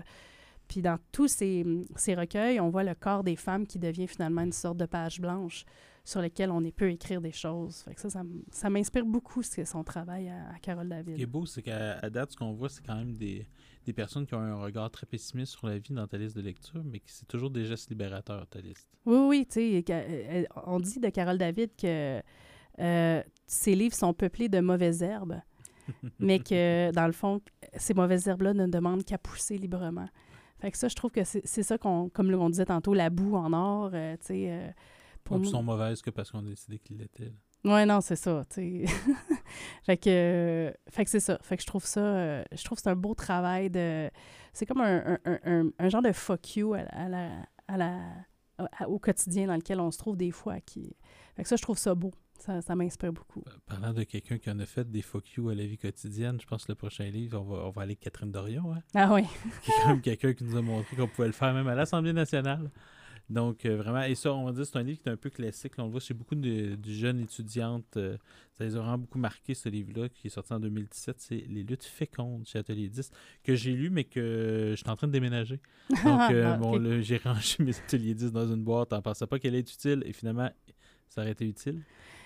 Puis 0.67 0.81
dans 0.81 0.97
tous 1.11 1.27
ces, 1.27 1.65
ces 1.95 2.15
recueils, 2.15 2.59
on 2.59 2.69
voit 2.69 2.83
le 2.83 2.95
corps 2.95 3.23
des 3.23 3.35
femmes 3.35 3.65
qui 3.65 3.79
devient 3.79 4.07
finalement 4.07 4.41
une 4.41 4.51
sorte 4.51 4.77
de 4.77 4.85
page 4.85 5.19
blanche 5.21 5.63
sur 6.03 6.21
lesquelles 6.21 6.51
on 6.51 6.61
peut 6.71 6.89
écrire 6.89 7.19
des 7.21 7.31
choses. 7.33 7.77
Fait 7.83 7.93
que 7.93 8.01
ça, 8.01 8.21
ça, 8.51 8.69
m'inspire 8.69 9.05
beaucoup 9.05 9.43
c'est 9.43 9.65
son 9.65 9.83
travail 9.83 10.29
à, 10.29 10.51
à 10.55 10.59
Carole 10.61 10.87
Ce 10.89 10.93
qui 11.03 11.09
est 11.11 11.13
David. 11.17 11.29
beau, 11.29 11.45
c'est 11.45 11.61
qu'à 11.61 12.09
date, 12.09 12.31
ce 12.31 12.37
qu'on 12.37 12.53
voit, 12.53 12.69
c'est 12.69 12.85
quand 12.85 12.95
même 12.95 13.15
des, 13.17 13.45
des 13.85 13.91
personnes 13.93 14.25
qui 14.25 14.33
ont 14.33 14.39
un 14.39 14.55
regard 14.55 14.89
très 14.89 15.05
pessimiste 15.05 15.51
sur 15.53 15.67
la 15.67 15.77
vie 15.77 15.93
dans 15.93 16.07
ta 16.07 16.17
liste 16.17 16.35
de 16.37 16.41
lecture, 16.41 16.81
mais 16.85 16.99
qui 16.99 17.11
c'est 17.11 17.27
toujours 17.27 17.49
des 17.49 17.65
gestes 17.65 17.89
libérateurs, 17.89 18.47
ta 18.47 18.59
liste. 18.61 18.87
Oui, 19.05 19.17
oui, 19.27 19.45
tu 19.45 19.53
sais, 19.75 19.83
que- 19.83 19.91
euh, 19.93 20.43
on 20.65 20.79
dit 20.79 20.99
de 20.99 21.09
Carole 21.09 21.37
David 21.37 21.71
que 21.77 22.21
euh, 22.79 23.23
ses 23.45 23.75
livres 23.75 23.95
sont 23.95 24.13
peuplés 24.13 24.47
de 24.47 24.59
mauvaises 24.61 25.01
herbes, 25.03 25.41
mais 26.19 26.39
que 26.39 26.91
dans 26.91 27.07
le 27.07 27.13
fond, 27.13 27.41
ces 27.75 27.93
mauvaises 27.93 28.27
herbes-là 28.27 28.53
ne 28.53 28.67
demandent 28.67 29.03
qu'à 29.03 29.17
pousser 29.17 29.57
librement. 29.57 30.07
Fait 30.59 30.71
que 30.71 30.77
ça, 30.77 30.87
je 30.87 30.95
trouve 30.95 31.11
que 31.11 31.23
c'est 31.23 31.63
ça 31.63 31.77
qu'on, 31.77 32.09
comme 32.09 32.33
on 32.33 32.49
disait 32.49 32.65
tantôt, 32.65 32.93
la 32.93 33.09
boue 33.09 33.35
en 33.35 33.53
or, 33.53 33.91
euh, 33.93 34.15
tu 34.19 34.25
sais. 34.27 34.45
euh, 34.49 34.69
pour 35.23 35.37
sont 35.45 35.61
mauvaises 35.63 36.01
que 36.01 36.09
parce 36.09 36.31
qu'on 36.31 36.39
a 36.39 36.49
décidé 36.49 36.79
qu'il 36.79 36.97
l'était. 36.97 37.25
là. 37.63 37.73
Ouais, 37.73 37.85
non, 37.85 38.01
c'est 38.01 38.15
ça, 38.15 38.45
tu 38.49 38.85
sais. 38.85 38.93
fait 39.83 39.97
que, 39.97 40.09
euh, 40.09 40.71
fait 40.89 41.03
que 41.03 41.09
c'est 41.09 41.19
ça. 41.19 41.37
Fait 41.41 41.57
que 41.57 41.61
je 41.63 41.67
trouve 41.67 41.85
ça, 41.85 41.99
euh, 41.99 42.43
je 42.53 42.63
trouve 42.63 42.77
que 42.77 42.81
c'est 42.83 42.89
un 42.89 42.95
beau 42.95 43.13
travail 43.13 43.69
de... 43.69 44.09
C'est 44.53 44.65
comme 44.65 44.81
un, 44.81 44.97
un, 45.05 45.19
un- 45.25 45.39
un- 45.43 45.69
un 45.77 45.89
genre 45.89 46.01
de 46.01 46.11
fuck 46.11 46.55
you 46.55 46.73
à, 46.73 46.83
la- 46.83 46.89
à 46.89 47.07
la, 47.09 47.29
à 47.67 47.77
la, 47.77 47.95
à- 47.97 48.01
au 48.87 48.99
quotidien 48.99 49.47
dans 49.47 49.55
lequel 49.55 49.79
on 49.79 49.91
se 49.91 49.97
trouve 49.97 50.17
des 50.17 50.31
fois. 50.31 50.59
Qui... 50.61 50.95
Fait 51.35 51.43
que 51.43 51.49
ça, 51.49 51.55
je 51.55 51.61
trouve 51.61 51.77
ça 51.77 51.95
beau. 51.95 52.11
Ça, 52.39 52.61
ça 52.61 52.75
m'inspire 52.75 53.11
beaucoup. 53.11 53.43
Parlant 53.65 53.93
de 53.93 54.03
quelqu'un 54.03 54.37
qui 54.37 54.51
en 54.51 54.59
a 54.59 54.65
fait 54.65 54.89
des 54.89 55.01
fuck 55.01 55.27
you 55.33 55.49
à 55.49 55.55
la 55.55 55.65
vie 55.65 55.77
quotidienne, 55.77 56.39
je 56.39 56.45
pense 56.45 56.65
que 56.65 56.71
le 56.71 56.75
prochain 56.75 57.05
livre, 57.05 57.41
on 57.41 57.43
va, 57.43 57.65
on 57.65 57.71
va 57.71 57.81
aller 57.81 57.91
avec 57.93 57.99
Catherine 57.99 58.31
Dorion. 58.31 58.73
Hein? 58.73 58.83
Ah 58.93 59.11
oui. 59.11 59.23
qui 59.63 59.71
est 59.71 59.73
quand 59.81 59.89
même 59.89 60.01
quelqu'un 60.01 60.33
qui 60.33 60.43
nous 60.43 60.55
a 60.55 60.61
montré 60.61 60.95
qu'on 60.95 61.07
pouvait 61.07 61.27
le 61.27 61.33
faire 61.33 61.53
même 61.53 61.67
à 61.67 61.73
l'Assemblée 61.73 62.13
nationale. 62.13 62.69
Donc, 63.29 63.65
euh, 63.65 63.75
vraiment, 63.75 64.03
et 64.03 64.15
ça, 64.15 64.33
on 64.33 64.45
va 64.45 64.53
dire, 64.53 64.65
c'est 64.65 64.77
un 64.77 64.83
livre 64.83 64.99
qui 65.01 65.09
est 65.09 65.11
un 65.11 65.17
peu 65.17 65.29
classique. 65.29 65.75
là. 65.77 65.83
on 65.83 65.87
le 65.87 65.91
voit 65.91 65.99
chez 65.99 66.13
beaucoup 66.13 66.35
de, 66.35 66.75
de 66.75 66.91
jeunes 66.91 67.19
étudiantes. 67.19 67.97
euh, 67.97 68.17
ça 68.53 68.63
les 68.63 68.75
a 68.75 68.79
vraiment 68.79 68.97
beaucoup 68.99 69.19
marqué, 69.19 69.53
ce 69.53 69.67
livre-là, 69.67 70.07
qui 70.09 70.27
est 70.27 70.29
sorti 70.29 70.53
en 70.53 70.59
2017. 70.61 71.15
C'est 71.19 71.35
Les 71.49 71.63
luttes 71.63 71.83
fécondes 71.83 72.45
chez 72.47 72.57
Atelier 72.59 72.87
10, 72.87 73.11
que 73.43 73.53
j'ai 73.55 73.73
lu, 73.73 73.89
mais 73.89 74.05
que 74.05 74.69
je 74.71 74.75
suis 74.75 74.89
en 74.89 74.95
train 74.95 75.07
de 75.07 75.11
déménager. 75.11 75.59
Donc, 75.89 75.99
euh, 76.31 76.53
Ah, 76.53 76.57
bon, 76.57 76.75
ok. 76.77 76.81
là, 76.83 77.01
j'ai 77.01 77.17
rangé 77.23 77.63
mes 77.63 77.75
Atelier 77.75 78.13
10 78.15 78.31
dans 78.31 78.47
une 78.47 78.63
boîte 78.63 78.93
en 78.93 79.01
pensant 79.01 79.27
pas 79.27 79.39
qu'elle 79.39 79.55
est 79.55 79.71
utile, 79.73 80.03
et 80.05 80.13
finalement, 80.13 80.49
ça 81.09 81.21
aurait 81.21 81.31
été 81.31 81.45
utile. 81.45 81.81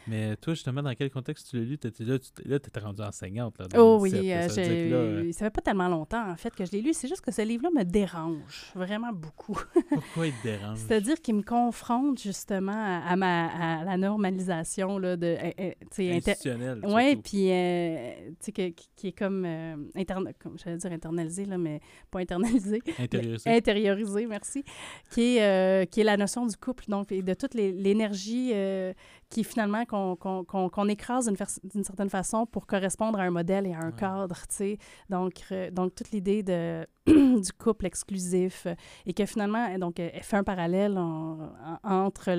Mais 0.08 0.36
toi, 0.38 0.54
justement, 0.54 0.82
dans 0.82 0.94
quel 0.96 1.10
contexte 1.12 1.50
tu 1.50 1.58
l'as 1.58 1.64
lu? 1.64 1.78
T'étais 1.78 2.04
là, 2.04 2.18
tu 2.20 2.30
là, 2.48 2.60
t'étais 2.60 2.80
rendue 2.80 3.02
enseignante. 3.02 3.58
Là, 3.60 3.68
Oh 3.78 4.00
2017, 4.00 4.02
oui, 4.02 4.32
euh, 4.32 4.48
Ça 4.50 4.62
là, 4.62 4.68
euh, 4.70 5.32
ça 5.32 5.46
fait 5.46 5.52
pas 5.52 5.62
tellement 5.62 5.88
longtemps 5.88 6.30
en 6.30 6.36
fait 6.36 6.54
que 6.56 6.66
je 6.66 6.72
l'ai 6.72 6.82
lu. 6.82 6.94
C'est 6.94 7.08
juste 7.08 7.22
que 7.22 7.32
ce 7.32 7.42
livre-là 7.44 7.70
me 7.76 7.84
dérange 7.84 8.72
vraiment 8.76 9.12
beaucoup. 9.14 9.58
pourquoi 9.90 10.28
il 10.28 10.34
te 10.34 10.44
dérange? 10.44 10.78
C'est-à-dire 10.80 11.22
qu'il 11.22 11.36
me 11.36 11.44
confronte 11.44 12.20
justement 12.22 13.02
à, 13.06 13.16
ma, 13.16 13.80
à 13.80 13.84
la 13.84 13.98
normalisation 13.98 14.98
là, 14.98 15.16
de, 15.16 15.28
euh, 15.28 15.52
euh, 15.60 15.72
tu 15.82 15.88
sais, 15.92 16.12
inter- 16.12 16.32
Institutionnel. 16.32 16.80
Oui, 16.84 17.16
puis 17.18 17.52
euh, 17.52 18.14
tu 18.32 18.36
sais, 18.40 18.52
que- 18.52 18.74
qui, 18.96 19.08
est 19.10 19.12
comme, 19.18 19.46
euh, 19.46 19.76
interne, 19.96 20.32
comme 20.42 20.58
j'allais 20.58 20.78
dire 20.78 20.92
internalisé, 20.92 21.46
là, 21.46 21.58
mais 21.58 21.80
pas 22.10 22.20
internalisé. 22.20 22.82
Intériorisé. 23.00 23.50
Intériorisé, 23.50 24.26
merci. 24.26 24.64
Qui 25.12 25.38
est, 25.38 25.44
euh, 25.44 25.86
qui 25.86 26.02
est 26.02 26.04
la 26.06 26.18
notion 26.18 26.46
du 26.46 26.56
couple, 26.58 26.86
donc, 26.88 27.12
et 27.12 27.22
de 27.22 27.34
toute 27.34 27.54
l'énergie 27.54 28.52
euh, 28.54 28.94
qui 29.32 29.44
finalement 29.44 29.86
qu'on 29.86 30.16
qu'on- 30.16 30.44
qu'on- 30.44 30.70
qu'on 30.70 30.88
écrase 30.88 31.32
d'une 31.64 31.84
certaine 31.84 32.10
façon 32.10 32.46
pour 32.46 32.68
correspondre 32.68 33.20
à 33.20 33.24
un 33.24 33.32
modèle 33.32 33.66
et 33.66 33.74
à 33.74 33.80
un 33.80 33.88
Ouais. 33.88 33.96
cadre, 33.98 34.36
tu 34.48 34.56
sais. 34.56 34.78
Donc, 35.10 35.34
euh, 35.52 35.72
donc, 35.72 35.96
toute 35.96 36.12
l'idée 36.12 36.44
de 36.44 36.86
du 37.08 37.52
couple 37.58 37.86
exclusif 37.88 38.68
euh, 38.68 38.76
et 39.06 39.14
que 39.14 39.26
finalement, 39.26 39.68
euh, 39.70 39.78
donc, 39.78 40.00
euh, 40.00 40.10
elle 40.14 40.24
fait 40.24 40.38
un 40.38 40.44
parallèle 40.44 40.98
en- 40.98 41.50
en- 41.84 42.06
entre 42.06 42.32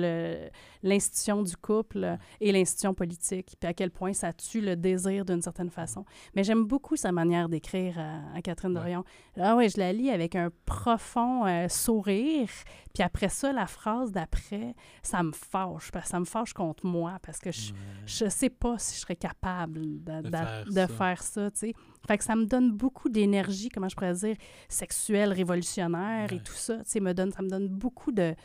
l'institution 0.81 1.43
du 1.43 1.55
couple 1.57 2.17
et 2.39 2.51
l'institution 2.51 2.93
politique, 2.93 3.55
puis 3.59 3.67
à 3.69 3.73
quel 3.73 3.91
point 3.91 4.13
ça 4.13 4.31
tue 4.33 4.61
le 4.61 4.75
désir 4.75 5.25
d'une 5.25 5.41
certaine 5.41 5.69
façon. 5.69 6.05
Mais 6.35 6.43
j'aime 6.43 6.63
beaucoup 6.65 6.95
sa 6.95 7.11
manière 7.11 7.49
d'écrire 7.49 7.99
à, 7.99 8.35
à 8.37 8.41
Catherine 8.41 8.71
Ouais. 8.73 8.79
Dorion. 8.81 9.03
Ah 9.39 9.55
oui, 9.55 9.69
je 9.69 9.79
la 9.79 9.91
lis 9.93 10.09
avec 10.09 10.35
un 10.35 10.49
profond 10.65 11.45
euh, 11.45 11.67
sourire, 11.67 12.47
puis 12.93 13.03
après 13.03 13.29
ça, 13.29 13.51
la 13.53 13.67
phrase 13.67 14.11
d'après, 14.11 14.75
ça 15.01 15.23
me 15.23 15.31
fâche, 15.31 15.91
parce 15.91 16.05
que 16.05 16.11
ça 16.11 16.19
me 16.19 16.25
fâche 16.25 16.53
contre 16.53 16.85
moi, 16.85 17.17
parce 17.21 17.39
que 17.39 17.51
je, 17.51 17.71
Ouais. 17.73 17.77
je 18.05 18.29
sais 18.29 18.49
pas 18.49 18.77
si 18.77 18.95
je 18.95 18.99
serais 19.01 19.15
capable 19.15 20.03
de, 20.03 20.21
De 20.21 20.29
de- 20.29 20.35
faire 20.37 20.65
de 20.65 20.71
ça. 20.73 20.87
faire 20.87 21.23
ça, 21.23 21.51
tu 21.51 21.57
sais. 21.59 21.73
Fait 22.07 22.17
que 22.17 22.23
ça 22.23 22.35
me 22.35 22.45
donne 22.45 22.71
beaucoup 22.71 23.07
d'énergie, 23.09 23.69
comment 23.69 23.87
je 23.87 23.95
pourrais 23.95 24.13
dire, 24.13 24.35
sexuelle, 24.67 25.31
révolutionnaire 25.31 26.33
et 26.33 26.39
tout 26.43 26.53
ça. 26.53 26.77
Tu 26.83 26.99
me 26.99 27.13
donne, 27.13 27.31
ça 27.31 27.41
me 27.41 27.49
donne 27.49 27.67
beaucoup 27.69 28.11
de... 28.11 28.35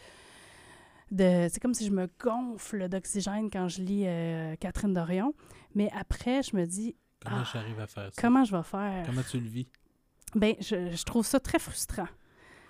de 1.10 1.48
c'est 1.50 1.60
comme 1.60 1.74
si 1.74 1.86
je 1.86 1.90
me 1.90 2.08
gonfle 2.20 2.88
d'oxygène 2.88 3.50
quand 3.50 3.68
je 3.68 3.82
lis 3.82 4.04
euh, 4.06 4.54
Catherine 4.56 4.92
Dorion. 4.94 5.34
Mais 5.74 5.90
après, 5.98 6.42
je 6.42 6.56
me 6.56 6.66
dis, 6.66 6.94
Comment 7.24 7.38
Ah, 7.40 7.48
j'arrive 7.52 7.80
à 7.80 7.86
faire 7.88 8.10
ça? 8.14 8.22
comment 8.22 8.44
je 8.44 8.56
vais 8.56 8.62
faire? 8.62 9.02
Comment 9.06 9.22
tu 9.28 9.40
le 9.40 9.48
vis? 9.48 9.66
Ben, 10.34 10.54
je, 10.60 10.90
je 10.94 11.02
trouve 11.04 11.26
ça 11.26 11.40
très 11.40 11.58
frustrant. 11.58 12.06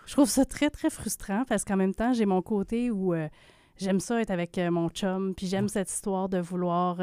Je 0.06 0.12
trouve 0.14 0.28
ça 0.30 0.46
très, 0.46 0.70
très 0.70 0.88
frustrant 0.88 1.44
parce 1.46 1.64
qu'en 1.64 1.76
même 1.76 1.94
temps, 1.94 2.14
j'ai 2.14 2.24
mon 2.24 2.40
côté 2.40 2.90
où 2.90 3.12
euh, 3.12 3.28
j'aime 3.76 4.00
ça 4.00 4.22
être 4.22 4.30
avec 4.30 4.56
euh, 4.56 4.70
mon 4.70 4.88
chum, 4.88 5.34
puis 5.34 5.46
j'aime 5.48 5.64
Ouais. 5.64 5.68
cette 5.70 5.90
histoire 5.90 6.30
de 6.30 6.38
vouloir 6.38 6.96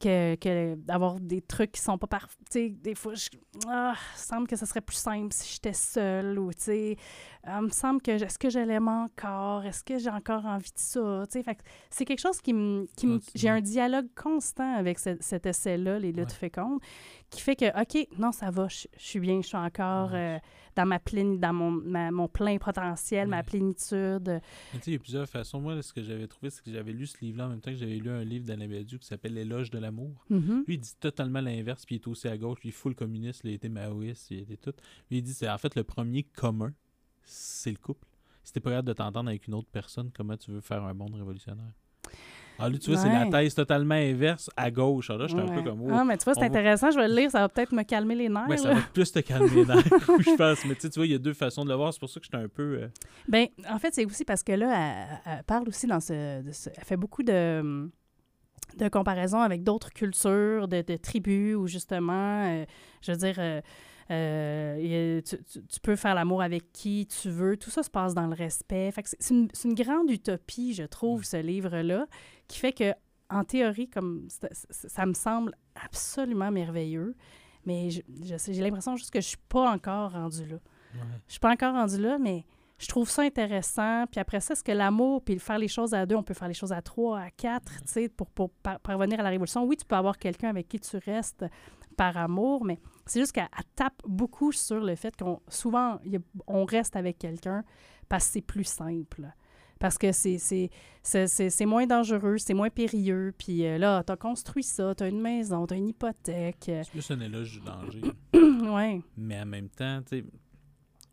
que, 0.00 0.34
que 0.36 0.74
d'avoir 0.76 1.18
des 1.20 1.40
trucs 1.40 1.72
qui 1.72 1.80
sont 1.80 1.96
pas 1.98 2.06
parfaits. 2.06 2.80
Des 2.82 2.94
fois, 2.94 3.14
je, 3.14 3.28
ah, 3.68 3.94
semble 4.14 4.46
que 4.46 4.56
ça 4.56 4.66
serait 4.66 4.80
plus 4.80 4.96
simple 4.96 5.32
si 5.32 5.54
j'étais 5.54 5.72
seule 5.72 6.38
ou, 6.38 6.52
tu 6.52 6.62
sais, 6.62 6.96
ah, 7.44 7.58
il 7.60 7.66
me 7.66 7.70
semble 7.70 8.02
que, 8.02 8.10
est-ce 8.10 8.38
que 8.38 8.50
je 8.50 8.58
l'aime 8.58 8.88
encore? 8.88 9.64
Est-ce 9.64 9.82
que 9.84 9.98
j'ai 9.98 10.10
encore 10.10 10.44
envie 10.46 10.70
de 10.70 10.78
ça? 10.78 11.22
Tu 11.26 11.38
sais, 11.38 11.42
fait 11.42 11.54
que 11.54 11.62
c'est 11.90 12.04
quelque 12.04 12.20
chose 12.20 12.40
qui 12.40 12.52
me... 12.52 12.86
qui 12.96 13.06
Continue. 13.06 13.20
J'ai 13.34 13.48
un 13.48 13.60
dialogue 13.60 14.08
constant 14.14 14.74
avec 14.74 14.98
ce- 14.98 15.16
cet 15.20 15.46
essai-là, 15.46 15.98
Les 15.98 16.12
luttes 16.12 16.28
Ouais. 16.30 16.34
fécondes, 16.50 16.80
qui 17.30 17.40
fait 17.40 17.56
que, 17.56 17.66
OK, 17.82 18.08
non, 18.18 18.32
ça 18.32 18.50
va, 18.50 18.68
je, 18.68 18.86
je 18.96 19.02
suis 19.04 19.20
bien, 19.20 19.40
je 19.42 19.46
suis 19.48 19.56
encore 19.56 20.10
euh, 20.12 20.38
dans, 20.76 20.86
ma 20.86 20.98
pleine, 20.98 21.38
dans 21.40 21.52
mon, 21.52 21.70
ma- 21.70 22.10
mon 22.10 22.28
plein 22.28 22.56
potentiel, 22.58 23.26
ma 23.28 23.42
plénitude. 23.42 24.40
Tu 24.72 24.78
sais, 24.78 24.82
il 24.86 24.92
y 24.92 24.96
a 24.96 24.98
plusieurs 24.98 25.28
façons. 25.28 25.60
Moi, 25.60 25.74
là, 25.74 25.82
ce 25.82 25.92
que 25.92 26.02
j'avais 26.02 26.26
trouvé, 26.28 26.50
c'est 26.50 26.62
que 26.64 26.70
j'avais 26.70 26.92
lu 26.92 27.06
ce 27.06 27.18
livre-là 27.20 27.46
en 27.46 27.48
même 27.50 27.60
temps 27.60 27.72
que 27.72 27.76
j'avais 27.76 27.96
lu 27.96 28.10
un 28.10 28.22
livre 28.24 28.44
d'Alain 28.44 28.68
Badiou 28.68 28.98
qui 28.98 29.06
s'appelle 29.06 29.34
L'éloge 29.34 29.70
de 29.70 29.78
l'amour. 29.78 30.24
Mhm. 30.30 30.64
Lui, 30.66 30.74
il 30.74 30.78
dit 30.80 30.94
totalement 31.00 31.40
l'inverse, 31.40 31.84
puis 31.84 31.96
il 31.96 31.98
est 31.98 32.08
aussi 32.08 32.28
à 32.28 32.38
gauche, 32.38 32.60
lui, 32.60 32.68
il 32.68 32.70
est 32.70 32.72
full 32.72 32.94
communiste, 32.94 33.40
il 33.44 33.50
été 33.52 33.68
maoïste, 33.68 34.30
il 34.30 34.40
été 34.40 34.56
tout. 34.56 34.74
Lui, 35.10 35.18
il 35.18 35.22
dit 35.22 35.34
c'est 35.34 35.48
en 35.50 35.58
fait 35.58 35.74
le 35.74 35.84
premier 35.84 36.22
commun, 36.22 36.72
c'est 37.24 37.70
le 37.72 37.78
couple. 37.78 38.06
Si 38.44 38.52
t'es 38.52 38.60
pas 38.60 38.70
capable 38.70 38.88
de 38.88 38.92
t'entendre 38.92 39.28
avec 39.28 39.48
une 39.48 39.54
autre 39.54 39.68
personne, 39.72 40.10
comment 40.14 40.36
tu 40.36 40.52
veux 40.52 40.60
faire 40.60 40.84
un 40.84 40.94
monde 40.94 41.14
révolutionnaire? 41.16 41.72
Ah, 42.58 42.68
lui, 42.68 42.78
tu 42.78 42.90
vois, 42.90 43.00
c'est 43.00 43.08
la 43.08 43.26
thèse 43.26 43.54
totalement 43.54 43.94
inverse 43.94 44.50
à 44.56 44.70
gauche. 44.70 45.10
Alors 45.10 45.22
là, 45.22 45.26
j'étais 45.28 45.42
un 45.42 45.54
peu 45.54 45.62
comme. 45.62 45.82
oh, 45.82 45.88
Ah, 45.92 46.04
mais 46.04 46.16
tu 46.16 46.24
vois, 46.24 46.34
c'est 46.34 46.40
va- 46.40 46.46
intéressant, 46.46 46.90
je 46.90 46.96
vais 46.98 47.08
le 47.08 47.14
lire, 47.14 47.30
ça 47.30 47.40
va 47.40 47.48
peut-être 47.48 47.72
me 47.72 47.82
calmer 47.82 48.14
les 48.14 48.28
nerfs. 48.28 48.48
Ouais, 48.48 48.56
ça 48.56 48.72
va 48.74 48.80
plus 48.92 49.12
te 49.12 49.18
calmer 49.20 49.50
les 49.50 49.64
nerfs, 49.66 49.84
je 50.20 50.36
pense. 50.36 50.64
Mais 50.64 50.74
tu 50.74 50.88
vois, 50.96 51.06
il 51.06 51.12
y 51.12 51.14
a 51.14 51.18
deux 51.18 51.34
façons 51.34 51.64
de 51.64 51.68
le 51.70 51.74
voir. 51.76 51.92
C'est 51.92 52.00
pour 52.00 52.08
ça 52.10 52.18
que 52.20 52.24
j'étais 52.26 52.36
un 52.42 52.48
peu. 52.48 52.78
euh, 52.82 52.88
Ben, 53.28 53.46
en 53.70 53.78
fait, 53.78 53.94
c'est 53.94 54.04
aussi 54.06 54.24
parce 54.24 54.42
que 54.42 54.52
là, 54.52 54.74
elle, 55.26 55.32
elle 55.38 55.42
parle 55.44 55.68
aussi 55.68 55.86
dans 55.86 56.00
ce, 56.00 56.42
de 56.42 56.52
ce- 56.52 56.70
Elle 56.76 56.84
fait 56.84 56.96
beaucoup 56.96 57.22
de, 57.22 57.90
de 58.78 58.88
comparaisons 58.88 59.40
avec 59.40 59.62
d'autres 59.62 59.90
cultures, 59.92 60.68
de, 60.68 60.82
de 60.82 60.96
tribus, 60.96 61.56
où 61.56 61.66
justement, 61.66 62.44
euh, 62.46 62.64
je 63.02 63.12
veux 63.12 63.18
dire, 63.18 63.34
euh, 63.38 63.60
euh, 64.10 65.20
tu, 65.22 65.36
tu- 65.44 65.64
tu 65.66 65.80
peux 65.80 65.96
faire 65.96 66.14
l'amour 66.14 66.42
avec 66.42 66.72
qui 66.72 67.06
tu 67.06 67.28
veux. 67.30 67.56
Tout 67.56 67.70
ça 67.70 67.82
se 67.82 67.90
passe 67.90 68.14
dans 68.14 68.26
le 68.26 68.34
respect. 68.34 68.90
Fait 68.92 69.02
que 69.02 69.08
c'est- 69.08 69.16
c'est 69.20 69.34
une, 69.34 69.48
c'est 69.52 69.68
une 69.68 69.74
grande 69.74 70.10
utopie, 70.10 70.74
je 70.74 70.84
trouve, 70.84 71.24
ce 71.24 71.36
livre-là, 71.38 72.06
qui 72.48 72.58
fait 72.58 72.72
que, 72.72 72.92
en 73.30 73.42
théorie, 73.44 73.88
comme 73.88 74.28
ça, 74.70 75.06
me 75.06 75.14
semble 75.14 75.54
absolument 75.74 76.50
merveilleux. 76.50 77.14
Mais 77.64 77.90
je- 77.90 78.02
j'ai 78.52 78.62
l'impression 78.62 78.96
juste 78.96 79.10
que 79.10 79.20
je 79.20 79.26
suis 79.28 79.38
pas 79.48 79.70
encore 79.72 80.12
rendue 80.12 80.46
là. 80.46 80.54
ouais. 80.94 81.00
Je 81.26 81.32
suis 81.32 81.40
pas 81.40 81.50
encore 81.50 81.74
rendue 81.74 81.98
là, 82.00 82.18
mais 82.18 82.44
je 82.78 82.86
trouve 82.86 83.10
ça 83.10 83.22
intéressant. 83.22 84.04
Puis 84.10 84.20
après 84.20 84.38
ça, 84.40 84.52
est-ce 84.52 84.62
que 84.62 84.70
l'amour, 84.72 85.22
puis 85.24 85.38
faire 85.40 85.58
les 85.58 85.66
choses 85.66 85.92
à 85.92 86.06
deux, 86.06 86.14
on 86.14 86.22
peut 86.22 86.34
faire 86.34 86.46
les 86.48 86.54
choses 86.54 86.72
à 86.72 86.80
trois, 86.82 87.18
à 87.20 87.30
quatre, 87.30 87.72
tu 87.82 87.86
sais, 87.86 88.08
pour, 88.08 88.28
pour 88.30 88.50
par- 88.50 88.78
parvenir 88.78 89.18
à 89.18 89.22
la 89.24 89.30
révolution? 89.30 89.64
Oui, 89.64 89.76
tu 89.76 89.84
peux 89.84 89.96
avoir 89.96 90.16
quelqu'un 90.18 90.50
avec 90.50 90.68
qui 90.68 90.78
tu 90.78 90.96
restes 90.98 91.44
par 91.96 92.16
amour, 92.18 92.64
mais 92.64 92.78
c'est 93.06 93.18
juste 93.18 93.32
qu'elle 93.32 93.48
elle 93.58 93.64
tape 93.74 94.00
beaucoup 94.06 94.52
sur 94.52 94.78
le 94.84 94.94
fait 94.94 95.16
qu'on 95.16 95.40
souvent, 95.48 95.94
a- 95.94 96.00
on 96.46 96.64
reste 96.64 96.94
avec 96.94 97.18
quelqu'un 97.18 97.64
parce 98.08 98.26
que 98.26 98.32
c'est 98.34 98.42
plus 98.42 98.64
simple. 98.64 99.26
Parce 99.78 99.98
que 99.98 100.10
c'est 100.12 101.66
moins 101.66 101.86
dangereux, 101.86 102.38
c'est 102.38 102.54
moins 102.54 102.70
périlleux. 102.70 103.32
Puis 103.36 103.64
euh, 103.66 103.78
là, 103.78 104.02
tu 104.04 104.12
as 104.12 104.16
construit 104.16 104.62
ça, 104.62 104.94
tu 104.94 105.04
as 105.04 105.08
une 105.08 105.20
maison, 105.20 105.66
tu 105.66 105.74
as 105.74 105.76
une 105.76 105.88
hypothèque. 105.88 106.68
euh, 106.68 106.82
C'est 106.82 106.90
plus 106.92 107.10
un 107.10 107.20
éloge 107.20 107.52
du 107.52 107.60
danger. 107.60 108.00
ouais. 108.34 109.02
Mais 109.16 109.40
en 109.40 109.46
même 109.46 109.68
temps, 109.68 110.02
tu 110.02 110.20
sais, 110.20 110.24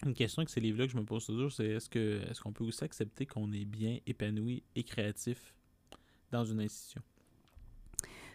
une 0.06 0.14
question 0.14 0.44
que 0.46 0.52
ces 0.52 0.60
livres-là 0.62 0.86
que 0.86 0.92
je 0.94 0.98
me 0.98 1.04
pose 1.06 1.26
toujours, 1.26 1.52
c'est 1.52 1.66
est-ce 1.68 1.90
que 1.90 2.22
est-ce 2.30 2.42
qu'on 2.42 2.52
peut 2.54 2.64
aussi 2.64 2.84
accepter 2.84 3.26
qu'on 3.26 3.52
est 3.52 3.66
bien 3.66 3.98
épanoui 4.08 4.64
et 4.76 4.84
créatif 4.84 5.54
dans 6.32 6.44
une 6.46 6.60
institution? 6.62 7.02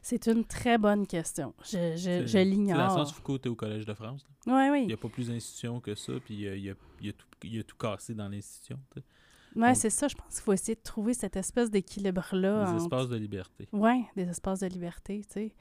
C'est 0.00 0.26
une 0.28 0.44
très 0.44 0.78
bonne 0.78 1.06
question. 1.06 1.52
Je, 1.64 1.96
je, 1.96 2.26
je 2.26 2.38
l'ignore. 2.38 2.90
sens, 2.92 3.12
Foucault 3.12 3.36
était 3.36 3.48
au 3.48 3.56
Collège 3.56 3.84
de 3.84 3.92
France. 3.94 4.24
là. 4.46 4.54
Oui, 4.54 4.66
Il 4.66 4.70
oui. 4.72 4.86
n'y 4.86 4.92
a 4.92 4.96
pas 4.96 5.08
plus 5.08 5.28
d'institution 5.28 5.80
que 5.80 5.94
ça, 5.94 6.12
puis 6.24 6.46
euh, 6.46 6.56
il 6.56 6.64
y 6.64 6.70
a, 6.70 6.74
il 7.00 7.06
y 7.06 7.10
a 7.10 7.12
tout, 7.12 7.26
il 7.42 7.56
y 7.56 7.58
a 7.58 7.62
tout 7.64 7.76
cassé 7.76 8.14
dans 8.14 8.28
l'institution. 8.28 8.78
Ouais, 9.58 9.68
Donc- 9.68 9.76
c'est 9.76 9.90
ça. 9.90 10.08
Je 10.08 10.14
pense 10.14 10.28
qu'il 10.34 10.42
faut 10.42 10.52
essayer 10.52 10.74
de 10.76 10.82
trouver 10.82 11.14
cette 11.14 11.36
espèce 11.36 11.70
d'équilibre-là. 11.70 12.64
Des 12.64 12.70
entre- 12.72 12.82
espaces 12.84 13.08
de 13.08 13.16
liberté. 13.16 13.68
Ouais, 13.72 14.04
des 14.16 14.28
espaces 14.28 14.60
de 14.60 14.66
liberté, 14.68 15.22
tu 15.26 15.32
sais. 15.32 15.54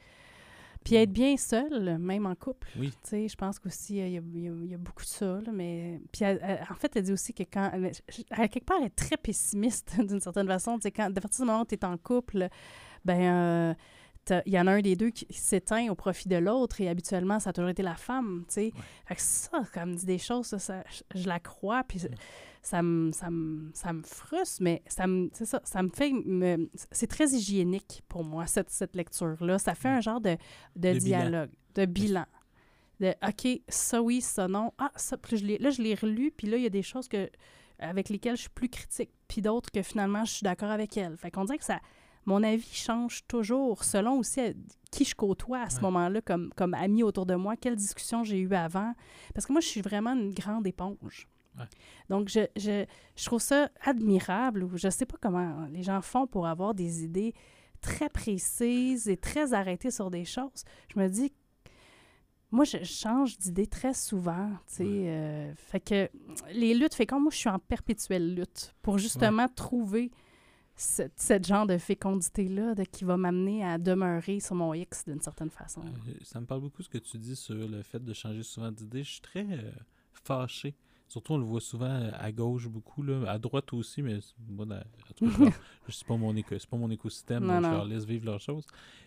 Puis 0.86 0.96
être 0.96 1.12
bien 1.12 1.36
seul, 1.36 1.98
même 1.98 2.26
en 2.26 2.36
couple. 2.36 2.70
Oui. 2.80 2.92
Tu 3.04 3.10
sais, 3.10 3.28
je 3.28 3.36
pense 3.36 3.60
qu'aussi, 3.60 3.96
il 3.96 3.98
y, 3.98 4.02
a- 4.02 4.08
il 4.08 4.14
y 4.38 4.46
il 4.46 4.66
y 4.72 4.74
a 4.74 4.78
beaucoup 4.78 5.04
de 5.04 5.08
ça, 5.08 5.42
là, 5.42 5.52
mais... 5.52 6.00
Puis, 6.14 6.24
elle- 6.24 6.40
elle- 6.42 6.66
en 6.70 6.76
fait, 6.76 6.96
elle 6.96 7.04
dit 7.04 7.12
aussi 7.12 7.34
que 7.34 7.44
quand... 7.44 7.72
elle- 7.74 7.92
quelque 8.50 8.64
part, 8.66 8.78
elle 8.80 8.86
est 8.88 8.96
très 8.96 9.18
pessimiste, 9.18 9.96
d'une 10.08 10.22
certaine 10.22 10.48
façon. 10.48 10.76
Tu 10.78 10.84
sais, 10.84 10.92
quand, 10.92 11.12
à 11.14 11.20
partir 11.22 11.44
du 11.44 11.52
moment 11.52 11.64
où 11.64 11.66
tu 11.66 11.76
es 11.76 11.84
en 11.84 11.98
couple, 11.98 12.48
ben... 13.04 13.20
euh, 13.22 13.74
il 14.46 14.52
y 14.54 14.60
en 14.60 14.68
a 14.68 14.74
un 14.74 14.82
des 14.82 14.98
deux 14.98 15.10
qui 15.10 15.26
s'éteint 15.32 15.88
au 15.90 15.96
profit 15.96 16.28
de 16.28 16.36
l'autre 16.36 16.82
et 16.82 16.90
habituellement, 16.90 17.40
ça 17.40 17.52
a 17.52 17.54
toujours 17.54 17.70
été 17.70 17.82
la 17.82 17.96
femme, 17.96 18.44
tu 18.48 18.56
sais. 18.56 18.74
Fait 19.06 19.16
que 19.16 19.22
ça, 19.22 19.62
quand 19.74 19.82
elle 19.82 19.88
me 19.90 19.96
dit 19.96 20.06
des 20.06 20.18
choses, 20.18 20.48
ça, 20.48 20.60
ça- 20.60 20.84
je, 21.14 21.22
je 21.22 21.28
la 21.30 21.40
crois, 21.40 21.84
puis 21.86 22.02
ça 22.70 22.82
me, 22.82 23.12
ça, 23.14 23.30
me, 23.30 23.72
ça 23.74 23.94
me 23.94 24.02
frustre, 24.04 24.58
mais 24.62 24.82
ça 24.88 25.08
me, 25.08 25.30
c'est 25.34 25.46
ça, 25.46 25.62
ça 25.64 25.82
me 25.82 25.90
fait... 25.90 26.12
me- 26.12 26.70
c'est 26.92 27.08
très 27.08 27.30
hygiénique 27.30 28.02
pour 28.10 28.24
moi, 28.26 28.46
cette, 28.46 28.70
cette 28.70 28.96
lecture-là. 28.96 29.58
Ça 29.58 29.74
fait 29.74 29.88
un 29.88 30.02
genre 30.02 30.20
de, 30.20 30.32
de, 30.76 30.94
De 30.94 31.00
bilan. 31.00 31.00
dialogue, 31.00 31.50
de 31.76 31.86
bilan. 31.86 32.26
De, 33.00 33.14
OK, 33.26 33.62
ça 33.70 34.02
oui, 34.02 34.20
ça 34.22 34.48
non. 34.48 34.74
Ah, 34.78 34.92
ça, 34.96 35.16
puis 35.18 35.38
je 35.38 35.46
l'ai- 35.46 35.58
là, 35.60 35.70
je 35.70 35.82
l'ai 35.82 35.96
relu, 35.96 36.32
puis 36.36 36.48
là, 36.48 36.58
il 36.58 36.64
y 36.64 36.66
a 36.66 36.70
des 36.70 36.84
choses 36.84 37.08
que 37.08 37.30
avec 37.80 38.10
lesquelles 38.10 38.36
je 38.36 38.42
suis 38.42 38.50
plus 38.50 38.70
critique, 38.70 39.12
puis 39.28 39.42
d'autres 39.42 39.70
que 39.72 39.82
finalement 39.84 40.26
je 40.26 40.32
suis 40.34 40.44
d'accord 40.44 40.72
avec 40.72 40.98
elles. 40.98 41.16
Fait 41.16 41.30
qu'on 41.32 41.46
dirait 41.46 41.60
que 41.60 41.64
ça, 41.64 41.80
mon 42.26 42.42
avis 42.44 42.68
change 42.74 43.22
toujours 43.28 43.84
selon 43.84 44.18
aussi 44.18 44.42
euh, 44.42 44.54
qui 44.92 45.06
je 45.06 45.14
côtoie 45.16 45.60
à 45.62 45.70
ce 45.70 45.76
Ouais. 45.78 45.84
moment-là 45.84 46.22
comme, 46.22 46.50
comme 46.56 46.74
ami 46.74 47.04
autour 47.04 47.26
de 47.28 47.36
moi, 47.36 47.56
quelle 47.56 47.76
discussion 47.76 48.24
j'ai 48.24 48.40
eue 48.40 48.54
avant. 48.56 48.94
Parce 49.34 49.46
que 49.46 49.54
moi, 49.54 49.62
je 49.62 49.68
suis 49.68 49.82
vraiment 49.82 50.14
une 50.14 50.34
grande 50.34 50.66
éponge. 50.68 51.28
Ouais. 51.58 51.66
Donc, 52.10 52.30
je, 52.30 52.42
je, 52.56 52.86
je 53.16 53.26
trouve 53.26 53.42
ça 53.42 53.70
admirable, 53.82 54.64
ou 54.64 54.78
je 54.78 54.90
sais 54.90 55.06
pas 55.06 55.18
comment 55.22 55.66
les 55.72 55.84
gens 55.84 56.02
font 56.02 56.28
pour 56.28 56.48
avoir 56.48 56.74
des 56.74 57.04
idées 57.04 57.34
très 57.82 58.10
précises 58.10 59.08
et 59.08 59.18
très 59.18 59.54
arrêtées 59.54 59.92
sur 59.92 60.10
des 60.10 60.26
choses. 60.26 60.64
Je 60.94 61.00
me 61.00 61.08
dis, 61.08 61.32
moi, 62.52 62.64
je 62.64 62.84
change 62.84 63.38
d'idée 63.38 63.68
très 63.68 63.94
souvent, 63.94 64.50
tu 64.68 64.76
sais. 64.76 64.84
Ouais. 64.84 65.10
euh, 65.10 65.54
fait 65.56 65.80
que 65.82 66.10
les 66.54 66.74
luttes, 66.74 66.94
fait 66.94 67.06
comme 67.06 67.24
moi, 67.24 67.32
je 67.32 67.38
suis 67.38 67.50
en 67.50 67.60
perpétuelle 67.60 68.36
lutte 68.36 68.74
pour 68.82 68.98
justement 68.98 69.48
trouver 69.50 70.12
ce, 70.78 71.04
genre 71.46 71.66
de 71.66 71.78
fécondité-là 71.78 72.76
de- 72.76 72.84
qui 72.84 73.04
va 73.04 73.18
m'amener 73.18 73.66
à 73.66 73.78
demeurer 73.78 74.40
sur 74.40 74.56
mon 74.56 74.74
X 74.74 75.06
d'une 75.06 75.20
certaine 75.20 75.50
façon. 75.50 75.82
Euh, 75.82 76.14
ça 76.24 76.40
me 76.40 76.46
parle 76.46 76.62
beaucoup 76.62 76.84
ce 76.84 76.90
que 76.90 77.00
tu 77.00 77.18
dis 77.18 77.36
sur 77.36 77.56
le 77.56 77.82
fait 77.82 78.04
de 78.04 78.14
changer 78.14 78.44
souvent 78.44 78.72
d'idée. 78.72 79.04
Je 79.04 79.12
suis 79.14 79.22
très 79.22 79.46
euh, 79.46 79.72
fâché. 80.24 80.76
Surtout, 81.08 81.34
on 81.34 81.38
le 81.38 81.46
voit 81.46 81.62
souvent 81.62 81.86
euh, 81.86 82.12
à 82.14 82.32
gauche 82.32 82.68
beaucoup, 82.68 83.02
là, 83.02 83.32
à 83.32 83.40
droite 83.40 83.72
aussi, 83.72 84.02
mais 84.02 84.20
moi, 84.50 84.66
je, 85.88 85.92
suis 85.92 86.06
pas 86.06 86.18
mon 86.18 86.36
éco, 86.36 86.56
pas 86.70 86.78
mon 86.78 86.92
écosystème, 86.92 87.46
Non, 87.46 87.62
donc 87.62 87.72
je 87.72 87.76
leur 87.78 87.86
laisse 87.86 88.06
vivre 88.06 88.26
leurs 88.26 88.42
choses. 88.42 88.66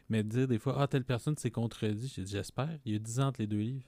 Mais 0.09 0.22
dire 0.22 0.48
des 0.48 0.59
fois, 0.59 0.76
ah, 0.78 0.88
telle 0.88 1.05
personne 1.05 1.36
s'est 1.36 1.51
contredit, 1.51 2.11
j'ai 2.14 2.22
dit, 2.22 2.32
j'espère. 2.32 2.70
Il 2.86 2.92
y 2.92 2.96
a 2.96 2.98
10 2.98 3.20
ans 3.20 3.26
entre 3.26 3.40
les 3.40 3.46
deux 3.46 3.59
livres. 3.59 3.84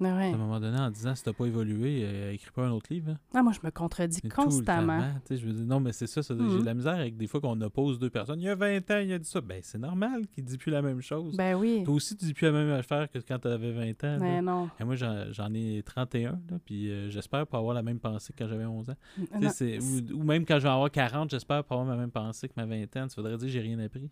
Ouais. 0.00 0.08
À 0.08 0.12
un 0.34 0.36
moment 0.36 0.58
donné, 0.58 0.76
en 0.78 0.90
disant, 0.90 1.14
si 1.14 1.22
t'as 1.22 1.32
pas 1.32 1.46
évolué, 1.46 2.00
euh, 2.04 2.32
écris 2.32 2.50
pas 2.52 2.66
un 2.66 2.70
autre 2.72 2.92
livre. 2.92 3.12
hein. 3.12 3.18
Ah, 3.32 3.42
moi, 3.44 3.52
je 3.52 3.60
me 3.64 3.70
contredis 3.70 4.18
Mais 4.24 4.28
tout 4.30 4.40
le 4.40 4.44
constamment. 4.46 4.98
temps, 4.98 5.06
tu 5.26 5.34
sais, 5.36 5.40
je 5.40 5.46
veux 5.46 5.52
dire, 5.52 5.64
non, 5.66 5.78
mais 5.78 5.92
c'est 5.92 6.08
ça, 6.08 6.20
ça 6.22 6.34
j'ai 6.36 6.42
Mhm. 6.42 6.60
de 6.60 6.64
la 6.64 6.74
misère 6.74 6.94
avec 6.94 7.16
des 7.16 7.26
fois 7.28 7.40
qu'on 7.40 7.60
oppose 7.60 7.98
deux 8.00 8.10
personnes. 8.10 8.40
Il 8.40 8.44
y 8.44 8.48
a 8.48 8.56
20 8.56 8.90
ans, 8.90 8.98
il 8.98 9.12
a 9.12 9.18
dit 9.18 9.28
ça. 9.28 9.40
Ben, 9.40 9.60
c'est 9.62 9.78
normal 9.78 10.26
qu'il 10.26 10.44
dit 10.44 10.58
plus 10.58 10.72
la 10.72 10.82
même 10.82 11.00
chose. 11.00 11.36
Ben 11.36 11.54
oui. 11.54 11.82
Toi 11.84 11.94
aussi, 11.94 12.16
tu 12.16 12.24
dis 12.24 12.34
plus 12.34 12.46
la 12.46 12.52
même 12.52 12.70
affaire 12.72 13.08
que 13.08 13.18
quand 13.20 13.38
tu 13.38 13.46
avais 13.48 13.70
20 13.72 14.04
ans. 14.04 14.12
là. 14.14 14.18
Mais 14.18 14.42
non. 14.42 14.68
Et 14.80 14.84
moi, 14.84 14.96
j'en 14.96 15.32
j'en 15.32 15.52
ai 15.54 15.82
31, 15.84 16.32
là, 16.32 16.58
puis 16.64 16.90
euh, 16.90 17.08
j'espère 17.10 17.46
pas 17.46 17.58
avoir 17.58 17.74
la 17.74 17.82
même 17.82 18.00
pensée 18.00 18.32
que 18.32 18.42
quand 18.42 18.48
j'avais 18.48 18.64
11 18.66 18.90
ans. 18.90 18.96
Tu 19.14 19.26
sais, 19.26 19.38
Non, 19.38 19.50
c'est- 19.50 19.78
ou, 20.12 20.18
ou 20.20 20.22
même 20.24 20.44
quand 20.44 20.58
je 20.58 20.64
vais 20.64 20.70
avoir 20.70 20.90
40, 20.90 21.30
j'espère 21.30 21.62
pas 21.62 21.76
avoir 21.76 21.88
la 21.88 21.96
même 21.96 22.10
pensée 22.10 22.48
que 22.48 22.54
ma 22.56 22.66
vingtaine. 22.66 23.08
Ça 23.08 23.20
voudrait 23.20 23.36
dire 23.36 23.46
que 23.46 23.52
j'ai 23.52 23.60
rien 23.60 23.78
appris. 23.78 24.10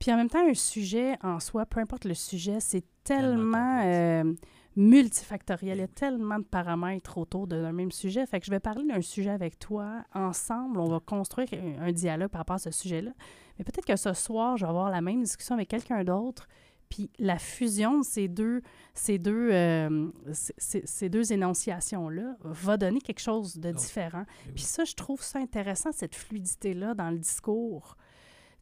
Puis 0.00 0.12
en 0.12 0.16
même 0.16 0.28
temps, 0.28 0.44
un 0.48 0.54
sujet 0.54 1.16
en 1.22 1.38
soi, 1.38 1.64
peu 1.64 1.78
importe 1.80 2.04
le 2.06 2.14
sujet, 2.14 2.58
c'est 2.58 2.82
Tellement 3.04 3.82
euh, 3.84 4.32
multifactoriel. 4.76 5.78
Il 5.78 5.80
y 5.80 5.84
a 5.84 5.88
tellement 5.88 6.38
de 6.38 6.44
paramètres 6.44 7.18
autour 7.18 7.46
d'un 7.46 7.72
même 7.72 7.90
sujet. 7.92 8.24
Fait 8.26 8.40
que 8.40 8.46
je 8.46 8.50
vais 8.50 8.60
parler 8.60 8.84
d'un 8.86 9.00
sujet 9.02 9.30
avec 9.30 9.58
toi. 9.58 10.04
Ensemble, 10.14 10.80
on 10.80 10.88
va 10.88 11.00
construire 11.00 11.48
un, 11.52 11.86
un 11.88 11.92
dialogue 11.92 12.28
par 12.30 12.40
rapport 12.40 12.56
à 12.56 12.60
ce 12.60 12.70
sujet-là. 12.70 13.12
Mais 13.58 13.64
peut-être 13.64 13.86
que 13.86 13.96
ce 13.96 14.12
soir, 14.12 14.56
je 14.56 14.64
vais 14.64 14.70
avoir 14.70 14.90
la 14.90 15.00
même 15.00 15.22
discussion 15.22 15.54
avec 15.54 15.68
quelqu'un 15.68 16.04
d'autre. 16.04 16.48
Puis 16.88 17.10
la 17.18 17.38
fusion 17.38 18.00
de 18.00 18.04
ces 18.04 18.28
deux, 18.28 18.60
ces 18.92 19.18
deux, 19.18 19.48
euh, 19.50 20.08
ces- 20.32 21.08
deux 21.08 21.32
énonciations-là 21.32 22.36
va 22.42 22.76
donner 22.76 23.00
quelque 23.00 23.20
chose 23.20 23.56
de 23.56 23.70
Oh. 23.70 23.72
différent. 23.78 24.24
Eh 24.26 24.48
oui. 24.48 24.52
Puis 24.56 24.64
ça, 24.64 24.84
je 24.84 24.94
trouve 24.94 25.22
ça 25.22 25.38
intéressant, 25.38 25.90
cette 25.92 26.14
fluidité-là 26.14 26.92
dans 26.94 27.10
le 27.10 27.16
discours. 27.18 27.96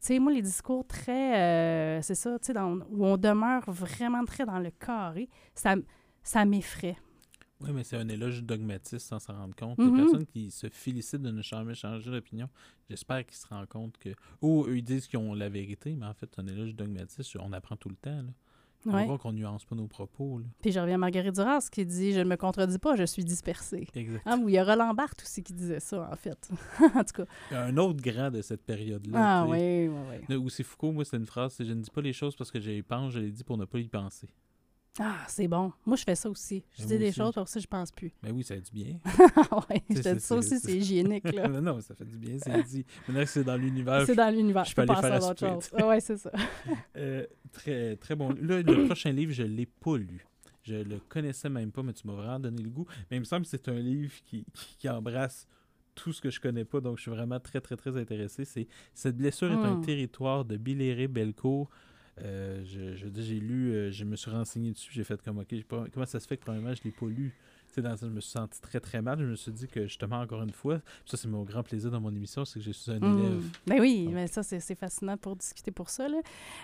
Tu 0.01 0.07
sais, 0.07 0.19
moi, 0.21 0.33
les 0.33 0.43
discours 0.43 0.87
très, 0.87 1.39
euh, 1.41 2.03
c'est 2.03 2.15
ça, 2.15 2.39
tu 2.39 2.53
sais, 2.53 2.59
où 2.61 3.05
on 3.05 3.17
demeure 3.17 3.65
vraiment 3.71 4.25
très 4.25 4.47
dans 4.47 4.59
le 4.61 4.71
carré, 4.71 5.29
ça, 5.55 5.75
ça 6.23 6.45
m'effraie. 6.45 6.97
Oui, 7.63 7.71
mais 7.75 7.85
c'est 7.85 7.97
un 7.99 8.09
éloge 8.09 8.37
du 8.37 8.43
dogmatisme 8.47 8.99
sans 8.99 9.19
s'en 9.19 9.35
rendre 9.35 9.55
compte. 9.55 9.79
Les 9.79 9.91
personnes 9.91 10.25
qui 10.25 10.51
se 10.51 10.69
félicitent 10.71 11.21
de 11.21 11.31
ne 11.31 11.43
jamais 11.43 11.75
changer 11.75 12.11
d'opinion, 12.11 12.49
j'espère 12.89 13.27
qu'ils 13.27 13.37
se 13.37 13.47
rendent 13.49 13.69
compte 13.69 13.99
que. 13.99 14.11
Ou 14.41 14.65
eux, 14.67 14.79
ils 14.79 14.83
disent 14.83 15.07
qu'ils 15.07 15.19
ont 15.19 15.35
la 15.35 15.51
vérité, 15.51 15.95
mais 15.95 16.07
en 16.07 16.15
fait, 16.15 16.31
c'est 16.35 16.41
un 16.41 16.47
éloge 16.47 16.69
du 16.69 16.75
dogmatisme. 16.75 17.39
On 17.43 17.53
apprend 17.53 17.77
tout 17.77 17.91
le 17.91 17.97
temps. 17.97 18.23
Là. 18.23 18.31
On 18.87 18.95
Ouais. 18.95 19.05
voit 19.05 19.19
qu'on 19.19 19.33
nuance 19.35 19.67
pas 19.67 19.77
nos 19.77 19.87
propos. 19.89 20.39
Là. 20.39 20.47
Puis 20.63 20.73
je 20.73 20.81
reviens 20.81 20.95
à 20.95 20.99
Marguerite 20.99 21.35
Duras 21.35 21.69
qui 21.71 21.85
dit 21.85 22.13
«Je 22.15 22.21
ne 22.21 22.25
me 22.25 22.37
contredis 22.37 22.79
pas, 22.79 22.97
je 22.97 23.05
suis 23.05 23.23
dispersée 23.27 23.87
Exact. 23.95 24.23
ah, 24.25 24.37
oui, 24.41 24.53
il 24.53 24.55
y 24.55 24.59
a 24.59 24.65
Roland 24.65 24.95
Barthes 24.95 25.21
aussi 25.21 25.43
qui 25.43 25.53
disait 25.53 25.81
ça, 25.81 26.09
en 26.11 26.17
fait. 26.17 26.49
en 26.95 27.05
tout 27.05 27.13
cas. 27.13 27.25
Il 27.51 27.55
y 27.55 27.57
a 27.59 27.65
un 27.67 27.77
autre 27.77 28.01
grand 28.01 28.31
de 28.31 28.41
cette 28.41 28.65
période-là. 28.65 29.19
Ah 29.43 29.47
oui, 29.47 29.87
oui, 29.89 29.95
oui. 30.31 30.37
Où 30.37 30.49
c'est 30.49 30.63
Foucault, 30.63 30.93
moi, 30.93 31.05
c'est 31.05 31.19
une 31.19 31.27
phrase 31.27 31.53
c'est 31.53 31.67
Je 31.67 31.75
ne 31.75 31.83
dis 31.83 31.91
pas 31.91 32.01
les 32.01 32.15
choses 32.15 32.35
parce 32.35 32.51
que 32.51 32.59
j'y 32.59 32.81
pense, 32.81 33.13
je 33.13 33.19
les 33.19 33.31
dis 33.31 33.45
pour 33.45 33.59
ne 33.59 33.67
pas 33.67 33.81
y 33.81 33.87
penser. 33.89 34.31
Ah, 35.03 35.25
c'est 35.29 35.49
bon. 35.49 35.73
Moi, 35.87 35.97
je 35.97 36.05
fais 36.05 36.15
ça 36.15 36.29
aussi. 36.29 36.63
Je 36.77 36.83
Mais 36.83 36.89
dis 36.89 36.99
des 36.99 37.09
aussi. 37.09 37.17
choses, 37.17 37.33
pour 37.35 37.49
ça, 37.49 37.59
je 37.59 37.67
pense 37.67 37.91
plus. 37.91 38.13
Mais 38.23 38.31
oui, 38.31 38.45
ça 38.45 38.53
a 38.55 38.59
du 38.59 38.71
bien. 38.71 38.99
Ah 39.05 39.65
ouais, 39.71 39.83
je 39.89 40.01
te 40.03 40.13
dis 40.15 40.21
ça 40.21 40.37
aussi, 40.37 40.59
c'est- 40.61 40.77
hygiénique, 40.77 41.25
là. 41.33 41.49
Mais 41.49 41.61
non, 41.63 41.81
ça 41.81 41.95
fait 41.95 42.05
du 42.05 42.19
bien, 42.19 42.37
c'est 42.39 42.63
dit. 42.65 42.85
Maintenant 43.09 43.25
que 43.25 43.31
c'est 43.31 43.45
dans 43.45 43.57
l'univers, 43.57 44.05
C'est 44.05 44.15
dans 44.15 44.29
l'univers. 44.35 44.65
je 44.65 44.71
Je 44.71 44.75
peux 44.77 44.83
aller 44.83 44.95
faire 45.01 45.15
à 45.15 45.21
choses. 45.21 45.35
tu 45.37 45.77
sais. 45.77 45.83
Ouais, 45.83 46.01
c'est 46.01 46.17
ça. 46.19 46.31
Euh, 46.97 47.27
très, 47.53 47.97
très 47.97 48.15
bon. 48.15 48.29
Là, 48.41 48.61
le 48.63 48.85
prochain 48.87 49.11
livre, 49.13 49.33
je 49.33 49.43
ne 49.43 49.49
l'ai 49.49 49.67
pas 49.67 49.97
lu. 49.97 50.27
Je 50.63 50.75
le 50.75 50.99
connaissais 51.09 51.49
même 51.49 51.73
pas, 51.73 51.83
mais 51.83 51.95
tu 51.95 52.07
m'as 52.07 52.13
vraiment 52.15 52.39
donné 52.39 52.63
le 52.63 52.69
goût. 52.69 52.87
Mais 53.11 53.17
il 53.17 53.21
me 53.21 53.25
semble 53.25 53.45
que 53.45 53.49
c'est 53.51 53.69
un 53.69 53.79
livre 53.79 54.13
qui, 54.27 54.45
qui, 54.53 54.77
qui 54.77 54.89
embrasse 54.91 55.47
tout 55.95 56.13
ce 56.13 56.21
que 56.21 56.29
je 56.31 56.39
connais 56.41 56.65
pas, 56.67 56.81
donc 56.81 56.99
je 56.99 57.03
suis 57.03 57.11
vraiment 57.11 57.41
très, 57.41 57.61
très, 57.61 57.77
très 57.77 57.97
intéressé. 57.97 58.45
C'est 58.45 58.69
Cette 58.93 59.17
blessure 59.17 59.51
est 59.51 59.55
un 59.67 59.77
Mm. 59.77 59.85
territoire 59.85 60.45
de 60.45 60.57
Billéré 60.59 61.09
Belcourt. 61.09 61.71
Euh, 62.23 62.63
je, 62.65 62.95
je 62.97 63.05
veux 63.05 63.11
dire, 63.11 63.25
j'ai 63.25 63.41
lu, 63.41 63.73
euh, 63.73 63.91
je 63.91 64.05
me 64.05 64.17
suis 64.17 64.31
renseigné 64.31 64.73
dessus, 64.73 64.91
j'ai 64.93 65.05
fait 65.05 65.21
comme, 65.23 65.39
OK, 65.39 65.55
pas- 65.65 65.85
comment 65.93 66.07
ça 66.07 66.21
se 66.21 66.27
fait 66.27 66.37
que, 66.37 66.45
premièrement, 66.45 66.75
je 66.75 66.83
l'ai 66.85 66.91
pas 66.93 67.07
lu? 67.07 67.35
Dans 67.77 67.97
ça, 67.97 68.05
je 68.09 68.11
me 68.13 68.21
suis 68.21 68.33
senti 68.33 68.61
très, 68.61 68.81
très 68.81 69.01
mal. 69.01 69.21
Je 69.21 69.27
me 69.27 69.37
suis 69.37 69.53
dit 69.53 69.69
que, 69.69 69.85
justement, 69.87 70.21
encore 70.21 70.43
une 70.43 70.51
fois, 70.53 70.81
ça, 71.07 71.17
c'est 71.17 71.29
mon 71.29 71.45
grand 71.45 71.63
plaisir 71.63 71.89
dans 71.93 72.01
mon 72.01 72.11
émission, 72.13 72.45
c'est 72.45 72.59
que 72.59 72.65
je 72.65 72.73
suis 72.73 72.91
un 72.91 72.99
Mm. 72.99 73.19
élève. 73.19 73.43
Ben 73.69 73.81
oui, 73.81 74.05
Donc. 74.07 74.15
mais 74.15 74.27
ça, 74.27 74.43
c'est 74.43 74.75
fascinant 74.75 75.17
pour 75.17 75.37
discuter 75.37 75.71
pour 75.71 75.89
ça. 75.89 76.09
Là. 76.09 76.17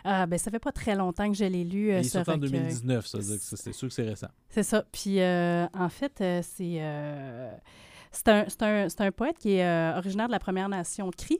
Euh, 0.04 0.26
ben, 0.26 0.36
ça 0.36 0.50
fait 0.50 0.59
pas 0.59 0.72
très 0.72 0.96
longtemps 0.96 1.30
que 1.30 1.36
je 1.38 1.44
l'ai 1.44 1.62
lu. 1.62 1.92
euh, 1.92 2.00
il 2.00 2.04
sorti 2.11 2.28
en 2.28 2.34
recueil. 2.34 2.50
2019, 2.50 3.07
ça 3.07 3.18
veut 3.18 3.24
dire 3.24 3.36
que 3.36 3.40
c'est 3.57 3.72
sûr 3.72 3.86
que 3.86 3.94
c'est 3.94 4.02
récent. 4.09 4.26
C'est 4.48 4.64
ça. 4.64 4.84
Puis, 4.90 5.20
euh, 5.20 5.66
en 5.74 5.88
fait, 5.88 6.12
c'est 6.42 6.42
c'est 6.42 8.28
un, 8.28 8.44
c'est 8.48 8.62
un, 8.62 8.88
c'est 8.88 9.00
un 9.02 9.12
poète 9.12 9.38
qui 9.38 9.52
est 9.52 9.94
originaire 9.96 10.26
de 10.26 10.32
la 10.32 10.38
Première 10.40 10.68
Nation 10.68 11.09
Cri, 11.16 11.38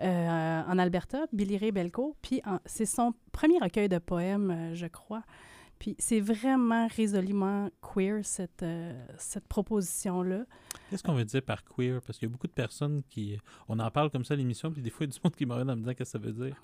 en 0.00 0.78
Alberta, 0.78 1.26
Billy 1.32 1.58
Ray 1.58 1.72
Belcourt. 1.72 2.14
Puis, 2.22 2.42
c'est 2.66 2.86
son 2.86 3.14
premier 3.32 3.58
recueil 3.58 3.88
de 3.88 3.98
poèmes, 3.98 4.50
euh, 4.50 4.74
je 4.74 4.86
crois. 4.86 5.22
Puis, 5.80 5.96
c'est 5.98 6.20
vraiment 6.20 6.86
résolument 6.94 7.70
queer, 7.80 8.20
cette, 8.22 8.62
euh, 8.62 8.92
cette 9.18 9.48
proposition-là. 9.48 10.44
Qu'est-ce 10.90 11.02
qu'on 11.02 11.14
veut 11.14 11.24
dire 11.24 11.42
par 11.42 11.64
queer? 11.64 12.00
Parce 12.06 12.18
qu'il 12.18 12.28
y 12.28 12.30
a 12.30 12.32
beaucoup 12.32 12.46
de 12.46 12.52
personnes 12.52 13.02
qui. 13.08 13.38
On 13.66 13.78
en 13.80 13.90
parle 13.90 14.10
comme 14.10 14.24
ça 14.24 14.34
à 14.34 14.36
l'émission, 14.36 14.70
puis 14.70 14.82
des 14.82 14.90
fois, 14.90 15.06
il 15.06 15.08
y 15.08 15.12
a 15.12 15.14
du 15.14 15.20
monde 15.24 15.34
qui 15.34 15.46
me 15.46 15.52
regarde 15.52 15.70
en 15.70 15.74
me 15.76 15.80
disant 15.80 15.94
qu'est-ce 15.94 16.12
que 16.12 16.18
ça 16.18 16.24
veut 16.24 16.32
dire. 16.32 16.54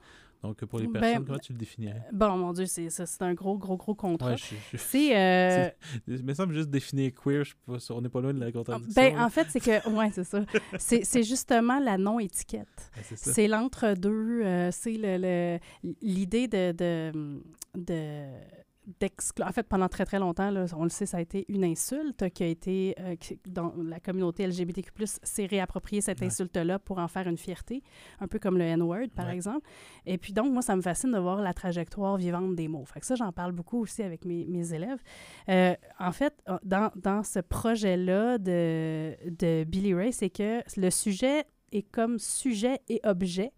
Donc, 0.43 0.62
pour 0.67 0.79
les 0.81 0.87
Ben, 0.87 1.01
personnes, 1.01 1.25
comment 1.25 1.39
tu 1.39 1.55
le 1.55 1.59
définirais? 1.59 2.03
Bon, 2.12 2.37
mon 2.37 2.53
Dieu, 2.53 2.67
c'est 2.67 2.91
ça, 2.91 3.07
c'est 3.07 3.23
un 3.23 3.33
gros, 3.33 3.57
gros, 3.57 3.79
gros 3.79 3.95
contrat. 3.95 4.33
Ouais, 4.33 4.37
je, 4.37 4.55
je, 4.73 4.77
C'est... 4.77 5.17
euh, 5.19 5.71
Il 6.07 6.23
me 6.23 6.53
juste 6.53 6.69
définir 6.69 7.11
queer, 7.14 7.43
je 7.43 7.55
pas 7.67 7.79
on 7.95 8.03
n'est 8.03 8.11
pas 8.11 8.21
loin 8.21 8.35
de 8.35 8.41
la 8.41 8.53
contradiction. 8.53 8.93
Ben, 9.03 9.19
en 9.19 9.31
fait, 9.31 9.47
c'est 9.49 9.61
que, 9.61 9.89
ouais, 9.97 10.11
c'est 10.12 10.25
ça. 10.25 10.45
C'est 10.79 11.05
c'est 11.07 11.23
justement 11.23 11.79
la 11.81 11.97
non-étiquette. 11.97 12.91
Ben, 12.95 13.03
c'est 13.03 13.17
ça. 13.17 13.33
C'est 13.33 13.49
l'entre-deux. 13.49 14.43
euh, 14.45 14.69
c'est 14.73 14.93
le- 14.99 15.17
le- 15.19 15.93
l'idée 16.03 16.49
de, 16.49 16.73
de, 16.73 17.41
de- 17.75 18.66
d'exclure. 19.01 19.47
En 19.47 19.53
fait, 19.53 19.64
pendant 19.64 19.89
très, 19.89 20.05
très 20.05 20.18
longtemps, 20.18 20.51
là, 20.51 20.64
on 20.76 20.84
le 20.84 20.89
sait, 20.91 21.07
ça 21.07 21.16
a 21.16 21.20
été 21.20 21.45
une 21.49 21.64
insulte 21.64 22.28
qui 22.30 22.43
a 22.43 22.47
été, 22.47 22.95
euh, 23.01 23.16
qui- 23.16 23.39
dans 23.47 23.74
la 23.76 23.99
communauté 24.01 24.45
LGBTQ+, 24.45 24.91
s'est 25.22 25.47
réapproprié 25.47 26.01
cette 26.01 26.20
Ouais. 26.20 26.26
insulte-là 26.26 26.78
pour 26.78 26.99
en 26.99 27.09
faire 27.09 27.26
une 27.26 27.37
fierté, 27.37 27.82
un 28.20 28.28
peu 28.28 28.39
comme 28.39 28.59
le 28.59 28.64
N-word, 28.64 29.09
par 29.14 29.26
Ouais. 29.26 29.34
exemple. 29.34 29.66
Et 30.07 30.18
puis 30.18 30.32
donc, 30.32 30.53
moi, 30.53 30.62
ça 30.62 30.76
me 30.76 30.82
fascine 30.82 31.11
de 31.12 31.18
voir 31.18 31.41
la 31.43 31.53
trajectoire 31.53 32.16
vivante 32.16 32.55
des 32.55 32.68
mots. 32.68 32.84
Fait 32.84 33.01
que 33.01 33.07
ça, 33.07 33.14
j'en 33.16 33.32
parle 33.32 33.53
beaucoup 33.53 33.80
aussi 33.80 34.03
avec 34.03 34.24
mes, 34.24 34.47
mes 34.47 34.72
élèves. 34.72 35.03
Euh, 35.49 35.74
en 35.99 36.12
fait, 36.12 36.34
euh, 36.49 36.57
dans, 36.64 36.91
dans 36.97 37.22
ce 37.22 37.41
projet-là 37.41 38.39
de, 38.39 39.16
de 39.28 39.64
Billy 39.64 39.95
Ray, 39.95 40.12
c'est 40.12 40.30
que 40.30 40.62
le 40.80 40.91
sujet 40.91 41.45
est 41.72 41.82
comme 41.91 42.18
sujet 42.18 42.78
et 42.89 43.01
objet. 43.05 43.53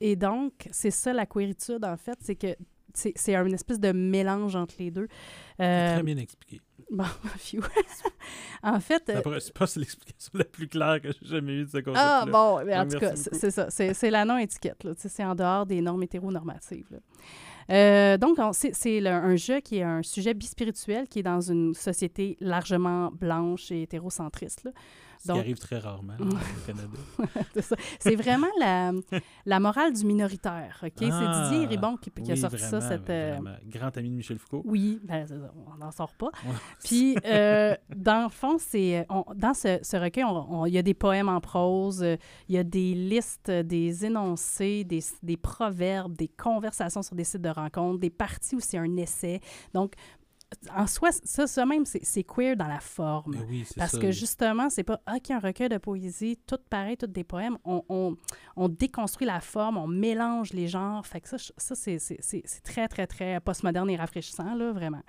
Et 0.00 0.16
donc, 0.16 0.68
c'est 0.72 0.90
ça 0.90 1.12
la 1.12 1.24
queeritude, 1.24 1.84
en 1.84 1.96
fait, 1.96 2.18
c'est 2.20 2.34
que 2.34 2.56
c'est 2.94 3.34
une 3.34 3.54
espèce 3.54 3.80
de 3.80 3.92
mélange 3.92 4.56
entre 4.56 4.74
les 4.78 4.90
deux. 4.90 5.08
Euh, 5.60 5.94
très 5.94 6.02
bien 6.02 6.16
expliqué. 6.16 6.60
Bon, 6.90 7.04
phew. 7.38 7.60
en 8.62 8.78
fait... 8.80 9.08
euh, 9.10 9.38
c'est 9.40 9.52
pas 9.52 9.66
c'est 9.66 9.80
l'explication 9.80 10.30
la 10.34 10.44
plus 10.44 10.68
claire 10.68 11.00
que 11.00 11.08
j'ai 11.12 11.26
jamais 11.28 11.52
eue 11.54 11.64
de 11.64 11.70
ce 11.70 11.78
concept 11.78 11.96
ah, 11.98 12.24
bon, 12.30 12.62
mais 12.64 12.76
en 12.76 12.82
Ouais, 12.82 12.88
tout 12.88 12.98
cas, 12.98 13.16
c'est 13.16 13.50
ça. 13.50 13.68
C'est 13.70 14.10
la 14.10 14.24
non-étiquette. 14.24 14.84
là. 14.84 14.92
C'est 14.96 15.24
en 15.24 15.34
dehors 15.34 15.66
des 15.66 15.80
normes 15.80 16.02
hétéronormatives. 16.02 16.86
là. 16.90 16.98
Euh, 17.70 18.18
donc, 18.18 18.38
on- 18.38 18.52
c'est 18.52 19.06
un 19.06 19.36
jeu 19.36 19.60
qui 19.60 19.78
est 19.78 19.82
un 19.82 20.02
sujet 20.02 20.34
bispirituel 20.34 21.08
qui 21.08 21.20
est 21.20 21.22
dans 21.22 21.40
une 21.40 21.72
société 21.74 22.36
largement 22.40 23.10
blanche 23.10 23.70
et 23.72 23.82
hétérocentriste. 23.82 24.64
là. 24.64 24.70
Ce 25.24 25.28
Donc- 25.28 25.36
qui 25.38 25.40
arrive 25.40 25.58
très 25.58 25.78
rarement 25.78 26.12
au 26.20 26.66
Canada. 26.66 26.98
C'est 27.98 28.14
vraiment 28.14 28.46
la, 28.60 28.92
la 29.46 29.58
morale 29.58 29.94
du 29.94 30.04
minoritaire. 30.04 30.82
ok? 30.84 31.08
Ah, 31.10 31.46
c'est 31.48 31.50
Didier 31.50 31.66
Ribon 31.66 31.96
qui, 31.96 32.10
qui 32.10 32.30
a 32.30 32.34
Oui, 32.34 32.38
sorti 32.40 32.58
ça. 32.58 32.80
Cette, 32.82 33.08
euh. 33.08 33.38
Grand 33.66 33.96
ami 33.96 34.10
de 34.10 34.16
Michel 34.16 34.38
Foucault. 34.38 34.62
Oui, 34.66 35.00
ben, 35.02 35.24
on 35.72 35.78
n'en 35.78 35.90
sort 35.90 36.12
pas. 36.14 36.30
Puis, 36.84 37.16
euh, 37.24 37.74
dans 37.96 38.24
le 38.24 38.28
fond, 38.28 38.56
c'est, 38.58 39.06
dans 39.34 39.54
ce, 39.54 39.78
ce 39.82 39.96
recueil, 39.96 40.24
il 40.66 40.74
y 40.74 40.78
a 40.78 40.82
des 40.82 40.92
poèmes 40.94 41.30
en 41.30 41.40
prose, 41.40 42.04
il 42.48 42.54
y 42.54 42.58
a 42.58 42.64
des 42.64 42.92
listes, 42.94 43.50
des 43.50 44.04
énoncés, 44.04 44.84
des, 44.84 45.00
des 45.22 45.38
proverbes, 45.38 46.14
des 46.16 46.28
conversations 46.28 47.02
sur 47.02 47.14
des 47.16 47.24
sites 47.24 47.40
de 47.40 47.48
rencontres, 47.48 48.00
des 48.00 48.10
parties 48.10 48.56
où 48.56 48.60
c'est 48.60 48.76
un 48.78 48.96
essai. 48.98 49.40
Donc, 49.72 49.94
en 50.76 50.86
soi, 50.86 51.10
ça, 51.12 51.46
ça 51.46 51.66
même, 51.66 51.84
c'est, 51.86 52.22
queer 52.24 52.56
dans 52.56 52.66
la 52.68 52.80
forme. 52.80 53.36
Oui, 53.48 53.64
c'est 53.66 53.76
Parce 53.78 53.92
ça, 53.92 53.98
que 53.98 54.10
justement, 54.10 54.70
c'est 54.70 54.82
pas 54.84 55.00
OK, 55.14 55.30
un 55.30 55.38
recueil 55.38 55.68
de 55.68 55.78
poésie, 55.78 56.38
tout 56.46 56.58
pareil, 56.70 56.96
tout 56.96 57.06
des 57.06 57.24
poèmes. 57.24 57.56
On, 57.64 57.82
on- 57.88 58.16
on 58.56 58.68
déconstruit 58.68 59.26
la 59.26 59.40
forme, 59.40 59.76
on 59.78 59.86
mélange 59.86 60.52
les 60.52 60.68
genres. 60.68 61.06
Fait 61.06 61.20
que 61.20 61.28
ça, 61.28 61.36
ça 61.56 61.74
c'est, 61.74 61.98
très, 62.62 62.88
très, 62.88 63.06
très 63.06 63.40
postmoderne 63.40 63.90
et 63.90 63.96
rafraîchissant, 63.96 64.54
là, 64.54 64.72
vraiment. 64.72 65.02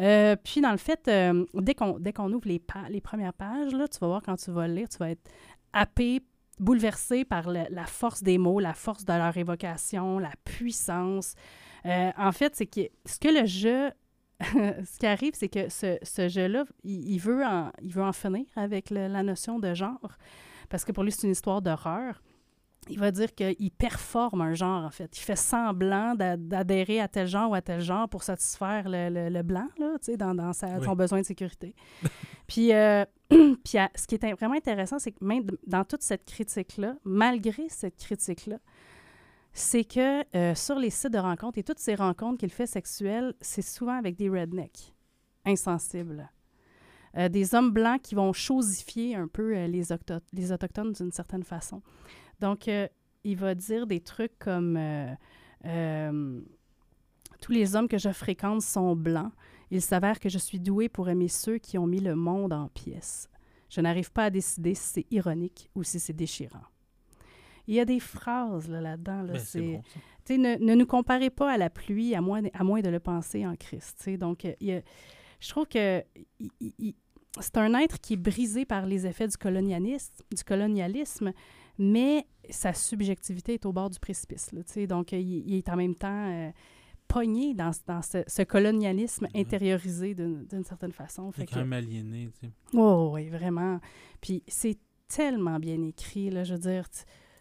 Euh, 0.00 0.36
puis, 0.36 0.60
dans 0.60 0.70
le 0.70 0.76
fait, 0.78 1.08
euh, 1.08 1.44
dès, 1.54 1.74
qu'on, 1.74 1.96
ouvre 2.32 2.46
les, 2.48 2.62
les 2.88 3.00
premières 3.00 3.32
pages, 3.34 3.72
là, 3.72 3.88
tu 3.88 3.98
vas 3.98 4.06
voir 4.06 4.22
quand 4.22 4.36
tu 4.36 4.50
vas 4.52 4.68
le 4.68 4.74
lire, 4.74 4.88
tu 4.88 4.98
vas 4.98 5.10
être 5.10 5.28
happé, 5.72 6.20
bouleversé 6.60 7.24
par 7.24 7.48
le- 7.50 7.66
la 7.70 7.86
force 7.86 8.22
des 8.22 8.38
mots, 8.38 8.60
la 8.60 8.74
force 8.74 9.04
de 9.04 9.12
leur 9.12 9.36
évocation, 9.36 10.18
la 10.18 10.30
puissance. 10.44 11.34
Euh, 11.86 12.10
en 12.16 12.32
fait, 12.32 12.54
c'est 12.56 12.66
que 12.66 12.80
ce 13.06 13.18
que 13.18 13.28
le 13.28 13.46
jeu 13.46 13.90
ce 14.84 14.98
qui 14.98 15.06
arrive, 15.06 15.32
c'est 15.34 15.48
que 15.48 15.68
ce, 15.68 15.98
ce 16.02 16.28
jeu-là, 16.28 16.64
il, 16.84 17.10
il 17.12 17.18
veut 17.18 17.44
en, 17.44 17.72
il 17.82 17.92
veut 17.92 18.02
en 18.02 18.12
finir 18.12 18.44
avec 18.56 18.90
le- 18.90 19.08
la 19.08 19.22
notion 19.22 19.58
de 19.58 19.74
genre, 19.74 20.16
parce 20.68 20.84
que 20.84 20.92
pour 20.92 21.02
lui, 21.04 21.12
c'est 21.12 21.26
une 21.26 21.32
histoire 21.32 21.60
d'horreur. 21.62 22.22
Il 22.90 22.98
va 22.98 23.10
dire 23.10 23.34
qu'il 23.34 23.70
performe 23.72 24.40
un 24.40 24.54
genre, 24.54 24.84
en 24.84 24.90
fait. 24.90 25.14
Il 25.18 25.20
fait 25.20 25.36
semblant 25.36 26.14
d'a- 26.14 26.36
d'adhérer 26.38 27.00
à 27.00 27.08
tel 27.08 27.26
genre 27.26 27.50
ou 27.50 27.54
à 27.54 27.60
tel 27.60 27.80
genre 27.80 28.08
pour 28.08 28.22
satisfaire 28.22 28.88
le, 28.88 29.10
le- 29.10 29.28
le 29.28 29.42
blanc, 29.42 29.66
là, 29.78 29.94
tu 29.98 30.12
sais, 30.12 30.16
dans, 30.16 30.34
dans 30.34 30.52
sa- 30.54 30.78
Oui. 30.78 30.84
son 30.84 30.94
besoin 30.94 31.20
de 31.20 31.26
sécurité. 31.26 31.74
puis, 32.46 32.72
euh, 32.72 33.04
puis 33.28 33.76
à- 33.76 33.90
ce 33.94 34.06
qui 34.06 34.14
est 34.14 34.32
vraiment 34.34 34.54
intéressant, 34.54 34.98
c'est 34.98 35.12
que 35.12 35.22
même 35.22 35.44
dans 35.66 35.84
toute 35.84 36.02
cette 36.02 36.24
critique-là, 36.24 36.94
malgré 37.04 37.68
cette 37.68 37.96
critique-là, 37.96 38.58
c'est 39.52 39.84
que 39.84 40.24
euh, 40.36 40.54
sur 40.54 40.78
les 40.78 40.90
sites 40.90 41.12
de 41.12 41.18
rencontres 41.18 41.58
et 41.58 41.62
toutes 41.62 41.78
ces 41.78 41.94
rencontres 41.94 42.38
qu'il 42.38 42.50
fait 42.50 42.66
sexuelles, 42.66 43.34
c'est 43.40 43.62
souvent 43.62 43.96
avec 43.98 44.16
des 44.16 44.28
rednecks 44.28 44.94
insensibles. 45.44 46.30
Euh, 47.16 47.28
des 47.28 47.54
hommes 47.54 47.70
blancs 47.70 48.02
qui 48.02 48.14
vont 48.14 48.32
chosifier 48.32 49.16
un 49.16 49.28
peu 49.28 49.56
euh, 49.56 49.66
les, 49.66 49.84
les 50.32 50.52
Autochtones 50.52 50.92
d'une 50.92 51.12
certaine 51.12 51.42
façon. 51.42 51.82
Donc, 52.40 52.70
il 53.24 53.36
va 53.36 53.54
dire 53.54 53.86
des 53.86 54.00
trucs 54.00 54.38
comme 54.38 54.78
Tous 55.64 57.52
les 57.52 57.74
hommes 57.74 57.88
que 57.88 57.98
je 57.98 58.12
fréquente 58.12 58.62
sont 58.62 58.94
blancs. 58.94 59.32
Il 59.70 59.82
s'avère 59.82 60.20
que 60.20 60.28
je 60.28 60.38
suis 60.38 60.60
doué 60.60 60.88
pour 60.88 61.08
aimer 61.08 61.28
ceux 61.28 61.58
qui 61.58 61.78
ont 61.78 61.86
mis 61.86 62.00
le 62.00 62.14
monde 62.14 62.52
en 62.52 62.68
pièces. 62.68 63.28
Je 63.68 63.80
n'arrive 63.80 64.12
pas 64.12 64.24
à 64.24 64.30
décider 64.30 64.74
si 64.74 64.88
c'est 64.88 65.06
ironique 65.10 65.68
ou 65.74 65.82
si 65.82 65.98
c'est 65.98 66.14
déchirant. 66.14 66.64
Il 67.68 67.74
y 67.74 67.80
a 67.80 67.84
des 67.84 68.00
phrases 68.00 68.68
là, 68.68 68.80
là-dedans. 68.80 69.22
Là, 69.22 69.32
Ben, 69.34 69.38
c'est 69.38 69.60
bon, 69.60 69.82
tu 70.24 70.34
sais, 70.34 70.38
ne, 70.38 70.56
ne 70.56 70.74
nous 70.74 70.86
comparez 70.86 71.30
pas 71.30 71.52
à 71.52 71.56
la 71.56 71.70
pluie, 71.70 72.14
à 72.14 72.20
moins, 72.20 72.42
à 72.52 72.64
moins 72.64 72.80
de 72.80 72.88
le 72.88 72.98
penser 72.98 73.46
en 73.46 73.54
Christ. 73.54 73.96
tu 73.98 74.04
sais. 74.04 74.16
Donc, 74.16 74.44
euh, 74.44 74.52
il 74.60 74.66
y 74.68 74.72
a- 74.72 74.82
je 75.40 75.48
trouve 75.50 75.66
que 75.68 76.02
c'est 77.40 77.56
un 77.58 77.74
être 77.78 78.00
qui 78.00 78.14
est 78.14 78.16
brisé 78.16 78.64
par 78.64 78.86
les 78.86 79.06
effets 79.06 79.28
du 79.28 79.36
colonialisme, 79.36 80.12
du 80.34 80.42
colonialisme 80.44 81.32
mais 81.80 82.26
sa 82.50 82.72
subjectivité 82.72 83.54
est 83.54 83.64
au 83.66 83.72
bord 83.72 83.88
du 83.90 84.00
précipice. 84.00 84.50
là, 84.52 84.62
donc, 84.86 85.12
il, 85.12 85.20
il 85.48 85.54
est 85.54 85.68
en 85.68 85.76
même 85.76 85.94
temps 85.94 86.26
euh, 86.28 86.50
pogné 87.06 87.54
dans, 87.54 87.70
dans 87.86 88.02
ce, 88.02 88.24
ce 88.26 88.42
colonialisme 88.42 89.28
Ouais. 89.32 89.40
intériorisé 89.42 90.14
d'une 90.14 90.64
certaine 90.64 90.90
façon. 90.92 91.30
Fait 91.30 91.42
est 91.42 91.46
que, 91.46 91.52
quand 91.52 91.60
même 91.60 91.72
aliéné, 91.74 92.30
tu 92.40 92.46
sais. 92.48 92.52
oh, 92.74 93.10
oui, 93.14 93.28
vraiment. 93.28 93.78
Puis 94.20 94.42
c'est 94.48 94.76
tellement 95.06 95.60
bien 95.60 95.80
écrit, 95.82 96.30
là, 96.30 96.42
je 96.42 96.54
veux 96.54 96.60
dire. 96.60 96.84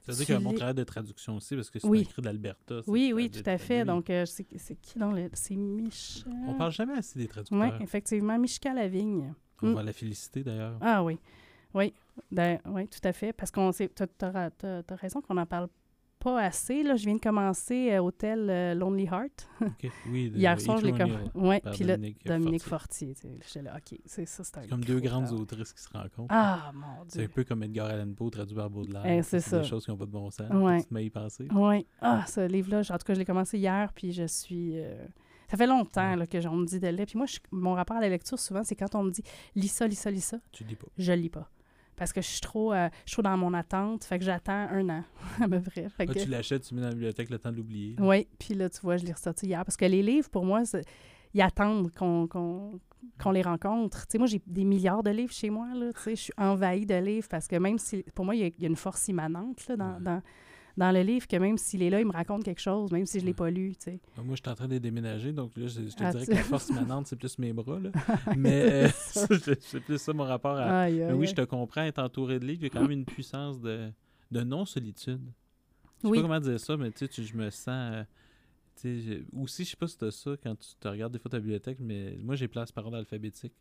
Tu- 0.07 0.11
Ça 0.11 0.11
veut 0.13 0.17
dire 0.17 0.25
Tu 0.25 0.25
qu'il 0.25 0.33
y 0.33 0.37
a 0.37 0.39
un 0.39 0.51
bon 0.51 0.53
travail 0.55 0.73
de 0.75 0.83
traduction 0.83 1.35
aussi, 1.37 1.55
parce 1.55 1.69
que 1.69 1.79
c'est 1.79 1.87
Oui. 1.87 2.01
écrit 2.01 2.21
de 2.21 2.27
l'Alberta. 2.27 2.81
Oui, 2.87 3.11
oui, 3.13 3.29
tout 3.29 3.47
à 3.49 3.57
fait. 3.57 3.85
Donc, 3.85 4.09
euh, 4.09 4.25
c'est 4.25 4.45
qui 4.81 4.97
dans 4.99 5.11
le... 5.11 5.29
C'est 5.33 5.55
Michel... 5.55 6.31
On 6.47 6.53
parle 6.55 6.71
jamais 6.71 6.93
assez 6.97 7.17
des 7.19 7.25
Oui, 7.25 7.29
traducteurs. 7.29 7.81
effectivement, 7.81 8.37
Michel 8.39 8.75
Lavigne. 8.75 9.33
On 9.61 9.67
Mm. 9.69 9.73
va 9.73 9.83
la 9.83 9.93
féliciter 9.93 10.43
d'ailleurs. 10.43 10.77
Ah 10.81 11.03
oui, 11.03 11.17
oui, 11.73 11.93
oui, 12.31 12.87
tout 12.87 12.99
à 13.03 13.11
fait. 13.13 13.33
Parce 13.33 13.51
qu'on 13.51 13.71
sait, 13.71 13.89
tu 13.89 14.03
as, 14.25 14.51
raison 14.95 15.21
qu'on 15.21 15.33
n'en 15.33 15.45
parle 15.45 15.67
pas 16.31 16.41
assez. 16.41 16.83
Là, 16.83 16.95
je 16.95 17.05
viens 17.05 17.15
de 17.15 17.19
commencer 17.21 17.91
euh, 17.91 17.99
Hôtel 18.01 18.49
euh, 18.49 18.73
Lonely 18.73 19.05
Heart. 19.05 19.47
Ok, 19.61 19.91
Oui, 20.09 20.29
de 20.31 20.37
Hier 20.37 20.59
soir, 20.59 20.77
je 20.79 20.85
l'ai 20.85 20.91
H. 20.91 20.97
comme. 20.97 21.11
O'Neill, 21.11 21.31
Oui, 21.35 21.59
par 21.61 21.73
puis 21.73 21.83
là, 21.85 21.97
Dominique 22.25 22.63
Fortier. 22.63 23.13
Fortier. 23.13 23.15
tu 23.15 23.21
sais, 23.21 23.39
J'étais 23.47 23.61
là, 23.61 23.77
OK, 23.77 23.99
c'est 24.05 24.25
ça, 24.25 24.43
c'est 24.43 24.57
un. 24.57 24.67
Comme 24.67 24.83
deux 24.83 24.99
grandes 24.99 25.31
autrices 25.31 25.73
qui 25.73 25.81
se 25.81 25.89
rencontrent. 25.89 26.27
Ah, 26.29 26.71
mon 26.73 26.85
C'est 27.07 27.19
un 27.19 27.21
Dieu. 27.23 27.31
peu 27.33 27.43
comme 27.43 27.63
Edgar 27.63 27.87
Allan 27.87 28.13
Poe 28.13 28.29
traduit 28.29 28.55
par 28.55 28.69
Baudelaire. 28.69 29.03
Eh, 29.05 29.21
c'est 29.23 29.37
des 29.37 29.43
ça. 29.43 29.63
choses 29.63 29.85
qui 29.85 29.91
n'ont 29.91 29.97
pas 29.97 30.05
de 30.05 30.11
bon 30.11 30.29
sens. 30.29 30.49
Ouais. 30.51 30.83
Tu 30.83 31.01
y 31.03 31.09
penser. 31.09 31.47
Oui. 31.53 31.85
Ah, 32.01 32.25
ce 32.27 32.47
livre-là, 32.47 32.79
en 32.89 32.97
tout 32.97 33.05
cas, 33.05 33.13
je 33.13 33.19
l'ai 33.19 33.25
commencé 33.25 33.57
hier, 33.57 33.91
puis 33.93 34.11
je 34.11 34.25
suis. 34.27 34.79
euh, 34.79 35.05
Ça 35.49 35.55
fait 35.57 35.67
longtemps 35.67 36.15
là, 36.15 36.27
que 36.27 36.45
on 36.47 36.57
me 36.57 36.65
dit 36.65 36.79
de 36.79 36.87
lire. 36.89 37.05
Puis 37.05 37.17
moi, 37.17 37.25
je- 37.25 37.39
mon 37.51 37.73
rapport 37.73 37.95
à 37.97 38.01
la 38.01 38.09
lecture, 38.09 38.37
souvent, 38.37 38.63
c'est 38.65 38.75
quand 38.75 38.93
on 38.95 39.03
me 39.03 39.11
dit 39.11 39.23
lis 39.55 39.69
ça, 39.69 39.87
lis 39.87 39.95
ça, 39.95 40.11
lis 40.11 40.19
ça, 40.21 40.37
Tu 40.51 40.63
dis 40.65 40.75
pas. 40.75 40.87
je 40.97 41.13
lis 41.13 41.29
pas. 41.29 41.49
Parce 41.97 42.13
que 42.13 42.21
je 42.21 42.27
suis 42.27 42.39
trop, 42.41 42.71
euh, 42.71 42.87
je 43.05 43.09
suis 43.09 43.15
trop 43.15 43.23
dans 43.23 43.35
mon 43.37 43.53
attente. 43.53 44.03
Fait 44.05 44.17
que 44.19 44.23
j'attends 44.23 44.53
un 44.71 44.87
an, 44.89 45.03
à 45.41 45.47
peu 45.49 45.59
près. 45.59 45.89
Fait 45.89 46.05
Ah, 46.07 46.13
que- 46.13 46.19
tu 46.23 46.29
l'achètes, 46.29 46.63
tu 46.63 46.75
mets 46.75 46.81
dans 46.81 46.87
la 46.87 46.93
bibliothèque 46.93 47.29
le 47.29 47.39
temps 47.39 47.51
de 47.51 47.57
l'oublier. 47.57 47.95
Oui, 47.99 48.27
puis 48.39 48.53
là, 48.53 48.69
tu 48.69 48.79
vois, 48.81 48.97
je 48.97 49.05
l'ai 49.05 49.11
ressorti 49.13 49.47
hier. 49.47 49.65
Parce 49.65 49.75
que 49.75 49.85
les 49.85 50.01
livres, 50.03 50.29
pour 50.29 50.45
moi, 50.45 50.61
ils 51.33 51.41
attendent 51.41 51.91
qu'on 51.93 52.79
les 53.31 53.41
rencontre. 53.41 54.01
Tu 54.07 54.11
sais, 54.13 54.17
moi, 54.17 54.27
j'ai 54.27 54.41
des 54.45 54.63
milliards 54.63 55.03
de 55.03 55.09
livres 55.09 55.33
chez 55.33 55.49
moi, 55.49 55.67
là. 55.73 55.91
Tu 55.93 55.99
sais, 56.01 56.15
je 56.15 56.21
suis 56.21 56.33
envahie 56.37 56.85
de 56.85 56.95
livres 56.95 57.27
parce 57.29 57.47
que 57.47 57.55
même 57.55 57.77
si... 57.79 58.03
Pour 58.15 58.25
moi, 58.25 58.35
il 58.35 58.41
y 58.41 58.43
a, 58.43 58.47
il 58.47 58.61
y 58.61 58.65
a 58.65 58.69
une 58.69 58.75
force 58.75 59.07
immanente, 59.07 59.67
là, 59.67 59.75
dans, 59.75 59.93
Ouais. 59.95 60.01
dans, 60.01 60.21
dans 60.77 60.91
le 60.91 61.01
livre, 61.01 61.27
que 61.27 61.35
même 61.37 61.57
s'il 61.57 61.81
est 61.83 61.89
là, 61.89 61.99
il 61.99 62.05
me 62.05 62.11
raconte 62.13 62.43
quelque 62.43 62.61
chose, 62.61 62.91
même 62.91 63.05
si 63.05 63.19
je 63.19 63.23
ne 63.25 63.29
l'ai 63.29 63.33
pas 63.33 63.49
lu, 63.49 63.71
tu 63.75 63.85
sais. 63.85 63.99
Ah, 64.17 64.21
Moi, 64.23 64.35
je 64.35 64.41
suis 64.41 64.49
en 64.51 64.55
train 64.55 64.67
de 64.67 64.77
déménager, 64.77 65.33
donc 65.33 65.51
là, 65.57 65.67
je, 65.67 65.81
je 65.81 65.95
te 65.95 66.03
Ah, 66.03 66.11
dirais 66.11 66.25
tu- 66.25 66.31
que 66.31 66.35
la 66.37 66.43
force 66.43 66.69
manante, 66.71 67.07
c'est 67.07 67.15
plus 67.15 67.37
mes 67.39 67.51
bras. 67.51 67.79
Là. 67.79 67.89
Mais 68.37 68.85
euh, 68.85 68.89
C'est 69.59 69.79
plus 69.81 69.97
ça 69.97 70.13
mon 70.13 70.23
rapport 70.23 70.55
à. 70.57 70.81
Aïe, 70.83 70.97
Mais 70.99 71.13
oui, 71.13 71.25
aïe. 71.25 71.31
je 71.31 71.35
te 71.35 71.45
comprends, 71.45 71.81
être 71.83 71.99
entouré 71.99 72.39
de 72.39 72.45
livres, 72.45 72.59
il 72.61 72.63
y 72.63 72.67
a 72.67 72.69
quand 72.69 72.81
même 72.81 72.91
une 72.91 73.05
puissance 73.05 73.59
de, 73.59 73.89
de 74.31 74.41
non-solitude. 74.41 75.19
Je 75.19 76.07
sais 76.07 76.11
Oui. 76.11 76.17
pas 76.19 76.21
comment 76.23 76.39
dire 76.39 76.59
ça, 76.59 76.77
mais 76.77 76.91
tu 76.91 76.99
sais, 76.99 77.07
tu- 77.07 77.23
je 77.23 77.35
me 77.35 77.49
sens. 77.49 78.05
euh, 78.85 79.23
aussi, 79.33 79.63
je 79.65 79.71
sais 79.71 79.77
pas 79.77 79.87
si 79.87 79.97
t'as 79.97 80.11
ça 80.11 80.31
quand 80.43 80.55
tu 80.55 80.69
te 80.79 80.87
regardes 80.87 81.11
des 81.11 81.19
fois 81.19 81.31
ta 81.31 81.39
bibliothèque, 81.39 81.79
mais 81.79 82.15
moi, 82.21 82.35
j'ai 82.35 82.47
place 82.47 82.71
par 82.71 82.85
ordre 82.85 82.97
alphabétique. 82.97 83.53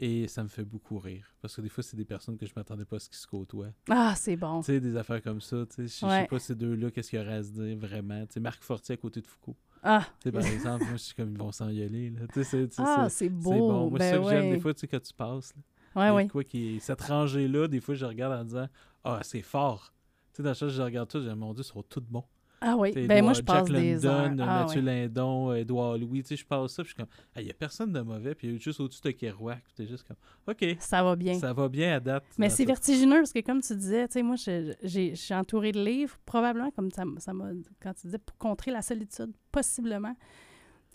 Et 0.00 0.26
ça 0.26 0.42
me 0.42 0.48
fait 0.48 0.64
beaucoup 0.64 0.98
rire. 0.98 1.24
Parce 1.40 1.54
que 1.54 1.60
des 1.60 1.68
fois, 1.68 1.82
c'est 1.84 1.96
des 1.96 2.04
personnes 2.04 2.36
que 2.36 2.44
je 2.46 2.52
m'attendais 2.56 2.84
pas 2.84 2.96
à 2.96 2.98
ce 2.98 3.08
qu'ils 3.08 3.16
se 3.18 3.26
côtoient. 3.28 3.70
Ah, 3.88 4.14
c'est 4.16 4.36
bon. 4.36 4.60
Tu 4.60 4.66
sais, 4.66 4.80
des 4.80 4.96
affaires 4.96 5.22
comme 5.22 5.40
ça. 5.40 5.64
Tu 5.66 5.74
sais, 5.74 5.82
je- 5.82 5.88
je 5.88 5.94
sais 5.94 6.06
Ouais. 6.06 6.26
pas 6.26 6.38
ces 6.40 6.54
deux-là, 6.56 6.90
qu'est-ce 6.90 7.10
qu'il 7.10 7.18
y 7.20 7.22
aurait 7.22 7.34
à 7.34 7.42
se 7.44 7.50
dire 7.50 7.78
vraiment. 7.78 8.26
Tu 8.26 8.32
sais, 8.34 8.40
Marc 8.40 8.62
Fortier 8.64 8.94
à 8.94 8.96
côté 8.96 9.20
de 9.20 9.26
Foucault. 9.28 9.56
Ah, 9.84 10.04
Tu 10.20 10.24
sais, 10.24 10.32
par 10.32 10.44
exemple, 10.46 10.84
moi, 10.84 10.92
je 10.94 11.02
suis 11.02 11.14
comme 11.14 11.30
ils 11.30 11.38
vont 11.38 11.52
s'engueuler. 11.52 12.10
là. 12.10 12.22
C'est- 12.42 12.68
ah 12.78 13.06
c'est- 13.08 13.26
c'est 13.26 13.28
beau. 13.28 13.52
c'est 13.52 13.58
bon. 13.58 13.90
Moi, 13.90 13.98
c'est 14.00 14.10
ben 14.10 14.10
ça 14.10 14.22
que 14.22 14.28
j'aime 14.36 14.44
ouais. 14.48 14.54
des 14.56 14.60
fois, 14.60 14.74
tu 14.74 14.80
sais, 14.80 14.88
quand 14.88 15.00
tu 15.02 15.12
passes. 15.14 15.54
là. 15.54 15.62
Ouais, 16.10 16.16
ouais. 16.16 16.24
de 16.26 16.32
quoi 16.32 16.42
qui 16.42 16.80
Cette 16.80 17.02
rangée-là, 17.02 17.68
des 17.68 17.80
fois, 17.80 17.94
je 17.94 18.04
regarde 18.04 18.32
en 18.40 18.44
disant 18.44 18.68
Ah, 19.04 19.20
c'est 19.22 19.42
fort. 19.42 19.92
Tu 20.32 20.38
sais, 20.38 20.42
dans 20.42 20.48
la 20.50 20.54
chose, 20.54 20.72
je 20.74 20.82
regarde 20.82 21.08
tout, 21.08 21.20
je 21.20 21.28
dis 21.28 21.34
Mon 21.36 21.54
Dieu, 21.54 21.62
ils 21.62 21.66
sont 21.68 21.82
tous 21.84 22.00
bons. 22.00 22.24
Ah 22.66 22.76
oui. 22.78 22.92
Ben 23.06 23.22
moi, 23.22 23.34
je 23.34 23.42
passe 23.42 23.68
Jack 23.68 23.76
des 23.76 24.06
heures. 24.06 24.28
London, 24.28 24.44
Ah, 24.48 24.64
Mathieu. 24.64 24.80
Lindon, 24.80 25.52
Édouard 25.54 25.98
Louis, 25.98 26.22
tu 26.22 26.28
sais, 26.28 26.36
je 26.36 26.46
passe 26.46 26.72
ça, 26.72 26.82
puis 26.82 26.90
je 26.90 26.94
suis 26.94 26.96
comme 26.96 27.12
Ah, 27.36 27.40
Il 27.40 27.44
n'y 27.44 27.50
a 27.50 27.54
personne 27.54 27.92
de 27.92 28.00
mauvais, 28.00 28.34
puis 28.34 28.58
juste 28.58 28.80
au-dessus 28.80 29.02
de 29.02 29.10
Kerouac, 29.10 29.62
puis 29.64 29.72
t'es 29.76 29.86
juste 29.86 30.06
comme 30.08 30.16
OK, 30.46 30.64
Ça 30.78 31.02
va 31.02 31.14
bien. 31.14 31.34
ça 31.38 31.52
va 31.52 31.68
bien 31.68 31.96
à 31.96 32.00
date. 32.00 32.24
Mais 32.38 32.48
c'est 32.48 32.64
vertigineux 32.64 33.18
parce 33.18 33.32
que, 33.32 33.40
comme 33.40 33.60
tu 33.60 33.74
disais, 33.76 34.06
tu 34.08 34.14
sais, 34.14 34.22
moi, 34.22 34.36
je- 34.36 35.14
suis 35.14 35.34
entourée 35.34 35.72
de 35.72 35.84
livres, 35.84 36.16
probablement, 36.24 36.70
comme 36.70 36.90
ça 36.90 37.04
m'a. 37.04 37.50
Quand 37.82 37.92
tu 37.94 38.06
disais 38.06 38.18
pour 38.18 38.36
contrer 38.38 38.70
la 38.70 38.80
solitude, 38.82 39.32
possiblement. 39.52 40.14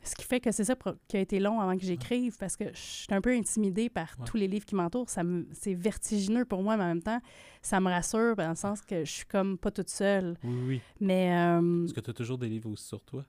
Ce 0.01 0.15
qui 0.15 0.23
fait 0.23 0.39
que 0.39 0.51
c'est 0.51 0.63
ça 0.63 0.75
qui 1.07 1.17
a 1.17 1.19
été 1.19 1.39
long 1.39 1.59
avant 1.59 1.77
que 1.77 1.83
j'écrive 1.83 2.37
parce 2.37 2.55
que 2.55 2.65
je 2.73 2.79
suis 2.79 3.07
un 3.13 3.19
peu 3.21 3.31
intimidée 3.31 3.89
par 3.89 4.07
Ouais. 4.17 4.25
tous 4.25 4.37
les 4.37 4.47
livres 4.47 4.65
qui 4.65 4.73
m'entourent. 4.75 5.09
Ça 5.09 5.23
me- 5.23 5.45
C'est 5.51 5.73
vertigineux 5.73 6.45
pour 6.45 6.63
moi, 6.63 6.77
mais 6.77 6.83
en 6.83 6.87
même 6.87 7.03
temps, 7.03 7.19
ça 7.61 7.79
me 7.81 7.89
rassure 7.89 8.35
dans 8.37 8.49
le 8.49 8.55
sens 8.55 8.81
que 8.81 9.03
je 9.03 9.11
suis 9.11 9.25
comme 9.25 9.57
pas 9.57 9.71
toute 9.71 9.89
seule. 9.89 10.37
Oui, 10.43 10.61
oui. 10.67 10.81
Mais 11.01 11.33
euh, 11.35 11.83
Est-ce 11.85 11.93
que 11.93 11.99
tu 11.99 12.09
as 12.09 12.13
toujours 12.13 12.37
des 12.37 12.47
livres 12.47 12.69
aussi 12.69 12.85
sur 12.85 13.01
toi? 13.03 13.25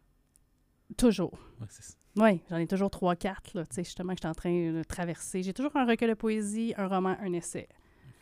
Toujours. 0.96 1.32
Ouais, 1.60 1.66
c'est 1.68 1.82
ça. 1.82 1.94
Oui, 2.16 2.40
j'en 2.50 2.56
ai 2.56 2.66
toujours 2.66 2.90
trois, 2.90 3.14
quatre, 3.14 3.54
là, 3.54 3.64
tu 3.66 3.74
sais, 3.76 3.84
justement, 3.84 4.12
que 4.14 4.18
je 4.20 4.26
suis 4.26 4.30
en 4.30 4.34
train 4.34 4.72
de 4.72 4.82
traverser. 4.82 5.42
J'ai 5.42 5.52
toujours 5.54 5.74
un 5.76 5.86
recueil 5.86 6.08
de 6.08 6.14
poésie, 6.14 6.74
un 6.76 6.88
roman, 6.88 7.16
un 7.20 7.32
essai. 7.32 7.68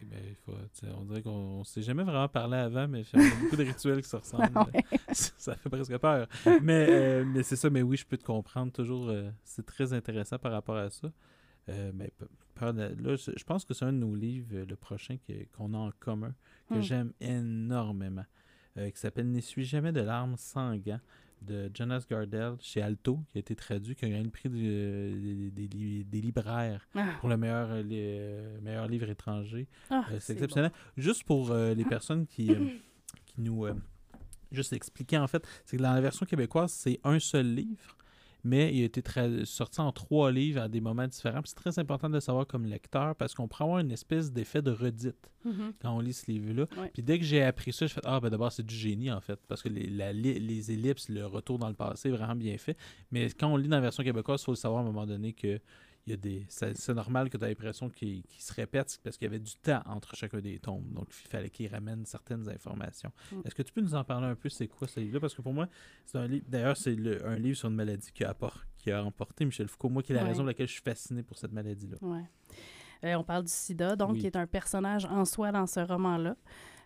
Ben, 0.07 0.19
il 0.29 0.35
faut, 0.37 0.53
tu 0.53 0.87
sais, 0.87 0.87
on 0.97 1.05
dirait 1.05 1.23
qu'on 1.23 1.65
s'est 1.65 1.83
jamais 1.83 2.03
vraiment 2.05 2.29
parlé 2.29 2.57
avant, 2.57 2.87
mais 2.89 3.03
on 3.15 3.19
a 3.19 3.35
beaucoup 3.41 3.57
de 3.57 3.65
rituels 3.65 4.03
qui 4.03 4.09
se 4.09 4.17
ressemblent. 4.17 4.53
Ouais. 4.75 4.85
ça 5.13 5.55
fait 5.57 5.69
presque 5.69 5.97
peur. 5.99 6.27
Mais, 6.63 6.87
euh, 6.89 7.25
mais 7.27 7.43
c'est 7.43 7.57
ça, 7.57 7.69
mais 7.71 7.83
oui, 7.83 7.97
je 7.97 8.07
peux 8.07 8.17
te 8.17 8.25
comprendre 8.25 8.73
toujours. 8.73 9.09
euh, 9.09 9.31
c'est 9.45 9.65
très 9.67 9.93
intéressant 9.93 10.39
par 10.39 10.53
rapport 10.53 10.77
à 10.77 10.91
ça. 10.91 11.11
Euh, 11.69 11.91
mais 11.95 12.11
p- 12.19 12.25
peur 12.55 12.73
de- 12.75 12.95
là, 13.03 13.15
je 13.17 13.45
pense 13.45 13.65
que 13.65 13.75
c'est 13.75 13.85
un 13.85 13.93
de 13.93 13.99
nos 13.99 14.15
livres, 14.15 14.55
le 14.67 14.77
prochain 14.77 15.17
qu'on 15.57 15.75
a 15.75 15.77
en 15.79 15.91
commun, 16.01 16.35
que 16.71 16.79
Hmm. 16.79 16.83
j'aime 16.83 17.13
énormément, 17.21 18.25
qui 18.77 18.93
s'appelle 18.95 19.31
N'essuie 19.31 19.65
jamais 19.65 19.93
de 19.93 20.01
larmes 20.01 20.37
sans 20.37 20.77
gants 20.77 21.01
de 21.43 21.71
Jonas 21.75 22.05
Gardel 22.09 22.55
chez 22.61 22.83
Alto, 22.83 23.21
qui 23.29 23.39
a 23.39 23.41
été 23.41 23.55
traduit, 23.55 23.95
qui 23.95 24.05
a 24.05 24.09
gagné 24.09 24.25
le 24.25 24.31
prix 24.31 24.49
euh, 24.53 25.51
des, 25.51 25.51
des 25.51 25.69
li- 25.69 26.05
des 26.05 26.21
libraires 26.21 26.87
Ah, 26.95 27.07
pour 27.21 27.29
le 27.29 27.37
meilleur, 27.37 27.69
euh, 27.71 27.83
euh, 27.91 28.61
meilleur 28.61 28.87
livre 28.89 29.09
étranger. 29.09 29.67
ah, 29.91 30.05
Euh, 30.11 30.19
c'est 30.21 30.35
exceptionnel. 30.35 30.73
Juste 30.97 31.25
pour 31.25 31.51
euh, 31.51 31.75
les 31.75 31.85
personnes 31.85 32.27
qui, 32.27 32.51
euh, 32.51 32.67
qui 33.27 33.41
nous. 33.41 33.67
juste 34.51 34.73
expliquer, 34.73 35.19
en 35.19 35.27
fait, 35.29 35.47
c'est 35.65 35.77
que 35.77 35.83
dans 35.83 35.93
la 35.93 36.01
version 36.01 36.25
québécoise, 36.27 36.73
c'est 36.73 36.99
un 37.05 37.19
seul 37.19 37.55
livre, 37.55 37.97
mais 38.45 38.75
il 38.75 38.83
a 38.83 38.85
été 38.85 39.03
sorti 39.45 39.81
en 39.81 39.93
trois 39.93 40.31
livres 40.31 40.61
à 40.63 40.69
des 40.69 40.81
moments 40.81 41.07
différents. 41.07 41.41
C'est 41.45 41.55
très 41.55 41.79
important 41.79 42.09
de 42.09 42.15
le 42.15 42.21
savoir 42.21 42.47
comme 42.47 42.65
lecteur 42.67 43.15
parce 43.17 43.35
qu'on 43.35 43.49
pourrait 43.49 43.65
avoir 43.65 43.79
une 43.81 43.93
espèce 43.93 44.33
d'effet 44.33 44.63
de 44.63 44.71
redite. 44.71 45.31
Mhm. 45.45 45.73
quand 45.81 45.97
on 45.97 46.01
lit 46.01 46.13
ce 46.13 46.31
livre-là. 46.31 46.67
Ouais. 46.77 46.91
Puis 46.93 47.03
dès 47.03 47.17
que 47.19 47.25
j'ai 47.25 47.43
appris 47.45 47.73
ça, 47.73 47.87
je 47.87 47.95
fais 47.95 48.01
Ah, 48.05 48.19
ben 48.19 48.29
d'abord, 48.29 48.51
c'est 48.51 48.67
du 48.67 48.75
génie, 48.75 49.11
en 49.11 49.21
fait, 49.21 49.39
parce 49.47 49.63
que 49.63 49.69
les, 49.69 49.87
la 49.87 50.13
les 50.13 50.73
ellipses, 50.73 51.09
le 51.09 51.25
retour 51.27 51.59
dans 51.61 51.69
le 51.69 51.75
passé, 51.75 52.09
est 52.09 52.13
vraiment 52.13 52.35
bien 52.35 52.59
fait. 52.59 52.77
Mais 53.13 53.31
quand 53.31 53.47
on 53.49 53.57
lit 53.57 53.69
dans 53.69 53.77
la 53.77 53.83
version 53.83 54.03
québécoise, 54.03 54.41
il 54.43 54.45
faut 54.47 54.53
le 54.53 54.57
savoir 54.57 54.81
à 54.81 54.83
un 54.83 54.87
moment 54.87 55.07
donné 55.07 55.33
que. 55.33 55.61
Il 56.09 56.13
y 56.13 56.15
a 56.15 56.17
des, 56.17 56.47
c'est 56.49 56.95
normal 56.95 57.29
que 57.31 57.37
tu 57.37 57.45
as 57.45 57.49
l'impression 57.49 57.89
qu'il 57.91 58.23
qu'il 58.23 58.43
se 58.43 58.53
répète 58.55 58.91
c'est 58.91 59.01
parce 59.03 59.17
qu'il 59.17 59.27
y 59.27 59.29
avait 59.29 59.39
du 59.39 59.55
temps 59.57 59.83
entre 59.87 60.15
chacun 60.17 60.39
des 60.41 60.59
tombes. 60.59 60.91
Donc, 60.93 61.09
il 61.25 61.29
fallait 61.29 61.51
qu'il 61.51 61.69
ramène 61.69 62.05
certaines 62.07 62.49
informations. 62.49 63.13
Mm. 63.33 63.41
Est-ce 63.45 63.55
que 63.55 63.63
tu 63.63 63.73
peux 63.73 63.81
nous 63.81 63.95
en 63.95 64.05
parler 64.05 64.27
un 64.27 64.35
peu? 64.35 64.49
C'est 64.49 64.69
quoi 64.69 64.89
ce 64.89 65.01
livre-là? 65.01 65.21
Parce 65.21 65.35
que 65.35 65.43
pour 65.43 65.53
moi, 65.53 65.69
c'est 66.07 66.19
un 66.19 66.27
livre. 66.27 66.45
D'ailleurs, 66.49 66.77
c'est 66.77 66.95
le- 66.95 67.25
un 67.27 67.37
livre 67.37 67.57
sur 67.57 67.69
une 67.69 67.75
maladie 67.77 68.11
qui 68.13 68.25
a, 68.25 68.31
appor- 68.33 68.65
qui 68.79 68.91
a 68.91 69.05
emporté 69.05 69.45
Michel 69.45 69.69
Foucault. 69.69 69.89
Moi, 69.91 70.03
qui 70.03 70.13
est 70.13 70.15
la 70.17 70.23
Ouais. 70.23 70.29
raison 70.29 70.41
pour 70.41 70.47
laquelle 70.49 70.67
je 70.69 70.73
suis 70.73 70.83
fasciné 70.83 71.23
pour 71.23 71.37
cette 71.39 71.53
maladie-là. 71.53 71.99
Ouais. 72.01 72.25
Euh, 73.05 73.15
on 73.15 73.23
parle 73.25 73.45
du 73.45 73.53
sida, 73.53 73.95
donc 73.95 74.13
Oui. 74.13 74.21
qui 74.21 74.27
est 74.27 74.37
un 74.37 74.47
personnage 74.47 75.05
en 75.05 75.25
soi 75.25 75.53
dans 75.53 75.67
ce 75.67 75.81
roman-là. 75.81 76.37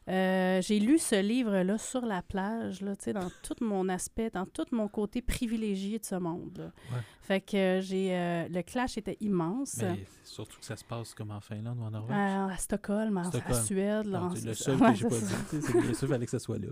Euh, 0.09 0.61
j'ai 0.63 0.81
lu 0.81 0.99
ce 0.99 1.21
livre-là 1.21 1.79
sur 1.79 2.05
la 2.05 2.23
plage, 2.23 2.81
là, 2.81 2.95
dans 3.15 3.31
tout 3.43 3.55
mon 3.65 3.89
aspect, 3.89 4.31
dans 4.31 4.47
tout 4.47 4.65
mon 4.73 4.89
côté 4.89 5.23
privilégié 5.23 5.99
de 6.01 6.05
ce 6.05 6.17
monde. 6.17 6.73
Ouais. 6.93 6.99
Fait 7.21 7.41
que 7.41 7.57
euh, 7.57 7.81
j'ai 7.81 8.49
le 8.51 8.63
clash 8.63 8.99
était 8.99 9.17
immense. 9.21 9.77
Mais 9.81 10.05
surtout 10.25 10.59
que 10.59 10.65
ça 10.67 10.77
se 10.77 10.85
passe 10.85 11.15
comme 11.15 11.31
en 11.31 11.41
Finlande 11.41 11.79
ou 11.79 11.85
en 11.85 11.91
Norvège. 11.91 12.17
Euh, 12.17 12.49
à 12.53 12.57
Stockholm, 12.57 13.17
en, 13.17 13.29
à. 13.29 13.55
Suède. 13.55 14.07
là, 14.07 14.23
en- 14.25 14.31
le 14.31 14.55
seul 14.55 14.79
que 14.79 14.95
j'ai 14.95 15.09
pas 15.09 15.19
dit. 15.19 15.25
C'est 15.51 15.73
que 15.73 15.95
sûr, 15.95 16.09
fallait 16.09 16.25
que 16.25 16.31
ça 16.33 16.39
soit 16.41 16.59
là. 16.59 16.69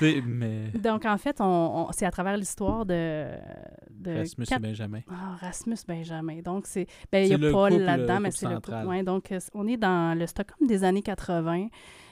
Mais 0.26 0.70
Donc, 0.74 1.04
en 1.04 1.18
fait, 1.18 1.40
on, 1.40 1.44
on- 1.88 1.92
c'est 1.92 2.06
à 2.06 2.10
travers 2.10 2.36
l'histoire 2.36 2.84
de, 2.84 3.28
de 3.90 4.18
Rasmus 4.18 4.46
et 4.50 4.58
Benjamin. 4.58 5.00
Ah, 5.08 5.36
Rasmus 5.40 5.76
Benjamin. 5.86 6.40
Donc, 6.42 6.66
c'est. 6.66 6.86
Ben, 7.12 7.24
il 7.24 7.30
y 7.40 7.46
a 7.46 7.52
Paul 7.52 7.72
là-dedans, 7.74 8.20
mais 8.20 8.30
c'est 8.32 8.48
le 8.48 8.56
couple. 8.56 8.84
Ouais, 8.86 9.02
donc, 9.02 9.30
euh, 9.32 9.38
on 9.54 9.66
est 9.68 9.76
dans 9.76 10.18
le 10.18 10.26
Stockholm 10.26 10.66
des 10.68 10.82
années 10.84 11.02
80. 11.02 11.68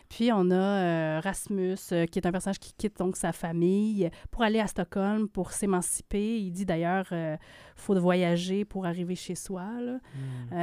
Puis, 0.08 0.30
on 0.32 0.50
a 0.50 0.54
euh, 0.54 1.20
Rasmus, 1.22 1.76
euh, 1.92 2.06
qui 2.06 2.18
est 2.18 2.26
un 2.26 2.32
personnage 2.32 2.58
qui 2.58 2.72
quitte 2.74 2.98
donc 2.98 3.16
sa 3.16 3.32
famille 3.32 4.10
pour 4.30 4.42
aller 4.42 4.60
à 4.60 4.66
Stockholm 4.66 5.28
pour 5.28 5.52
s'émanciper. 5.52 6.38
Il 6.40 6.52
dit 6.52 6.66
d'ailleurs 6.66 7.06
il 7.10 7.38
faut 7.76 7.98
voyager 7.98 8.64
pour 8.64 8.86
arriver 8.86 9.16
chez 9.16 9.34
soi. 9.34 9.64
là. 9.80 9.98
Hmm. 10.14 10.54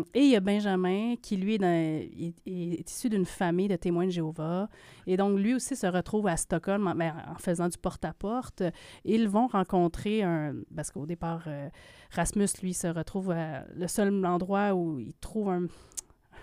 Euh, 0.00 0.04
et 0.14 0.20
il 0.20 0.30
y 0.30 0.36
a 0.36 0.40
Benjamin 0.40 1.14
qui, 1.22 1.36
lui, 1.36 1.54
est, 1.54 1.58
dans- 1.58 1.66
est- 1.68 2.34
est 2.46 2.90
issu 2.90 3.08
d'une 3.08 3.24
famille 3.26 3.68
de 3.68 3.76
témoins 3.76 4.06
de 4.06 4.10
Jéhovah. 4.10 4.68
Et 5.06 5.16
donc, 5.16 5.38
lui 5.38 5.54
aussi 5.54 5.76
se 5.76 5.86
retrouve 5.86 6.26
à 6.26 6.36
Stockholm 6.36 6.86
en, 6.88 6.94
ben, 6.94 7.14
en 7.28 7.38
faisant 7.38 7.68
du 7.68 7.78
porte-à-porte. 7.78 8.62
Ils 9.04 9.28
vont 9.28 9.46
rencontrer 9.46 10.22
un... 10.22 10.54
Parce 10.74 10.90
qu'au 10.90 11.06
départ, 11.06 11.44
euh, 11.46 11.68
Rasmus, 12.10 12.48
lui, 12.62 12.74
se 12.74 12.86
retrouve 12.88 13.30
à... 13.30 13.64
Le 13.74 13.86
seul 13.86 14.24
endroit 14.24 14.74
où 14.74 14.98
il 14.98 15.14
trouve 15.14 15.50
un, 15.50 15.66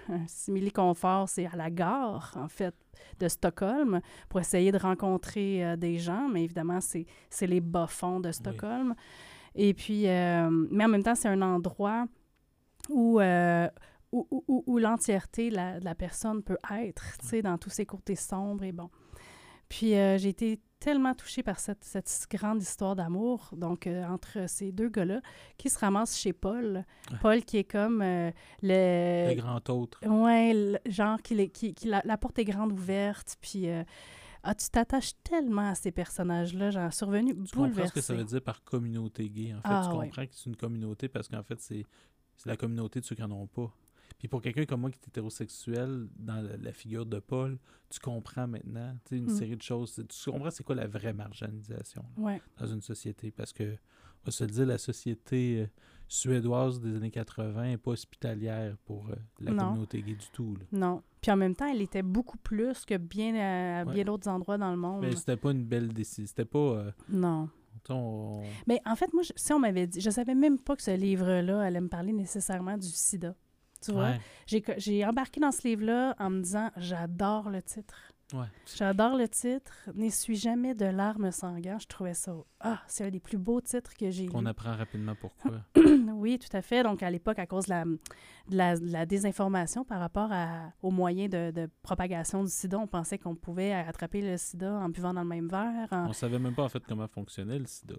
un 0.09 0.25
simili-confort, 0.27 1.27
c'est 1.29 1.45
à 1.45 1.55
la 1.55 1.69
gare, 1.69 2.33
en 2.35 2.47
fait, 2.47 2.75
de 3.19 3.27
Stockholm, 3.27 3.99
pour 4.29 4.39
essayer 4.39 4.71
de 4.71 4.77
rencontrer 4.77 5.65
euh, 5.65 5.75
des 5.75 5.97
gens. 5.97 6.27
Mais 6.29 6.43
évidemment, 6.43 6.81
c'est 6.81 7.05
c'est 7.29 7.47
les 7.47 7.61
bas-fonds 7.61 8.19
de 8.19 8.31
Stockholm. 8.31 8.95
Et 9.55 9.73
puis, 9.73 10.07
euh, 10.07 10.49
mais 10.71 10.85
en 10.85 10.89
même 10.89 11.03
temps, 11.03 11.15
c'est 11.15 11.29
un 11.29 11.41
endroit 11.41 12.05
où, 12.89 13.19
euh, 13.19 13.69
où, 14.11 14.27
où- 14.47 14.63
où- 14.67 14.79
l'entièreté 14.79 15.49
de 15.49 15.55
la, 15.55 15.79
de 15.79 15.85
la 15.85 15.95
personne 15.95 16.43
peut 16.43 16.57
être, 16.71 17.17
tu 17.19 17.27
sais, 17.27 17.41
dans 17.41 17.57
tous 17.57 17.69
ses 17.69 17.85
côtés 17.85 18.15
sombres 18.15 18.63
et 18.63 18.71
bon. 18.71 18.89
Puis, 19.69 19.95
euh, 19.95 20.17
j'ai 20.17 20.29
été 20.29 20.59
tellement 20.79 21.15
touchée 21.15 21.41
par 21.41 21.59
cette, 21.59 21.83
cette 21.83 22.27
grande 22.29 22.61
histoire 22.61 22.95
d'amour, 22.95 23.49
donc 23.53 23.87
euh, 23.87 24.05
entre 24.05 24.47
ces 24.47 24.71
deux 24.71 24.89
gars-là, 24.89 25.21
qui 25.57 25.69
se 25.69 25.79
ramassent 25.79 26.17
chez 26.17 26.33
Paul. 26.33 26.85
Ouais. 27.11 27.17
Paul 27.21 27.43
qui 27.43 27.57
est 27.57 27.63
comme 27.63 28.01
euh, 28.03 28.29
le... 28.61 29.29
Le 29.33 29.35
grand 29.41 29.67
autre. 29.71 29.99
Ouais, 30.05 30.53
le- 30.53 30.79
genre 30.91 31.19
qui, 31.21 31.33
les- 31.33 31.49
qui, 31.49 31.73
qui 31.73 31.87
la, 31.87 32.01
la 32.05 32.17
porte 32.17 32.37
est 32.37 32.45
grande 32.45 32.71
ouverte, 32.73 33.37
puis 33.41 33.67
euh, 33.69 33.83
ah, 34.43 34.53
tu 34.53 34.69
t'attaches 34.69 35.13
tellement 35.23 35.69
à 35.69 35.75
ces 35.75 35.91
personnages-là, 35.91 36.69
j'en 36.69 36.91
suis 36.91 37.05
revenue 37.05 37.33
Tu 37.45 37.55
comprends 37.55 37.87
ce 37.87 37.93
que 37.93 38.01
ça 38.01 38.13
veut 38.13 38.23
dire 38.25 38.41
par 38.43 38.63
communauté 38.63 39.27
gay. 39.29 39.53
En 39.53 39.57
fait, 39.57 39.61
Ah, 39.63 39.87
tu 39.89 39.97
ouais. 39.97 40.05
comprends 40.07 40.25
que 40.27 40.33
c'est 40.35 40.45
une 40.49 40.55
communauté 40.55 41.07
parce 41.07 41.27
qu'en 41.27 41.41
fait, 41.41 41.59
c'est 41.61 41.83
la 42.45 42.55
communauté 42.57 42.99
de 42.99 43.05
ceux 43.05 43.15
qui 43.15 43.21
n'en 43.23 43.31
ont 43.31 43.47
pas. 43.47 43.73
Puis 44.17 44.27
pour 44.27 44.41
quelqu'un 44.41 44.65
comme 44.65 44.81
moi 44.81 44.89
qui 44.91 44.97
est 45.03 45.07
hétérosexuel, 45.07 46.07
dans 46.17 46.41
la, 46.41 46.57
la 46.57 46.71
figure 46.73 47.05
de 47.05 47.19
Paul, 47.19 47.57
tu 47.89 47.99
comprends 47.99 48.47
maintenant 48.47 48.93
tu 49.05 49.09
sais, 49.09 49.17
une 49.17 49.25
Mm. 49.31 49.37
série 49.37 49.55
de 49.57 49.61
choses. 49.61 50.01
Tu 50.07 50.31
comprends 50.31 50.49
c'est 50.51 50.63
quoi 50.63 50.75
la 50.75 50.87
vraie 50.87 51.13
marginalisation 51.13 52.03
là, 52.17 52.23
Ouais. 52.23 52.41
dans 52.59 52.67
une 52.67 52.81
société? 52.81 53.31
Parce 53.31 53.51
que, 53.53 53.73
on 53.73 54.25
va 54.25 54.31
se 54.31 54.43
le 54.43 54.49
dire, 54.51 54.65
la 54.65 54.77
société 54.77 55.61
euh, 55.61 55.67
suédoise 56.07 56.79
des 56.79 56.95
années 56.95 57.11
80 57.11 57.63
n'est 57.67 57.77
pas 57.77 57.91
hospitalière 57.91 58.77
pour 58.85 59.09
euh, 59.09 59.15
la 59.39 59.51
Non. 59.51 59.67
communauté 59.67 60.01
gay 60.01 60.13
du 60.15 60.29
tout. 60.31 60.55
là. 60.55 60.65
Non. 60.71 61.03
Puis 61.21 61.31
en 61.31 61.35
même 61.37 61.55
temps, 61.55 61.67
elle 61.67 61.81
était 61.81 62.03
beaucoup 62.03 62.37
plus 62.37 62.85
que 62.85 62.97
bien 62.97 63.35
à, 63.35 63.81
à 63.81 63.85
Ouais. 63.85 63.93
bien 63.93 64.03
d'autres 64.05 64.27
endroits 64.29 64.57
dans 64.57 64.71
le 64.71 64.77
monde. 64.77 65.01
Mais 65.01 65.15
c'était 65.15 65.37
pas 65.37 65.51
une 65.51 65.65
belle 65.65 65.89
décision. 65.93 66.25
C'était 66.27 66.45
pas. 66.45 66.59
euh, 66.59 66.91
Non. 67.09 67.49
on- 67.89 68.43
Mais 68.67 68.79
en 68.85 68.95
fait, 68.95 69.11
moi, 69.13 69.23
je- 69.23 69.33
si 69.35 69.51
on 69.53 69.59
m'avait 69.59 69.87
dit, 69.87 70.01
je 70.01 70.09
savais 70.09 70.35
même 70.35 70.57
pas 70.59 70.75
que 70.75 70.81
ce 70.83 70.95
livre-là 70.95 71.61
allait 71.61 71.81
me 71.81 71.89
parler 71.89 72.13
nécessairement 72.13 72.77
du 72.77 72.87
sida. 72.87 73.35
Tu 73.85 73.91
vois? 73.91 74.11
Ouais, 74.51 74.63
J'ai 74.77 75.05
embarqué 75.05 75.39
dans 75.39 75.51
ce 75.51 75.67
livre-là 75.67 76.15
en 76.19 76.29
me 76.29 76.41
disant, 76.41 76.71
j'adore 76.77 77.49
le 77.49 77.61
titre. 77.61 77.95
ouais. 78.33 78.45
J'adore 78.75 79.15
le 79.15 79.27
titre. 79.27 79.89
N'essuie 79.93 80.35
jamais 80.35 80.73
de 80.73 80.85
larmes 80.85 81.31
sanguin. 81.31 81.77
Je 81.79 81.87
trouvais 81.87 82.13
ça. 82.13 82.33
Ah, 82.59 82.81
c'est 82.87 83.05
un 83.05 83.09
des 83.09 83.19
plus 83.19 83.37
beaux 83.37 83.61
titres 83.61 83.93
que 83.95 84.09
j'ai 84.09 84.25
Qu'on 84.25 84.45
apprend 84.45 84.75
rapidement 84.75 85.15
pourquoi. 85.15 85.61
oui, 86.15 86.39
tout 86.39 86.55
à 86.57 86.61
fait. 86.61 86.83
Donc, 86.83 87.03
à 87.03 87.09
l'époque, 87.11 87.39
à 87.39 87.45
cause 87.45 87.65
de 87.65 87.69
la, 87.71 87.83
de 88.49 88.57
la, 88.57 88.77
de 88.77 88.85
la 88.91 89.05
désinformation 89.05 89.83
par 89.83 89.99
rapport 89.99 90.29
à, 90.31 90.71
aux 90.83 90.91
moyens 90.91 91.29
de, 91.31 91.51
de 91.51 91.69
propagation 91.81 92.43
du 92.43 92.49
sida, 92.51 92.77
on 92.77 92.85
pensait 92.87 93.17
qu'on 93.17 93.35
pouvait 93.35 93.73
attraper 93.73 94.21
le 94.21 94.37
sida 94.37 94.71
en 94.73 94.89
buvant 94.89 95.13
dans 95.13 95.23
le 95.23 95.27
même 95.27 95.47
verre. 95.47 95.87
en- 95.91 96.09
On 96.09 96.13
savait 96.13 96.37
même 96.39 96.53
pas 96.53 96.63
en 96.63 96.69
fait 96.69 96.83
comment 96.87 97.07
fonctionnait 97.07 97.57
le 97.57 97.65
sida. 97.65 97.95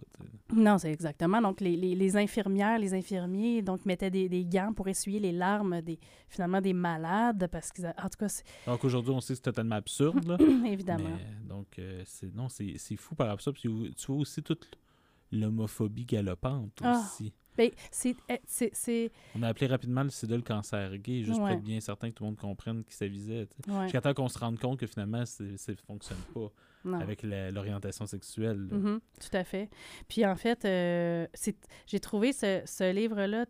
Non, 0.54 0.78
c'est 0.78 0.92
exactement. 0.92 1.40
Donc, 1.42 1.60
les, 1.60 1.76
les, 1.76 1.94
les 1.94 2.16
infirmières, 2.16 2.78
les 2.78 2.94
infirmiers, 2.94 3.62
donc, 3.62 3.84
mettaient 3.86 4.10
des, 4.10 4.28
des 4.28 4.44
gants 4.44 4.72
pour 4.72 4.86
essuyer 4.88 5.18
les 5.18 5.32
larmes 5.32 5.80
des, 5.82 5.98
finalement, 6.28 6.60
des 6.60 6.72
malades, 6.72 7.48
parce 7.50 7.72
qu'ils... 7.72 7.86
a- 7.86 7.94
En 7.98 8.08
tout 8.08 8.18
cas, 8.18 8.28
Alors 8.66 8.78
qu'aujourd'hui, 8.78 9.12
on 9.12 9.20
sait 9.20 9.32
que 9.34 9.38
c'est 9.38 9.42
totalement 9.42 9.74
absurde. 9.76 10.24
Là. 10.26 10.36
évidemment. 10.66 11.10
Mais, 11.16 11.48
donc, 11.48 11.78
euh, 11.78 12.02
c'est 12.06 12.32
non, 12.34 12.48
c'est 12.48 12.76
fou 12.96 13.14
par 13.14 13.26
rapport 13.26 13.40
à 13.40 13.42
ça. 13.42 13.52
Puis 13.52 13.94
tu 13.96 14.06
vois 14.06 14.20
aussi 14.20 14.42
toute 14.42 14.68
l'homophobie 15.32 16.04
galopante 16.04 16.78
Ah. 16.82 17.00
aussi. 17.04 17.32
Ben, 17.56 17.70
c'est... 17.90 18.14
c'est- 18.46 18.70
c'est- 18.74 19.10
On 19.34 19.42
a 19.42 19.48
appelé 19.48 19.66
rapidement 19.66 20.02
le 20.02 20.10
sida 20.10 20.36
le 20.36 20.42
cancer 20.42 20.96
gay, 20.98 21.22
juste 21.22 21.36
pour 21.38 21.46
Ouais. 21.46 21.54
être 21.54 21.62
bien 21.62 21.80
certain 21.80 22.10
que 22.10 22.14
tout 22.14 22.24
le 22.24 22.30
monde 22.30 22.38
comprenne 22.38 22.84
qui 22.84 22.94
ça 22.94 23.06
visait. 23.06 23.48
ouais, 23.68 23.82
Jusqu'à 23.84 24.00
temps 24.00 24.14
qu'on 24.14 24.28
se 24.28 24.38
rende 24.38 24.58
compte 24.58 24.78
que 24.78 24.86
finalement, 24.86 25.24
ça 25.26 25.42
ne 25.44 25.56
fonctionne 25.86 26.18
pas 26.34 26.50
non. 26.84 27.00
avec 27.00 27.22
l'orientation 27.22 28.06
sexuelle. 28.06 28.68
Mhm, 28.70 29.00
tout 29.20 29.36
à 29.36 29.44
fait. 29.44 29.68
Puis 30.08 30.24
en 30.26 30.36
fait, 30.36 30.64
euh, 30.64 31.26
j'ai 31.86 32.00
trouvé 32.00 32.32
ce, 32.32 32.62
ce 32.64 32.92
livre-là 32.92 33.46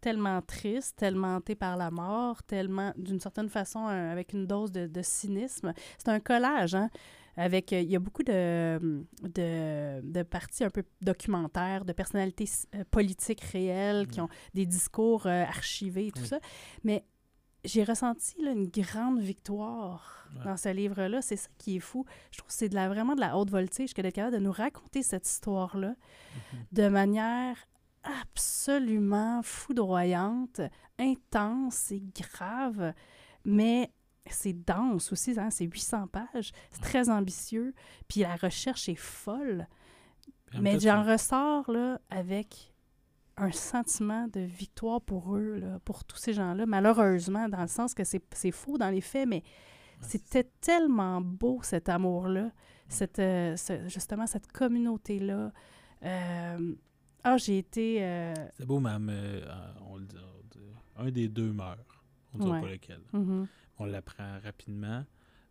tellement 0.00 0.40
triste, 0.42 0.96
tellement 0.96 1.36
hanté 1.36 1.54
par 1.54 1.76
la 1.76 1.90
mort, 1.90 2.42
tellement, 2.44 2.92
d'une 2.96 3.18
certaine 3.18 3.48
façon, 3.48 3.80
un- 3.86 4.10
avec 4.10 4.32
une 4.34 4.46
dose 4.46 4.70
de, 4.70 4.86
de 4.86 5.02
cynisme. 5.02 5.72
C'est 5.98 6.08
un 6.08 6.20
collage, 6.20 6.74
hein? 6.74 6.90
Avec, 7.36 7.72
euh, 7.72 7.80
il 7.80 7.90
y 7.90 7.96
a 7.96 7.98
beaucoup 7.98 8.22
de, 8.22 9.04
de, 9.22 10.00
de 10.02 10.22
parties 10.22 10.64
un 10.64 10.70
peu 10.70 10.84
documentaires, 11.02 11.84
de 11.84 11.92
personnalités 11.92 12.48
euh, 12.74 12.84
politiques 12.90 13.42
réelles 13.42 14.06
qui 14.08 14.20
Mm. 14.20 14.24
ont 14.24 14.28
des 14.54 14.64
discours 14.66 15.26
euh, 15.26 15.44
archivés 15.44 16.06
et 16.06 16.12
tout 16.12 16.22
Oui. 16.22 16.28
ça. 16.28 16.38
Mais 16.82 17.04
j'ai 17.64 17.84
ressenti 17.84 18.40
là, 18.42 18.52
une 18.52 18.68
grande 18.68 19.20
victoire 19.20 20.12
Ouais. 20.38 20.44
dans 20.44 20.56
ce 20.56 20.68
livre-là. 20.70 21.22
C'est 21.22 21.36
ça 21.36 21.48
qui 21.58 21.76
est 21.76 21.80
fou. 21.80 22.04
Je 22.32 22.38
trouve 22.38 22.48
que 22.48 22.54
c'est 22.54 22.68
de 22.68 22.74
la, 22.74 22.88
vraiment 22.88 23.14
de 23.14 23.20
la 23.20 23.36
haute 23.36 23.50
voltige 23.50 23.94
que 23.94 24.02
d'être 24.02 24.14
capable 24.14 24.36
de 24.36 24.40
nous 24.42 24.52
raconter 24.52 25.02
cette 25.02 25.26
histoire-là 25.28 25.94
Mhm. 26.52 26.58
de 26.72 26.88
manière 26.88 27.56
absolument 28.30 29.40
foudroyante, 29.42 30.60
intense 30.98 31.90
et 31.92 32.02
grave, 32.14 32.92
mais 33.44 33.90
c'est 34.30 34.52
dense 34.52 35.12
aussi, 35.12 35.38
hein, 35.38 35.50
c'est 35.50 35.64
800 35.64 36.06
pages, 36.08 36.52
c'est 36.70 36.80
très 36.82 37.08
ambitieux, 37.10 37.74
puis 38.08 38.20
la 38.20 38.36
recherche 38.36 38.88
est 38.88 38.94
folle. 38.94 39.66
Mais 40.54 40.72
même 40.72 40.80
j'en 40.80 41.02
ressors 41.04 41.70
là, 41.70 42.00
avec 42.10 42.72
un 43.36 43.50
sentiment 43.52 44.28
de 44.28 44.40
victoire 44.40 45.00
pour 45.00 45.36
eux, 45.36 45.56
là, 45.56 45.78
pour 45.84 46.04
tous 46.04 46.16
ces 46.16 46.32
gens-là, 46.32 46.64
malheureusement, 46.66 47.48
dans 47.48 47.60
le 47.62 47.68
sens 47.68 47.92
que 47.94 48.02
c'est 48.04 48.50
faux 48.52 48.78
dans 48.78 48.88
les 48.90 49.00
faits, 49.02 49.28
mais 49.28 49.42
c'était 50.00 50.48
tellement 50.60 51.20
beau 51.20 51.60
cet 51.62 51.88
amour-là, 51.88 52.50
cette, 52.88 53.18
euh, 53.18 53.56
ce- 53.56 53.88
justement 53.88 54.26
cette 54.26 54.50
communauté-là. 54.52 55.52
Euh, 56.04 56.74
ah, 57.24 57.36
j'ai 57.36 57.58
été... 57.58 57.98
euh, 58.02 58.34
C'est 58.56 58.66
beau, 58.66 58.78
mais 58.80 58.90
euh, 59.12 59.72
on 59.88 59.96
le 59.96 60.04
dit, 60.04 60.16
on 60.16 60.46
dit- 60.48 60.64
un 60.96 61.10
des 61.10 61.28
deux 61.28 61.52
meurt. 61.52 61.78
On 62.34 62.38
ne 62.38 62.42
dira 62.44 62.54
Ouais. 62.56 62.60
pas 62.62 62.70
lequel. 62.70 63.00
mhm. 63.12 63.46
On 63.78 63.84
l'apprend 63.84 64.38
rapidement. 64.44 65.04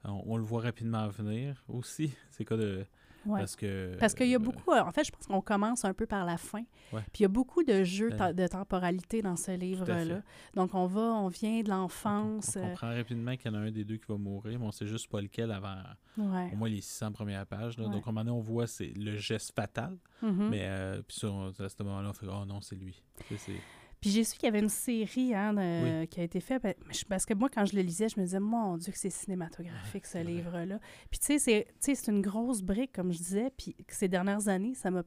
On, 0.04 0.22
on 0.26 0.38
le 0.38 0.44
voit 0.44 0.62
rapidement 0.62 1.08
venir 1.08 1.64
aussi. 1.68 2.14
C'est 2.32 2.46
quoi 2.46 2.58
de. 2.58 2.86
Ouais. 3.26 3.40
Parce 3.40 3.56
que. 3.56 3.96
Parce 4.00 4.14
qu'il 4.14 4.28
y 4.28 4.36
a 4.36 4.38
euh, 4.38 4.40
beaucoup, 4.40 4.72
en 4.72 4.92
fait, 4.92 5.04
je 5.04 5.12
pense 5.12 5.26
qu'on 5.26 5.42
commence 5.42 5.84
un 5.84 5.96
peu 5.96 6.06
par 6.06 6.26
la 6.26 6.38
fin. 6.38 6.62
Ouais. 6.94 7.02
Puis 7.12 7.22
il 7.22 7.24
y 7.24 7.26
a 7.26 7.30
beaucoup 7.30 7.64
de 7.64 7.84
jeux 7.84 8.12
Euh, 8.14 8.18
ta- 8.18 8.34
de 8.34 8.46
temporalité 8.48 9.24
dans 9.24 9.36
ce 9.36 9.50
livre-là. 9.50 10.22
Donc 10.54 10.76
on 10.76 10.86
va, 10.86 11.02
on 11.02 11.28
vient 11.30 11.64
de 11.64 11.72
on, 11.72 11.76
l'enfance. 11.76 12.56
on 12.56 12.60
euh, 12.60 12.68
comprend 12.70 12.90
rapidement 12.94 13.36
qu'il 13.36 13.52
y 13.52 13.56
en 13.56 13.58
a 13.58 13.62
un 13.62 13.72
des 13.72 13.84
deux 13.84 13.98
qui 13.98 14.06
va 14.10 14.18
mourir, 14.20 14.60
mais 14.60 14.66
on 14.68 14.72
sait 14.72 14.86
juste 14.86 15.10
pas 15.10 15.22
lequel 15.22 15.52
avant 15.52 15.76
ouais. 16.20 16.52
au 16.54 16.56
moins 16.56 16.70
les 16.70 16.82
600 16.82 17.14
premières 17.14 17.48
pages. 17.48 17.80
là. 17.80 17.86
Donc, 17.86 18.06
à 18.06 18.10
un 18.10 18.12
moment 18.12 18.24
donné, 18.26 18.32
on 18.38 18.42
voit 18.42 18.68
c'est 18.68 18.94
le 18.96 19.16
geste 19.18 19.56
fatal, 19.56 19.98
Mhm. 20.22 20.50
mais 20.50 20.62
euh, 20.66 21.02
puis 21.08 21.26
on- 21.26 21.48
à 21.50 21.68
ce 21.70 21.82
moment-là, 21.84 22.10
on 22.10 22.14
fait 22.14 22.28
Oh 22.30 22.46
non, 22.46 22.62
c'est 22.62 22.76
lui. 22.76 23.02
C'est- 23.38 23.54
Puis 24.06 24.12
j'ai 24.14 24.24
su 24.24 24.36
qu'il 24.38 24.46
y 24.46 24.50
avait 24.50 24.60
une 24.60 24.70
série 24.70 25.34
hein, 25.34 25.52
de- 25.56 26.06
qui 26.06 26.20
a 26.20 26.24
été 26.24 26.40
faite. 26.40 26.62
ben, 26.62 26.76
Parce 27.10 27.26
que 27.26 27.34
moi, 27.34 27.50
quand 27.50 27.66
je 27.66 27.76
le 27.76 27.82
lisais, 27.82 28.08
je 28.08 28.20
me 28.20 28.26
disais, 28.26 28.40
mon 28.40 28.78
Dieu, 28.78 28.92
que 28.92 29.00
c'est 29.00 29.10
cinématographique, 29.10 30.06
ce 30.06 30.20
livre-là. 30.20 30.78
Puis 31.10 31.20
tu 31.20 31.40
sais, 31.40 31.66
c'est- 31.80 32.08
une 32.08 32.22
grosse 32.22 32.62
brique, 32.62 32.92
comme 32.94 33.12
je 33.12 33.18
disais. 33.18 33.50
Puis 33.58 33.76
ces 33.88 34.08
dernières 34.08 34.48
années, 34.48 34.76
ça 34.76 34.92
m'a. 34.92 35.02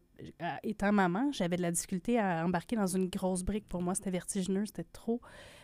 Étant 0.65 0.91
maman, 0.91 1.31
j'avais 1.31 1.57
de 1.57 1.63
la 1.63 1.71
difficulté 1.71 2.19
à 2.19 2.45
embarquer 2.45 2.75
dans 2.75 2.89
une 2.89 3.07
grosse 3.09 3.45
brique. 3.45 3.69
Pour 3.69 3.83
moi, 3.83 3.95
c'était 3.95 4.11
vertigineux, 4.11 4.67
c'était 4.67 4.83
trop. 4.83 5.21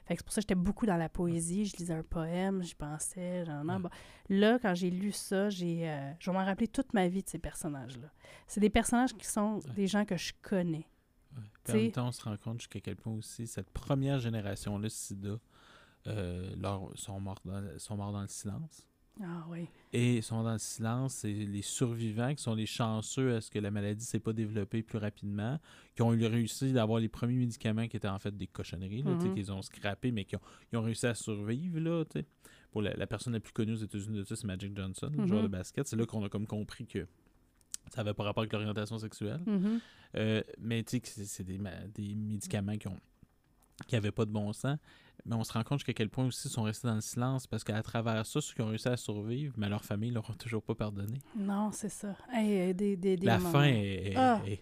Fait 0.07 0.15
que 0.15 0.21
c'est 0.21 0.25
pour 0.25 0.33
ça 0.33 0.41
que 0.41 0.43
j'étais 0.45 0.55
beaucoup 0.55 0.87
dans 0.87 0.97
la 0.97 1.09
poésie. 1.09 1.65
Je 1.65 1.77
lisais 1.77 1.95
un 1.95 2.05
poème, 2.05 2.63
j'y 2.63 2.77
pensais. 2.77 3.45
Genre, 3.47 3.65
non, 3.65 3.75
Ouais. 3.75 3.81
bon. 3.81 3.89
Là, 4.29 4.61
quand 4.63 4.75
j'ai 4.77 4.91
lu 4.91 5.11
ça, 5.11 5.51
j'ai, 5.51 5.89
euh, 5.91 6.13
je 6.21 6.31
vais 6.31 6.37
m'en 6.39 6.45
rappeler 6.45 6.69
toute 6.69 6.95
ma 6.95 7.09
vie 7.09 7.25
de 7.25 7.29
ces 7.29 7.39
personnages-là. 7.41 8.13
C'est 8.47 8.61
des 8.61 8.71
personnages 8.71 9.13
qui 9.15 9.27
sont 9.27 9.55
Ouais. 9.57 9.73
des 9.75 9.87
gens 9.89 10.05
que 10.05 10.17
je 10.17 10.33
connais. 10.41 10.87
Puis 11.65 11.73
en 11.73 11.77
même 11.83 11.93
temps, 11.93 12.09
on 12.09 12.13
se 12.13 12.23
rend 12.23 12.37
compte 12.37 12.61
jusqu'à 12.61 12.81
quel 12.81 12.97
point 12.97 13.13
aussi 13.15 13.47
cette 13.47 13.71
première 13.71 14.19
génération-là, 14.21 14.89
SIDA, 14.89 15.39
euh, 16.07 16.55
leur- 16.57 16.91
sont, 16.97 17.19
morts 17.21 17.41
dans, 17.45 17.63
sont 17.79 17.97
morts 17.97 18.13
dans 18.13 18.23
le 18.23 18.29
silence. 18.29 18.87
Ah 19.23 19.47
oui. 19.49 19.69
Et 19.93 20.21
sont 20.23 20.43
dans 20.43 20.55
le 20.55 20.59
silence, 20.59 21.15
c'est 21.15 21.33
les 21.33 21.63
survivants 21.63 22.35
qui 22.35 22.43
sont 22.43 22.57
les 22.57 22.67
chanceux 22.67 23.37
à 23.37 23.41
ce 23.41 23.49
que 23.49 23.61
la 23.61 23.71
maladie 23.71 24.01
ne 24.01 24.07
s'est 24.07 24.19
pas 24.19 24.33
développée 24.33 24.83
plus 24.83 24.99
rapidement, 24.99 25.61
qui 25.95 26.03
ont 26.03 26.13
eu 26.13 26.27
réussi 26.27 26.73
d'avoir 26.73 26.99
les 26.99 27.09
premiers 27.09 27.37
médicaments 27.37 27.87
qui 27.87 27.97
étaient 27.97 28.09
en 28.09 28.19
fait 28.19 28.37
des 28.37 28.49
cochonneries, 28.49 29.03
là, 29.05 29.13
Mhm. 29.13 29.35
qu'ils 29.35 29.53
ont 29.53 29.63
scrappé, 29.63 30.11
mais 30.11 30.25
qui 30.25 30.35
ont, 30.35 30.41
ils 30.73 30.77
ont 30.79 30.83
réussi 30.83 31.07
à 31.07 31.15
survivre. 31.15 31.79
Là. 31.79 32.05
Pour 32.73 32.83
la, 32.83 32.93
la 32.95 33.07
personne 33.07 33.35
la 33.35 33.41
plus 33.41 33.53
connue 33.53 33.73
aux 33.75 33.77
États-Unis 33.77 34.19
de 34.19 34.25
ça, 34.25 34.35
c'est 34.35 34.49
Magic 34.49 34.77
Johnson, 34.77 35.09
le 35.13 35.19
Mhm. 35.23 35.29
joueur 35.29 35.43
de 35.45 35.49
basket. 35.49 35.87
C'est 35.87 35.95
là 35.97 36.05
qu'on 36.07 36.25
a 36.25 36.29
comme 36.29 36.49
compris 36.49 36.85
que 36.87 37.07
ça 37.95 38.03
n'avait 38.03 38.15
pas 38.15 38.25
rapport 38.25 38.43
avec 38.43 38.53
l'orientation 38.53 38.99
sexuelle. 38.99 39.41
Mhm. 39.47 39.81
Euh, 40.17 40.43
mais 40.59 40.83
tu 40.83 40.91
sais 40.93 41.01
que 41.01 41.09
c'est 41.09 41.45
des, 41.45 41.59
médicaments 42.15 42.77
qui 42.77 42.89
ont 42.89 42.99
qui 43.89 43.97
n'avaient 43.97 44.13
pas 44.13 44.25
de 44.25 44.31
bon 44.31 44.53
sens. 44.53 44.79
Mais 45.27 45.35
on 45.35 45.43
se 45.43 45.53
rend 45.53 45.63
compte 45.65 45.79
jusqu'à 45.81 45.93
quel 45.95 46.09
point 46.09 46.27
aussi 46.27 46.47
ils 46.47 46.51
sont 46.51 46.63
restés 46.63 46.87
dans 46.87 46.95
le 46.95 47.01
silence 47.01 47.47
parce 47.47 47.65
qu'à 47.65 47.83
travers 47.83 48.25
ça, 48.27 48.41
ceux 48.41 48.55
qui 48.55 48.61
ont 48.63 48.69
réussi 48.69 48.89
à 48.89 48.97
survivre, 48.97 49.55
mais 49.57 49.69
leur 49.69 49.85
famille 49.85 50.11
ne 50.11 50.15
leur 50.17 50.31
ont 50.31 50.35
toujours 50.35 50.63
pas 50.63 50.75
pardonné. 50.77 51.19
Non, 51.37 51.71
c'est 51.73 51.89
ça. 51.89 52.17
Hey, 52.33 52.71
euh, 52.71 52.73
des, 52.73 52.97
des, 52.97 53.17
des 53.17 53.27
La 53.27 53.39
moments. 53.39 53.51
fin 53.53 53.65
est. 53.65 54.15
Ah. 54.17 54.41
est- 54.47 54.61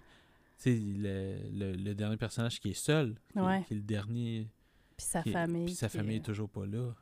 le, 0.67 1.39
le- 1.53 1.73
le 1.77 1.95
dernier 1.95 2.17
personnage 2.17 2.61
qui 2.61 2.71
est 2.71 2.75
seul, 2.75 3.17
qui, 3.33 3.39
est- 3.39 3.43
Ouais. 3.43 3.65
qui 3.67 3.75
est 3.75 3.77
le 3.77 3.83
dernier. 3.83 4.49
Puis 4.97 5.07
sa 5.07 5.21
est- 5.21 5.31
famille. 5.33 5.65
Puis 5.67 5.75
sa 5.75 5.89
famille 5.89 6.15
est- 6.17 6.19
est 6.19 6.23
toujours 6.23 6.49
pas 6.49 6.65
là. 6.67 6.95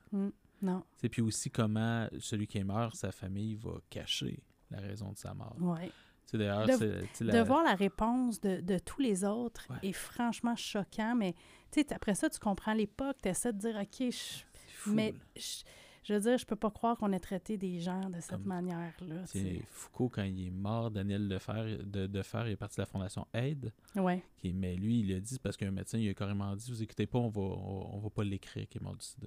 Non, 0.62 0.81
Tu 0.97 1.01
sais, 1.02 1.09
Puis 1.09 1.23
aussi 1.23 1.51
comment 1.51 2.09
celui 2.19 2.47
qui 2.47 2.59
est 2.59 2.65
mort, 2.65 2.94
sa 2.97 3.12
famille 3.12 3.55
va 3.55 3.73
cacher 3.89 4.43
la 4.70 4.81
raison 4.81 5.12
de 5.12 5.19
sa 5.19 5.32
mort. 5.35 5.57
ouais. 5.61 5.90
D'ailleurs, 6.39 6.66
De- 6.66 7.43
voir 7.47 7.62
la 7.65 7.74
réponse 7.74 8.40
de, 8.40 8.61
de 8.61 8.78
tous 8.78 9.01
les 9.01 9.24
autres 9.24 9.66
Ouais. 9.70 9.90
est 9.90 9.93
franchement 9.93 10.57
choquant, 10.57 11.15
mais 11.16 11.35
tu 11.70 11.81
sais, 11.81 11.93
après 11.93 12.15
ça, 12.15 12.28
tu 12.31 12.39
comprends 12.39 12.74
l'époque, 12.74 13.16
tu 13.23 13.28
essaies 13.28 13.52
de 13.52 13.59
dire, 13.59 13.77
OK, 13.81 14.11
je- 14.11 14.90
mais 14.90 15.15
je, 15.36 15.62
je 16.05 16.15
veux 16.15 16.20
dire, 16.20 16.39
je 16.39 16.47
peux 16.47 16.57
pas 16.57 16.70
croire 16.70 16.97
qu'on 16.97 17.12
ait 17.12 17.20
traité 17.20 17.57
des 17.59 17.78
gens 17.81 18.09
de 18.09 18.20
cette 18.20 18.44
manière-là. 18.47 19.27
C'est. 19.27 19.61
Foucault, 19.70 20.09
quand 20.09 20.23
il 20.23 20.47
est 20.47 20.51
mort, 20.51 20.90
Daniel 20.90 21.28
Defer, 21.28 21.78
de, 21.85 22.07
Defer 22.07 22.43
il 22.47 22.52
est 22.52 22.57
parti 22.57 22.77
de 22.77 22.82
la 22.82 22.86
fondation 22.86 23.27
Aide. 23.35 23.73
Ouais, 23.94 24.23
Qui, 24.39 24.52
mais 24.52 24.74
lui, 24.77 25.01
il 25.01 25.15
a 25.15 25.20
dit, 25.20 25.39
parce 25.39 25.57
qu'un 25.57 25.70
médecin, 25.70 25.98
il 25.98 26.09
a 26.09 26.15
carrément 26.15 26.57
dit, 26.57 26.70
vous 26.70 26.82
écoutez 26.82 27.07
pas, 27.07 27.19
on 27.19 27.28
va, 27.28 27.40
on, 27.43 27.97
on 27.97 27.98
va 27.98 28.11
pas 28.11 28.24
l'écrire 28.24 28.66
qui 28.69 28.78
est 28.78 28.81
mort 28.81 28.97
du 28.97 29.05
sida. 29.05 29.27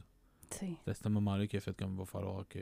C'est 0.50 0.88
à 0.88 0.94
ce 0.94 1.10
moment-là 1.10 1.48
qu'il 1.48 1.58
a 1.58 1.62
fait 1.62 1.76
comme, 1.76 1.96
va 1.98 2.06
falloir 2.06 2.48
que, 2.48 2.60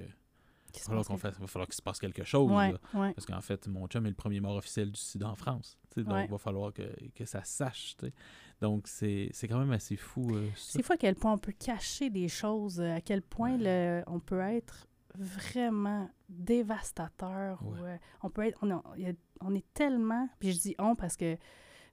se 0.80 0.90
va 0.92 1.48
falloir 1.48 1.68
qu'il 1.68 1.76
se 1.76 1.82
passe 1.82 2.00
quelque 2.00 2.24
chose. 2.24 2.52
Ouais, 2.52 2.72
là. 2.72 2.80
ouais. 2.94 3.14
Parce 3.14 3.26
qu'en 3.26 3.42
fait, 3.42 3.68
mon 3.68 3.88
chum 3.88 4.06
est 4.06 4.10
le 4.10 4.16
premier 4.16 4.40
mort 4.40 4.56
officiel 4.56 4.92
du 4.92 5.00
sida 5.00 5.28
en 5.30 5.36
France. 5.36 5.78
Donc, 5.98 6.08
il 6.26 6.32
va 6.32 6.38
falloir 6.38 6.72
que, 6.74 6.84
que 7.16 7.26
ça 7.26 7.44
sache. 7.44 7.96
tu 7.98 8.06
sais. 8.08 8.14
Donc, 8.62 8.88
c'est 8.88 9.30
c'est 9.34 9.48
quand 9.48 9.60
même 9.60 9.72
assez 9.72 9.96
fou. 9.98 10.36
euh. 10.36 10.48
C'est 10.56 10.82
fou 10.84 10.94
à 10.94 10.98
quel 10.98 11.16
point 11.16 11.34
on 11.34 11.38
peut 11.38 11.52
cacher 11.52 12.10
des 12.10 12.28
choses, 12.30 12.80
euh, 12.80 12.96
à 12.96 13.02
quel 13.02 13.22
point 13.22 13.58
le, 13.58 14.04
on 14.08 14.20
peut 14.20 14.40
être 14.40 14.88
vraiment 15.16 16.10
dévastateur. 16.30 17.62
ou, 17.64 17.74
euh, 17.84 17.98
on 18.24 18.30
peut 18.30 18.46
être, 18.48 18.58
on, 18.62 18.82
il 18.98 19.08
est 19.08 19.74
tellement, 19.74 20.30
puis 20.40 20.54
je 20.54 20.60
dis 20.60 20.76
on 20.80 20.96
parce 20.96 21.18
que, 21.18 21.38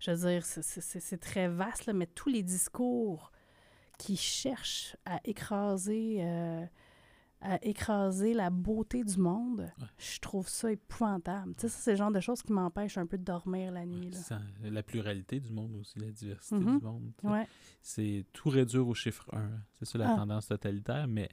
je 0.01 0.11
veux 0.13 0.31
dire, 0.31 0.45
c'est- 0.45 0.63
c'est 0.63 0.81
c'est- 0.81 1.01
c'est 1.01 1.19
très 1.19 1.49
vaste, 1.49 1.87
là, 1.87 1.93
mais 1.93 2.07
tous 2.07 2.29
les 2.29 2.43
discours 2.43 3.33
qui 3.99 4.17
cherchent 4.17 4.97
à 5.05 5.19
écraser, 5.25 6.19
euh, 6.21 6.65
à 7.41 7.65
écraser 7.65 8.35
la 8.35 8.51
beauté 8.51 9.05
du 9.05 9.17
monde, 9.19 9.61
Ouais. 9.79 9.87
je 9.99 10.19
trouve 10.21 10.49
ça 10.49 10.73
épouvantable. 10.73 11.55
Tu 11.55 11.63
sais, 11.63 11.69
c'est 11.69 11.91
le 11.93 11.97
genre 11.97 12.11
de 12.11 12.21
choses 12.21 12.43
qui 12.43 12.53
m'empêchent 12.53 12.99
un 12.99 13.07
peu 13.07 13.17
de 13.19 13.25
dormir 13.25 13.71
la 13.73 13.87
nuit. 13.87 14.11
Là. 14.11 14.19
Ça, 14.19 14.41
la 14.63 14.83
pluralité 14.83 15.39
du 15.41 15.51
monde 15.53 15.75
aussi, 15.77 15.99
la 15.99 16.11
diversité 16.11 16.57
Mhm. 16.57 16.79
du 16.79 16.85
monde. 16.85 17.13
Ouais. 17.23 17.47
C'est 17.83 18.25
tout 18.33 18.49
réduire 18.49 18.87
au 18.89 18.95
chiffre 18.95 19.27
1. 19.33 19.51
C'est 19.79 19.85
ça 19.85 19.99
la 19.99 20.13
Ah. 20.13 20.17
tendance 20.17 20.49
totalitaire, 20.49 21.07
mais 21.07 21.29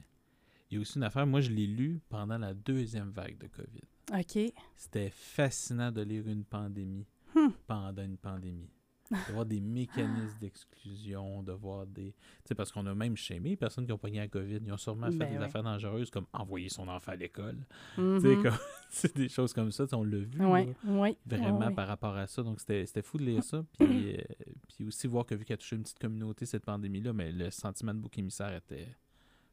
il 0.70 0.74
y 0.74 0.78
a 0.78 0.80
aussi 0.80 0.96
une 0.96 1.02
affaire. 1.04 1.26
Moi, 1.26 1.40
je 1.40 1.50
l'ai 1.50 1.66
lu 1.66 2.00
pendant 2.08 2.38
la 2.38 2.54
deuxième 2.54 3.10
vague 3.10 3.38
de 3.38 3.48
COVID. 3.48 3.82
OK. 4.16 4.52
C'était 4.76 5.10
fascinant 5.10 5.90
de 5.90 6.02
lire 6.02 6.28
une 6.28 6.44
pandémie 6.44 7.06
Hmm. 7.34 7.50
pendant 7.66 8.02
une 8.04 8.16
pandémie. 8.16 8.70
De 9.10 9.32
voir 9.32 9.46
des 9.46 9.60
mécanismes 9.60 10.38
d'exclusion, 10.40 11.42
de 11.42 11.52
voir 11.52 11.86
des. 11.86 12.12
Tu 12.12 12.48
sais, 12.48 12.54
parce 12.54 12.72
qu'on 12.72 12.84
a 12.86 12.94
même 12.94 13.16
chémé 13.16 13.50
les 13.50 13.56
personnes 13.56 13.86
qui 13.86 13.92
ont 13.92 13.98
pogné 13.98 14.18
la 14.18 14.28
COVID. 14.28 14.58
Ils 14.64 14.72
ont 14.72 14.76
sûrement 14.76 15.10
fait 15.10 15.18
Ben 15.18 15.38
des 15.38 15.44
affaires 15.44 15.62
dangereuses 15.62 16.10
comme 16.10 16.26
envoyer 16.32 16.68
son 16.68 16.88
enfant 16.88 17.12
à 17.12 17.16
l'école. 17.16 17.58
Mhm. 17.96 18.20
Tu 18.20 18.28
sais, 18.28 18.42
comme- 18.42 18.58
c'est 18.90 19.16
des 19.16 19.28
choses 19.28 19.52
comme 19.52 19.70
ça. 19.70 19.84
tu 19.84 19.90
sais, 19.90 19.96
On 19.96 20.04
l'a 20.04 20.18
vu. 20.18 20.44
Ouais, 20.44 20.74
là, 20.84 20.92
ouais, 20.92 21.16
Vraiment 21.26 21.72
par 21.72 21.86
rapport 21.88 22.16
à 22.16 22.26
ça. 22.26 22.42
Donc, 22.42 22.60
c'était 22.60 22.84
c'était 22.86 23.02
fou 23.02 23.18
de 23.18 23.24
lire 23.24 23.44
ça. 23.44 23.64
Puis, 23.78 24.16
euh, 24.16 24.22
puis 24.68 24.84
aussi 24.86 25.06
voir 25.06 25.24
que 25.26 25.34
vu 25.34 25.44
qu'elle 25.44 25.54
a 25.54 25.58
touché 25.58 25.76
une 25.76 25.82
petite 25.82 25.98
communauté, 25.98 26.46
cette 26.46 26.64
pandémie-là, 26.64 27.12
mais 27.12 27.32
le 27.32 27.50
sentiment 27.50 27.94
de 27.94 28.00
bouc 28.00 28.18
émissaire 28.18 28.54
était 28.54 28.88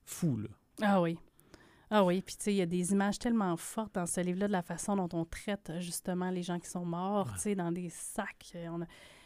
fou, 0.05 0.37
là. 0.37 0.49
Ah 0.81 1.01
oui. 1.01 1.17
Ah 1.95 2.03
oui, 2.03 2.23
puis 2.23 2.35
tu 2.35 2.43
sais, 2.45 2.53
il 2.53 2.57
y 2.57 2.61
a 2.61 2.65
des 2.65 2.91
images 2.91 3.19
tellement 3.19 3.55
fortes 3.55 3.93
dans 3.93 4.07
ce 4.07 4.19
livre-là 4.19 4.47
de 4.47 4.51
la 4.51 4.63
façon 4.63 4.95
dont 4.95 5.09
on 5.13 5.25
traite 5.25 5.71
justement 5.79 6.31
les 6.31 6.41
gens 6.41 6.57
qui 6.59 6.67
sont 6.67 6.85
morts, 6.85 7.31
tu 7.35 7.39
sais, 7.41 7.55
dans 7.55 7.71
des 7.71 7.89
sacs. 7.89 8.51
euh, 8.55 8.67
On 8.71 8.81
a, 8.81 8.85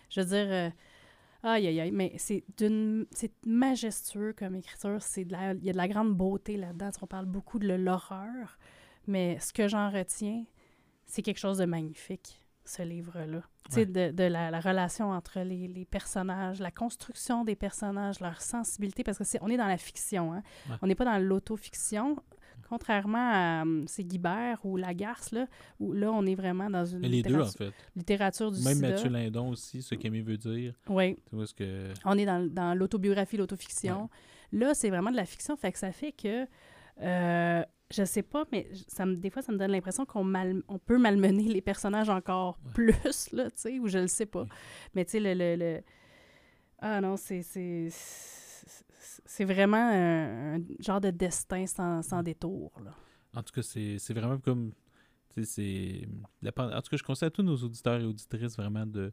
je 0.09 0.21
veux 0.21 0.27
dire, 0.27 0.47
euh, 0.49 0.69
aïe, 1.43 1.67
aïe, 1.67 1.79
aïe, 1.81 1.91
mais 1.91 2.13
c'est 2.17 2.43
d'une, 2.57 3.05
c'est 3.11 3.33
majestueux 3.45 4.33
comme 4.33 4.55
écriture. 4.55 4.97
C'est 5.01 5.25
de 5.25 5.31
la, 5.33 5.53
il 5.53 5.63
y 5.63 5.69
a 5.69 5.73
de 5.73 5.77
la 5.77 5.87
grande 5.87 6.13
beauté 6.15 6.57
là-dedans. 6.57 6.89
On 7.01 7.07
parle 7.07 7.25
beaucoup 7.25 7.59
de 7.59 7.73
l'horreur, 7.73 8.57
mais 9.07 9.37
ce 9.39 9.53
que 9.53 9.67
j'en 9.67 9.89
retiens, 9.89 10.45
c'est 11.05 11.21
quelque 11.21 11.39
chose 11.39 11.57
de 11.59 11.65
magnifique, 11.65 12.41
ce 12.65 12.81
livre-là. 12.81 13.41
Tu 13.69 13.73
sais, 13.75 13.79
Ouais. 13.81 13.85
de, 13.85 14.11
de 14.11 14.23
la, 14.23 14.49
la 14.51 14.59
relation 14.59 15.11
entre 15.11 15.39
les, 15.41 15.67
les 15.67 15.85
personnages, 15.85 16.59
la 16.59 16.71
construction 16.71 17.43
des 17.45 17.55
personnages, 17.55 18.19
leur 18.19 18.41
sensibilité, 18.41 19.03
parce 19.03 19.17
que 19.17 19.23
c'est, 19.23 19.39
on 19.41 19.47
est 19.49 19.57
dans 19.57 19.67
la 19.67 19.77
fiction, 19.77 20.33
hein. 20.33 20.43
Ouais. 20.69 20.75
On 20.81 20.87
n'est 20.87 20.95
pas 20.95 21.05
dans 21.05 21.17
l'autofiction. 21.17 22.17
Contrairement 22.69 23.29
à 23.31 23.61
hum, 23.63 23.85
c'est 23.87 24.03
Guibert 24.03 24.59
ou 24.65 24.77
Lagarce, 24.77 25.31
là, 25.31 25.47
où 25.79 25.93
là, 25.93 26.11
on 26.11 26.25
est 26.25 26.35
vraiment 26.35 26.69
dans 26.69 26.85
une 26.85 26.99
les 27.01 27.21
deux, 27.21 27.35
en 27.35 27.43
littérature, 27.45 27.57
fait. 27.57 27.73
littérature 27.95 28.51
du 28.51 28.61
Même 28.63 28.75
sida. 28.75 28.89
Mathieu 28.89 29.09
Lindon 29.09 29.49
aussi, 29.49 29.81
ce 29.81 29.95
qu'Aimé 29.95 30.21
veut 30.21 30.37
dire. 30.37 30.73
Oui, 30.89 31.17
que. 31.57 31.93
on 32.05 32.17
est 32.17 32.25
dans, 32.25 32.45
dans 32.45 32.73
l'autobiographie, 32.73 33.37
l'autofiction. 33.37 34.09
Là, 34.51 34.73
c'est 34.73 34.89
vraiment 34.89 35.11
de 35.11 35.15
la 35.15 35.25
fiction, 35.25 35.55
fait 35.55 35.71
que 35.71 35.79
ça 35.79 35.91
fait 35.91 36.11
que, 36.11 36.45
euh, 37.01 37.63
je 37.91 38.03
sais 38.03 38.23
pas, 38.23 38.45
mais 38.51 38.67
ça 38.87 39.05
me, 39.05 39.15
des 39.15 39.29
fois, 39.29 39.41
ça 39.41 39.51
me 39.51 39.57
donne 39.57 39.71
l'impression 39.71 40.05
qu'on 40.05 40.23
mal, 40.23 40.61
on 40.67 40.77
peut 40.79 40.97
malmener 40.97 41.43
les 41.43 41.61
personnages 41.61 42.09
encore 42.09 42.57
Ouais. 42.65 42.71
plus, 42.73 43.31
là, 43.33 43.45
tu 43.51 43.57
sais, 43.57 43.79
ou 43.79 43.87
je 43.87 43.99
le 43.99 44.07
sais 44.07 44.25
pas. 44.25 44.45
Mais 44.93 45.05
tu 45.05 45.11
sais, 45.11 45.19
le, 45.19 45.33
le, 45.33 45.55
le- 45.55 45.81
Ah 46.79 46.99
non, 47.01 47.15
c'est... 47.17 47.41
c'est- 49.25 49.45
vraiment 49.45 49.77
un, 49.77 50.55
un 50.57 50.61
genre 50.79 51.01
de 51.01 51.09
destin 51.11 51.65
sans, 51.67 52.01
sans 52.03 52.23
détour. 52.23 52.71
Là. 52.83 52.93
En 53.35 53.43
tout 53.43 53.53
cas, 53.53 53.61
c'est 53.61 54.13
vraiment 54.13 54.37
comme. 54.39 54.71
c'est 55.43 56.07
la 56.41 56.51
En 56.57 56.81
tout 56.81 56.89
cas, 56.89 56.97
je 56.97 57.03
conseille 57.03 57.27
à 57.27 57.31
tous 57.31 57.43
nos 57.43 57.57
auditeurs 57.57 57.99
et 57.99 58.05
auditrices 58.05 58.55
vraiment 58.57 58.85
de. 58.85 59.11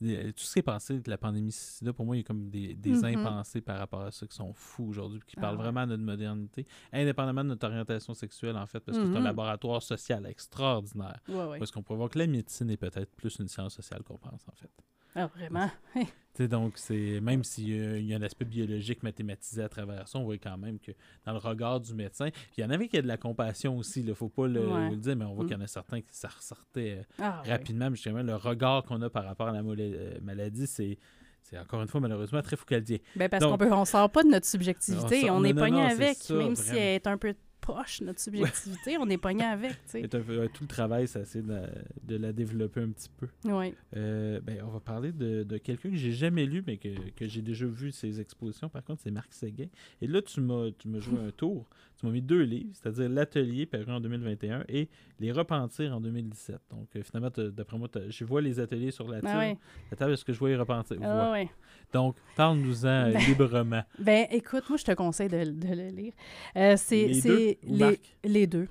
de- 0.00 0.30
Tout 0.32 0.44
ce 0.44 0.52
qui 0.52 0.58
est 0.58 0.62
passé 0.62 0.98
de 1.00 1.08
la 1.08 1.16
pandémie 1.16 1.52
sida, 1.52 1.92
pour 1.92 2.04
moi, 2.04 2.16
il 2.16 2.18
y 2.18 2.22
a 2.22 2.24
comme 2.24 2.50
des, 2.50 2.74
des 2.74 2.90
Mhm. 2.92 3.04
impensés 3.16 3.60
par 3.62 3.78
rapport 3.78 4.02
à 4.02 4.10
ça 4.10 4.26
qui 4.26 4.36
sont 4.36 4.52
fous 4.52 4.84
aujourd'hui, 4.88 5.20
qui 5.26 5.34
Ah 5.38 5.42
parlent 5.42 5.56
ouais. 5.56 5.62
vraiment 5.62 5.86
de 5.86 5.92
notre 5.96 6.02
modernité, 6.02 6.66
indépendamment 6.92 7.44
de 7.44 7.50
notre 7.50 7.66
orientation 7.66 8.12
sexuelle, 8.12 8.56
en 8.56 8.66
fait, 8.66 8.80
parce 8.80 8.98
que 8.98 9.04
c'est 9.04 9.16
un 9.16 9.20
Mhm. 9.20 9.24
laboratoire 9.24 9.82
social 9.82 10.26
extraordinaire. 10.26 11.20
Ouais, 11.28 11.44
ouais. 11.46 11.58
Parce 11.58 11.70
qu'on 11.70 11.82
peut 11.82 11.94
voir 11.94 12.10
que 12.10 12.18
la 12.18 12.26
médecine 12.26 12.68
est 12.70 12.76
peut-être 12.76 13.12
plus 13.16 13.36
une 13.38 13.48
science 13.48 13.74
sociale 13.74 14.02
qu'on 14.02 14.18
pense, 14.18 14.44
en 14.48 14.54
fait. 14.56 14.70
Ah, 15.14 15.26
vraiment? 15.26 15.70
Tu 16.36 16.42
sais, 16.42 16.48
donc, 16.48 16.72
c'est 16.78 17.20
même 17.20 17.44
s'il 17.44 17.68
y 17.68 17.80
a- 17.80 17.96
il 17.96 18.06
y 18.06 18.12
a 18.12 18.16
un 18.16 18.22
aspect 18.22 18.44
biologique 18.44 19.04
mathématisé 19.04 19.62
à 19.62 19.68
travers 19.68 20.08
ça, 20.08 20.18
on 20.18 20.24
voit 20.24 20.36
quand 20.36 20.58
même 20.58 20.80
que 20.80 20.90
dans 21.24 21.30
le 21.30 21.38
regard 21.38 21.78
du 21.78 21.94
médecin, 21.94 22.30
puis 22.32 22.54
il 22.58 22.62
y 22.62 22.64
en 22.64 22.70
avait 22.70 22.88
qui 22.88 22.96
a 22.98 23.02
de 23.02 23.06
la 23.06 23.16
compassion 23.16 23.78
aussi, 23.78 24.00
il 24.00 24.06
ne 24.06 24.14
faut 24.14 24.28
pas 24.28 24.48
le, 24.48 24.66
Ouais. 24.66 24.90
le 24.90 24.96
dire, 24.96 25.14
mais 25.14 25.24
on 25.26 25.34
voit 25.34 25.44
Mm. 25.44 25.46
qu'il 25.46 25.56
y 25.56 25.60
en 25.60 25.62
a 25.62 25.68
certains 25.68 26.00
qui 26.00 26.08
ça 26.10 26.26
ressortait 26.26 26.98
euh, 26.98 27.02
Ah, 27.22 27.40
rapidement. 27.46 27.88
Mais 27.88 27.94
justement, 27.94 28.24
le 28.24 28.34
regard 28.34 28.82
qu'on 28.82 29.00
a 29.02 29.08
par 29.10 29.24
rapport 29.26 29.46
à 29.46 29.52
la 29.52 29.60
euh, 29.60 30.18
maladie, 30.22 30.66
c'est, 30.66 30.98
c'est 31.44 31.56
encore 31.56 31.82
une 31.82 31.86
fois, 31.88 32.00
malheureusement, 32.00 32.42
très 32.42 32.56
foucaldien. 32.56 32.98
Ben 33.14 33.28
parce 33.28 33.44
qu'on 33.44 33.56
peut, 33.56 33.72
on 33.72 33.84
sort 33.84 34.10
pas 34.10 34.24
de 34.24 34.28
notre 34.30 34.48
On 34.48 34.50
subjectivité. 34.50 35.20
sort- 35.20 35.36
On, 35.36 35.38
non, 35.38 35.44
est 35.44 35.52
non, 35.52 35.62
pogné 35.62 35.82
avec, 35.82 36.16
ça, 36.16 36.34
même 36.34 36.56
si 36.56 36.70
elle 36.70 36.78
est 36.96 37.06
un 37.06 37.16
peu 37.16 37.36
poche, 37.64 38.00
notre 38.02 38.20
subjectivité, 38.20 38.96
on 38.98 39.08
est 39.08 39.16
pogné 39.18 39.44
avec, 39.44 39.72
tu 39.72 39.76
sais. 39.86 40.00
Et 40.00 40.04
un 40.04 40.08
peu- 40.08 40.40
ouais, 40.40 40.48
tout 40.48 40.64
le 40.64 40.68
travail, 40.68 41.06
c'est 41.08 41.20
essayer 41.20 41.44
de, 41.44 41.60
de 42.02 42.16
la 42.16 42.32
développer 42.32 42.80
un 42.80 42.90
petit 42.90 43.08
peu. 43.16 43.28
Oui. 43.44 43.74
Euh, 43.96 44.40
ben, 44.40 44.58
on 44.64 44.68
va 44.70 44.80
parler 44.80 45.12
de, 45.12 45.42
de 45.42 45.58
quelqu'un 45.58 45.90
que 45.90 45.96
j'ai 45.96 46.12
jamais 46.12 46.46
lu, 46.46 46.62
mais 46.66 46.76
que, 46.76 46.88
que 47.16 47.26
j'ai 47.26 47.42
déjà 47.42 47.66
vu 47.66 47.90
ses 47.92 48.20
expositions. 48.20 48.68
Par 48.68 48.84
contre, 48.84 49.00
c'est 49.02 49.10
Marc 49.10 49.32
Séguin. 49.32 49.66
Et 50.02 50.06
là, 50.06 50.20
tu 50.22 50.40
m'as, 50.40 50.70
tu 50.78 50.88
m'as 50.88 50.98
joué 51.00 51.18
un 51.26 51.30
tour. 51.30 51.68
Tu 51.98 52.06
m'as 52.06 52.12
mis 52.12 52.22
deux 52.22 52.42
livres, 52.42 52.70
c'est-à-dire 52.74 53.08
L'Atelier, 53.08 53.66
paru 53.66 53.90
en 53.92 54.00
2021, 54.00 54.64
et 54.68 54.88
Les 55.20 55.30
Repentirs 55.30 55.94
en 55.94 56.00
2017. 56.00 56.58
Donc, 56.70 56.88
euh, 56.96 57.02
finalement, 57.02 57.30
d'après 57.36 57.78
moi, 57.78 57.88
je 58.08 58.24
vois 58.24 58.40
les 58.42 58.58
ateliers 58.58 58.90
sur 58.90 59.06
la 59.08 59.20
table. 59.20 59.32
Ah, 59.32 59.38
ouais. 59.38 59.56
La 59.92 59.96
table, 59.96 60.12
est-ce 60.12 60.24
que 60.24 60.32
je 60.32 60.38
vois 60.40 60.48
les 60.48 60.56
Repentirs? 60.56 60.98
Ah, 61.02 61.30
ouais. 61.32 61.48
Donc, 61.92 62.16
parle-nous-en 62.36 62.82
Ben- 63.12 63.18
librement. 63.28 63.82
Ben, 64.00 64.26
écoute, 64.32 64.64
moi, 64.68 64.76
je 64.76 64.84
te 64.84 64.92
conseille 64.92 65.28
de, 65.28 65.44
de 65.44 65.68
le 65.68 65.88
lire. 65.90 66.12
Euh, 66.56 66.74
c'est, 66.76 67.53
Les 67.62 67.68
ou 67.70 67.74
les, 67.76 67.84
Marc? 67.84 68.16
les 68.24 68.46
deux. 68.46 68.68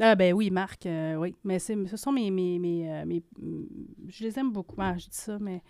Ah, 0.00 0.14
ben 0.14 0.34
oui, 0.34 0.50
Marc, 0.50 0.84
euh, 0.86 1.14
oui. 1.16 1.34
Mais 1.44 1.58
ce 1.58 1.96
sont 1.96 2.12
mes. 2.12 2.30
mes, 2.30 2.58
mes, 2.58 2.90
euh, 2.92 3.04
mes- 3.06 3.22
mm, 3.40 3.64
je 4.08 4.24
les 4.24 4.38
aime 4.38 4.52
beaucoup. 4.52 4.76
Ah, 4.78 4.94
je 4.98 5.04
dis 5.08 5.16
ça, 5.16 5.38
mais 5.40 5.62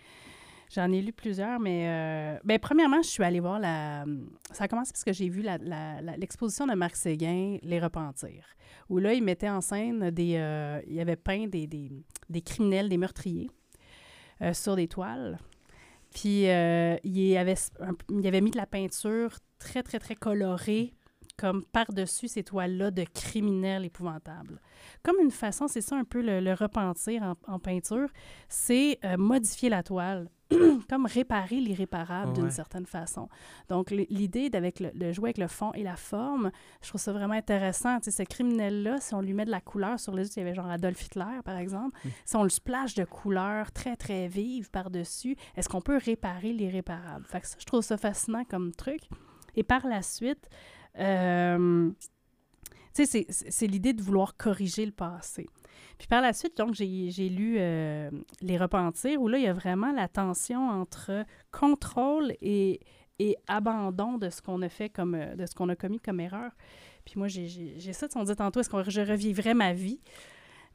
j'en 0.74 0.90
ai 0.90 1.00
lu 1.00 1.12
plusieurs. 1.12 1.60
Mais. 1.60 1.86
euh, 1.88 2.38
ben, 2.44 2.58
premièrement, 2.58 3.02
je 3.02 3.08
suis 3.08 3.22
allée 3.22 3.38
voir 3.40 3.60
la. 3.60 4.04
Ça 4.50 4.64
a 4.64 4.68
commencé 4.68 4.92
parce 4.92 5.04
que 5.04 5.12
j'ai 5.12 5.28
vu 5.28 5.42
la, 5.42 5.58
la- 5.58 6.02
la- 6.02 6.16
l'exposition 6.16 6.66
de 6.66 6.74
Marc 6.74 6.96
Séguin, 6.96 7.58
Les 7.62 7.78
Repentirs, 7.78 8.46
où 8.88 8.98
là, 8.98 9.12
il 9.14 9.22
mettait 9.22 9.48
en 9.50 9.60
scène 9.60 10.10
des. 10.10 10.34
euh, 10.36 10.80
il 10.88 10.98
avait 10.98 11.14
peint 11.16 11.46
des, 11.46 11.66
des, 11.68 11.90
des 12.28 12.40
criminels, 12.40 12.88
des 12.88 12.98
meurtriers 12.98 13.48
sur 14.52 14.76
des 14.76 14.88
toiles. 14.88 15.38
Puis 16.14 16.42
il, 16.44 17.36
avait, 17.36 17.54
il 18.10 18.26
avait 18.26 18.40
mis 18.40 18.50
de 18.50 18.56
la 18.56 18.66
peinture 18.66 19.38
très, 19.58 19.82
très, 19.82 19.98
très 19.98 20.14
colorée, 20.14 20.92
comme 21.36 21.64
par-dessus 21.66 22.28
ces 22.28 22.42
toiles-là 22.42 22.90
de 22.90 23.04
criminels 23.04 23.84
épouvantables. 23.84 24.60
Comme 25.02 25.16
une 25.22 25.30
façon, 25.30 25.68
c'est 25.68 25.80
ça 25.80 25.96
un 25.96 26.04
peu 26.04 26.20
le, 26.22 26.40
le 26.40 26.54
repentir 26.54 27.22
en, 27.22 27.34
en 27.54 27.58
peinture, 27.58 28.08
c'est 28.48 28.98
euh, 29.04 29.16
modifier 29.16 29.68
la 29.68 29.82
toile, 29.82 30.28
comme 30.88 31.06
réparer 31.06 31.56
l'irréparable 31.56 32.32
d'une 32.34 32.50
certaine 32.52 32.86
façon. 32.86 33.28
Donc 33.68 33.90
l'idée 33.90 34.48
d'avec 34.48 34.78
le, 34.78 34.92
de 34.92 35.10
jouer 35.12 35.30
avec 35.30 35.38
le 35.38 35.48
fond 35.48 35.72
et 35.74 35.82
la 35.82 35.96
forme, 35.96 36.52
je 36.82 36.88
trouve 36.88 37.00
ça 37.00 37.12
vraiment 37.12 37.34
intéressant. 37.34 37.98
Tu 37.98 38.10
sais, 38.10 38.22
ce 38.22 38.22
criminel-là, 38.22 39.00
si 39.00 39.12
on 39.14 39.20
lui 39.20 39.34
met 39.34 39.44
de 39.44 39.50
la 39.50 39.60
couleur 39.60 39.98
sur 39.98 40.14
les 40.14 40.22
yeux, 40.24 40.32
il 40.36 40.38
y 40.38 40.42
avait 40.42 40.54
genre 40.54 40.70
Adolf 40.70 41.04
Hitler, 41.04 41.40
par 41.44 41.56
exemple, 41.56 41.98
Mm. 42.04 42.08
si 42.24 42.36
on 42.36 42.42
le 42.44 42.48
splash 42.48 42.94
de 42.94 43.04
couleurs 43.04 43.72
très, 43.72 43.96
très 43.96 44.28
vives 44.28 44.70
par-dessus, 44.70 45.36
est-ce 45.56 45.68
qu'on 45.68 45.80
peut 45.80 45.98
réparer 46.02 46.52
l'irréparable? 46.52 47.24
Fait 47.26 47.40
que 47.40 47.46
ça, 47.48 47.56
je 47.58 47.64
trouve 47.64 47.82
ça 47.82 47.96
fascinant 47.96 48.44
comme 48.44 48.72
truc. 48.72 49.00
Et 49.56 49.62
par 49.64 49.86
la 49.86 50.02
suite, 50.02 50.48
euh, 50.98 51.90
tu 52.94 53.04
sais, 53.06 53.26
c'est- 53.28 53.66
l'idée 53.66 53.92
de 53.92 54.02
vouloir 54.02 54.36
corriger 54.36 54.86
le 54.86 54.92
passé. 54.92 55.46
Puis 55.98 56.06
par 56.08 56.20
la 56.22 56.32
suite, 56.32 56.56
donc, 56.56 56.74
j'ai 56.74 57.28
lu 57.28 57.56
euh, 57.58 58.10
Les 58.40 58.56
Repentirs, 58.58 59.20
où 59.20 59.28
là, 59.28 59.38
il 59.38 59.44
y 59.44 59.48
a 59.48 59.52
vraiment 59.52 59.92
la 59.92 60.08
tension 60.08 60.68
entre 60.68 61.24
contrôle 61.52 62.32
et, 62.40 62.80
et 63.18 63.36
abandon 63.48 64.18
de 64.18 64.28
ce 64.30 64.42
qu'on 64.42 64.60
a 64.62 64.68
fait 64.68 64.88
comme, 64.90 65.14
euh, 65.14 65.34
de 65.36 65.46
ce 65.46 65.54
qu'on 65.54 65.68
a 65.68 65.76
commis 65.76 66.00
comme 66.00 66.20
erreur. 66.20 66.52
Puis 67.04 67.14
moi, 67.16 67.28
j'ai- 67.28 67.92
ça, 67.92 68.08
on 68.16 68.24
dit 68.24 68.34
tantôt, 68.36 68.60
est-ce 68.60 68.68
que 68.70 68.90
je 68.90 69.00
revivrais 69.00 69.54
ma 69.54 69.72
vie? 69.72 70.00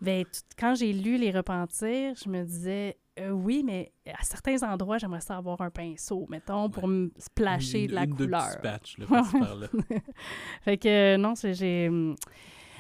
Ben, 0.02 0.24
tout- 0.26 0.42
quand 0.60 0.76
j'ai 0.76 0.92
lu 0.94 1.18
Les 1.18 1.32
Repentirs, 1.32 2.14
je 2.24 2.28
me 2.30 2.44
disais, 2.44 2.98
euh, 3.20 3.30
oui, 3.30 3.62
mais 3.64 3.92
à 4.08 4.24
certains 4.24 4.62
endroits, 4.64 4.98
j'aimerais 4.98 5.22
ça 5.22 5.38
avoir 5.38 5.62
un 5.62 5.70
pinceau, 5.70 6.26
mettons, 6.30 6.70
pour 6.70 6.88
me 6.88 7.12
splasher 7.18 7.82
Une- 7.84 7.88
de 7.90 7.94
la 7.96 8.04
une 8.06 8.12
de 8.12 8.16
couleur. 8.26 8.48
petits 8.50 8.62
patchs, 8.62 8.98
là, 8.98 9.06
par-ci, 9.08 9.38
par-là. 9.40 9.68
fait 10.64 10.78
que 10.78 10.88
euh, 10.88 11.18
non, 11.18 11.34
j'ai. 11.36 11.88
hum, 11.90 12.16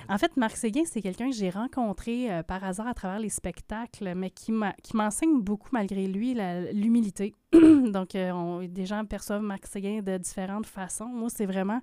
En 0.09 0.17
fait, 0.17 0.35
Marc 0.35 0.57
Séguin, 0.57 0.81
c'est 0.85 1.01
quelqu'un 1.01 1.29
que 1.29 1.35
j'ai 1.35 1.51
rencontré 1.51 2.31
euh, 2.31 2.41
par 2.43 2.63
hasard 2.63 2.87
à 2.87 2.93
travers 2.95 3.19
les 3.19 3.29
spectacles, 3.29 4.13
mais 4.15 4.31
qui 4.31 4.51
m'enseigne 4.93 5.41
beaucoup, 5.41 5.69
malgré 5.71 6.07
lui, 6.07 6.33
l'humilité. 6.73 7.35
Donc, 7.53 8.09
on- 8.15 8.63
des 8.67 8.85
gens 8.87 9.05
perçoivent 9.05 9.43
Marc 9.43 9.67
Séguin 9.67 10.01
de 10.01 10.17
différentes 10.17 10.65
façons. 10.65 11.05
Moi, 11.05 11.29
c'est 11.29 11.45
vraiment 11.45 11.81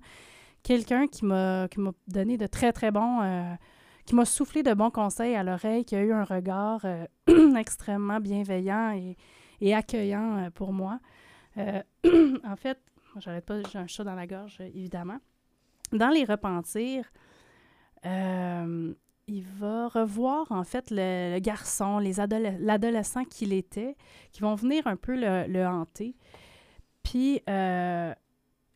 quelqu'un 0.63 1.07
qui 1.07 1.23
m'a 1.25 1.67
qui 1.69 1.79
m'a 1.79 1.91
donné 2.07 2.35
de 2.37 2.45
très, 2.45 2.73
très 2.73 2.91
bons... 2.91 3.21
qui 4.09 4.15
m'a 4.15 4.25
soufflé 4.25 4.63
de 4.63 4.73
bons 4.73 4.89
conseils 4.89 5.35
à 5.35 5.43
l'oreille, 5.43 5.85
qui 5.85 5.95
a 5.95 6.01
eu 6.01 6.11
un 6.11 6.23
regard 6.23 6.81
euh, 6.83 7.05
extrêmement 7.59 8.19
bienveillant 8.19 8.99
et, 9.61 9.75
accueillant 9.75 10.37
euh, 10.37 10.49
pour 10.49 10.73
moi. 10.73 10.99
Euh, 11.57 11.83
en 12.43 12.55
fait, 12.55 12.79
j'arrête 13.19 13.45
pas, 13.45 13.61
j'ai 13.71 13.77
un 13.77 13.85
chat 13.85 14.03
dans 14.03 14.15
la 14.15 14.25
gorge, 14.25 14.61
évidemment. 14.61 15.19
Dans 15.91 16.09
Les 16.09 16.23
Repentirs, 16.23 17.05
euh, 18.03 18.95
il 19.27 19.43
va 19.43 19.87
revoir, 19.89 20.51
en 20.51 20.63
fait, 20.63 20.87
le, 20.89 21.37
garçon, 21.37 21.99
les 21.99 22.19
adoles- 22.19 22.57
l'adolescent 22.61 23.25
qu'il 23.25 23.53
était, 23.53 23.95
qui 24.31 24.41
vont 24.41 24.55
venir 24.55 24.87
un 24.87 24.95
peu 24.95 25.15
le, 25.15 25.67
hanter. 25.67 26.15
Puis, 27.03 27.43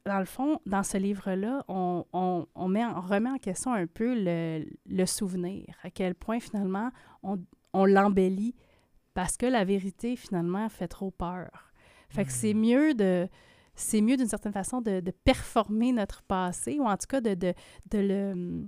dans 0.05 0.19
le 0.19 0.25
fond, 0.25 0.59
dans 0.65 0.84
ce 0.84 0.97
livre-là, 0.97 1.63
on, 1.67 2.05
on, 2.13 2.45
on 2.55 2.67
met 2.67 2.84
en- 2.84 2.97
on 2.97 3.01
remet 3.01 3.30
en 3.30 3.38
question 3.38 3.73
un 3.73 3.88
peu 3.88 4.13
le, 4.15 4.65
le 4.85 5.05
souvenir, 5.05 5.65
à 5.84 5.89
quel 5.89 6.13
point, 6.15 6.39
finalement, 6.39 6.91
on, 7.23 7.39
on 7.73 7.85
l'embellit 7.85 8.55
parce 9.13 9.38
que 9.38 9.45
la 9.45 9.63
vérité, 9.63 10.15
finalement, 10.15 10.67
fait 10.69 10.88
trop 10.88 11.11
peur. 11.11 11.71
Fait 12.09 12.25
que 12.25 12.31
c'est 12.31 12.53
mieux 12.53 12.93
de 12.93 13.27
c'est 13.75 14.01
mieux 14.01 14.17
d'une 14.17 14.27
certaine 14.27 14.53
façon 14.53 14.81
de, 14.81 14.99
de 14.99 15.09
performer 15.09 15.91
notre 15.93 16.21
passé 16.21 16.77
ou 16.80 16.85
en 16.85 16.95
tout 16.95 17.07
cas 17.09 17.21
de, 17.21 17.34
de, 17.34 17.53
de, 17.89 17.97
le, 17.97 18.67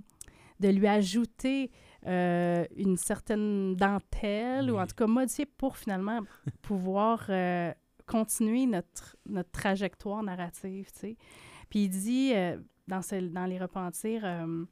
de 0.58 0.68
lui 0.68 0.88
ajouter 0.88 1.70
euh, 2.08 2.64
une 2.76 2.96
certaine 2.96 3.76
dentelle 3.76 4.68
ou 4.68 4.78
en 4.78 4.86
tout 4.86 4.96
cas 4.96 5.06
modifier 5.06 5.46
pour 5.46 5.76
finalement 5.76 6.20
pouvoir 6.60 7.24
euh, 7.28 7.72
continuer 8.06 8.66
notre, 8.66 9.16
notre 9.26 9.50
trajectoire 9.50 10.22
narrative, 10.22 10.90
tu 10.92 10.98
sais. 11.00 11.16
Puis 11.68 11.84
il 11.84 11.88
dit 11.90 12.32
euh, 12.34 12.58
dans, 12.88 13.02
ce- 13.02 13.16
dans 13.28 13.44
Les 13.46 13.58
Repentirs, 13.58 14.22
euh, 14.24 14.64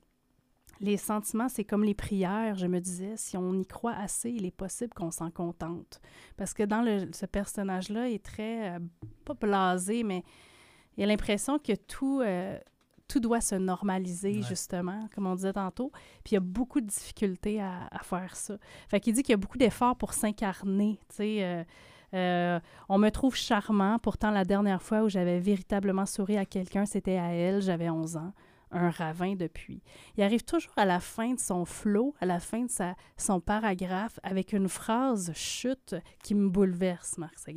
les 0.80 0.96
sentiments, 0.96 1.48
c'est 1.48 1.64
comme 1.64 1.84
les 1.84 1.94
prières, 1.94 2.56
je 2.56 2.66
me 2.66 2.80
disais, 2.80 3.14
si 3.16 3.36
on 3.36 3.54
y 3.54 3.66
croit 3.66 3.94
assez, 3.94 4.30
il 4.30 4.44
est 4.44 4.50
possible 4.56 4.92
qu'on 4.94 5.10
s'en 5.10 5.30
contente. 5.30 6.00
Parce 6.36 6.52
que 6.52 6.62
dans 6.64 6.82
le, 6.82 7.08
ce 7.12 7.26
personnage-là, 7.26 8.08
il 8.08 8.14
est 8.14 8.24
très, 8.24 8.74
euh, 8.74 8.78
pas 9.24 9.34
blasé, 9.34 10.02
mais 10.02 10.24
il 10.96 11.04
a 11.04 11.06
l'impression 11.06 11.58
que 11.60 11.74
tout, 11.74 12.20
euh, 12.22 12.58
tout 13.06 13.20
doit 13.20 13.40
se 13.40 13.54
normaliser, 13.54 14.36
Ouais. 14.36 14.42
justement, 14.42 15.08
comme 15.14 15.26
on 15.26 15.34
disait 15.36 15.52
tantôt. 15.52 15.90
Puis 16.24 16.32
il 16.32 16.34
y 16.34 16.38
a 16.38 16.40
beaucoup 16.40 16.80
de 16.80 16.86
difficultés 16.86 17.60
à, 17.60 17.86
à 17.90 18.02
faire 18.02 18.34
ça. 18.34 18.56
Fait 18.88 18.98
qu'il 19.00 19.14
dit 19.14 19.22
qu'il 19.22 19.32
y 19.32 19.34
a 19.34 19.38
beaucoup 19.38 19.58
d'efforts 19.58 19.96
pour 19.96 20.12
s'incarner, 20.12 20.98
tu 21.08 21.16
sais. 21.16 21.44
euh, 21.44 21.64
euh, 22.14 22.60
on 22.88 22.98
me 22.98 23.10
trouve 23.10 23.34
charmant, 23.36 23.98
pourtant 23.98 24.30
la 24.30 24.44
dernière 24.44 24.80
fois 24.82 25.02
où 25.02 25.08
j'avais 25.08 25.38
véritablement 25.40 26.06
souri 26.06 26.36
à 26.36 26.44
quelqu'un, 26.46 26.86
c'était 26.86 27.16
à 27.18 27.32
elle, 27.32 27.60
j'avais 27.62 27.90
11 27.90 28.16
ans 28.16 28.32
un 28.76 28.90
ravin 28.90 29.34
depuis. 29.36 29.82
Il 30.16 30.24
arrive 30.24 30.42
toujours 30.44 30.72
à 30.76 30.84
la 30.84 30.98
fin 30.98 31.34
de 31.34 31.38
son 31.38 31.64
flot, 31.64 32.12
à 32.20 32.26
la 32.26 32.40
fin 32.40 32.64
de 32.64 32.70
sa, 32.70 32.96
son 33.16 33.38
paragraphe, 33.40 34.18
avec 34.24 34.52
une 34.52 34.68
phrase 34.68 35.32
chute 35.34 35.94
qui 36.24 36.34
me 36.34 36.48
bouleverse, 36.48 37.16
Marc 37.18 37.38
sais. 37.38 37.54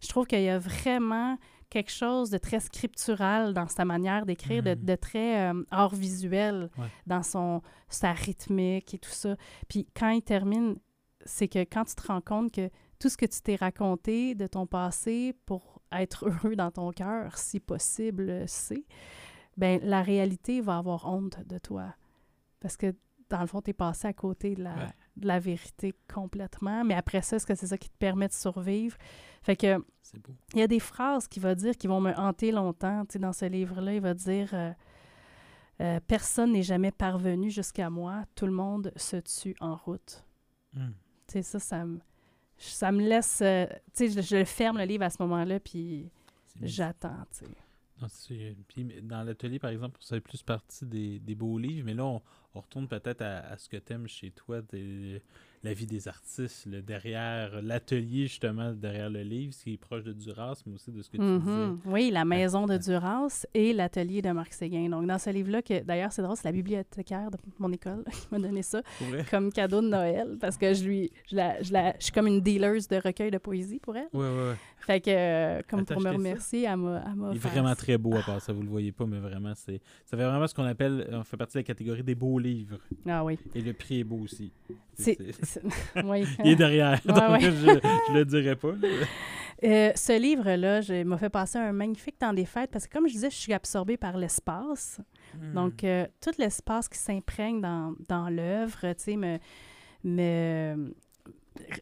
Je 0.00 0.08
trouve 0.08 0.26
qu'il 0.26 0.42
y 0.42 0.50
a 0.50 0.58
vraiment 0.58 1.38
quelque 1.70 1.90
chose 1.90 2.28
de 2.30 2.36
très 2.38 2.60
scriptural 2.60 3.54
dans 3.54 3.68
sa 3.68 3.84
manière 3.86 4.26
d'écrire, 4.26 4.62
de, 4.62 4.70
Mhm. 4.74 4.84
de 4.84 4.94
très 4.96 5.50
euh, 5.50 5.62
hors 5.72 5.94
visuel 5.94 6.68
Ouais. 6.78 6.86
dans 7.06 7.22
son, 7.22 7.62
sa 7.88 8.12
rythmique 8.12 8.94
et 8.94 8.98
tout 8.98 9.10
ça. 9.10 9.34
Puis 9.68 9.86
quand 9.98 10.10
il 10.10 10.22
termine, 10.22 10.76
c'est 11.24 11.48
que 11.48 11.60
quand 11.60 11.84
tu 11.84 11.94
te 11.94 12.06
rends 12.06 12.20
compte 12.20 12.52
que 12.52 12.70
tout 12.98 13.08
ce 13.08 13.16
que 13.16 13.26
tu 13.26 13.40
t'es 13.40 13.56
raconté 13.56 14.34
de 14.34 14.46
ton 14.46 14.66
passé 14.66 15.34
pour 15.46 15.80
être 15.92 16.26
heureux 16.28 16.56
dans 16.56 16.70
ton 16.70 16.90
cœur, 16.92 17.38
si 17.38 17.60
possible, 17.60 18.44
c'est, 18.46 18.84
ben 19.56 19.80
la 19.82 20.02
réalité 20.02 20.60
va 20.60 20.78
avoir 20.78 21.06
honte 21.06 21.38
de 21.46 21.58
toi. 21.58 21.94
Parce 22.60 22.76
que, 22.76 22.94
dans 23.30 23.40
le 23.40 23.46
fond, 23.46 23.60
tu 23.60 23.70
es 23.70 23.74
passé 23.74 24.08
à 24.08 24.12
côté 24.12 24.54
de 24.54 24.62
la, 24.64 24.74
Ouais. 24.74 24.90
de 25.16 25.26
la 25.26 25.38
vérité 25.38 25.94
complètement. 26.12 26.84
Mais 26.84 26.94
après 26.94 27.22
ça, 27.22 27.36
est-ce 27.36 27.46
que 27.46 27.54
c'est 27.54 27.66
ça 27.68 27.78
qui 27.78 27.88
te 27.88 27.96
permet 27.98 28.26
de 28.28 28.32
survivre? 28.32 28.96
Fait 29.42 29.54
que, 29.56 29.78
il 30.54 30.58
y 30.58 30.62
a 30.62 30.66
des 30.66 30.80
phrases 30.80 31.28
qu'il 31.28 31.42
va 31.42 31.54
dire 31.54 31.76
qui 31.76 31.86
vont 31.86 32.00
me 32.00 32.12
hanter 32.14 32.50
longtemps. 32.50 33.04
Tu 33.04 33.14
sais, 33.14 33.18
dans 33.18 33.32
ce 33.34 33.44
livre-là, 33.44 33.94
il 33.94 34.00
va 34.00 34.14
dire 34.14 34.48
euh, 34.54 34.72
euh, 35.80 36.00
Personne 36.06 36.52
n'est 36.52 36.62
jamais 36.62 36.90
parvenu 36.90 37.50
jusqu'à 37.50 37.90
moi, 37.90 38.24
tout 38.34 38.46
le 38.46 38.52
monde 38.52 38.92
se 38.96 39.16
tue 39.18 39.54
en 39.60 39.76
route. 39.76 40.24
Hum. 40.76 40.94
Tu 41.26 41.34
sais, 41.34 41.42
ça, 41.42 41.58
ça 41.58 41.84
me, 41.84 42.00
ça 42.58 42.92
me 42.92 43.00
laisse. 43.06 43.40
euh, 43.42 43.66
tu 43.94 44.08
sais, 44.10 44.22
je, 44.22 44.36
je 44.38 44.44
ferme 44.44 44.78
le 44.78 44.84
livre 44.84 45.04
à 45.04 45.10
ce 45.10 45.22
moment-là, 45.22 45.60
puis 45.60 46.10
j'attends, 46.62 47.24
tu 47.32 47.44
sais. 47.44 47.46
Non, 48.00 48.06
Puis 48.68 48.84
dans 49.02 49.22
l'atelier, 49.24 49.58
par 49.58 49.70
exemple, 49.70 49.98
ça 50.00 50.16
fait 50.16 50.20
plus 50.20 50.42
partie 50.42 50.86
des, 50.86 51.18
des 51.18 51.34
beaux 51.34 51.58
livres, 51.58 51.84
mais 51.84 51.94
là, 51.94 52.04
on, 52.04 52.22
on 52.54 52.60
retourne 52.60 52.86
peut-être 52.86 53.22
à, 53.22 53.38
à 53.40 53.56
ce 53.58 53.68
que 53.68 53.76
tu 53.76 53.92
aimes 53.92 54.06
chez 54.06 54.30
toi, 54.30 54.62
des- 54.62 55.20
la 55.64 55.72
vie 55.74 55.86
des 55.86 56.08
artistes, 56.08 56.66
le 56.66 56.82
derrière, 56.82 57.60
l'atelier, 57.62 58.26
justement, 58.28 58.72
derrière 58.72 59.10
le 59.10 59.22
livre, 59.22 59.52
ce 59.54 59.64
qui 59.64 59.74
est 59.74 59.76
proche 59.76 60.04
de 60.04 60.12
Duras, 60.12 60.62
mais 60.66 60.74
aussi 60.74 60.92
de 60.92 61.02
ce 61.02 61.10
que 61.10 61.16
tu 61.16 61.22
Mhm. 61.22 61.80
Oui, 61.86 62.10
la 62.12 62.24
maison 62.24 62.66
de. 62.66 62.76
Duras 62.78 63.44
et 63.54 63.72
l'atelier 63.72 64.22
de 64.22 64.30
Marc 64.30 64.52
Séguin. 64.52 64.88
Donc, 64.88 65.06
dans 65.06 65.18
ce 65.18 65.30
livre-là, 65.30 65.62
que 65.62 65.82
d'ailleurs, 65.82 66.12
c'est 66.12 66.22
drôle, 66.22 66.36
c'est 66.36 66.44
la 66.46 66.52
bibliothécaire 66.52 67.30
de 67.30 67.36
mon 67.58 67.72
école 67.72 68.04
qui 68.12 68.26
m'a 68.30 68.38
donné 68.38 68.62
ça 68.62 68.82
disais. 69.00 69.24
Comme 69.30 69.52
cadeau 69.52 69.80
de 69.82 69.88
Noël 69.88 70.36
parce 70.40 70.56
que 70.56 70.72
je 70.74 70.84
lui. 70.84 71.10
Je, 71.30 71.36
la, 71.36 71.60
je, 71.62 71.72
la- 71.72 71.94
je 71.98 72.04
suis 72.04 72.12
comme 72.12 72.26
une 72.28 72.40
dealeuse 72.40 72.86
de 72.88 72.96
recueils 72.96 73.30
de 73.32 73.38
poésie 73.38 73.80
pour 73.80 73.96
elle. 73.96 74.08
Ouais, 74.12 74.20
ouais, 74.28 74.48
ouais. 74.50 74.54
Fait 74.80 75.00
que, 75.00 75.10
euh, 75.10 75.60
comme 75.68 75.84
pour 75.84 76.00
me 76.00 76.06
acheté 76.06 76.10
ça? 76.10 76.16
remercier, 76.16 76.62
elle 76.64 76.76
m'a. 76.76 77.02
elle 77.06 77.14
m'a 77.14 77.30
Il 77.32 77.36
est 77.36 77.38
vraiment 77.40 77.68
ça. 77.68 77.76
très 77.76 77.98
beau 77.98 78.14
à 78.16 78.22
part 78.22 78.40
ça, 78.40 78.52
vous 78.52 78.62
le 78.62 78.68
voyez 78.68 78.92
pas, 78.92 79.04
mais 79.06 79.18
vraiment, 79.18 79.52
c'est. 79.54 79.80
Ça 80.06 80.16
fait 80.16 80.24
vraiment 80.24 80.46
ce 80.46 80.54
qu'on 80.54 80.64
appelle. 80.64 81.08
On 81.12 81.24
fait 81.24 81.36
partie 81.36 81.54
de 81.54 81.58
la 81.58 81.64
catégorie 81.64 82.02
des 82.02 82.14
beaux 82.14 82.38
livres. 82.38 82.78
Ah 83.06 83.24
oui. 83.24 83.38
Et 83.54 83.60
le 83.60 83.72
prix 83.74 84.00
est 84.00 84.04
beau 84.04 84.18
aussi. 84.20 84.52
C'est. 84.94 85.16
c'est- 85.20 85.44
c'est- 85.44 85.62
oui. 86.04 86.24
Il 86.44 86.52
est 86.52 86.56
derrière, 86.56 87.00
Ouais, 87.06 87.12
donc 87.12 87.30
ouais. 87.30 87.40
je, 87.40 87.50
je 88.08 88.12
le 88.14 88.24
dirais 88.24 88.56
pas. 88.56 88.72
Euh, 89.64 89.90
ce 89.96 90.16
livre-là, 90.16 90.82
je- 90.82 91.02
m'a 91.02 91.18
fait 91.18 91.30
passer 91.30 91.58
un 91.58 91.72
magnifique 91.72 92.16
temps 92.16 92.32
des 92.32 92.44
fêtes 92.44 92.70
parce 92.70 92.86
que, 92.86 92.92
comme 92.96 93.08
je 93.08 93.14
disais, 93.14 93.28
je 93.28 93.34
suis 93.34 93.52
absorbée 93.52 93.96
par 93.96 94.16
l'espace. 94.16 95.00
Hmm. 95.36 95.52
Donc, 95.52 95.82
euh, 95.82 96.06
tout 96.20 96.30
l'espace 96.38 96.88
qui 96.88 96.96
s'imprègne 96.96 97.60
dans, 97.60 97.92
dans 98.08 98.28
l'œuvre, 98.28 98.78
tu 98.92 98.94
sais, 98.98 99.16
me, 99.16 99.38
me 100.04 100.94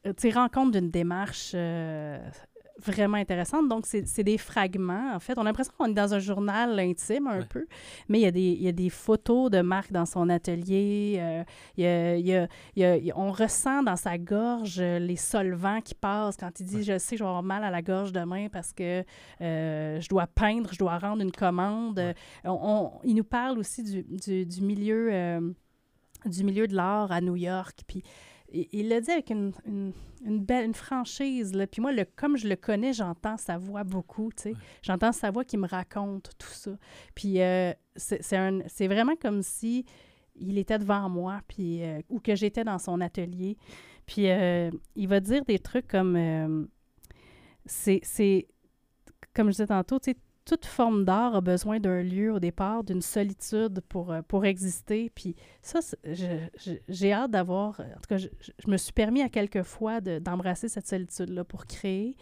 tu 0.05 0.11
sais, 0.17 0.31
rend 0.31 0.49
compte 0.49 0.73
d'une 0.73 0.91
démarche 0.91 1.53
euh, 1.55 2.19
vraiment 2.85 3.17
intéressante. 3.17 3.69
Donc, 3.69 3.87
c'est 3.87 4.23
des 4.23 4.39
fragments, 4.39 5.13
en 5.15 5.19
fait. 5.21 5.39
On 5.39 5.43
a 5.43 5.45
l'impression 5.45 5.73
qu'on 5.79 5.87
est 5.87 5.95
dans 5.95 6.13
un 6.15 6.19
journal 6.19 6.79
intime 6.79 7.27
un 7.27 7.39
Ouais. 7.39 7.47
peu, 7.49 7.67
mais 8.09 8.19
il 8.19 8.23
y, 8.23 8.27
a 8.27 8.31
des, 8.31 8.41
il 8.53 8.63
y 8.63 8.69
a 8.69 8.73
des 8.73 8.91
photos 8.91 9.51
de 9.51 9.61
Marc 9.63 9.93
dans 9.93 10.07
son 10.07 10.29
atelier. 10.29 11.17
euh, 11.19 11.45
il 11.77 11.85
y 11.85 11.87
a- 11.87 12.17
il 12.77 12.77
y 12.77 12.85
a- 13.11 13.19
on 13.19 13.33
ressent 13.33 13.83
dans 13.83 13.97
sa 13.97 14.19
gorge 14.19 14.77
euh, 14.79 14.99
les 14.99 15.17
solvants 15.17 15.81
qui 15.81 15.95
passent 15.95 16.37
quand 16.37 16.61
il 16.61 16.67
dit 16.67 16.77
Ouais. 16.77 16.83
Je 16.83 16.99
sais 16.99 17.15
que 17.17 17.19
je 17.19 17.25
vais 17.25 17.29
avoir 17.29 17.43
mal 17.43 17.65
à 17.65 17.71
la 17.71 17.83
gorge 17.83 18.13
demain 18.13 18.49
parce 18.51 18.73
que 18.73 19.05
euh, 19.41 20.01
je 20.01 20.09
dois 20.09 20.27
peindre, 20.27 20.71
je 20.73 20.79
dois 20.79 20.99
rendre 20.99 21.23
une 21.23 21.33
commande. 21.33 21.99
Ouais. 21.99 22.15
On- 22.45 22.59
on- 22.63 22.91
il 23.05 23.15
nous 23.15 23.25
parle 23.25 23.59
aussi 23.59 23.83
du, 23.83 24.03
du- 24.03 24.45
du 24.47 24.61
milieu, 24.63 25.09
euh, 25.13 25.41
du 26.25 26.45
milieu 26.45 26.67
de 26.67 26.75
l'art 26.75 27.11
à 27.13 27.21
New 27.21 27.37
York. 27.37 27.81
Puis 27.87 28.03
il 28.53 28.67
il 28.73 28.89
le 28.89 29.01
dit 29.01 29.11
avec 29.11 29.31
une, 29.31 29.53
une, 29.67 29.93
une 30.25 30.41
belle 30.45 30.65
une 30.67 30.75
franchise. 30.75 31.55
Là. 31.55 31.67
Puis 31.67 31.81
moi, 31.83 31.93
le, 31.93 32.05
comme 32.05 32.37
je 32.37 32.49
le 32.49 32.57
connais, 32.57 32.93
j'entends 32.93 33.37
sa 33.37 33.59
voix 33.59 33.85
beaucoup. 33.85 34.31
tu 34.37 34.43
sais. 34.43 34.51
Ouais. 34.51 34.57
J'entends 34.83 35.13
sa 35.13 35.31
voix 35.31 35.45
qui 35.45 35.57
me 35.57 35.67
raconte 35.67 36.31
tout 36.39 36.49
ça. 36.53 36.73
Puis 37.15 37.41
euh, 37.41 37.73
c'est 37.97 38.87
vraiment 38.87 39.17
comme 39.17 39.43
si 39.43 39.85
il 40.37 40.59
était 40.59 40.79
devant 40.79 41.09
moi, 41.09 41.41
puis, 41.49 41.83
euh, 41.83 42.01
ou 42.11 42.21
que 42.21 42.35
j'étais 42.35 42.63
dans 42.65 42.79
son 42.79 43.01
atelier. 43.01 43.57
Puis 44.05 44.31
euh, 44.31 44.71
il 44.95 45.09
va 45.09 45.21
dire 45.21 45.45
des 45.45 45.59
trucs 45.59 45.89
comme... 45.89 46.15
euh, 46.17 46.65
c'est, 47.65 48.01
c'est- 48.03 48.47
comme 49.35 49.49
je 49.49 49.53
disais 49.53 49.67
tantôt, 49.67 49.99
tu 49.99 50.13
sais, 50.13 50.17
toute 50.47 50.65
forme 50.65 51.05
d'art 51.05 51.35
a 51.35 51.41
besoin 51.41 51.81
d'un 51.81 52.03
lieu 52.03 52.33
au 52.33 52.39
départ, 52.39 52.85
d'une 52.85 53.03
solitude 53.03 53.81
pour, 53.89 54.13
euh, 54.13 54.23
pour 54.23 54.47
exister. 54.47 55.11
Puis 55.15 55.35
ça, 55.61 55.81
j'ai 56.89 57.13
hâte 57.13 57.33
d'avoir... 57.33 57.81
En 57.81 58.01
tout 58.01 58.09
cas, 58.09 58.17
je, 58.17 58.29
me 58.69 58.77
suis 58.77 58.93
permis 58.93 59.23
à 59.23 59.29
quelques 59.29 59.65
fois 59.65 60.01
de- 60.01 60.21
d'embrasser 60.21 60.69
cette 60.69 60.87
solitude-là 60.87 61.45
pour 61.45 61.67
créer. 61.67 62.17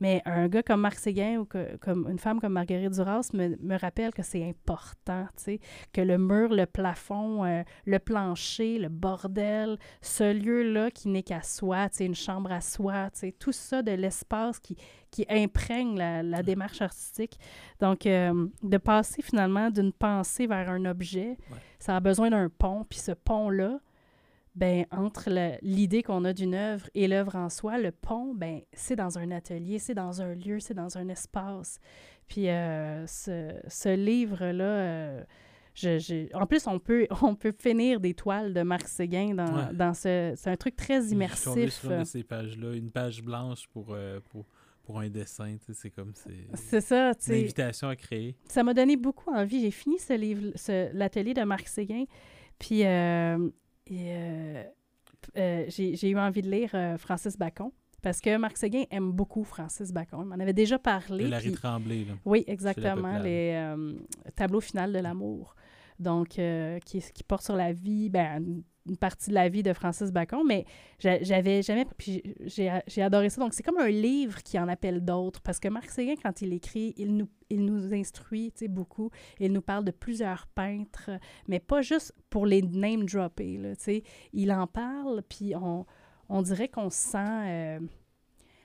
Mais 0.00 0.22
un 0.24 0.48
gars 0.48 0.62
comme 0.62 0.80
Marc 0.82 0.98
Séguin 0.98 1.38
ou 1.38 1.44
que- 1.44 1.76
comme 1.78 2.08
une 2.08 2.18
femme 2.18 2.40
comme 2.40 2.52
Marguerite 2.52 2.92
Duras 2.92 3.30
me, 3.34 3.56
me 3.60 3.76
rappelle 3.78 4.12
que 4.12 4.22
c'est 4.22 4.44
important, 4.48 5.26
tu 5.36 5.42
sais, 5.42 5.60
que 5.92 6.00
le 6.00 6.18
mur, 6.18 6.50
le 6.54 6.66
plafond, 6.66 7.44
euh, 7.44 7.62
le 7.84 7.98
plancher, 7.98 8.78
le 8.78 8.88
bordel, 8.88 9.76
ce 10.00 10.32
lieu-là 10.32 10.90
qui 10.90 11.08
n'est 11.08 11.22
qu'à 11.22 11.42
soi, 11.42 11.88
tu 11.88 11.96
sais, 11.98 12.06
une 12.06 12.14
chambre 12.14 12.52
à 12.52 12.60
soi, 12.60 13.10
tu 13.12 13.20
sais, 13.20 13.32
tout 13.32 13.52
ça 13.52 13.82
de 13.82 13.90
l'espace 13.92 14.60
qui, 14.60 14.76
qui 15.10 15.26
imprègne 15.28 15.96
la, 15.96 16.22
la 16.22 16.42
démarche 16.42 16.80
artistique. 16.82 17.38
Donc, 17.80 18.06
euh, 18.06 18.46
de 18.62 18.76
passer 18.76 19.22
finalement 19.22 19.70
d'une 19.70 19.92
pensée 19.92 20.46
vers 20.46 20.70
un 20.70 20.84
objet, 20.84 21.36
Ouais. 21.50 21.58
ça 21.78 21.96
a 21.96 22.00
besoin 22.00 22.30
d'un 22.30 22.48
pont, 22.48 22.84
puis 22.88 22.98
ce 22.98 23.12
pont-là, 23.12 23.80
ben, 24.58 24.86
entre 24.90 25.30
l'idée 25.62 26.02
qu'on 26.02 26.24
a 26.24 26.32
d'une 26.32 26.54
œuvre 26.54 26.90
et 26.94 27.06
l'œuvre 27.06 27.36
en 27.36 27.48
soi, 27.48 27.78
le 27.78 27.92
pont, 27.92 28.34
ben, 28.34 28.60
c'est 28.72 28.96
dans 28.96 29.16
un 29.16 29.30
atelier, 29.30 29.78
c'est 29.78 29.94
dans 29.94 30.20
un 30.20 30.34
lieu, 30.34 30.58
c'est 30.58 30.74
dans 30.74 30.98
un 30.98 31.08
espace. 31.08 31.78
Puis 32.26 32.48
euh, 32.48 33.06
ce, 33.06 33.54
ce 33.68 33.94
livre-là, 33.94 34.64
euh, 34.64 35.22
je- 35.74 36.00
je- 36.00 36.34
en 36.36 36.44
plus, 36.46 36.66
on 36.66 36.80
peut, 36.80 37.06
on 37.22 37.36
peut 37.36 37.54
finir 37.56 38.00
des 38.00 38.14
toiles 38.14 38.52
de 38.52 38.62
Marc 38.62 38.88
Séguin 38.88 39.32
dans, 39.34 39.46
Ouais. 39.68 39.72
dans 39.74 39.94
ce... 39.94 40.32
C'est 40.36 40.50
un 40.50 40.56
truc 40.56 40.74
très 40.74 40.96
Je 41.02 41.06
suis 41.06 41.12
immersif. 41.14 41.72
sur 41.72 41.92
une 41.92 42.00
de 42.00 42.04
ces 42.04 42.24
pages-là, 42.24 42.74
une 42.74 42.90
page 42.90 43.22
blanche 43.22 43.68
pour, 43.68 43.90
euh, 43.92 44.18
pour, 44.30 44.44
pour 44.82 44.98
un 44.98 45.08
dessin. 45.08 45.56
tu 45.64 45.72
sais, 45.72 45.74
C'est 45.82 45.90
comme 45.90 46.12
c'est 46.16 46.48
C'est 46.54 46.80
ça, 46.80 47.12
tu 47.14 47.30
une 47.30 47.36
sais. 47.36 47.40
invitation 47.42 47.88
à 47.88 47.94
créer. 47.94 48.34
ça 48.48 48.64
m'a 48.64 48.74
donné 48.74 48.96
beaucoup 48.96 49.30
envie. 49.32 49.60
J'ai 49.60 49.70
fini 49.70 50.00
ce 50.00 50.14
livre, 50.14 50.50
ce- 50.56 50.92
l'atelier 50.94 51.32
de 51.32 51.42
Marc 51.44 51.68
Séguin, 51.68 52.04
puis 52.58 52.84
euh, 52.84 53.48
et, 53.88 54.12
euh, 54.12 54.64
euh, 55.36 55.64
j'ai 55.68 56.08
eu 56.10 56.18
envie 56.18 56.42
de 56.42 56.50
lire 56.50 56.70
euh, 56.74 56.96
Francis 56.98 57.36
Bacon, 57.36 57.70
parce 58.02 58.20
que 58.20 58.36
Marc 58.36 58.56
Séguin 58.56 58.84
aime 58.90 59.10
beaucoup 59.12 59.44
Francis 59.44 59.92
Bacon. 59.92 60.20
Il 60.22 60.26
m'en 60.26 60.38
avait 60.38 60.52
déjà 60.52 60.78
parlé. 60.78 61.24
Et 61.24 61.28
Larry 61.28 61.46
puis- 61.48 61.54
Tremblay, 61.56 62.04
là. 62.04 62.14
oui, 62.24 62.44
exactement, 62.46 63.18
les 63.18 63.52
euh, 63.54 63.94
tableaux 64.36 64.60
finaux 64.60 64.86
de 64.92 64.98
l'amour. 64.98 65.54
Donc, 65.98 66.38
euh, 66.38 66.78
qui, 66.80 67.00
porte 67.24 67.42
sur 67.42 67.56
la 67.56 67.72
vie, 67.72 68.08
ben, 68.08 68.62
une- 68.86 68.96
partie 68.96 69.28
de 69.28 69.34
la 69.34 69.50
vie 69.50 69.62
de 69.62 69.74
Francis 69.74 70.10
Bacon, 70.10 70.42
mais 70.46 70.64
j'a- 70.98 71.22
j'avais 71.22 71.60
jamais. 71.60 71.84
J'ai 72.46 73.02
adoré 73.02 73.28
ça. 73.28 73.38
Donc, 73.38 73.52
c'est 73.52 73.62
comme 73.62 73.76
un 73.76 73.90
livre 73.90 74.42
qui 74.42 74.58
en 74.58 74.66
appelle 74.66 75.04
d'autres, 75.04 75.42
parce 75.42 75.60
que 75.60 75.68
Marc 75.68 75.90
Séguin, 75.90 76.14
quand 76.22 76.40
il 76.40 76.54
écrit, 76.54 76.94
il 76.96 77.14
nous, 77.14 77.28
il 77.50 77.66
nous 77.66 77.92
instruit 77.92 78.50
beaucoup. 78.68 79.10
Il 79.40 79.52
nous 79.52 79.60
parle 79.60 79.84
de 79.84 79.90
plusieurs 79.90 80.46
peintres, 80.46 81.10
mais 81.48 81.60
pas 81.60 81.82
juste 81.82 82.14
pour 82.30 82.46
les 82.46 82.62
name 82.62 83.04
dropper. 83.04 83.60
Il 84.32 84.52
en 84.52 84.66
parle, 84.66 85.22
puis 85.28 85.54
on, 85.54 85.84
on 86.30 86.40
dirait 86.40 86.68
qu'on 86.68 86.88
se 86.88 86.96
sent. 87.10 87.18
euh, 87.18 87.80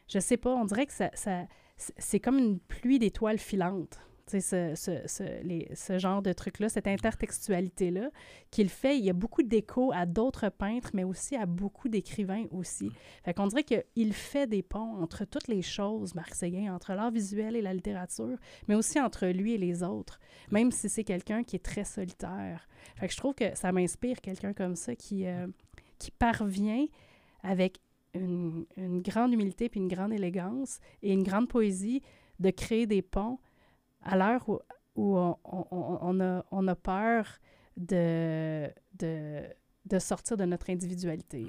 je 0.07 0.19
sais 0.19 0.37
pas, 0.37 0.53
on 0.55 0.63
dirait 0.63 0.85
que 0.85 0.93
ça, 0.93 1.09
ça- 1.15 1.47
c'est 1.75 2.19
comme 2.21 2.37
une 2.37 2.59
pluie 2.59 2.99
d'étoiles 2.99 3.39
filantes. 3.39 3.99
Ce, 4.25 4.39
ce, 4.39 4.73
ce, 5.05 5.23
les- 5.43 5.67
ce 5.75 5.99
genre 5.99 6.21
de 6.21 6.31
truc-là, 6.31 6.69
cette 6.69 6.87
intertextualité-là, 6.87 8.09
qu'il 8.51 8.69
fait, 8.69 8.97
il 8.97 9.03
y 9.03 9.09
a 9.09 9.13
beaucoup 9.13 9.43
d'échos 9.43 9.91
à 9.93 10.05
d'autres 10.05 10.47
peintres, 10.49 10.91
mais 10.93 11.03
aussi 11.03 11.35
à 11.35 11.45
beaucoup 11.45 11.89
d'écrivains 11.89 12.45
aussi. 12.51 12.89
Fait 13.25 13.33
qu'on 13.33 13.47
dirait 13.47 13.65
qu'il 13.65 14.13
fait 14.13 14.47
des 14.47 14.63
ponts 14.63 15.01
entre 15.01 15.25
toutes 15.25 15.49
les 15.49 15.61
choses, 15.61 16.15
Marc 16.15 16.35
Séguin, 16.35 16.73
entre 16.73 16.93
l'art 16.93 17.11
visuel 17.11 17.57
et 17.57 17.61
la 17.61 17.73
littérature, 17.73 18.37
mais 18.69 18.75
aussi 18.75 18.97
entre 18.99 19.27
lui 19.27 19.53
et 19.53 19.57
les 19.57 19.83
autres, 19.83 20.19
même 20.51 20.71
si 20.71 20.87
c'est 20.87 21.03
quelqu'un 21.03 21.43
qui 21.43 21.57
est 21.57 21.65
très 21.65 21.83
solitaire. 21.83 22.67
Fait 22.95 23.07
que 23.07 23.13
je 23.13 23.17
trouve 23.17 23.33
que 23.35 23.53
ça 23.55 23.73
m'inspire, 23.73 24.21
quelqu'un 24.21 24.53
comme 24.53 24.77
ça, 24.77 24.95
qui, 24.95 25.27
euh, 25.27 25.47
qui 25.99 26.11
parvient 26.11 26.85
avec 27.41 27.79
une, 28.13 28.65
une 28.77 29.01
grande 29.01 29.33
humilité 29.33 29.67
puis 29.67 29.81
une 29.81 29.87
grande 29.89 30.13
élégance 30.13 30.79
et 31.01 31.11
une 31.11 31.23
grande 31.23 31.49
poésie 31.49 32.01
de 32.39 32.51
créer 32.51 32.85
des 32.85 33.01
ponts 33.01 33.39
à 34.03 34.15
l'heure 34.17 34.47
où, 34.49 34.59
où 34.95 35.17
on, 35.17 35.37
on- 35.43 35.67
on- 35.71 35.97
on 36.01 36.19
a, 36.19 36.45
on 36.51 36.67
a 36.67 36.75
peur 36.75 37.25
de, 37.77 38.67
de, 38.99 39.41
de 39.85 39.99
sortir 39.99 40.37
de 40.37 40.45
notre 40.45 40.69
individualité. 40.69 41.45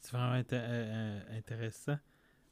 C'est 0.00 0.12
vraiment 0.12 0.34
inté- 0.34 0.54
euh, 0.54 1.20
euh, 1.28 1.38
intéressant. 1.38 1.98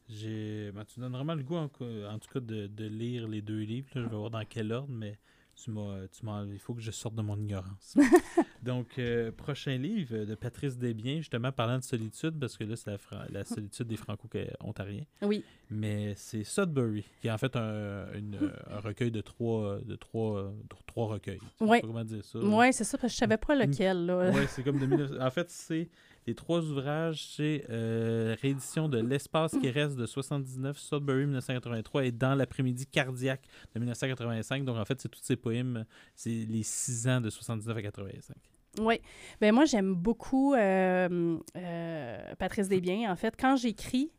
J'ai, 0.07 0.71
ben, 0.71 0.85
tu 0.85 0.99
donnes 0.99 1.13
vraiment 1.13 1.35
le 1.35 1.43
goût, 1.43 1.55
en, 1.55 1.67
tout 1.67 2.29
cas, 2.33 2.39
de, 2.39 2.67
de 2.67 2.85
lire 2.85 3.27
les 3.27 3.41
deux 3.41 3.61
livres. 3.61 3.87
là. 3.95 4.01
Je 4.03 4.07
vais 4.07 4.15
voir 4.15 4.29
dans 4.31 4.43
quel 4.47 4.71
ordre, 4.71 4.91
mais 4.93 5.17
tu 5.63 5.71
m'as, 5.71 6.07
tu 6.07 6.25
m'as, 6.25 6.43
il 6.45 6.59
faut 6.59 6.73
que 6.73 6.81
je 6.81 6.91
sorte 6.91 7.15
de 7.15 7.21
mon 7.21 7.37
ignorance. 7.37 7.95
Donc, 8.63 8.97
euh, 8.99 9.31
prochain 9.31 9.77
livre 9.77 10.25
de 10.25 10.35
Patrice 10.35 10.77
Desbiens, 10.77 11.17
justement 11.17 11.51
parlant 11.51 11.77
de 11.77 11.83
solitude, 11.83 12.37
parce 12.39 12.57
que 12.57 12.63
là, 12.63 12.75
c'est 12.75 12.91
la, 12.91 12.97
Fra- 12.97 13.25
la 13.29 13.43
solitude 13.43 13.87
des 13.87 13.95
Franco-Ontariens. 13.97 15.05
Oui. 15.21 15.43
Mais 15.69 16.13
c'est 16.15 16.43
Sudbury, 16.43 17.05
qui 17.21 17.27
est 17.27 17.31
en 17.31 17.37
fait 17.37 17.55
un, 17.55 18.11
une- 18.13 18.51
un 18.69 18.79
recueil 18.79 19.11
de 19.11 19.21
trois, 19.21 19.79
de 19.81 19.95
trois, 19.95 20.43
de 20.43 20.75
trois 20.87 21.07
recueils. 21.07 21.39
Pas 21.59 21.81
comment 21.81 22.03
dire 22.03 22.23
ça. 22.25 22.39
Oui, 22.39 22.73
c'est 22.73 22.83
ça, 22.83 22.97
parce 22.97 23.11
que 23.11 23.15
je 23.15 23.19
savais 23.19 23.37
pas 23.37 23.55
lequel. 23.55 24.05
Là. 24.05 24.31
Ouais, 24.31 24.47
c'est 24.47 24.63
comme 24.63 24.79
de 24.79 24.85
19... 24.85 25.11
En 25.21 25.31
fait, 25.31 25.49
c'est 25.49 25.89
les 26.29 26.35
trois 26.35 26.61
ouvrages, 26.61 27.25
c'est 27.35 27.65
euh, 27.71 28.35
réédition 28.41 28.87
de 28.87 28.99
L'espace 28.99 29.57
qui 29.59 29.69
reste 29.69 29.95
de 29.95 30.05
79, 30.05 30.77
Sudbury 30.77 31.25
1983 31.25 32.05
et 32.05 32.11
Dans 32.11 32.35
l'après-midi 32.35 32.85
cardiaque 32.85 33.41
de 33.73 33.79
1985. 33.79 34.63
Donc, 34.63 34.77
en 34.77 34.85
fait, 34.85 35.01
c'est 35.01 35.09
tous 35.09 35.21
ces 35.23 35.35
poèmes, 35.35 35.85
c'est 36.15 36.29
les 36.29 36.63
six 36.63 37.07
ans 37.07 37.19
de 37.19 37.29
79 37.29 37.75
à 37.77 37.81
85. 37.81 38.35
Oui. 38.79 39.01
Ben 39.41 39.53
moi, 39.53 39.65
j'aime 39.65 39.95
beaucoup 39.95 40.53
euh, 40.53 41.37
euh, 41.57 42.35
Patrice 42.37 42.69
Desbiens. 42.69 43.11
En 43.11 43.15
fait, 43.15 43.33
quand 43.37 43.55
j'écris, 43.55 44.11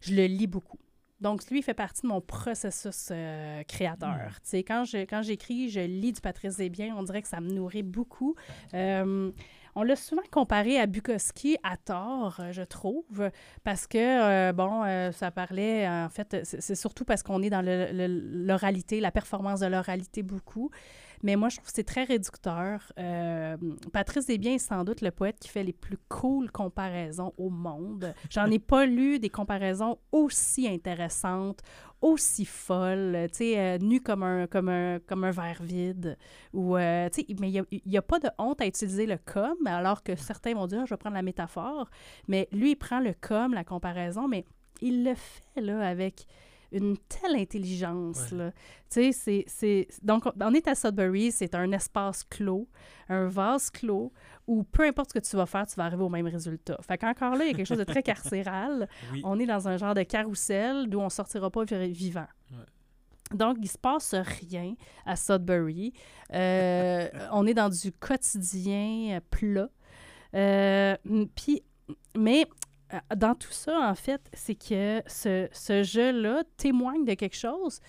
je 0.00 0.14
le 0.14 0.24
lis 0.24 0.46
beaucoup. 0.46 0.78
Donc, 1.20 1.46
lui, 1.50 1.58
il 1.58 1.62
fait 1.62 1.74
partie 1.74 2.00
de 2.00 2.06
mon 2.06 2.22
processus 2.22 3.08
euh, 3.10 3.62
créateur. 3.64 4.16
Sais, 4.42 4.62
quand 4.62 4.84
je- 4.86 5.04
quand 5.04 5.20
j'écris, 5.20 5.68
je 5.68 5.80
lis 5.80 6.12
du 6.12 6.20
Patrice 6.22 6.56
Desbiens. 6.56 6.94
On 6.96 7.02
dirait 7.02 7.20
que 7.20 7.28
ça 7.28 7.42
me 7.42 7.50
nourrit 7.52 7.82
beaucoup. 7.82 8.34
Euh, 8.72 9.30
on 9.74 9.82
l'a 9.82 9.96
souvent 9.96 10.22
comparé 10.30 10.78
à 10.78 10.86
Bukowski 10.86 11.56
à 11.62 11.76
tort, 11.76 12.38
euh, 12.40 12.52
je 12.52 12.62
trouve, 12.62 13.30
parce 13.64 13.86
que, 13.86 13.98
euh, 13.98 14.52
bon, 14.52 14.84
euh, 14.84 15.12
ça 15.12 15.30
parlait, 15.30 15.88
en 15.88 16.08
fait, 16.08 16.36
c'est 16.44 16.74
surtout 16.74 17.04
parce 17.04 17.22
qu'on 17.22 17.42
est 17.42 17.50
dans 17.50 17.64
l'oralité, 17.64 19.00
la 19.00 19.10
performance 19.10 19.60
de 19.60 19.66
l'oralité 19.66 20.22
beaucoup. 20.22 20.70
Mais 21.22 21.36
moi, 21.36 21.48
je 21.48 21.56
trouve 21.56 21.68
que 21.68 21.74
c'est 21.74 21.84
très 21.84 22.04
réducteur. 22.04 22.92
Euh, 22.98 23.56
Patrice 23.92 24.26
Desbiens 24.26 24.54
est 24.54 24.58
sans 24.58 24.84
doute 24.84 25.00
le 25.02 25.10
poète 25.10 25.38
qui 25.38 25.48
fait 25.48 25.62
les 25.62 25.72
plus 25.72 25.98
cool 26.08 26.50
comparaisons 26.50 27.32
au 27.36 27.50
monde. 27.50 28.14
J'en 28.30 28.46
ai 28.46 28.58
pas 28.58 28.86
lu 28.86 29.18
des 29.18 29.28
comparaisons 29.28 29.98
aussi 30.12 30.66
intéressantes, 30.66 31.60
aussi 32.00 32.46
folles, 32.46 33.28
tu 33.30 33.38
sais, 33.38 33.58
euh, 33.58 33.78
nu 33.78 34.00
comme 34.00 34.22
un, 34.22 34.46
comme, 34.46 34.70
un, 34.70 34.98
comme 35.00 35.24
un 35.24 35.30
verre 35.30 35.62
vide. 35.62 36.16
Ou, 36.54 36.76
euh, 36.76 37.08
mais 37.38 37.50
il 37.50 37.80
n'y 37.84 37.98
a, 37.98 38.02
pas 38.02 38.18
de 38.18 38.28
honte 38.38 38.60
à 38.62 38.66
utiliser 38.66 39.06
le 39.06 39.18
comme, 39.18 39.66
alors 39.66 40.02
que 40.02 40.16
certains 40.16 40.54
vont 40.54 40.66
dire, 40.66 40.86
je 40.86 40.94
vais 40.94 40.98
prendre 40.98 41.16
la 41.16 41.22
métaphore. 41.22 41.90
Mais 42.28 42.48
lui, 42.52 42.72
il 42.72 42.76
prend 42.76 43.00
le 43.00 43.14
comme, 43.20 43.52
la 43.52 43.64
comparaison, 43.64 44.26
mais 44.26 44.44
il 44.80 45.04
le 45.04 45.14
fait, 45.14 45.60
là, 45.60 45.86
avec 45.86 46.26
une 46.72 46.96
telle 46.98 47.36
intelligence, 47.36 48.30
Ouais. 48.32 48.38
là. 48.38 48.52
Tu 48.90 49.12
sais, 49.12 49.44
c'est-. 49.46 49.86
Donc, 50.02 50.24
on 50.40 50.54
est 50.54 50.66
à 50.68 50.74
Sudbury, 50.74 51.32
c'est 51.32 51.54
un 51.54 51.70
espace 51.72 52.24
clos, 52.24 52.68
un 53.08 53.26
vase 53.26 53.70
clos, 53.70 54.12
où 54.46 54.62
peu 54.64 54.84
importe 54.84 55.10
ce 55.10 55.18
que 55.20 55.24
tu 55.24 55.36
vas 55.36 55.46
faire, 55.46 55.66
tu 55.66 55.74
vas 55.76 55.84
arriver 55.84 56.02
au 56.02 56.08
même 56.08 56.26
résultat. 56.26 56.78
Fait 56.86 56.98
qu'encore 56.98 57.36
là, 57.36 57.44
il 57.44 57.50
y 57.50 57.54
a 57.54 57.56
quelque 57.56 57.66
chose 57.66 57.78
de 57.78 57.84
très 57.84 58.02
carcéral. 58.02 58.88
Oui. 59.12 59.20
On 59.24 59.38
est 59.38 59.46
dans 59.46 59.68
un 59.68 59.76
genre 59.76 59.94
de 59.94 60.02
carrousel 60.02 60.88
d'où 60.88 61.00
on 61.00 61.08
sortira 61.08 61.50
pas 61.50 61.64
vi- 61.64 61.92
vivant. 61.92 62.26
Ouais. 62.52 63.36
Donc, 63.36 63.58
il 63.62 63.68
se 63.70 63.78
passe 63.78 64.14
rien 64.14 64.74
à 65.06 65.14
Sudbury. 65.14 65.92
Euh, 66.34 67.08
on 67.32 67.46
est 67.46 67.54
dans 67.54 67.68
du 67.68 67.92
quotidien 67.92 69.18
euh, 69.18 69.20
plat. 69.30 69.68
Euh, 70.34 70.96
puis, 71.36 71.62
mais 72.16 72.46
dans 73.16 73.34
tout 73.34 73.52
ça, 73.52 73.78
en 73.90 73.94
fait, 73.94 74.20
c'est 74.32 74.54
que 74.54 75.02
ce, 75.06 75.48
ce 75.52 75.82
jeu-là 75.82 76.42
témoigne 76.56 77.04
de 77.04 77.14
quelque 77.14 77.36
chose. 77.36 77.80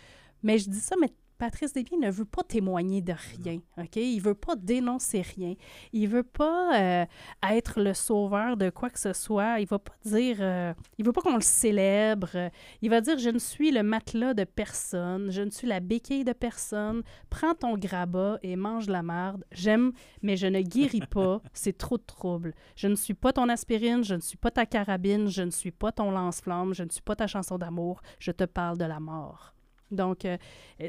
Mais 0.43 0.57
je 0.57 0.69
dis 0.69 0.79
ça, 0.79 0.95
mais 0.99 1.11
Patrice 1.41 1.73
Desbiens 1.73 1.97
ne 1.97 2.11
veut 2.11 2.25
pas 2.25 2.43
témoigner 2.43 3.01
de 3.01 3.13
rien, 3.13 3.61
OK? 3.79 3.95
Il 3.95 4.19
veut 4.19 4.35
pas 4.35 4.55
dénoncer 4.55 5.21
rien. 5.21 5.55
Il 5.91 6.07
veut 6.07 6.21
pas 6.21 6.79
euh, 6.79 7.05
être 7.49 7.81
le 7.81 7.95
sauveur 7.95 8.57
de 8.57 8.69
quoi 8.69 8.91
que 8.91 8.99
ce 8.99 9.11
soit. 9.11 9.59
Il 9.59 9.65
va 9.65 9.79
pas 9.79 9.95
dire... 10.05 10.37
euh, 10.39 10.71
il 10.99 11.03
veut 11.03 11.11
pas 11.11 11.21
qu'on 11.21 11.33
le 11.33 11.41
célèbre. 11.41 12.51
Il 12.83 12.91
va 12.91 13.01
dire, 13.01 13.17
je 13.17 13.31
ne 13.31 13.39
suis 13.39 13.71
le 13.71 13.81
matelas 13.81 14.35
de 14.35 14.43
personne. 14.43 15.31
Je 15.31 15.41
ne 15.41 15.49
suis 15.49 15.65
la 15.65 15.79
béquille 15.79 16.25
de 16.25 16.33
personne. 16.33 17.01
Prends 17.31 17.55
ton 17.55 17.75
grabat 17.75 18.37
et 18.43 18.55
mange 18.55 18.87
la 18.87 19.01
marde. 19.01 19.43
J'aime, 19.51 19.93
mais 20.21 20.37
je 20.37 20.45
ne 20.45 20.61
guéris 20.61 20.99
pas. 21.09 21.41
C'est 21.53 21.75
trop 21.75 21.97
de 21.97 22.03
trouble. 22.05 22.53
Je 22.75 22.87
ne 22.87 22.93
suis 22.93 23.15
pas 23.15 23.33
ton 23.33 23.49
aspirine. 23.49 24.03
Je 24.03 24.13
ne 24.13 24.21
suis 24.21 24.37
pas 24.37 24.51
ta 24.51 24.67
carabine. 24.67 25.27
Je 25.27 25.41
ne 25.41 25.49
suis 25.49 25.71
pas 25.71 25.91
ton 25.91 26.11
lance-flamme. 26.11 26.75
Je 26.75 26.83
ne 26.83 26.89
suis 26.91 27.01
pas 27.01 27.15
ta 27.15 27.25
chanson 27.25 27.57
d'amour. 27.57 27.99
Je 28.19 28.31
te 28.31 28.43
parle 28.43 28.77
de 28.77 28.85
la 28.85 28.99
mort. 28.99 29.55
Donc, 29.91 30.25
euh, 30.25 30.37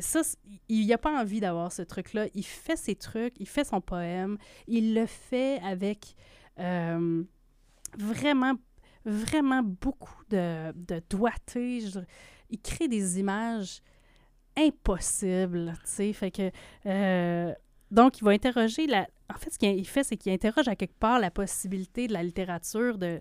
ça, 0.01 0.23
c- 0.23 0.37
il 0.69 0.87
n'a 0.87 0.99
pas 0.99 1.21
envie 1.21 1.41
d'avoir 1.41 1.73
ce 1.73 1.83
truc-là. 1.83 2.27
Il 2.35 2.45
fait 2.45 2.77
ses 2.77 2.95
trucs, 2.95 3.35
il 3.41 3.49
fait 3.49 3.65
son 3.65 3.81
poème, 3.81 4.39
il 4.67 4.95
le 4.95 5.07
fait 5.07 5.61
avec 5.65 6.15
euh, 6.59 7.23
vraiment, 7.99 8.55
vraiment 9.05 9.63
beaucoup 9.63 10.23
de, 10.31 10.73
de 10.73 11.03
doigté. 11.11 11.85
Il 12.51 12.61
crée 12.61 12.89
des 12.89 13.19
images 13.19 13.81
impossibles, 14.57 15.73
tu 15.85 15.91
sais. 15.91 16.13
Fait 16.13 16.31
que... 16.31 16.51
euh, 16.87 17.53
donc, 17.91 18.19
il 18.19 18.25
va 18.25 18.31
interroger 18.31 18.87
la... 18.87 19.07
En 19.33 19.39
fait, 19.39 19.51
ce 19.51 19.59
qu'il 19.59 19.87
fait, 19.87 20.05
c'est 20.05 20.17
qu'il 20.17 20.33
interroge 20.33 20.69
à 20.69 20.77
quelque 20.77 20.99
part 20.99 21.19
la 21.19 21.31
possibilité 21.31 22.07
de 22.07 22.13
la 22.13 22.23
littérature 22.23 22.97
de, 22.99 23.21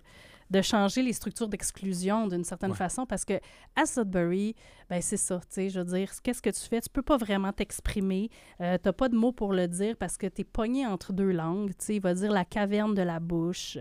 de 0.52 0.62
changer 0.62 1.02
les 1.02 1.12
structures 1.12 1.48
d'exclusion 1.48 2.28
d'une 2.28 2.44
certaine 2.44 2.70
Ouais. 2.70 2.76
façon, 2.76 3.06
parce 3.06 3.24
que 3.24 3.40
à 3.74 3.86
Sudbury, 3.86 4.54
ben 4.90 5.00
c'est 5.02 5.16
ça, 5.16 5.38
tu 5.40 5.46
sais, 5.50 5.70
je 5.70 5.80
veux 5.80 5.86
dire, 5.96 6.10
qu'est-ce 6.22 6.42
que 6.42 6.50
tu 6.50 6.60
fais? 6.60 6.80
Tu 6.80 6.90
peux 6.90 7.02
pas 7.02 7.16
vraiment 7.16 7.52
t'exprimer, 7.52 8.28
euh, 8.60 8.78
t'as 8.80 8.92
pas 8.92 9.08
de 9.08 9.16
mots 9.16 9.32
pour 9.32 9.52
le 9.52 9.66
dire 9.66 9.96
parce 9.96 10.16
que 10.18 10.26
t'es 10.26 10.44
pogné 10.44 10.86
entre 10.86 11.12
deux 11.12 11.32
langues, 11.32 11.70
tu 11.70 11.86
sais, 11.86 11.96
il 11.96 12.02
va 12.02 12.14
dire 12.14 12.30
la 12.30 12.44
caverne 12.44 12.94
de 12.94 13.02
la 13.02 13.18
bouche. 13.18 13.78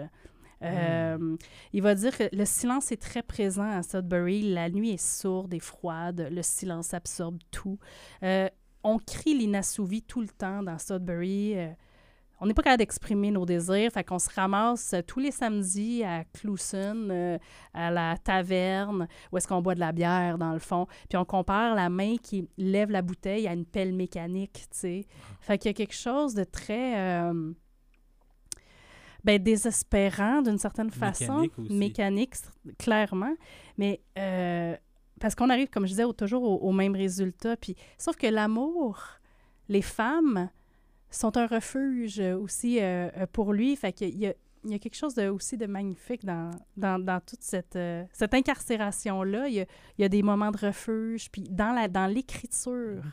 Euh, 0.64 1.36
Il 1.74 1.82
va 1.82 1.96
dire 1.96 2.16
que 2.16 2.30
le 2.36 2.46
silence 2.46 2.92
est 2.92 3.02
très 3.02 3.24
présent 3.24 3.70
à 3.70 3.82
Sudbury, 3.82 4.54
la 4.54 4.70
nuit 4.70 4.92
est 4.92 5.04
sourde 5.04 5.54
et 5.56 5.60
froide, 5.60 6.28
le 6.32 6.44
silence 6.44 6.94
absorbe 6.94 7.40
tout. 7.50 7.80
Euh, 8.24 8.48
on 8.84 9.00
crie 9.00 9.36
l'inassouvi 9.38 10.04
tout 10.04 10.22
le 10.22 10.28
temps 10.28 10.62
dans 10.64 10.78
Sudbury. 10.78 11.56
On 12.42 12.48
n'est 12.48 12.54
pas 12.54 12.64
capable 12.64 12.80
d'exprimer 12.80 13.32
nos 13.32 13.46
désirs, 13.46 13.92
fait 13.92 14.04
qu'on 14.04 14.20
se 14.20 14.30
ramasse 14.36 14.94
euh, 14.94 15.02
tous 15.06 15.20
les 15.20 15.32
samedis 15.32 16.04
à 16.04 16.24
Clouson, 16.26 17.08
euh, 17.12 17.38
à 17.74 17.92
la 17.92 18.18
taverne, 18.18 19.08
où 19.32 19.38
est-ce 19.38 19.48
qu'on 19.48 19.62
boit 19.62 19.76
de 19.76 19.80
la 19.80 19.92
bière, 19.92 20.38
dans 20.38 20.52
le 20.52 20.60
fond. 20.60 20.88
Puis 21.08 21.18
on 21.18 21.24
compare 21.26 21.76
la 21.76 21.90
main 21.90 22.18
qui 22.18 22.50
lève 22.58 22.90
la 22.92 23.02
bouteille 23.04 23.48
à 23.48 23.54
une 23.54 23.66
pelle 23.66 23.94
mécanique, 23.94 24.66
tu 24.72 24.78
sais. 24.78 25.06
Fait 25.40 25.58
qu'il 25.58 25.70
y 25.70 25.74
a 25.74 25.76
quelque 25.76 25.96
chose 25.96 26.34
de 26.34 26.44
très... 26.44 26.98
euh, 27.00 27.54
ben, 29.24 29.38
désespérant 29.42 30.42
d'une 30.42 30.58
certaine 30.58 30.90
façon. 30.90 31.42
Mécanique 31.78 32.34
clairement. 32.80 33.36
Mais 33.78 34.02
euh, 34.18 34.76
parce 35.20 35.36
qu'on 35.36 35.52
arrive, 35.52 35.70
comme 35.70 35.84
je 35.86 35.92
disais, 35.92 36.04
au- 36.06 36.14
toujours 36.14 36.42
au, 36.42 36.56
au 36.68 36.72
même 36.72 36.96
résultat. 36.96 37.56
Puis, 37.56 37.76
sauf 38.00 38.16
que 38.16 38.26
l'amour, 38.26 38.98
les 39.70 39.84
femmes 39.84 40.50
sont 41.12 41.38
un 41.38 41.48
refuge 41.48 42.20
euh, 42.20 42.38
aussi 42.38 42.80
euh, 42.80 43.10
euh, 43.18 43.26
pour 43.32 43.54
lui. 43.54 43.76
Fait 43.76 43.94
qu'il 43.94 44.34
il 44.64 44.70
y 44.70 44.76
a 44.76 44.80
quelque 44.80 44.96
chose 44.96 45.16
de, 45.16 45.28
aussi 45.28 45.58
de 45.58 45.66
magnifique 45.66 46.24
dans, 46.24 46.52
dans, 46.78 47.20
toute 47.20 47.42
cette, 47.42 47.80
cette 48.14 48.34
incarcération-là. 48.36 49.48
Il 49.48 49.66
y 49.98 50.04
a, 50.04 50.10
des 50.10 50.22
moments 50.22 50.52
de 50.52 50.68
refuge. 50.68 51.32
Puis 51.32 51.42
dans 51.50 51.74
la 51.74 51.88
dans 51.88 52.06
l'écriture, 52.06 53.04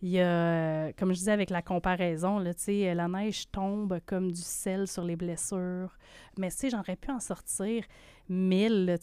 il 0.00 0.10
y 0.10 0.20
a, 0.20 0.92
comme 0.92 1.12
je 1.12 1.18
disais 1.18 1.32
avec 1.32 1.50
la 1.50 1.60
comparaison, 1.60 2.38
là, 2.38 2.52
la 2.94 3.08
neige 3.08 3.50
tombe 3.50 3.98
comme 4.06 4.30
du 4.30 4.40
sel 4.40 4.86
sur 4.86 5.02
les 5.02 5.16
blessures. 5.16 5.98
Mais 6.38 6.50
j'aurais 6.70 6.94
pu 6.94 7.10
en 7.10 7.18
sortir 7.18 7.82
mille, 8.28 8.84
là, 8.84 8.96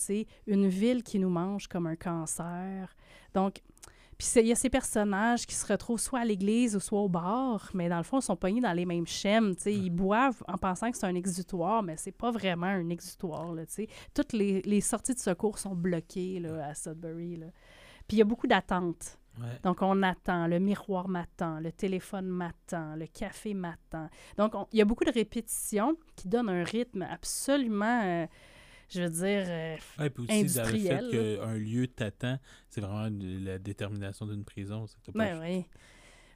une 0.47 0.69
ville 0.69 1.03
qui 1.03 1.19
nous 1.19 1.29
mange 1.29 1.67
comme 1.67 1.85
un 1.85 1.97
cancer. 1.97 2.95
Donc, 3.33 3.61
puis 4.17 4.27
il 4.37 4.47
y 4.47 4.51
a 4.51 4.55
ces 4.55 4.69
personnages 4.69 5.45
qui 5.45 5.53
se 5.55 5.65
retrouvent 5.71 5.99
soit 5.99 6.19
à 6.21 6.25
l'église 6.25 6.75
ou 6.75 6.79
soit 6.79 6.99
au 7.01 7.09
bar, 7.09 7.69
mais 7.73 7.87
dans 7.89 7.97
le 7.97 8.03
fond, 8.03 8.19
ils 8.19 8.23
sont 8.23 8.35
pognés 8.35 8.61
dans 8.61 8.73
les 8.73 8.85
mêmes 8.85 9.05
schèmes, 9.07 9.53
sais. 9.57 9.73
Ils 9.73 9.89
boivent 9.91 10.43
en 10.47 10.57
pensant 10.57 10.89
que 10.91 10.97
c'est 10.97 11.05
un 11.05 11.15
exutoire, 11.15 11.83
mais 11.83 11.97
c'est 11.97 12.11
pas 12.11 12.31
vraiment 12.31 12.67
un 12.67 12.89
exutoire, 12.89 13.53
là. 13.53 13.63
Toutes 14.13 14.33
les, 14.33 14.61
les 14.63 14.81
sorties 14.81 15.13
de 15.13 15.19
secours 15.19 15.59
sont 15.59 15.75
bloquées, 15.75 16.39
là, 16.39 16.67
à 16.69 16.73
Sudbury, 16.73 17.37
là. 17.37 17.47
Puis 18.07 18.15
il 18.15 18.19
y 18.19 18.21
a 18.21 18.25
beaucoup 18.25 18.47
d'attentes. 18.47 19.19
Ouais. 19.39 19.59
Donc, 19.61 19.83
on 19.83 20.01
attend, 20.01 20.47
le 20.47 20.57
miroir 20.57 21.07
m'attend, 21.07 21.59
le 21.59 21.71
téléphone 21.71 22.25
m'attend, 22.27 22.95
le 22.95 23.05
café 23.05 23.53
m'attend. 23.53 24.09
Donc, 24.35 24.55
on- 24.55 24.65
il 24.71 24.79
y 24.79 24.81
a 24.81 24.85
beaucoup 24.85 25.03
de 25.03 25.11
répétitions 25.11 25.95
qui 26.15 26.27
donnent 26.27 26.49
un 26.49 26.63
rythme 26.63 27.03
absolument, 27.03 28.01
euh, 28.03 28.25
je 28.89 29.01
veux 29.01 29.09
dire, 29.09 29.45
euh, 29.47 29.75
Ouais, 29.99 30.09
puis 30.09 30.23
aussi 30.23 30.55
dans 30.57 30.63
le 30.63 30.77
fait 30.79 31.09
qu'un 31.11 31.53
lieu 31.55 31.87
t'attend, 31.87 32.37
c'est 32.69 32.81
vraiment 32.81 33.09
la 33.11 33.59
détermination 33.59 34.25
d'une 34.25 34.43
prison. 34.45 34.85
Ben 35.13 35.39
oui. 35.41 35.65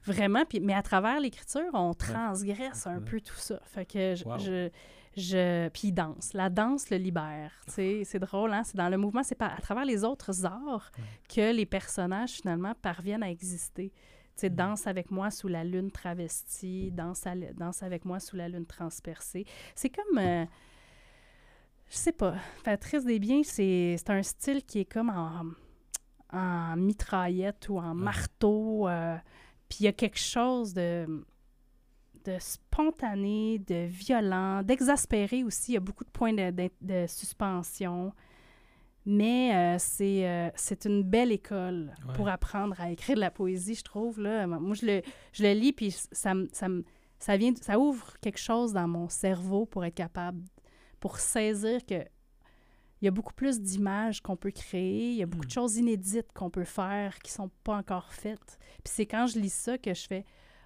Vraiment. 0.04 0.44
Puis, 0.44 0.58
mais 0.60 0.74
à 0.74 0.82
travers 0.82 1.20
l'écriture, 1.20 1.70
on 1.74 1.94
transgresse 1.94 2.86
un 2.86 2.98
Ouais. 2.98 3.04
peu 3.04 3.20
tout 3.20 3.36
ça. 3.36 3.60
Fait 3.64 3.86
que 3.86 4.14
je. 4.16 4.24
Wow. 4.24 4.38
je, 4.38 4.68
je- 5.16 5.68
puis 5.68 5.88
il 5.88 5.92
danse. 5.92 6.32
La 6.34 6.50
danse 6.50 6.90
le 6.90 6.96
libère. 6.96 7.52
Sais, 7.68 8.02
c'est 8.04 8.18
drôle, 8.18 8.52
hein? 8.52 8.64
C'est 8.64 8.76
dans 8.76 8.88
le 8.88 8.96
mouvement, 8.96 9.22
c'est 9.22 9.36
pas 9.36 9.46
à 9.46 9.60
travers 9.60 9.84
les 9.84 10.02
autres 10.02 10.44
arts 10.44 10.90
que 11.32 11.54
les 11.54 11.66
personnages, 11.66 12.30
finalement, 12.32 12.74
parviennent 12.82 13.22
à 13.22 13.30
exister. 13.30 13.92
sais, 14.34 14.50
Danse 14.50 14.86
avec 14.88 15.10
moi 15.12 15.30
sous 15.30 15.46
la 15.46 15.62
lune 15.62 15.90
travestie, 15.92 16.90
Danse, 16.90 17.24
à- 17.26 17.36
danse 17.36 17.82
avec 17.84 18.04
moi 18.04 18.18
sous 18.18 18.34
la 18.34 18.48
lune 18.48 18.66
transpercée. 18.66 19.44
C'est 19.76 19.90
comme. 19.90 20.18
euh, 20.18 20.44
je 21.92 21.96
sais 21.98 22.12
pas. 22.12 22.34
Patrice 22.64 23.04
Desbiens, 23.04 23.42
c'est 23.44 23.96
c'est 23.98 24.10
un 24.10 24.22
style 24.22 24.64
qui 24.64 24.80
est 24.80 24.84
comme 24.90 25.10
en, 25.10 25.44
en 26.36 26.76
mitraillette 26.76 27.68
ou 27.68 27.78
en 27.78 27.94
marteau. 27.94 28.88
euh, 28.88 29.16
Puis 29.68 29.78
il 29.80 29.84
y 29.84 29.88
a 29.88 29.92
quelque 29.92 30.18
chose 30.18 30.72
de, 30.72 31.06
de 32.24 32.36
spontané, 32.38 33.58
de 33.58 33.84
violent, 33.86 34.62
d'exaspéré 34.62 35.44
aussi. 35.44 35.72
Il 35.72 35.74
y 35.74 35.76
a 35.76 35.80
beaucoup 35.80 36.04
de 36.04 36.10
points 36.10 36.32
de, 36.32 36.50
de- 36.50 36.70
de 36.80 37.06
suspension. 37.06 38.12
Mais 39.04 39.52
euh, 39.54 39.76
c'est 39.80 40.28
euh, 40.28 40.48
c'est 40.54 40.84
une 40.86 41.02
belle 41.02 41.32
école 41.32 41.92
Ouais. 42.06 42.14
pour 42.14 42.28
apprendre 42.28 42.80
à 42.80 42.90
écrire 42.90 43.16
de 43.16 43.20
la 43.20 43.32
poésie, 43.32 43.74
je 43.74 43.82
trouve. 43.82 44.20
Là. 44.20 44.46
Moi, 44.46 44.74
je 44.76 44.86
le, 44.86 45.02
je 45.32 45.42
le 45.42 45.52
lis, 45.54 45.72
puis 45.72 45.90
ça, 45.90 46.32
ça, 46.52 46.68
ça, 47.18 47.36
vient, 47.36 47.52
ça 47.60 47.78
ouvre 47.80 48.16
quelque 48.20 48.38
chose 48.38 48.72
dans 48.72 48.86
mon 48.86 49.08
cerveau 49.08 49.66
pour 49.66 49.84
être 49.84 49.96
capable, 49.96 50.40
pour 51.02 51.18
saisir 51.18 51.84
que 51.84 52.02
il 53.00 53.06
y 53.06 53.08
a 53.08 53.10
beaucoup 53.10 53.34
plus 53.34 53.60
d'images 53.60 54.20
qu'on 54.22 54.36
peut 54.36 54.52
créer, 54.52 55.10
il 55.10 55.16
y 55.16 55.22
a 55.24 55.26
beaucoup 55.26 55.44
Mm. 55.44 55.48
de 55.48 55.52
choses 55.52 55.76
inédites 55.76 56.32
qu'on 56.32 56.50
peut 56.50 56.62
faire 56.64 57.18
qui 57.18 57.32
sont 57.32 57.50
pas 57.64 57.76
encore 57.76 58.12
faites. 58.12 58.58
Puis 58.84 58.92
c'est 58.94 59.06
quand 59.06 59.26
je 59.26 59.40
lis 59.40 59.52
ça 59.52 59.76
que 59.76 59.92
je 59.92 60.06
fais 60.06 60.24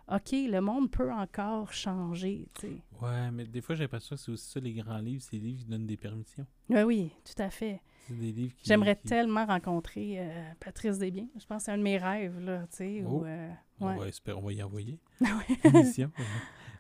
OK, 0.08 0.30
le 0.32 0.60
monde 0.60 0.90
peut 0.90 1.10
encore 1.10 1.72
changer, 1.72 2.48
tu 2.54 2.60
sais. 2.68 2.82
Ouais, 3.02 3.30
mais 3.32 3.44
des 3.46 3.60
fois, 3.60 3.74
j'ai 3.74 3.84
l'impression 3.84 4.14
que 4.14 4.22
c'est 4.22 4.30
aussi 4.30 4.50
ça, 4.50 4.60
les 4.60 4.72
grands 4.74 4.98
livres, 4.98 5.20
c'est 5.20 5.36
des 5.38 5.44
livres 5.46 5.58
qui 5.60 5.64
donnent 5.64 5.86
des 5.86 5.96
permissions. 5.96 6.46
Oui, 6.68 6.82
oui, 6.82 7.12
tout 7.24 7.42
à 7.42 7.50
fait. 7.50 7.80
C'est 8.06 8.14
des 8.14 8.30
livres 8.30 8.54
qui... 8.54 8.68
J'aimerais 8.68 8.94
qui- 8.96 9.08
tellement 9.08 9.46
rencontrer 9.46 10.16
euh, 10.20 10.52
Patrice 10.60 10.98
Desbiens. 10.98 11.26
Je 11.40 11.44
pense 11.46 11.62
que 11.62 11.64
c'est 11.64 11.72
un 11.72 11.78
de 11.78 11.82
mes 11.82 11.98
rêves, 11.98 12.38
là, 12.38 12.68
tu 12.70 12.76
sais. 12.76 13.02
Oh. 13.04 13.24
euh, 13.26 13.50
On, 13.80 13.88
ouais. 13.88 13.98
va 13.98 14.06
espérer, 14.08 14.36
on 14.38 14.42
va 14.42 14.52
y 14.52 14.62
envoyer. 14.62 15.00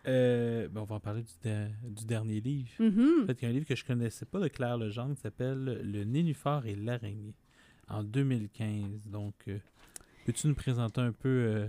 Euh, 0.08 0.68
ben, 0.68 0.80
on 0.82 0.84
va 0.84 0.94
en 0.96 1.00
parler 1.00 1.22
du, 1.22 1.32
de- 1.48 1.90
du 1.90 2.04
dernier 2.04 2.40
livre. 2.40 2.68
Mhm. 2.78 3.22
En 3.22 3.26
fait, 3.26 3.40
il 3.40 3.44
y 3.44 3.46
a 3.46 3.48
un 3.50 3.52
livre 3.52 3.66
que 3.66 3.74
je 3.76 3.84
connaissais 3.84 4.24
pas 4.26 4.38
de 4.40 4.48
Claire 4.48 4.78
Legendre 4.78 5.14
qui 5.14 5.20
s'appelle 5.22 5.80
Le 5.82 6.04
Nénuphar 6.04 6.66
et 6.66 6.74
l'araignée 6.76 7.34
en 7.88 8.02
2015. 8.02 9.00
Donc, 9.06 9.34
euh, 9.48 9.58
peux-tu 10.24 10.46
nous 10.48 10.54
présenter 10.54 11.00
un 11.00 11.12
peu 11.12 11.28
euh, 11.28 11.68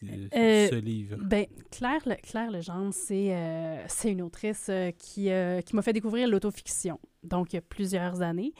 ce- 0.00 0.74
livre? 0.76 1.16
Ben, 1.22 1.46
Claire, 1.70 2.02
Le- 2.06 2.16
Claire 2.22 2.50
Legendre, 2.50 2.92
c'est 2.92 3.84
c'est 3.88 4.12
une 4.12 4.22
autrice 4.22 4.70
qui, 4.98 5.30
qui 5.64 5.76
m'a 5.76 5.82
fait 5.82 5.92
découvrir 5.92 6.28
l'autofiction, 6.28 7.00
donc 7.22 7.52
il 7.52 7.56
y 7.56 7.58
a 7.58 7.62
plusieurs 7.62 8.20
années. 8.20 8.52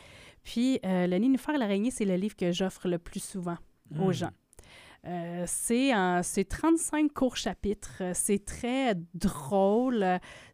Puis, 0.43 0.79
Le 0.83 1.19
Nénuphar 1.19 1.55
et 1.55 1.59
l'araignée, 1.59 1.91
c'est 1.91 2.07
le 2.07 2.15
livre 2.17 2.35
que 2.37 2.51
j'offre 2.53 2.89
le 2.89 2.99
plus 2.99 3.23
souvent 3.23 3.59
aux 3.99 4.09
Hmm. 4.09 4.13
gens. 4.13 4.31
Euh, 5.07 5.45
c'est 5.47 5.95
en- 5.95 6.23
c'est 6.23 6.45
35 6.45 7.13
courts 7.13 7.37
chapitres. 7.37 7.99
Euh, 8.01 8.13
C'est 8.15 8.45
très 8.45 8.95
drôle. 9.15 10.05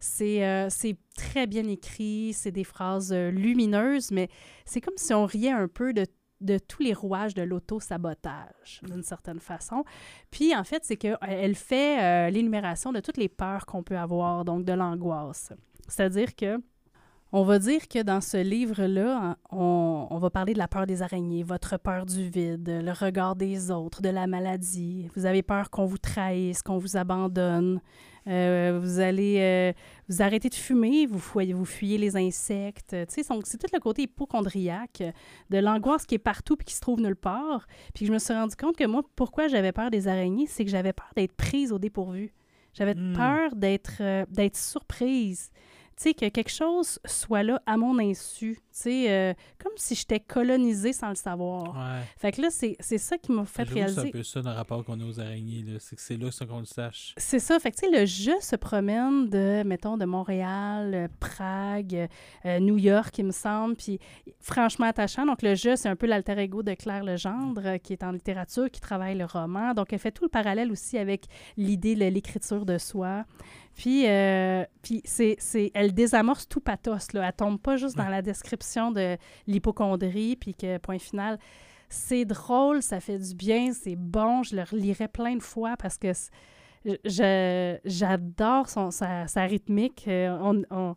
C'est 0.00 0.44
euh, 0.46 0.68
c'est 0.70 0.96
très 1.16 1.46
bien 1.46 1.66
écrit. 1.66 2.32
C'est 2.34 2.52
des 2.52 2.64
phrases 2.64 3.12
lumineuses, 3.12 4.10
mais 4.10 4.28
c'est 4.64 4.80
comme 4.80 4.96
si 4.96 5.14
on 5.14 5.24
riait 5.24 5.50
un 5.50 5.66
peu 5.68 5.92
de, 5.94 6.06
de 6.40 6.58
tous 6.58 6.82
les 6.82 6.92
rouages 6.92 7.34
de 7.34 7.42
l'auto-sabotage, 7.42 8.80
d'une 8.82 9.02
certaine 9.02 9.40
façon. 9.40 9.84
Puis, 10.30 10.54
en 10.54 10.64
fait, 10.64 10.84
c'est 10.84 10.96
qu'elle 10.96 11.54
fait 11.54 12.30
l'énumération 12.30 12.92
de 12.92 13.00
toutes 13.00 13.16
les 13.16 13.28
peurs 13.30 13.64
qu'on 13.66 13.82
peut 13.82 13.96
avoir, 13.98 14.44
donc 14.44 14.64
de 14.64 14.72
l'angoisse. 14.72 15.52
C'est-à-dire 15.88 16.34
que 16.34 16.58
on 17.36 17.42
va 17.42 17.58
dire 17.58 17.88
que 17.88 18.00
dans 18.00 18.20
ce 18.20 18.36
livre-là, 18.36 19.36
on, 19.50 20.06
on 20.08 20.18
va 20.18 20.30
parler 20.30 20.52
de 20.52 20.58
la 20.58 20.68
peur 20.68 20.86
des 20.86 21.02
araignées, 21.02 21.42
votre 21.42 21.76
peur 21.80 22.06
du 22.06 22.28
vide, 22.30 22.80
le 22.80 22.92
regard 22.92 23.34
des 23.34 23.72
autres, 23.72 24.00
de 24.02 24.08
la 24.08 24.28
maladie. 24.28 25.08
Vous 25.16 25.26
avez 25.26 25.42
peur 25.42 25.68
qu'on 25.68 25.84
vous 25.84 25.98
trahisse, 25.98 26.62
qu'on 26.62 26.78
vous 26.78 26.96
abandonne. 26.96 27.80
Euh, 28.28 28.78
vous 28.80 29.00
allez 29.00 29.38
euh, 29.40 29.72
vous 30.08 30.22
arrêter 30.22 30.48
de 30.48 30.54
fumer, 30.54 31.06
vous 31.06 31.18
fuyez, 31.18 31.52
vous 31.52 31.64
fuyez 31.64 31.98
les 31.98 32.16
insectes. 32.16 32.94
C'est 33.08 33.24
tout 33.26 33.66
le 33.72 33.80
côté 33.80 34.02
hypochondriaque 34.02 35.02
de 35.50 35.58
l'angoisse 35.58 36.06
qui 36.06 36.14
est 36.14 36.18
partout 36.18 36.54
puis 36.54 36.66
qui 36.66 36.74
se 36.74 36.80
trouve 36.80 37.00
nulle 37.00 37.16
part. 37.16 37.66
Puis 37.94 38.06
je 38.06 38.12
me 38.12 38.18
suis 38.20 38.32
rendu 38.32 38.54
compte 38.54 38.76
que 38.76 38.86
moi, 38.86 39.02
pourquoi 39.16 39.48
j'avais 39.48 39.72
peur 39.72 39.90
des 39.90 40.06
araignées, 40.06 40.46
c'est 40.46 40.64
que 40.64 40.70
j'avais 40.70 40.92
peur 40.92 41.10
d'être 41.16 41.34
prise 41.34 41.72
au 41.72 41.80
dépourvu. 41.80 42.32
J'avais 42.74 42.94
Hmm. 42.94 43.12
peur 43.16 43.56
d'être 43.56 43.98
euh, 44.00 44.24
d'être 44.30 44.56
surprise. 44.56 45.50
Tu 45.96 46.02
sais, 46.02 46.14
que 46.14 46.28
quelque 46.28 46.50
chose 46.50 46.98
soit 47.04 47.42
là 47.44 47.62
à 47.66 47.76
mon 47.76 47.98
insu. 48.00 48.56
Tu 48.56 48.62
sais, 48.72 49.10
euh, 49.10 49.32
comme 49.62 49.72
si 49.76 49.94
j'étais 49.94 50.18
colonisée 50.18 50.92
sans 50.92 51.10
le 51.10 51.14
savoir. 51.14 51.74
Ouais. 51.76 52.02
Fait 52.18 52.32
que 52.32 52.42
là, 52.42 52.48
c'est 52.50 52.76
ça 52.98 53.16
qui 53.18 53.30
m'a 53.30 53.44
fait 53.44 53.64
que 53.64 53.74
C'est 53.74 53.82
un 53.82 53.86
réaliser. 53.86 54.10
peu 54.10 54.22
ça 54.24 54.40
le 54.40 54.50
rapport 54.50 54.84
qu'on 54.84 54.98
a 55.00 55.04
aux 55.04 55.20
araignées. 55.20 55.64
C'est 55.78 55.94
que 55.94 56.02
c'est 56.02 56.16
là 56.16 56.32
ça 56.32 56.44
qu'on 56.46 56.58
le 56.58 56.64
sache. 56.64 57.14
C'est 57.16 57.38
ça. 57.38 57.58
Fait 57.60 57.70
que, 57.70 57.76
tu 57.76 57.88
sais, 57.88 58.00
le 58.00 58.06
jeu 58.06 58.34
se 58.40 58.56
promène 58.56 59.28
de, 59.30 59.62
mettons, 59.64 59.96
de 59.96 60.04
Montréal, 60.04 60.92
euh, 60.94 61.08
Prague, 61.20 62.08
euh, 62.44 62.58
New 62.58 62.78
York, 62.78 63.16
il 63.18 63.26
me 63.26 63.32
semble. 63.32 63.76
Puis, 63.76 64.00
franchement 64.40 64.86
attachant. 64.86 65.24
Donc, 65.26 65.42
le 65.42 65.54
jeu, 65.54 65.76
c'est 65.76 65.88
un 65.88 65.96
peu 65.96 66.06
l'alter 66.06 66.36
ego 66.38 66.62
de 66.64 66.74
Claire 66.74 67.04
Legendre, 67.04 67.78
qui 67.82 67.92
est 67.92 68.02
en 68.02 68.10
littérature, 68.10 68.68
qui 68.70 68.80
travaille 68.80 69.16
le 69.16 69.24
roman. 69.26 69.72
Donc, 69.74 69.92
elle 69.92 69.98
fait 70.00 70.10
tout 70.12 70.24
le 70.24 70.28
parallèle 70.30 70.72
aussi 70.72 70.98
avec 70.98 71.26
l'idée 71.56 71.94
de 71.94 72.04
l'écriture 72.06 72.64
de 72.66 72.78
soi. 72.78 73.24
Puis, 73.76 74.06
euh, 74.06 74.64
puis 74.82 75.00
c'est, 75.04 75.36
c'est, 75.38 75.70
elle 75.74 75.92
désamorce 75.92 76.48
tout 76.48 76.60
pathos. 76.60 77.12
Là. 77.12 77.26
Elle 77.26 77.32
tombe 77.32 77.60
pas 77.60 77.76
juste 77.76 77.96
dans 77.96 78.08
la 78.08 78.22
description 78.22 78.92
de 78.92 79.16
l'hypochondrie, 79.46 80.36
puis 80.36 80.54
que, 80.54 80.78
point 80.78 80.98
final, 80.98 81.38
c'est 81.88 82.24
drôle, 82.24 82.82
ça 82.82 83.00
fait 83.00 83.18
du 83.18 83.34
bien, 83.34 83.72
c'est 83.72 83.96
bon. 83.96 84.42
Je 84.42 84.56
le 84.56 84.62
relirai 84.62 85.08
plein 85.08 85.36
de 85.36 85.42
fois 85.42 85.76
parce 85.76 85.98
que 85.98 86.12
je, 86.84 87.78
j'adore 87.84 88.68
son, 88.68 88.90
sa, 88.90 89.26
sa 89.26 89.42
rythmique. 89.44 90.04
Euh, 90.08 90.36
on- 90.40 90.62
on- 90.70 90.94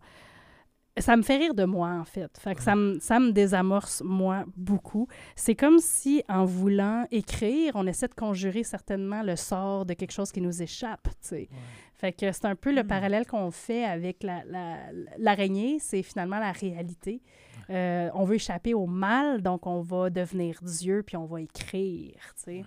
ça 1.00 1.16
me 1.16 1.22
fait 1.22 1.38
rire 1.38 1.54
de 1.54 1.64
moi, 1.64 1.90
en 1.92 2.06
fait. 2.06 2.36
Fait 2.40 2.56
que 2.56 2.64
ça, 2.64 2.76
me, 2.76 2.98
ça 3.00 3.20
me 3.20 3.32
désamorce, 3.32 4.02
moi, 4.04 4.46
beaucoup. 4.56 5.08
C'est 5.36 5.54
comme 5.54 5.78
si, 5.78 6.24
en 6.28 6.44
voulant 6.44 7.06
écrire, 7.12 7.74
on 7.76 7.86
essaie 7.86 8.08
de 8.08 8.16
conjurer 8.16 8.64
certainement 8.64 9.22
le 9.22 9.36
sort 9.36 9.86
de 9.86 9.94
quelque 9.94 10.12
chose 10.12 10.32
qui 10.32 10.42
nous 10.42 10.60
échappe, 10.64 11.04
tu 11.22 11.28
sais. 11.28 11.50
Fait 11.98 12.14
que 12.14 12.32
c'est 12.32 12.46
un 12.46 12.56
peu 12.56 12.72
le 12.74 12.84
Hmm. 12.84 12.88
parallèle 12.88 13.26
qu'on 13.26 13.50
fait 13.52 13.84
avec 13.84 14.22
la- 14.24 14.44
la- 14.46 14.92
l'araignée, 15.18 15.80
c'est 15.80 16.04
finalement 16.04 16.38
la 16.40 16.52
réalité. 16.52 17.22
Euh, 17.70 18.10
on 18.14 18.24
veut 18.24 18.36
échapper 18.36 18.74
au 18.74 18.86
mal, 18.86 19.42
donc 19.42 19.66
on 19.68 19.82
va 19.82 20.10
devenir 20.10 20.60
Dieu, 20.62 21.04
puis 21.04 21.18
on 21.18 21.26
va 21.26 21.42
écrire, 21.42 22.14
tu 22.36 22.44
sais. 22.44 22.66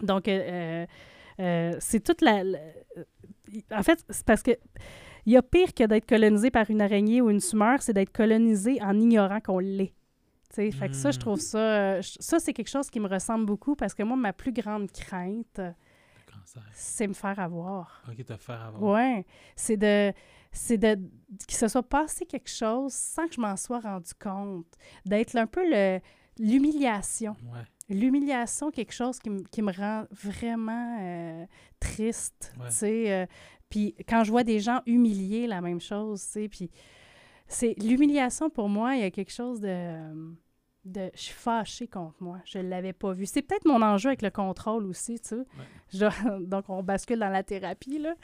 Donc, 0.00 0.28
euh, 0.28 0.86
euh, 1.40 1.72
c'est 1.80 2.00
toute 2.02 2.20
la... 2.22 2.44
la- 2.44 2.58
En 3.76 3.82
fait, 3.82 4.02
c'est 4.08 4.24
parce 4.24 4.42
que 4.42 4.52
il 5.26 5.32
y 5.32 5.36
a 5.36 5.42
pire 5.42 5.74
que 5.74 5.84
d'être 5.84 6.06
colonisé 6.06 6.50
par 6.50 6.68
une 6.70 6.80
araignée 6.80 7.20
ou 7.20 7.30
une 7.30 7.40
tumeur, 7.40 7.82
c'est 7.82 7.92
d'être 7.92 8.12
colonisé 8.12 8.80
en 8.82 8.98
ignorant 8.98 9.40
qu'on 9.40 9.58
l'est. 9.58 9.92
Tu 10.50 10.56
sais, 10.56 10.70
Fait 10.70 10.88
que 10.88 10.94
ça, 10.94 11.10
je 11.10 11.16
Mm. 11.18 11.20
trouve 11.20 11.40
ça... 11.40 12.02
Ça, 12.02 12.38
c'est 12.38 12.52
quelque 12.52 12.68
chose 12.70 12.90
qui 12.90 13.00
me 13.00 13.08
ressemble 13.08 13.44
beaucoup 13.46 13.74
parce 13.76 13.94
que 13.94 14.02
moi, 14.02 14.16
ma 14.16 14.32
plus 14.32 14.52
grande 14.52 14.90
crainte, 14.90 15.60
cancer. 16.42 16.62
c'est 16.72 17.06
me 17.06 17.14
faire 17.14 17.38
avoir. 17.40 18.02
Ok, 18.08 18.24
t'as 18.24 18.36
fait 18.36 18.52
avant. 18.52 18.92
Ouais, 18.94 19.24
c'est 19.56 19.76
de 19.76 20.12
c'est 20.52 20.76
de 20.78 20.98
qu'il 21.48 21.56
se 21.56 21.66
soit 21.68 21.82
passé 21.88 22.26
quelque 22.26 22.50
chose 22.50 22.92
sans 22.92 23.26
que 23.26 23.34
je 23.34 23.40
m'en 23.40 23.56
sois 23.56 23.80
rendu 23.80 24.12
compte, 24.20 24.66
d'être 25.06 25.34
un 25.36 25.46
peu 25.46 25.62
le 25.68 25.98
l'humiliation. 26.38 27.36
Ouais. 27.52 27.62
L'humiliation, 27.88 28.70
quelque 28.70 28.92
chose 28.92 29.18
qui, 29.18 29.28
me- 29.30 29.42
qui 29.44 29.60
me 29.62 29.72
rend 29.72 30.04
vraiment 30.10 30.98
euh, 31.00 31.46
triste, 31.80 32.52
Ouais. 32.58 32.68
tu 32.68 32.74
sais. 32.74 33.12
euh, 33.12 33.26
puis 33.68 33.94
quand 34.08 34.24
je 34.24 34.30
vois 34.30 34.44
des 34.44 34.60
gens 34.60 34.80
humilier 34.86 35.46
la 35.46 35.60
même 35.60 35.80
chose, 35.80 36.22
tu 36.24 36.30
sais, 36.30 36.48
puis 36.48 36.70
c'est 37.48 37.74
l'humiliation 37.78 38.48
pour 38.50 38.68
moi, 38.68 38.94
il 38.96 39.00
y 39.02 39.04
a 39.04 39.10
quelque 39.10 39.32
chose 39.32 39.60
de 39.60 39.68
euh, 39.68 40.32
de 40.84 41.10
je 41.14 41.20
suis 41.20 41.34
fâchée 41.34 41.86
contre 41.86 42.16
moi, 42.20 42.38
je 42.44 42.58
l'avais 42.58 42.92
pas 42.92 43.12
vu. 43.12 43.24
C'est 43.26 43.42
peut-être 43.42 43.64
mon 43.66 43.80
enjeu 43.82 44.08
avec 44.08 44.22
le 44.22 44.30
contrôle 44.30 44.84
aussi, 44.86 45.20
tu 45.20 45.28
sais. 45.28 45.36
Je- 45.92 46.40
donc 46.44 46.64
on 46.68 46.82
bascule 46.82 47.20
dans 47.20 47.28
la 47.28 47.42
thérapie 47.44 47.98
là, 48.00 48.14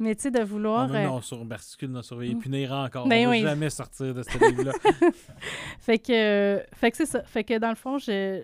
mais 0.00 0.14
tu 0.16 0.22
sais 0.22 0.30
de 0.32 0.42
vouloir 0.42 0.88
Non, 0.88 0.94
non, 0.94 1.00
euh, 1.00 1.06
non, 1.06 1.20
sur 1.20 1.44
bascule, 1.44 1.90
non, 1.90 2.02
surveiller, 2.02 2.34
punir 2.34 2.72
encore. 2.72 3.06
Ben 3.06 3.20
on 3.26 3.30
va 3.30 3.36
oui. 3.36 3.42
jamais 3.42 3.70
sortir 3.70 4.12
de 4.14 4.22
ce 4.24 4.36
livre-là. 4.48 4.72
Fait 5.78 5.98
que, 5.98 6.62
fait 6.74 6.90
que 6.90 6.96
c'est 6.96 7.06
ça. 7.06 7.22
Fait 7.22 7.44
que 7.44 7.58
dans 7.58 7.68
le 7.70 7.74
fond, 7.76 7.98
je, 7.98 8.42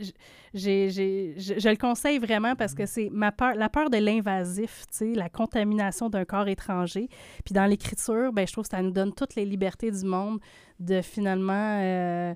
je- 0.00 0.12
j'ai, 0.52 0.90
j'ai- 0.90 1.34
je, 1.38 1.58
je 1.58 1.68
le 1.68 1.76
conseille 1.76 2.18
vraiment 2.18 2.54
parce 2.54 2.74
que 2.74 2.86
c'est 2.86 3.08
ma 3.10 3.32
peur, 3.32 3.54
la 3.54 3.68
peur 3.68 3.90
de 3.90 3.96
l'invasif, 3.96 4.84
tu 4.90 4.96
sais, 4.98 5.14
la 5.14 5.28
contamination 5.28 6.08
d'un 6.10 6.24
corps 6.24 6.46
étranger. 6.48 7.08
Puis 7.44 7.54
dans 7.54 7.66
l'écriture, 7.66 8.32
ben, 8.32 8.46
je 8.46 8.52
trouve 8.52 8.64
que 8.64 8.70
ça 8.70 8.82
nous 8.82 8.90
donne 8.92 9.12
toutes 9.14 9.34
les 9.34 9.44
libertés 9.44 9.90
du 9.90 10.04
monde 10.04 10.38
de 10.78 11.00
finalement 11.02 11.80
euh, 11.82 12.34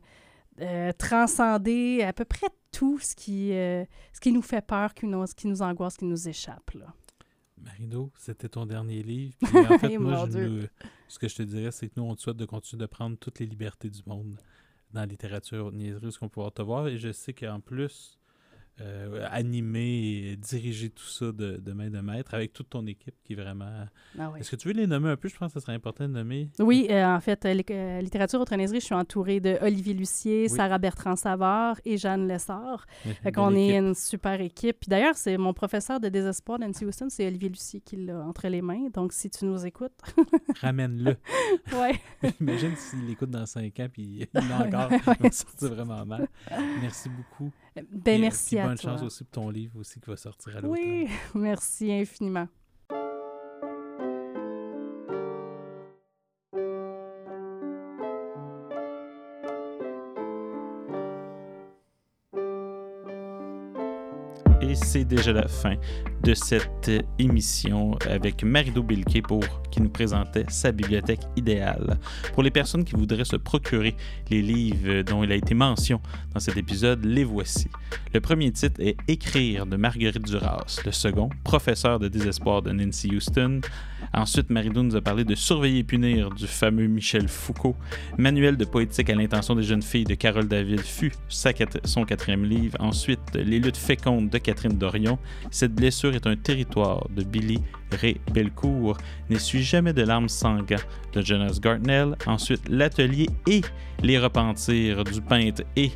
euh, 0.61 0.93
transcender 0.99 2.03
à 2.03 2.13
peu 2.13 2.25
près 2.25 2.47
tout 2.73 2.99
ce 2.99 3.15
qui, 3.15 3.53
euh, 3.53 3.85
ce 4.13 4.21
qui 4.21 4.33
nous 4.33 4.43
fait 4.43 4.65
peur, 4.65 4.95
qui 4.95 5.07
nous, 5.07 5.27
ce 5.27 5.35
qui 5.35 5.47
nous 5.47 5.63
angoisse, 5.63 5.95
ce 5.95 5.99
qui 5.99 6.05
nous 6.05 6.29
échappe. 6.29 6.71
Là. 6.75 6.93
Marino, 7.63 8.11
c'était 8.17 8.49
ton 8.49 8.67
dernier 8.67 9.03
livre. 9.03 9.35
Puis 9.45 9.59
en 9.59 9.79
fait, 9.79 9.99
moi, 9.99 10.27
je 10.31 10.39
nous- 10.39 10.63
ce 11.09 11.19
que 11.19 11.29
je 11.29 11.37
te 11.37 11.43
dirais, 11.43 11.71
c'est 11.71 11.89
que 11.89 11.95
nous, 11.97 12.05
on 12.05 12.15
te 12.15 12.21
souhaite 12.21 12.37
de 12.37 12.45
continuer 12.45 12.81
de 12.81 12.87
prendre 12.87 13.17
toutes 13.17 13.39
les 13.39 13.47
libertés 13.47 13.89
du 13.91 14.01
monde 14.07 14.37
dans 14.93 15.01
la 15.01 15.07
littérature 15.07 15.73
niaiserie, 15.73 16.13
ce 16.13 16.19
qu'on 16.19 16.29
peut 16.29 16.35
pouvoir 16.35 16.53
te 16.53 16.63
voir. 16.63 16.89
Et 16.89 16.99
je 16.99 17.13
sais 17.13 17.33
qu'en 17.33 17.61
plus, 17.61 18.18
euh, 18.81 19.27
animer 19.31 20.31
et 20.33 20.37
diriger 20.37 20.91
tout 20.91 21.05
ça 21.07 21.27
de, 21.27 21.57
de 21.57 21.73
main 21.73 21.91
de 21.91 22.01
maître 22.01 22.35
avec 22.35 22.53
toute 22.53 22.71
ton 22.71 22.87
équipe 22.87 23.15
qui 23.25 23.33
est 23.33 23.37
vraiment. 23.37 23.87
Ah. 24.19 24.33
Est-ce 24.39 24.51
que 24.51 24.57
tu 24.57 24.69
veux 24.69 24.75
les 24.75 24.87
nommer 24.87 25.11
un 25.11 25.17
peu? 25.17 25.29
Je 25.29 25.37
pense 25.37 25.53
que 25.53 25.61
ce 25.61 25.65
serait 25.65 25.75
important 25.75 26.09
de 26.09 26.13
nommer. 26.13 26.49
Oui, 26.59 26.87
euh, 26.91 27.05
en 27.05 27.21
fait, 27.21 27.45
euh, 27.45 27.61
euh, 27.71 28.01
littérature 28.01 28.41
autre 28.41 28.55
je 28.59 28.79
suis 28.81 28.95
entourée 28.95 29.41
de 29.41 29.59
Olivier 29.63 29.95
Lucier, 29.95 30.43
Oui. 30.43 30.49
Sarah 30.49 30.79
Bertrand-Savard 30.79 31.81
et 31.85 31.97
Jeanne 31.97 32.27
Lessard. 32.27 32.87
Fait 33.23 33.33
qu'on 33.33 33.55
est 33.55 33.77
une 33.77 33.95
super 33.95 34.41
équipe. 34.41 34.79
Puis 34.81 34.89
d'ailleurs, 34.89 35.17
c'est 35.17 35.37
mon 35.37 35.53
professeur 35.53 36.01
de 36.01 36.09
désespoir 36.09 36.59
d'NC 36.59 36.83
Houston, 36.83 37.07
c'est 37.09 37.27
Olivier 37.27 37.49
Lucier 37.49 37.81
qui 37.81 37.97
l'a 37.97 38.21
entre 38.21 38.49
les 38.49 38.63
mains. 38.63 38.89
Donc, 38.93 39.13
si 39.13 39.31
tu 39.31 39.45
nous 39.45 39.65
écoutes, 39.67 39.93
Ramène-le. 40.61 41.17
ouais. 41.77 42.01
Imagine 42.41 42.75
s'il 42.77 43.11
écoute 43.11 43.31
dans 43.31 43.47
5 43.47 43.79
ans 43.81 43.89
puis 43.93 44.29
il 44.35 44.49
l'a 44.49 44.67
encore. 44.67 44.91
Ouais. 44.91 45.01
Il 45.21 45.23
va 45.23 45.31
sortir 45.31 45.75
vraiment 45.75 46.05
mal. 46.07 46.29
Merci 46.81 47.09
beaucoup. 47.09 47.53
Ben, 47.91 48.03
Puis, 48.03 48.15
euh, 48.15 48.19
merci 48.19 48.47
puis 48.57 48.59
à 48.59 48.67
bonne 48.67 48.79
toi. 48.79 48.91
chance 48.93 49.03
aussi 49.03 49.25
pour 49.25 49.43
ton 49.43 49.51
livre 49.51 49.79
aussi 49.79 50.01
qui 50.01 50.09
va 50.11 50.17
sortir 50.17 50.57
à 50.57 50.61
l'automne. 50.61 50.85
Oui, 50.85 51.09
merci 51.35 51.93
infiniment. 51.93 52.49
C'est 64.89 65.05
déjà 65.05 65.35
la 65.35 65.47
fin 65.47 65.75
de 66.23 66.33
cette 66.33 66.89
euh, 66.89 67.03
émission 67.19 67.99
avec 68.09 68.43
Marido 68.43 68.83
Bilquet 68.83 69.21
pour 69.21 69.45
qui 69.71 69.83
nous 69.83 69.91
présentait 69.91 70.47
sa 70.49 70.73
bibliothèque 70.73 71.21
idéale. 71.37 71.99
Pour 72.33 72.43
les 72.43 72.51
personnes 72.51 72.87
qui 72.87 72.95
voudraient 72.95 73.27
se 73.27 73.37
procurer 73.37 73.95
les 74.31 74.41
livres 74.41 75.03
dont 75.03 75.23
il 75.23 75.31
a 75.31 75.35
été 75.35 75.53
mention 75.53 76.01
dans 76.33 76.41
cet 76.41 76.57
épisode, 76.57 77.05
les 77.05 77.25
voici. 77.25 77.69
Le 78.15 78.21
premier 78.23 78.51
titre 78.51 78.81
est 78.81 78.97
Écrire 79.09 79.67
de 79.67 79.77
Marguerite 79.77 80.23
Duras. 80.23 80.81
Le 80.87 80.91
second, 80.91 81.29
Professeur 81.45 81.99
de 81.99 82.09
désespoir 82.09 82.63
de 82.63 82.73
Nancy 82.73 83.15
Houston. 83.15 83.61
Ensuite, 84.13 84.51
Marido 84.51 84.83
nous 84.83 84.97
a 84.97 85.01
parlé 85.01 85.25
de 85.25 85.35
Surveiller 85.35 85.81
et 85.81 85.85
punir 85.85 86.31
du 86.31 86.47
fameux 86.47 86.87
Michel 86.87 87.29
Foucault. 87.29 87.77
Manuel 88.17 88.57
de 88.57 88.65
poétique 88.65 89.11
à 89.11 89.15
l'intention 89.15 89.55
des 89.55 89.63
jeunes 89.63 89.83
filles 89.83 90.05
de 90.05 90.15
Carole 90.15 90.49
David 90.49 90.81
fut 90.81 91.13
son 91.29 92.05
quatrième 92.05 92.45
livre. 92.45 92.77
Ensuite, 92.81 93.21
Les 93.35 93.59
luttes 93.59 93.77
fécondes 93.77 94.31
de 94.31 94.39
Catherine 94.39 94.77
Dorion. 94.77 95.19
Cette 95.51 95.75
blessure 95.75 96.15
est 96.15 96.27
un 96.27 96.37
territoire 96.37 97.07
de 97.11 97.23
Billy 97.23 97.59
Ray 97.93 98.21
Belcourt. 98.33 98.97
N'essuie 99.31 99.63
jamais 99.63 99.93
de 99.93 100.03
larmes 100.03 100.29
sans 100.29 100.59
de 100.59 101.23
Jonas 101.23 101.59
Gartnell. 101.61 102.17
Ensuite, 102.27 102.69
L'atelier 102.69 103.29
et 103.47 103.63
les 104.03 104.19
repentirs 104.19 105.05
du 105.05 105.21
peintre 105.21 105.63
et 105.77 105.91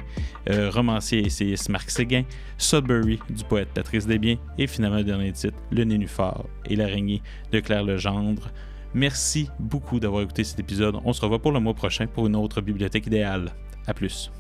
euh, 0.51 0.71
romancier 0.71 1.25
essayiste 1.27 1.69
Marc 1.69 1.91
Séguin. 1.91 2.25
Sudbury 2.59 3.19
du 3.31 3.45
poète 3.45 3.69
Patrice 3.75 4.07
Desbiens. 4.07 4.37
Et 4.59 4.67
finalement, 4.67 4.99
le 4.99 5.05
dernier 5.05 5.33
titre, 5.33 5.57
Le 5.71 5.85
Nénuphar 5.85 6.45
et 6.69 6.77
l'araignée 6.77 7.23
de 7.53 7.61
Claire 7.61 7.85
Legendre. 7.85 8.51
Merci 8.95 9.49
beaucoup 9.59 10.01
d'avoir 10.01 10.23
écouté 10.23 10.45
cet 10.45 10.61
épisode. 10.61 10.97
On 11.05 11.13
se 11.13 11.21
revoit 11.21 11.41
pour 11.41 11.53
le 11.53 11.61
mois 11.61 11.75
prochain 11.75 12.07
pour 12.07 12.27
une 12.27 12.37
autre 12.37 12.61
bibliothèque 12.61 13.07
idéale. 13.07 13.53
À 13.87 13.95
plus. 13.95 14.31